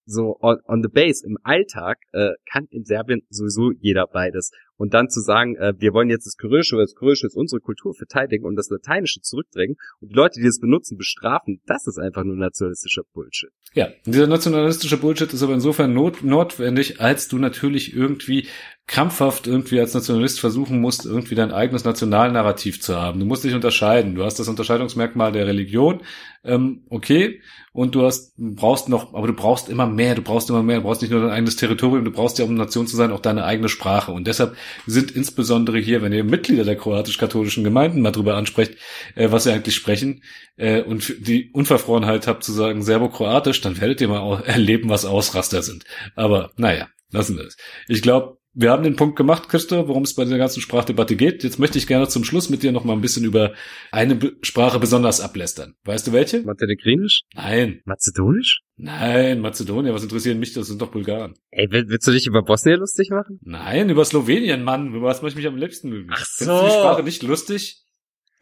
so 0.07 0.39
on, 0.41 0.59
on 0.67 0.83
the 0.83 0.89
base 0.89 1.27
im 1.27 1.37
Alltag 1.43 1.99
äh, 2.13 2.31
kann 2.51 2.67
in 2.71 2.85
Serbien 2.85 3.23
sowieso 3.29 3.73
jeder 3.73 4.07
beides. 4.07 4.53
Und 4.77 4.95
dann 4.95 5.09
zu 5.09 5.21
sagen, 5.21 5.57
äh, 5.57 5.73
wir 5.79 5.93
wollen 5.93 6.11
jetzt 6.11 6.27
das 6.27 6.37
Kyrillische, 6.37 6.77
weil 6.77 6.85
das 6.85 6.95
Kyrillische 6.95 7.27
ist 7.27 7.37
unsere 7.37 7.61
Kultur 7.61 7.95
verteidigen 7.95 8.45
und 8.45 8.57
das 8.57 8.69
Lateinische 8.71 9.21
zurückdrängen 9.21 9.77
und 10.01 10.11
die 10.11 10.15
Leute, 10.15 10.39
die 10.39 10.47
das 10.47 10.61
benutzen, 10.61 10.97
bestrafen, 10.97 11.61
das 11.67 11.87
ist 11.87 11.99
einfach 11.99 12.25
nur 12.25 12.37
nationalistischer 12.37 13.03
Bullshit. 13.13 13.51
Ja, 13.75 13.89
dieser 14.05 14.27
nationalistische 14.27 14.99
Bullshit 14.99 15.33
ist 15.33 15.43
aber 15.43 15.55
insofern 15.55 15.93
not 15.93 16.23
notwendig, 16.23 17.01
als 17.01 17.29
du 17.29 17.39
natürlich 17.39 17.95
irgendwie 17.95 18.47
krampfhaft 18.87 19.49
irgendwie 19.49 19.81
als 19.81 19.95
Nationalist 19.95 20.39
versuchen 20.39 20.81
musst, 20.81 21.07
irgendwie 21.07 21.35
dein 21.35 21.51
eigenes 21.51 21.85
Nationalnarrativ 21.85 22.81
zu 22.81 22.97
haben. 22.97 23.19
Du 23.19 23.27
musst 23.27 23.43
dich 23.43 23.55
unterscheiden. 23.55 24.15
Du 24.15 24.25
hast 24.25 24.39
das 24.39 24.47
Unterscheidungsmerkmal 24.47 25.33
der 25.33 25.47
Religion, 25.47 26.03
ähm, 26.45 26.85
okay, 26.89 27.41
und 27.73 27.95
du 27.95 28.07
hast, 28.07 28.33
brauchst 28.39 28.89
noch, 28.89 29.13
aber 29.13 29.27
du 29.27 29.33
brauchst 29.33 29.69
immer 29.69 29.87
mehr, 29.87 30.15
du 30.15 30.23
brauchst 30.23 30.49
immer 30.49 30.63
mehr, 30.63 30.77
du 30.77 30.85
brauchst 30.85 31.03
nicht 31.03 31.11
nur 31.11 31.21
dein 31.21 31.31
eigenes 31.31 31.57
Territorium, 31.57 32.05
du 32.05 32.13
brauchst 32.13 32.39
ja, 32.39 32.45
um 32.45 32.55
Nation 32.55 32.87
zu 32.87 32.97
sein, 32.97 33.11
auch 33.11 33.21
deine 33.21 33.45
eigene 33.45 33.69
Sprache. 33.69 34.13
Und 34.13 34.29
deshalb 34.29 34.57
sind 34.87 35.11
insbesondere 35.11 35.79
hier, 35.79 36.01
wenn 36.01 36.13
ihr 36.13 36.25
Mitglieder 36.25 36.65
der 36.65 36.77
kroatisch-katholischen 36.77 37.65
Gemeinden 37.65 38.01
mal 38.01 38.13
drüber 38.13 38.37
ansprecht, 38.37 38.77
äh, 39.17 39.31
was 39.33 39.45
sie 39.45 39.53
eigentlich 39.53 39.75
sprechen, 39.75 40.23
äh, 40.57 40.81
und 40.81 41.27
die 41.27 41.51
Unverfrorenheit 41.53 42.27
habt 42.29 42.45
zu 42.45 42.53
sagen 42.53 42.83
Serbo-Kroatisch, 42.83 43.61
dann 43.61 43.81
werdet 43.81 44.01
ihr 44.01 44.09
mal 44.09 44.41
erleben, 44.47 44.89
was 44.89 45.05
Ausraster 45.05 45.63
sind. 45.63 45.85
Aber 46.15 46.53
naja, 46.57 46.89
lassen 47.11 47.37
wir 47.37 47.45
es. 47.45 47.57
Ich 47.89 48.01
glaube, 48.01 48.36
wir 48.57 48.71
haben 48.71 48.83
den 48.83 48.97
Punkt 48.97 49.17
gemacht, 49.17 49.51
Christo, 49.51 49.87
worum 49.87 50.05
es 50.05 50.15
bei 50.15 50.25
der 50.25 50.39
ganzen 50.39 50.63
Sprachdebatte 50.63 51.15
geht. 51.15 51.45
Jetzt 51.45 51.59
möchte 51.59 51.77
ich 51.77 51.87
gerne 51.87 52.09
zum 52.09 52.25
Schluss 52.25 52.49
mit 52.49 52.63
dir 52.63 52.73
noch 52.73 52.85
mal 52.85 52.95
ein 52.95 53.03
bisschen 53.03 53.25
über 53.25 53.53
eine 53.93 54.19
Sprache 54.41 54.81
besonders 54.81 55.21
ablästern. 55.21 55.75
Weißt 55.85 56.07
du 56.07 56.13
welche? 56.13 56.41
Montenegrinisch? 56.41 57.25
Nein. 57.35 57.83
Mazedonisch? 57.85 58.63
Nein, 58.77 59.41
Mazedonier. 59.41 59.93
Was 59.93 60.03
interessieren 60.03 60.39
mich? 60.39 60.55
Das 60.55 60.69
sind 60.69 60.81
doch 60.81 60.91
Bulgaren. 60.91 61.35
Ey, 61.51 61.67
willst 61.71 62.07
du 62.07 62.13
dich 62.13 62.27
über 62.27 62.43
Bosnien 62.43 62.81
lustig 62.81 63.11
machen? 63.11 63.39
Nein, 63.43 63.91
über 63.91 64.05
Slowenien, 64.07 64.63
Mann. 64.65 64.89
Über 64.89 65.03
was 65.03 65.21
möchte 65.21 65.39
ich 65.39 65.45
mich 65.45 65.53
am 65.53 65.59
liebsten 65.59 65.91
mögen? 65.91 66.09
Ach 66.11 66.25
so. 66.25 66.45
Findest 66.45 66.63
du 66.63 66.67
die 66.67 66.73
Sprache 66.73 67.03
nicht 67.03 67.23
lustig? 67.23 67.86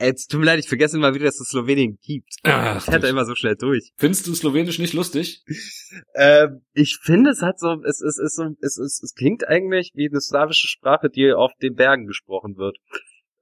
Jetzt 0.01 0.31
tut 0.31 0.41
mir 0.41 0.47
leid, 0.47 0.59
ich 0.59 0.69
vergesse 0.69 0.97
immer 0.97 1.15
wieder, 1.15 1.27
dass 1.27 1.41
es 1.41 1.49
Slowenien 1.49 1.99
gibt. 2.03 2.35
Ach, 2.43 2.87
ich 2.87 2.93
hatte 2.93 3.07
immer 3.07 3.25
so 3.25 3.35
schnell 3.35 3.57
durch. 3.57 3.93
Findest 3.97 4.27
du 4.27 4.35
Slowenisch 4.35 4.79
nicht 4.79 4.93
lustig? 4.93 5.45
ähm, 6.15 6.63
ich 6.73 6.99
finde, 7.01 7.31
es 7.31 7.43
hat 7.43 7.59
so, 7.59 7.81
es, 7.85 8.01
es, 8.01 8.19
es, 8.19 8.39
es, 8.61 8.79
es, 8.79 9.03
es 9.03 9.15
klingt 9.15 9.47
eigentlich 9.47 9.93
wie 9.95 10.09
eine 10.09 10.21
slawische 10.21 10.67
Sprache, 10.67 11.11
die 11.11 11.33
auf 11.33 11.53
den 11.63 11.75
Bergen 11.75 12.07
gesprochen 12.07 12.57
wird. 12.57 12.77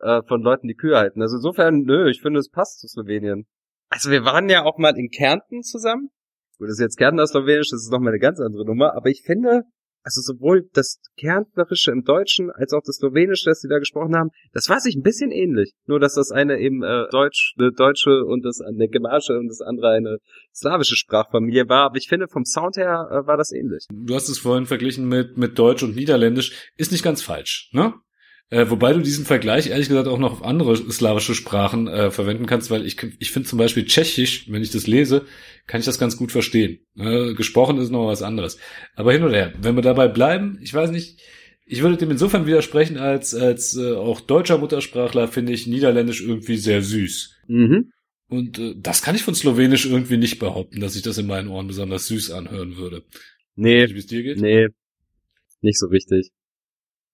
Äh, 0.02 0.22
von 0.26 0.42
Leuten, 0.42 0.66
die 0.66 0.74
Kühe 0.74 0.96
halten. 0.96 1.22
Also 1.22 1.36
insofern, 1.36 1.82
nö, 1.82 2.10
ich 2.10 2.20
finde, 2.20 2.40
es 2.40 2.50
passt 2.50 2.80
zu 2.80 2.88
Slowenien. 2.88 3.46
Also 3.88 4.10
wir 4.10 4.24
waren 4.24 4.48
ja 4.48 4.64
auch 4.64 4.76
mal 4.76 4.98
in 4.98 5.10
Kärnten 5.10 5.62
zusammen. 5.62 6.10
Gut, 6.58 6.68
das 6.68 6.78
ist 6.78 6.80
jetzt 6.80 6.98
Kärnten 6.98 7.20
aus 7.20 7.30
Slowenisch, 7.30 7.70
das 7.70 7.82
ist 7.82 7.92
nochmal 7.92 8.12
eine 8.12 8.18
ganz 8.18 8.40
andere 8.40 8.66
Nummer, 8.66 8.94
aber 8.96 9.10
ich 9.10 9.22
finde, 9.22 9.62
also 10.02 10.20
sowohl 10.20 10.68
das 10.72 11.00
Kärntnerische 11.18 11.90
im 11.90 12.02
Deutschen 12.02 12.50
als 12.50 12.72
auch 12.72 12.82
das 12.84 12.96
Slowenische, 12.96 13.50
das 13.50 13.60
sie 13.60 13.68
da 13.68 13.78
gesprochen 13.78 14.16
haben, 14.16 14.30
das 14.52 14.68
war 14.68 14.80
sich 14.80 14.96
ein 14.96 15.02
bisschen 15.02 15.30
ähnlich. 15.30 15.72
Nur, 15.86 16.00
dass 16.00 16.14
das 16.14 16.30
eine 16.30 16.58
eben 16.58 16.82
äh, 16.82 17.06
Deutsch, 17.10 17.54
eine 17.58 17.72
deutsche 17.72 18.24
und 18.24 18.44
das 18.44 18.60
eine 18.60 18.88
Gemarsche 18.88 19.38
und 19.38 19.48
das 19.48 19.60
andere 19.60 19.90
eine 19.90 20.18
slawische 20.54 20.96
Sprachfamilie 20.96 21.68
war. 21.68 21.84
Aber 21.84 21.96
ich 21.96 22.08
finde, 22.08 22.28
vom 22.28 22.44
Sound 22.44 22.76
her 22.76 23.08
äh, 23.10 23.26
war 23.26 23.36
das 23.36 23.52
ähnlich. 23.52 23.86
Du 23.92 24.14
hast 24.14 24.28
es 24.28 24.38
vorhin 24.38 24.66
verglichen 24.66 25.08
mit, 25.08 25.36
mit 25.36 25.58
Deutsch 25.58 25.82
und 25.82 25.96
Niederländisch. 25.96 26.70
Ist 26.76 26.92
nicht 26.92 27.04
ganz 27.04 27.22
falsch, 27.22 27.70
ne? 27.72 27.94
Äh, 28.52 28.68
wobei 28.68 28.92
du 28.92 29.00
diesen 29.00 29.24
Vergleich 29.24 29.68
ehrlich 29.70 29.88
gesagt 29.88 30.08
auch 30.08 30.18
noch 30.18 30.32
auf 30.32 30.44
andere 30.44 30.76
slawische 30.76 31.34
Sprachen 31.34 31.88
äh, 31.88 32.10
verwenden 32.10 32.44
kannst, 32.44 32.70
weil 32.70 32.84
ich, 32.84 32.98
ich 33.18 33.30
finde 33.30 33.48
zum 33.48 33.58
Beispiel 33.58 33.86
Tschechisch, 33.86 34.44
wenn 34.50 34.60
ich 34.60 34.70
das 34.70 34.86
lese, 34.86 35.24
kann 35.66 35.80
ich 35.80 35.86
das 35.86 35.98
ganz 35.98 36.18
gut 36.18 36.32
verstehen. 36.32 36.80
Äh, 36.94 37.32
gesprochen 37.32 37.78
ist 37.78 37.88
noch 37.88 38.08
was 38.08 38.20
anderes. 38.20 38.58
Aber 38.94 39.14
hin 39.14 39.22
oder 39.22 39.36
her, 39.36 39.52
wenn 39.62 39.74
wir 39.74 39.80
dabei 39.80 40.06
bleiben, 40.06 40.58
ich 40.60 40.74
weiß 40.74 40.90
nicht, 40.90 41.18
ich 41.64 41.80
würde 41.80 41.96
dem 41.96 42.10
insofern 42.10 42.44
widersprechen, 42.44 42.98
als, 42.98 43.34
als 43.34 43.74
äh, 43.74 43.94
auch 43.94 44.20
deutscher 44.20 44.58
Muttersprachler 44.58 45.28
finde 45.28 45.54
ich 45.54 45.66
Niederländisch 45.66 46.20
irgendwie 46.20 46.58
sehr 46.58 46.82
süß. 46.82 47.34
Mhm. 47.48 47.90
Und 48.28 48.58
äh, 48.58 48.74
das 48.76 49.00
kann 49.00 49.16
ich 49.16 49.22
von 49.22 49.34
Slowenisch 49.34 49.86
irgendwie 49.86 50.18
nicht 50.18 50.38
behaupten, 50.38 50.80
dass 50.80 50.94
ich 50.94 51.00
das 51.00 51.16
in 51.16 51.26
meinen 51.26 51.48
Ohren 51.48 51.68
besonders 51.68 52.06
süß 52.06 52.32
anhören 52.32 52.76
würde. 52.76 53.02
Nee. 53.56 53.88
Wie 53.88 53.98
es 53.98 54.08
dir 54.08 54.22
geht? 54.22 54.42
Nee. 54.42 54.68
Nicht 55.62 55.78
so 55.78 55.86
richtig. 55.86 56.28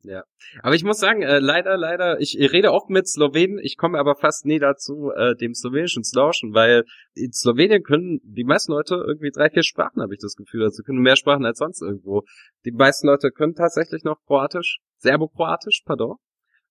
Ja. 0.03 0.22
Aber 0.62 0.74
ich 0.74 0.84
muss 0.84 0.99
sagen, 0.99 1.22
äh, 1.22 1.40
leider, 1.40 1.76
leider, 1.76 2.20
ich 2.20 2.36
rede 2.38 2.72
oft 2.72 2.88
mit 2.88 3.09
Slowenen, 3.09 3.59
ich 3.59 3.76
komme 3.76 3.99
aber 3.99 4.14
fast 4.14 4.46
nie 4.46 4.59
dazu, 4.59 5.11
äh, 5.14 5.34
dem 5.34 5.55
Slowenischen 5.55 6.05
zu 6.05 6.16
lauschen, 6.16 6.55
weil 6.55 6.84
in 7.14 7.32
Slowenien 7.32 7.82
können 7.82 8.20
die 8.22 8.44
meisten 8.44 8.72
Leute 8.72 8.94
irgendwie 8.94 9.30
drei, 9.30 9.51
vier 9.51 9.64
Sprachen, 9.64 10.01
habe 10.01 10.14
ich 10.14 10.20
das 10.20 10.36
Gefühl. 10.36 10.62
Also 10.62 10.82
können 10.84 11.01
mehr 11.01 11.16
Sprachen 11.16 11.44
als 11.44 11.59
sonst 11.59 11.82
irgendwo. 11.82 12.22
Die 12.64 12.70
meisten 12.70 13.09
Leute 13.09 13.30
können 13.30 13.55
tatsächlich 13.55 14.05
noch 14.05 14.18
Kroatisch, 14.26 14.78
Serbo-Kroatisch, 14.99 15.82
pardon. 15.84 16.16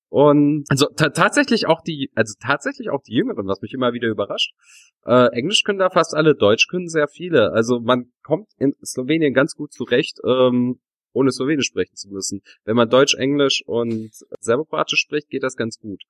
Und 0.10 0.64
also 0.70 0.88
tatsächlich 0.96 1.68
auch 1.68 1.82
die, 1.82 2.12
also 2.16 2.34
tatsächlich 2.40 2.90
auch 2.90 3.02
die 3.02 3.14
Jüngeren, 3.14 3.46
was 3.46 3.62
mich 3.62 3.74
immer 3.74 3.92
wieder 3.92 4.08
überrascht. 4.08 4.54
Äh, 5.06 5.34
Englisch 5.34 5.64
können 5.64 5.80
da 5.80 5.90
fast 5.90 6.16
alle, 6.16 6.34
Deutsch 6.34 6.68
können 6.70 6.88
sehr 6.88 7.10
viele. 7.10 7.52
Also 7.52 7.82
man 7.82 8.06
kommt 8.24 8.48
in 8.58 8.74
Slowenien 8.86 9.34
ganz 9.34 9.54
gut 9.56 9.74
zurecht. 9.74 10.20
Ähm, 10.26 10.80
ohne 11.14 11.32
Slowenisch 11.32 11.68
sprechen 11.68 11.96
zu 11.96 12.10
müssen. 12.10 12.42
Wenn 12.64 12.76
man 12.76 12.90
Deutsch, 12.90 13.16
Englisch 13.16 13.64
und 13.66 14.12
Serbokroatisch 14.40 15.00
spricht, 15.00 15.30
geht 15.30 15.44
das 15.44 15.56
ganz 15.56 15.80
gut. 15.80 16.04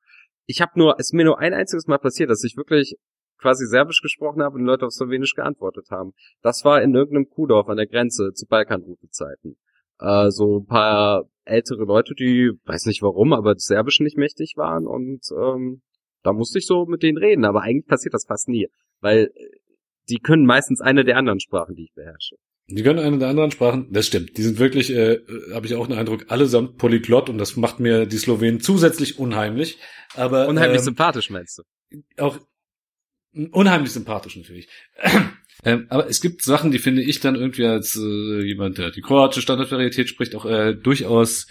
Ich 0.45 0.61
habe 0.61 0.71
nur, 0.75 0.95
es 0.99 1.07
ist 1.07 1.13
mir 1.13 1.25
nur 1.25 1.39
ein 1.39 1.53
einziges 1.53 1.87
Mal 1.87 1.99
passiert, 1.99 2.29
dass 2.29 2.43
ich 2.43 2.57
wirklich 2.57 2.95
quasi 3.37 3.65
Serbisch 3.67 4.01
gesprochen 4.01 4.41
habe 4.41 4.55
und 4.55 4.65
Leute 4.65 4.85
auf 4.85 4.93
Slowenisch 4.93 5.33
geantwortet 5.33 5.87
haben. 5.91 6.13
Das 6.41 6.65
war 6.65 6.81
in 6.81 6.95
irgendeinem 6.95 7.29
Kuhdorf 7.29 7.69
an 7.69 7.77
der 7.77 7.87
Grenze 7.87 8.33
zu 8.33 8.45
Balkanroute-Zeiten. 8.47 9.57
Äh, 9.99 10.31
so 10.31 10.59
ein 10.59 10.65
paar 10.65 11.25
ältere 11.43 11.83
Leute, 11.83 12.13
die, 12.13 12.51
weiß 12.65 12.85
nicht 12.85 13.01
warum, 13.01 13.33
aber 13.33 13.55
Serbisch 13.57 13.99
nicht 13.99 14.17
mächtig 14.17 14.53
waren 14.57 14.85
und 14.85 15.21
ähm, 15.31 15.81
da 16.23 16.33
musste 16.33 16.59
ich 16.59 16.67
so 16.67 16.85
mit 16.85 17.03
denen 17.03 17.17
reden, 17.17 17.45
aber 17.45 17.61
eigentlich 17.61 17.87
passiert 17.87 18.13
das 18.13 18.25
fast 18.25 18.49
nie, 18.49 18.67
weil 18.99 19.31
die 20.09 20.19
können 20.19 20.45
meistens 20.45 20.81
eine 20.81 21.03
der 21.03 21.17
anderen 21.17 21.39
Sprachen, 21.39 21.75
die 21.75 21.85
ich 21.85 21.93
beherrsche. 21.93 22.35
Die 22.69 22.83
können 22.83 22.99
eine 22.99 23.17
der 23.17 23.29
anderen 23.29 23.51
Sprachen, 23.51 23.87
das 23.91 24.07
stimmt. 24.07 24.37
Die 24.37 24.43
sind 24.43 24.59
wirklich, 24.59 24.89
äh, 24.93 25.19
habe 25.53 25.65
ich 25.65 25.75
auch 25.75 25.87
den 25.87 25.97
Eindruck, 25.97 26.25
allesamt 26.27 26.77
polyglott 26.77 27.29
und 27.29 27.37
das 27.37 27.55
macht 27.55 27.79
mir 27.79 28.05
die 28.05 28.17
Slowenen 28.17 28.59
zusätzlich 28.59 29.19
unheimlich. 29.19 29.77
Aber 30.15 30.47
unheimlich 30.47 30.79
ähm, 30.79 30.85
sympathisch 30.85 31.29
meinst 31.29 31.59
du? 31.59 31.63
Auch 32.17 32.39
unheimlich 33.51 33.91
sympathisch 33.91 34.35
natürlich. 34.35 34.67
ähm, 35.63 35.85
aber 35.89 36.09
es 36.09 36.19
gibt 36.19 36.41
Sachen, 36.41 36.71
die 36.71 36.79
finde 36.79 37.03
ich 37.03 37.21
dann 37.21 37.35
irgendwie 37.35 37.65
als 37.65 37.95
äh, 37.95 38.41
jemand, 38.41 38.77
der 38.77 38.91
die 38.91 39.01
kroatische 39.01 39.41
Standardvarietät 39.41 40.09
spricht, 40.09 40.35
auch 40.35 40.45
äh, 40.45 40.73
durchaus 40.75 41.47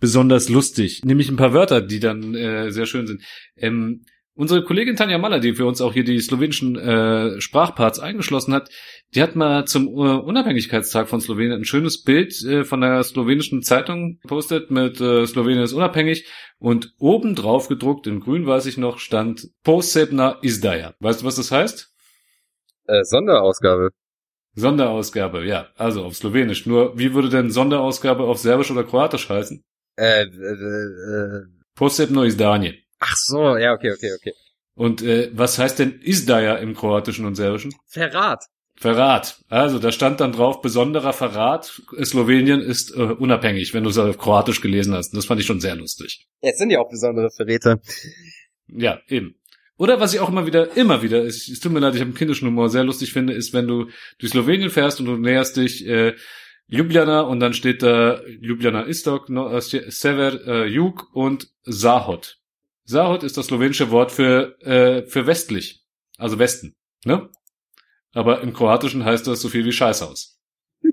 besonders 0.00 0.48
lustig. 0.48 1.04
Nämlich 1.04 1.28
ein 1.28 1.36
paar 1.36 1.52
Wörter, 1.52 1.80
die 1.80 2.00
dann 2.00 2.34
äh, 2.34 2.72
sehr 2.72 2.86
schön 2.86 3.06
sind. 3.06 3.22
Ähm, 3.56 4.04
Unsere 4.38 4.62
Kollegin 4.62 4.96
Tanja 4.96 5.16
Maller, 5.16 5.40
die 5.40 5.54
für 5.54 5.64
uns 5.64 5.80
auch 5.80 5.94
hier 5.94 6.04
die 6.04 6.20
slowenischen 6.20 6.76
äh, 6.76 7.40
Sprachparts 7.40 7.98
eingeschlossen 7.98 8.52
hat, 8.52 8.68
die 9.14 9.22
hat 9.22 9.34
mal 9.34 9.64
zum 9.64 9.88
uh, 9.88 10.18
Unabhängigkeitstag 10.18 11.08
von 11.08 11.22
Slowenien 11.22 11.52
ein 11.52 11.64
schönes 11.64 12.02
Bild 12.02 12.44
äh, 12.44 12.64
von 12.64 12.82
der 12.82 13.02
slowenischen 13.02 13.62
Zeitung 13.62 14.18
gepostet 14.20 14.70
mit 14.70 15.00
äh, 15.00 15.26
Slowenien 15.26 15.62
ist 15.62 15.72
unabhängig 15.72 16.26
und 16.58 16.92
oben 16.98 17.34
drauf 17.34 17.68
gedruckt, 17.68 18.06
in 18.06 18.20
grün 18.20 18.46
weiß 18.46 18.66
ich 18.66 18.76
noch, 18.76 18.98
stand 18.98 19.48
Posebna 19.64 20.38
Izdaja. 20.42 20.92
Weißt 21.00 21.22
du, 21.22 21.24
was 21.24 21.36
das 21.36 21.50
heißt? 21.50 21.94
Äh, 22.88 23.04
Sonderausgabe. 23.04 23.88
Sonderausgabe, 24.54 25.46
ja. 25.46 25.68
Also 25.76 26.04
auf 26.04 26.14
Slowenisch. 26.14 26.66
Nur, 26.66 26.98
wie 26.98 27.14
würde 27.14 27.30
denn 27.30 27.50
Sonderausgabe 27.50 28.24
auf 28.24 28.38
Serbisch 28.38 28.70
oder 28.70 28.84
Kroatisch 28.84 29.30
heißen? 29.30 29.62
Äh, 29.96 30.24
äh, 30.24 30.26
äh. 30.26 31.42
Posebno 31.74 32.24
Izdanje. 32.24 32.85
Ach 32.98 33.16
so, 33.16 33.56
ja, 33.56 33.72
okay, 33.72 33.92
okay, 33.92 34.12
okay. 34.14 34.32
Und 34.74 35.02
äh, 35.02 35.30
was 35.32 35.58
heißt 35.58 35.78
denn 35.78 36.00
Izdaja 36.02 36.56
im 36.56 36.74
Kroatischen 36.74 37.24
und 37.24 37.34
Serbischen? 37.34 37.74
Verrat. 37.86 38.44
Verrat. 38.78 39.40
Also 39.48 39.78
da 39.78 39.90
stand 39.90 40.20
dann 40.20 40.32
drauf, 40.32 40.60
besonderer 40.60 41.14
Verrat. 41.14 41.80
Slowenien 42.04 42.60
ist 42.60 42.94
äh, 42.94 43.00
unabhängig, 43.00 43.72
wenn 43.72 43.84
du 43.84 43.90
es 43.90 43.96
auf 43.96 44.18
Kroatisch 44.18 44.60
gelesen 44.60 44.92
hast. 44.94 45.16
Das 45.16 45.24
fand 45.24 45.40
ich 45.40 45.46
schon 45.46 45.60
sehr 45.60 45.76
lustig. 45.76 46.26
Jetzt 46.42 46.58
sind 46.58 46.70
ja 46.70 46.80
auch 46.80 46.90
besondere 46.90 47.30
Verräter. 47.30 47.80
Ja, 48.68 49.00
eben. 49.08 49.36
Oder 49.78 50.00
was 50.00 50.12
ich 50.12 50.20
auch 50.20 50.28
immer 50.28 50.46
wieder, 50.46 50.76
immer 50.76 51.02
wieder, 51.02 51.24
es, 51.24 51.48
es 51.48 51.60
tut 51.60 51.72
mir 51.72 51.80
leid, 51.80 51.94
ich 51.94 52.00
habe 52.00 52.08
einen 52.08 52.16
kindischen 52.16 52.48
Humor, 52.48 52.68
sehr 52.68 52.84
lustig 52.84 53.12
finde, 53.12 53.34
ist, 53.34 53.52
wenn 53.52 53.66
du 53.66 53.88
durch 54.18 54.32
Slowenien 54.32 54.70
fährst 54.70 55.00
und 55.00 55.06
du 55.06 55.16
näherst 55.16 55.56
dich 55.56 55.86
äh, 55.86 56.14
Ljubljana 56.66 57.20
und 57.20 57.40
dann 57.40 57.54
steht 57.54 57.82
da 57.82 58.20
Ljubljana 58.26 58.82
Istok, 58.82 59.28
no, 59.28 59.50
äh, 59.50 59.60
Sever, 59.60 60.46
äh, 60.46 60.66
Jug 60.66 61.08
und 61.12 61.48
Sahot. 61.62 62.38
Sahot 62.86 63.22
ist 63.24 63.36
das 63.36 63.46
slowenische 63.46 63.90
Wort 63.90 64.12
für, 64.12 64.58
äh, 64.60 65.04
für 65.06 65.26
westlich, 65.26 65.84
also 66.18 66.38
Westen. 66.38 66.74
Ne? 67.04 67.28
Aber 68.12 68.40
im 68.40 68.52
Kroatischen 68.52 69.04
heißt 69.04 69.26
das 69.26 69.40
so 69.40 69.48
viel 69.48 69.64
wie 69.64 69.72
Scheißhaus. 69.72 70.38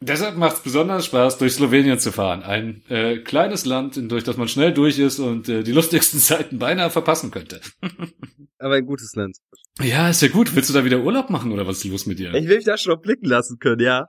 Deshalb 0.00 0.36
macht 0.36 0.56
es 0.56 0.62
besonders 0.62 1.04
Spaß, 1.04 1.38
durch 1.38 1.52
Slowenien 1.52 1.98
zu 1.98 2.12
fahren. 2.12 2.42
Ein 2.42 2.82
äh, 2.88 3.18
kleines 3.18 3.66
Land, 3.66 4.00
durch 4.10 4.24
das 4.24 4.38
man 4.38 4.48
schnell 4.48 4.72
durch 4.72 4.98
ist 4.98 5.18
und 5.18 5.48
äh, 5.48 5.62
die 5.62 5.72
lustigsten 5.78 6.20
Zeiten 6.20 6.58
beinahe 6.58 6.88
verpassen 6.88 7.30
könnte. 7.30 7.60
Aber 8.58 8.74
ein 8.74 8.86
gutes 8.86 9.14
Land. 9.14 9.36
Ja, 9.80 10.08
ist 10.08 10.22
ja 10.22 10.28
gut. 10.28 10.56
Willst 10.56 10.70
du 10.70 10.74
da 10.74 10.84
wieder 10.84 11.00
Urlaub 11.00 11.30
machen 11.30 11.52
oder 11.52 11.66
was 11.66 11.78
ist 11.78 11.84
los 11.84 12.06
mit 12.06 12.18
dir? 12.18 12.32
Ich 12.34 12.48
will 12.48 12.56
mich 12.56 12.64
da 12.64 12.78
schon 12.78 13.00
blicken 13.00 13.26
lassen 13.26 13.58
können, 13.58 13.80
ja. 13.80 14.06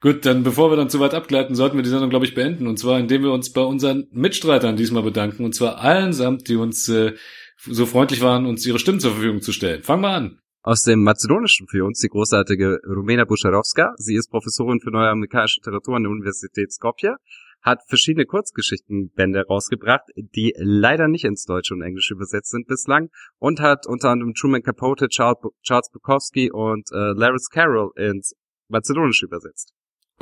Gut, 0.00 0.24
dann 0.24 0.42
bevor 0.42 0.70
wir 0.70 0.76
dann 0.76 0.88
zu 0.88 0.98
weit 0.98 1.12
abgleiten, 1.12 1.54
sollten 1.54 1.76
wir 1.76 1.82
die 1.82 1.90
Sendung, 1.90 2.08
glaube 2.08 2.24
ich, 2.24 2.34
beenden. 2.34 2.66
Und 2.66 2.78
zwar, 2.78 2.98
indem 2.98 3.22
wir 3.22 3.32
uns 3.32 3.52
bei 3.52 3.60
unseren 3.60 4.06
Mitstreitern 4.12 4.76
diesmal 4.76 5.02
bedanken. 5.02 5.44
Und 5.44 5.54
zwar 5.54 5.78
allen 5.78 6.14
samt, 6.14 6.48
die 6.48 6.56
uns 6.56 6.88
äh, 6.88 7.12
so 7.58 7.84
freundlich 7.84 8.22
waren, 8.22 8.46
uns 8.46 8.64
ihre 8.66 8.78
Stimmen 8.78 9.00
zur 9.00 9.12
Verfügung 9.12 9.42
zu 9.42 9.52
stellen. 9.52 9.82
Fang 9.82 10.00
mal 10.00 10.14
an. 10.14 10.38
Aus 10.62 10.84
dem 10.84 11.02
Mazedonischen 11.02 11.68
für 11.68 11.84
uns 11.84 12.00
die 12.00 12.08
großartige 12.08 12.80
Rumena 12.86 13.24
Buscharowska. 13.24 13.94
Sie 13.96 14.14
ist 14.14 14.30
Professorin 14.30 14.80
für 14.80 14.90
neue 14.90 15.08
amerikanische 15.08 15.60
Literatur 15.60 15.96
an 15.96 16.02
der 16.02 16.12
Universität 16.12 16.72
Skopje, 16.72 17.16
hat 17.62 17.80
verschiedene 17.88 18.26
Kurzgeschichtenbände 18.26 19.46
rausgebracht, 19.46 20.04
die 20.16 20.54
leider 20.58 21.08
nicht 21.08 21.24
ins 21.24 21.44
Deutsche 21.44 21.74
und 21.74 21.82
Englische 21.82 22.14
übersetzt 22.14 22.50
sind 22.50 22.66
bislang 22.66 23.08
und 23.38 23.60
hat 23.60 23.86
unter 23.86 24.10
anderem 24.10 24.34
Truman 24.34 24.62
Capote, 24.62 25.08
Charles 25.08 25.90
Bukowski 25.92 26.50
und 26.50 26.90
äh, 26.92 27.12
Laris 27.12 27.48
Carroll 27.50 27.92
ins 27.96 28.34
Mazedonische 28.68 29.26
übersetzt. 29.26 29.72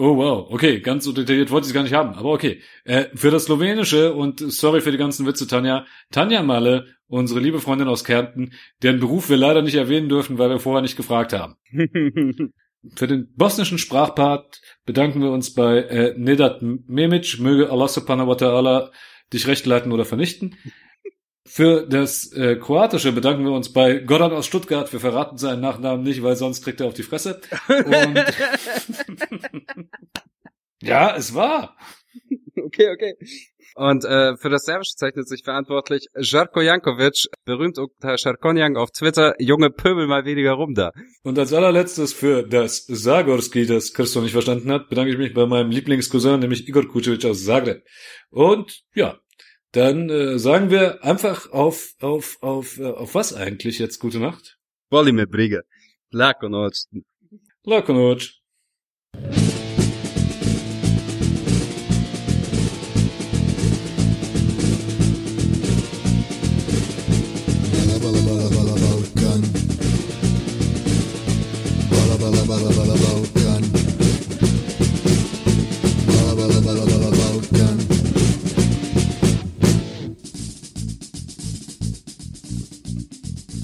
Oh 0.00 0.16
wow, 0.16 0.46
okay, 0.50 0.78
ganz 0.78 1.04
so 1.04 1.12
detailliert 1.12 1.50
wollte 1.50 1.64
ich 1.64 1.70
es 1.70 1.74
gar 1.74 1.82
nicht 1.82 1.92
haben, 1.92 2.14
aber 2.14 2.30
okay. 2.30 2.60
Äh, 2.84 3.06
für 3.14 3.32
das 3.32 3.46
Slowenische 3.46 4.14
und 4.14 4.38
sorry 4.38 4.80
für 4.80 4.92
die 4.92 4.96
ganzen 4.96 5.26
Witze, 5.26 5.48
Tanja. 5.48 5.86
Tanja 6.12 6.44
Malle, 6.44 6.86
unsere 7.08 7.40
liebe 7.40 7.58
Freundin 7.58 7.88
aus 7.88 8.04
Kärnten, 8.04 8.52
deren 8.82 9.00
Beruf 9.00 9.28
wir 9.28 9.36
leider 9.36 9.60
nicht 9.60 9.74
erwähnen 9.74 10.08
dürfen, 10.08 10.38
weil 10.38 10.50
wir 10.50 10.60
vorher 10.60 10.82
nicht 10.82 10.96
gefragt 10.96 11.32
haben. 11.32 11.56
für 12.94 13.08
den 13.08 13.32
bosnischen 13.34 13.78
Sprachpart 13.78 14.60
bedanken 14.86 15.20
wir 15.20 15.32
uns 15.32 15.52
bei 15.52 15.78
äh, 15.78 16.14
Nedat 16.16 16.62
Memic, 16.62 17.40
möge 17.40 17.70
Allah 17.70 17.88
subhanahu 17.88 18.28
wa 18.28 18.34
ta'ala 18.34 18.90
dich 19.32 19.48
recht 19.48 19.66
leiten 19.66 19.90
oder 19.90 20.04
vernichten. 20.04 20.54
Für 21.48 21.86
das 21.86 22.32
äh, 22.32 22.56
Kroatische 22.56 23.12
bedanken 23.12 23.44
wir 23.44 23.52
uns 23.52 23.72
bei 23.72 23.98
Goran 23.98 24.32
aus 24.32 24.46
Stuttgart. 24.46 24.92
Wir 24.92 25.00
verraten 25.00 25.38
seinen 25.38 25.60
Nachnamen 25.60 26.04
nicht, 26.04 26.22
weil 26.22 26.36
sonst 26.36 26.62
kriegt 26.62 26.80
er 26.80 26.86
auf 26.88 26.94
die 26.94 27.02
Fresse. 27.02 27.40
Ja, 30.80 31.16
es 31.16 31.34
war. 31.34 31.76
Okay, 32.54 32.90
okay. 32.92 33.14
Und 33.74 34.04
äh, 34.04 34.36
für 34.36 34.48
das 34.48 34.64
Serbische 34.64 34.96
zeichnet 34.96 35.28
sich 35.28 35.44
verantwortlich 35.44 36.06
Jarko 36.16 36.60
Jankovic, 36.60 37.26
berühmt 37.44 37.78
unter 37.78 38.18
Scharkonjang 38.18 38.76
auf 38.76 38.90
Twitter, 38.90 39.34
junge 39.38 39.70
Pöbel 39.70 40.06
mal 40.06 40.24
weniger 40.24 40.52
rum 40.52 40.74
da. 40.74 40.92
Und 41.22 41.38
als 41.38 41.52
allerletztes 41.52 42.12
für 42.12 42.42
das 42.42 42.86
Zagorski, 42.86 43.66
das 43.66 43.92
Christo 43.94 44.20
nicht 44.20 44.32
verstanden 44.32 44.70
hat, 44.70 44.88
bedanke 44.88 45.12
ich 45.12 45.18
mich 45.18 45.34
bei 45.34 45.46
meinem 45.46 45.70
Lieblingscousin, 45.70 46.40
nämlich 46.40 46.68
Igor 46.68 46.88
Kucevic 46.88 47.24
aus 47.24 47.44
Zagreb. 47.44 47.84
Und 48.30 48.82
ja, 48.94 49.18
dann 49.78 50.10
äh, 50.10 50.38
sagen 50.38 50.70
wir 50.70 51.04
einfach 51.04 51.50
auf, 51.52 51.94
auf, 52.00 52.36
auf, 52.40 52.78
äh, 52.78 52.86
auf 53.02 53.14
was 53.14 53.32
eigentlich 53.34 53.78
jetzt 53.78 53.98
gute 53.98 54.18
Nacht? 54.18 54.58
Voli 54.90 55.12
me 55.12 55.26
briga. 55.26 55.60
Lako 56.10 56.48
noć. 56.48 58.38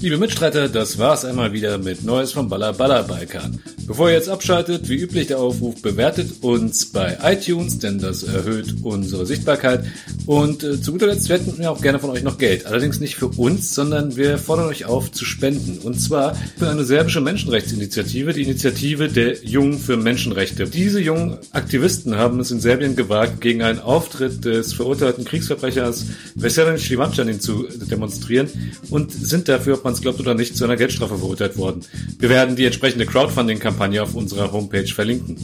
Liebe 0.05 0.19
Mitstreiter, 0.19 0.69
das 0.69 0.99
war's 0.99 1.25
einmal 1.25 1.51
wieder 1.51 1.79
mit 1.79 2.03
Neues 2.03 2.31
vom 2.31 2.47
Baller 2.47 2.73
Baller 2.73 3.01
Balkan. 3.01 3.59
Bevor 3.87 4.09
ihr 4.09 4.15
jetzt 4.15 4.29
abschaltet, 4.29 4.87
wie 4.87 4.97
üblich 4.97 5.27
der 5.27 5.39
Aufruf, 5.39 5.81
bewertet 5.81 6.43
uns 6.43 6.87
bei 6.87 7.17
iTunes, 7.23 7.79
denn 7.79 7.97
das 7.97 8.21
erhöht 8.21 8.75
unsere 8.83 9.25
Sichtbarkeit. 9.25 9.83
Und 10.27 10.63
äh, 10.63 10.79
zu 10.79 10.91
guter 10.91 11.07
Letzt 11.07 11.29
hätten 11.29 11.57
wir 11.57 11.71
auch 11.71 11.81
gerne 11.81 11.99
von 11.99 12.11
euch 12.11 12.21
noch 12.21 12.37
Geld. 12.37 12.67
Allerdings 12.67 12.99
nicht 12.99 13.15
für 13.15 13.27
uns, 13.27 13.73
sondern 13.73 14.15
wir 14.15 14.37
fordern 14.37 14.67
euch 14.67 14.85
auf 14.85 15.11
zu 15.11 15.25
spenden. 15.25 15.79
Und 15.79 15.99
zwar 15.99 16.35
für 16.57 16.69
eine 16.69 16.83
serbische 16.83 17.21
Menschenrechtsinitiative, 17.21 18.33
die 18.33 18.43
Initiative 18.43 19.07
der 19.07 19.43
Jungen 19.43 19.79
für 19.79 19.97
Menschenrechte. 19.97 20.65
Diese 20.65 20.99
jungen 20.99 21.37
Aktivisten 21.51 22.15
haben 22.15 22.39
es 22.39 22.51
in 22.51 22.59
Serbien 22.59 22.95
gewagt, 22.95 23.41
gegen 23.41 23.63
einen 23.63 23.79
Auftritt 23.79 24.45
des 24.45 24.73
verurteilten 24.73 25.25
Kriegsverbrechers 25.25 26.05
Veselin 26.35 26.77
Slivancanin 26.77 27.39
zu 27.39 27.67
demonstrieren 27.91 28.49
und 28.91 29.11
sind 29.11 29.47
dafür, 29.47 29.75
ob 29.75 29.83
man 29.83 29.94
es 29.95 30.01
glaubt 30.01 30.19
oder 30.19 30.33
nicht, 30.33 30.55
zu 30.55 30.63
einer 30.63 30.75
Geldstrafe 30.75 31.17
verurteilt 31.17 31.57
worden. 31.57 31.81
Wir 32.19 32.29
werden 32.29 32.55
die 32.55 32.65
entsprechende 32.65 33.05
Crowdfunding-Kampagne 33.05 34.03
auf 34.03 34.15
unserer 34.15 34.51
Homepage 34.51 34.87
verlinken. 34.87 35.37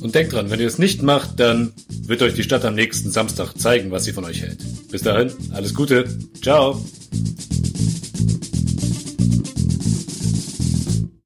Und 0.00 0.14
denkt 0.14 0.32
dran, 0.32 0.50
wenn 0.50 0.60
ihr 0.60 0.66
es 0.66 0.78
nicht 0.78 1.02
macht, 1.02 1.38
dann 1.38 1.72
wird 2.06 2.22
euch 2.22 2.34
die 2.34 2.42
Stadt 2.42 2.64
am 2.64 2.74
nächsten 2.74 3.10
Samstag 3.10 3.54
zeigen, 3.58 3.90
was 3.90 4.04
sie 4.04 4.12
von 4.12 4.24
euch 4.24 4.42
hält. 4.42 4.58
Bis 4.90 5.02
dahin, 5.02 5.30
alles 5.52 5.74
Gute. 5.74 6.06
Ciao. 6.42 6.82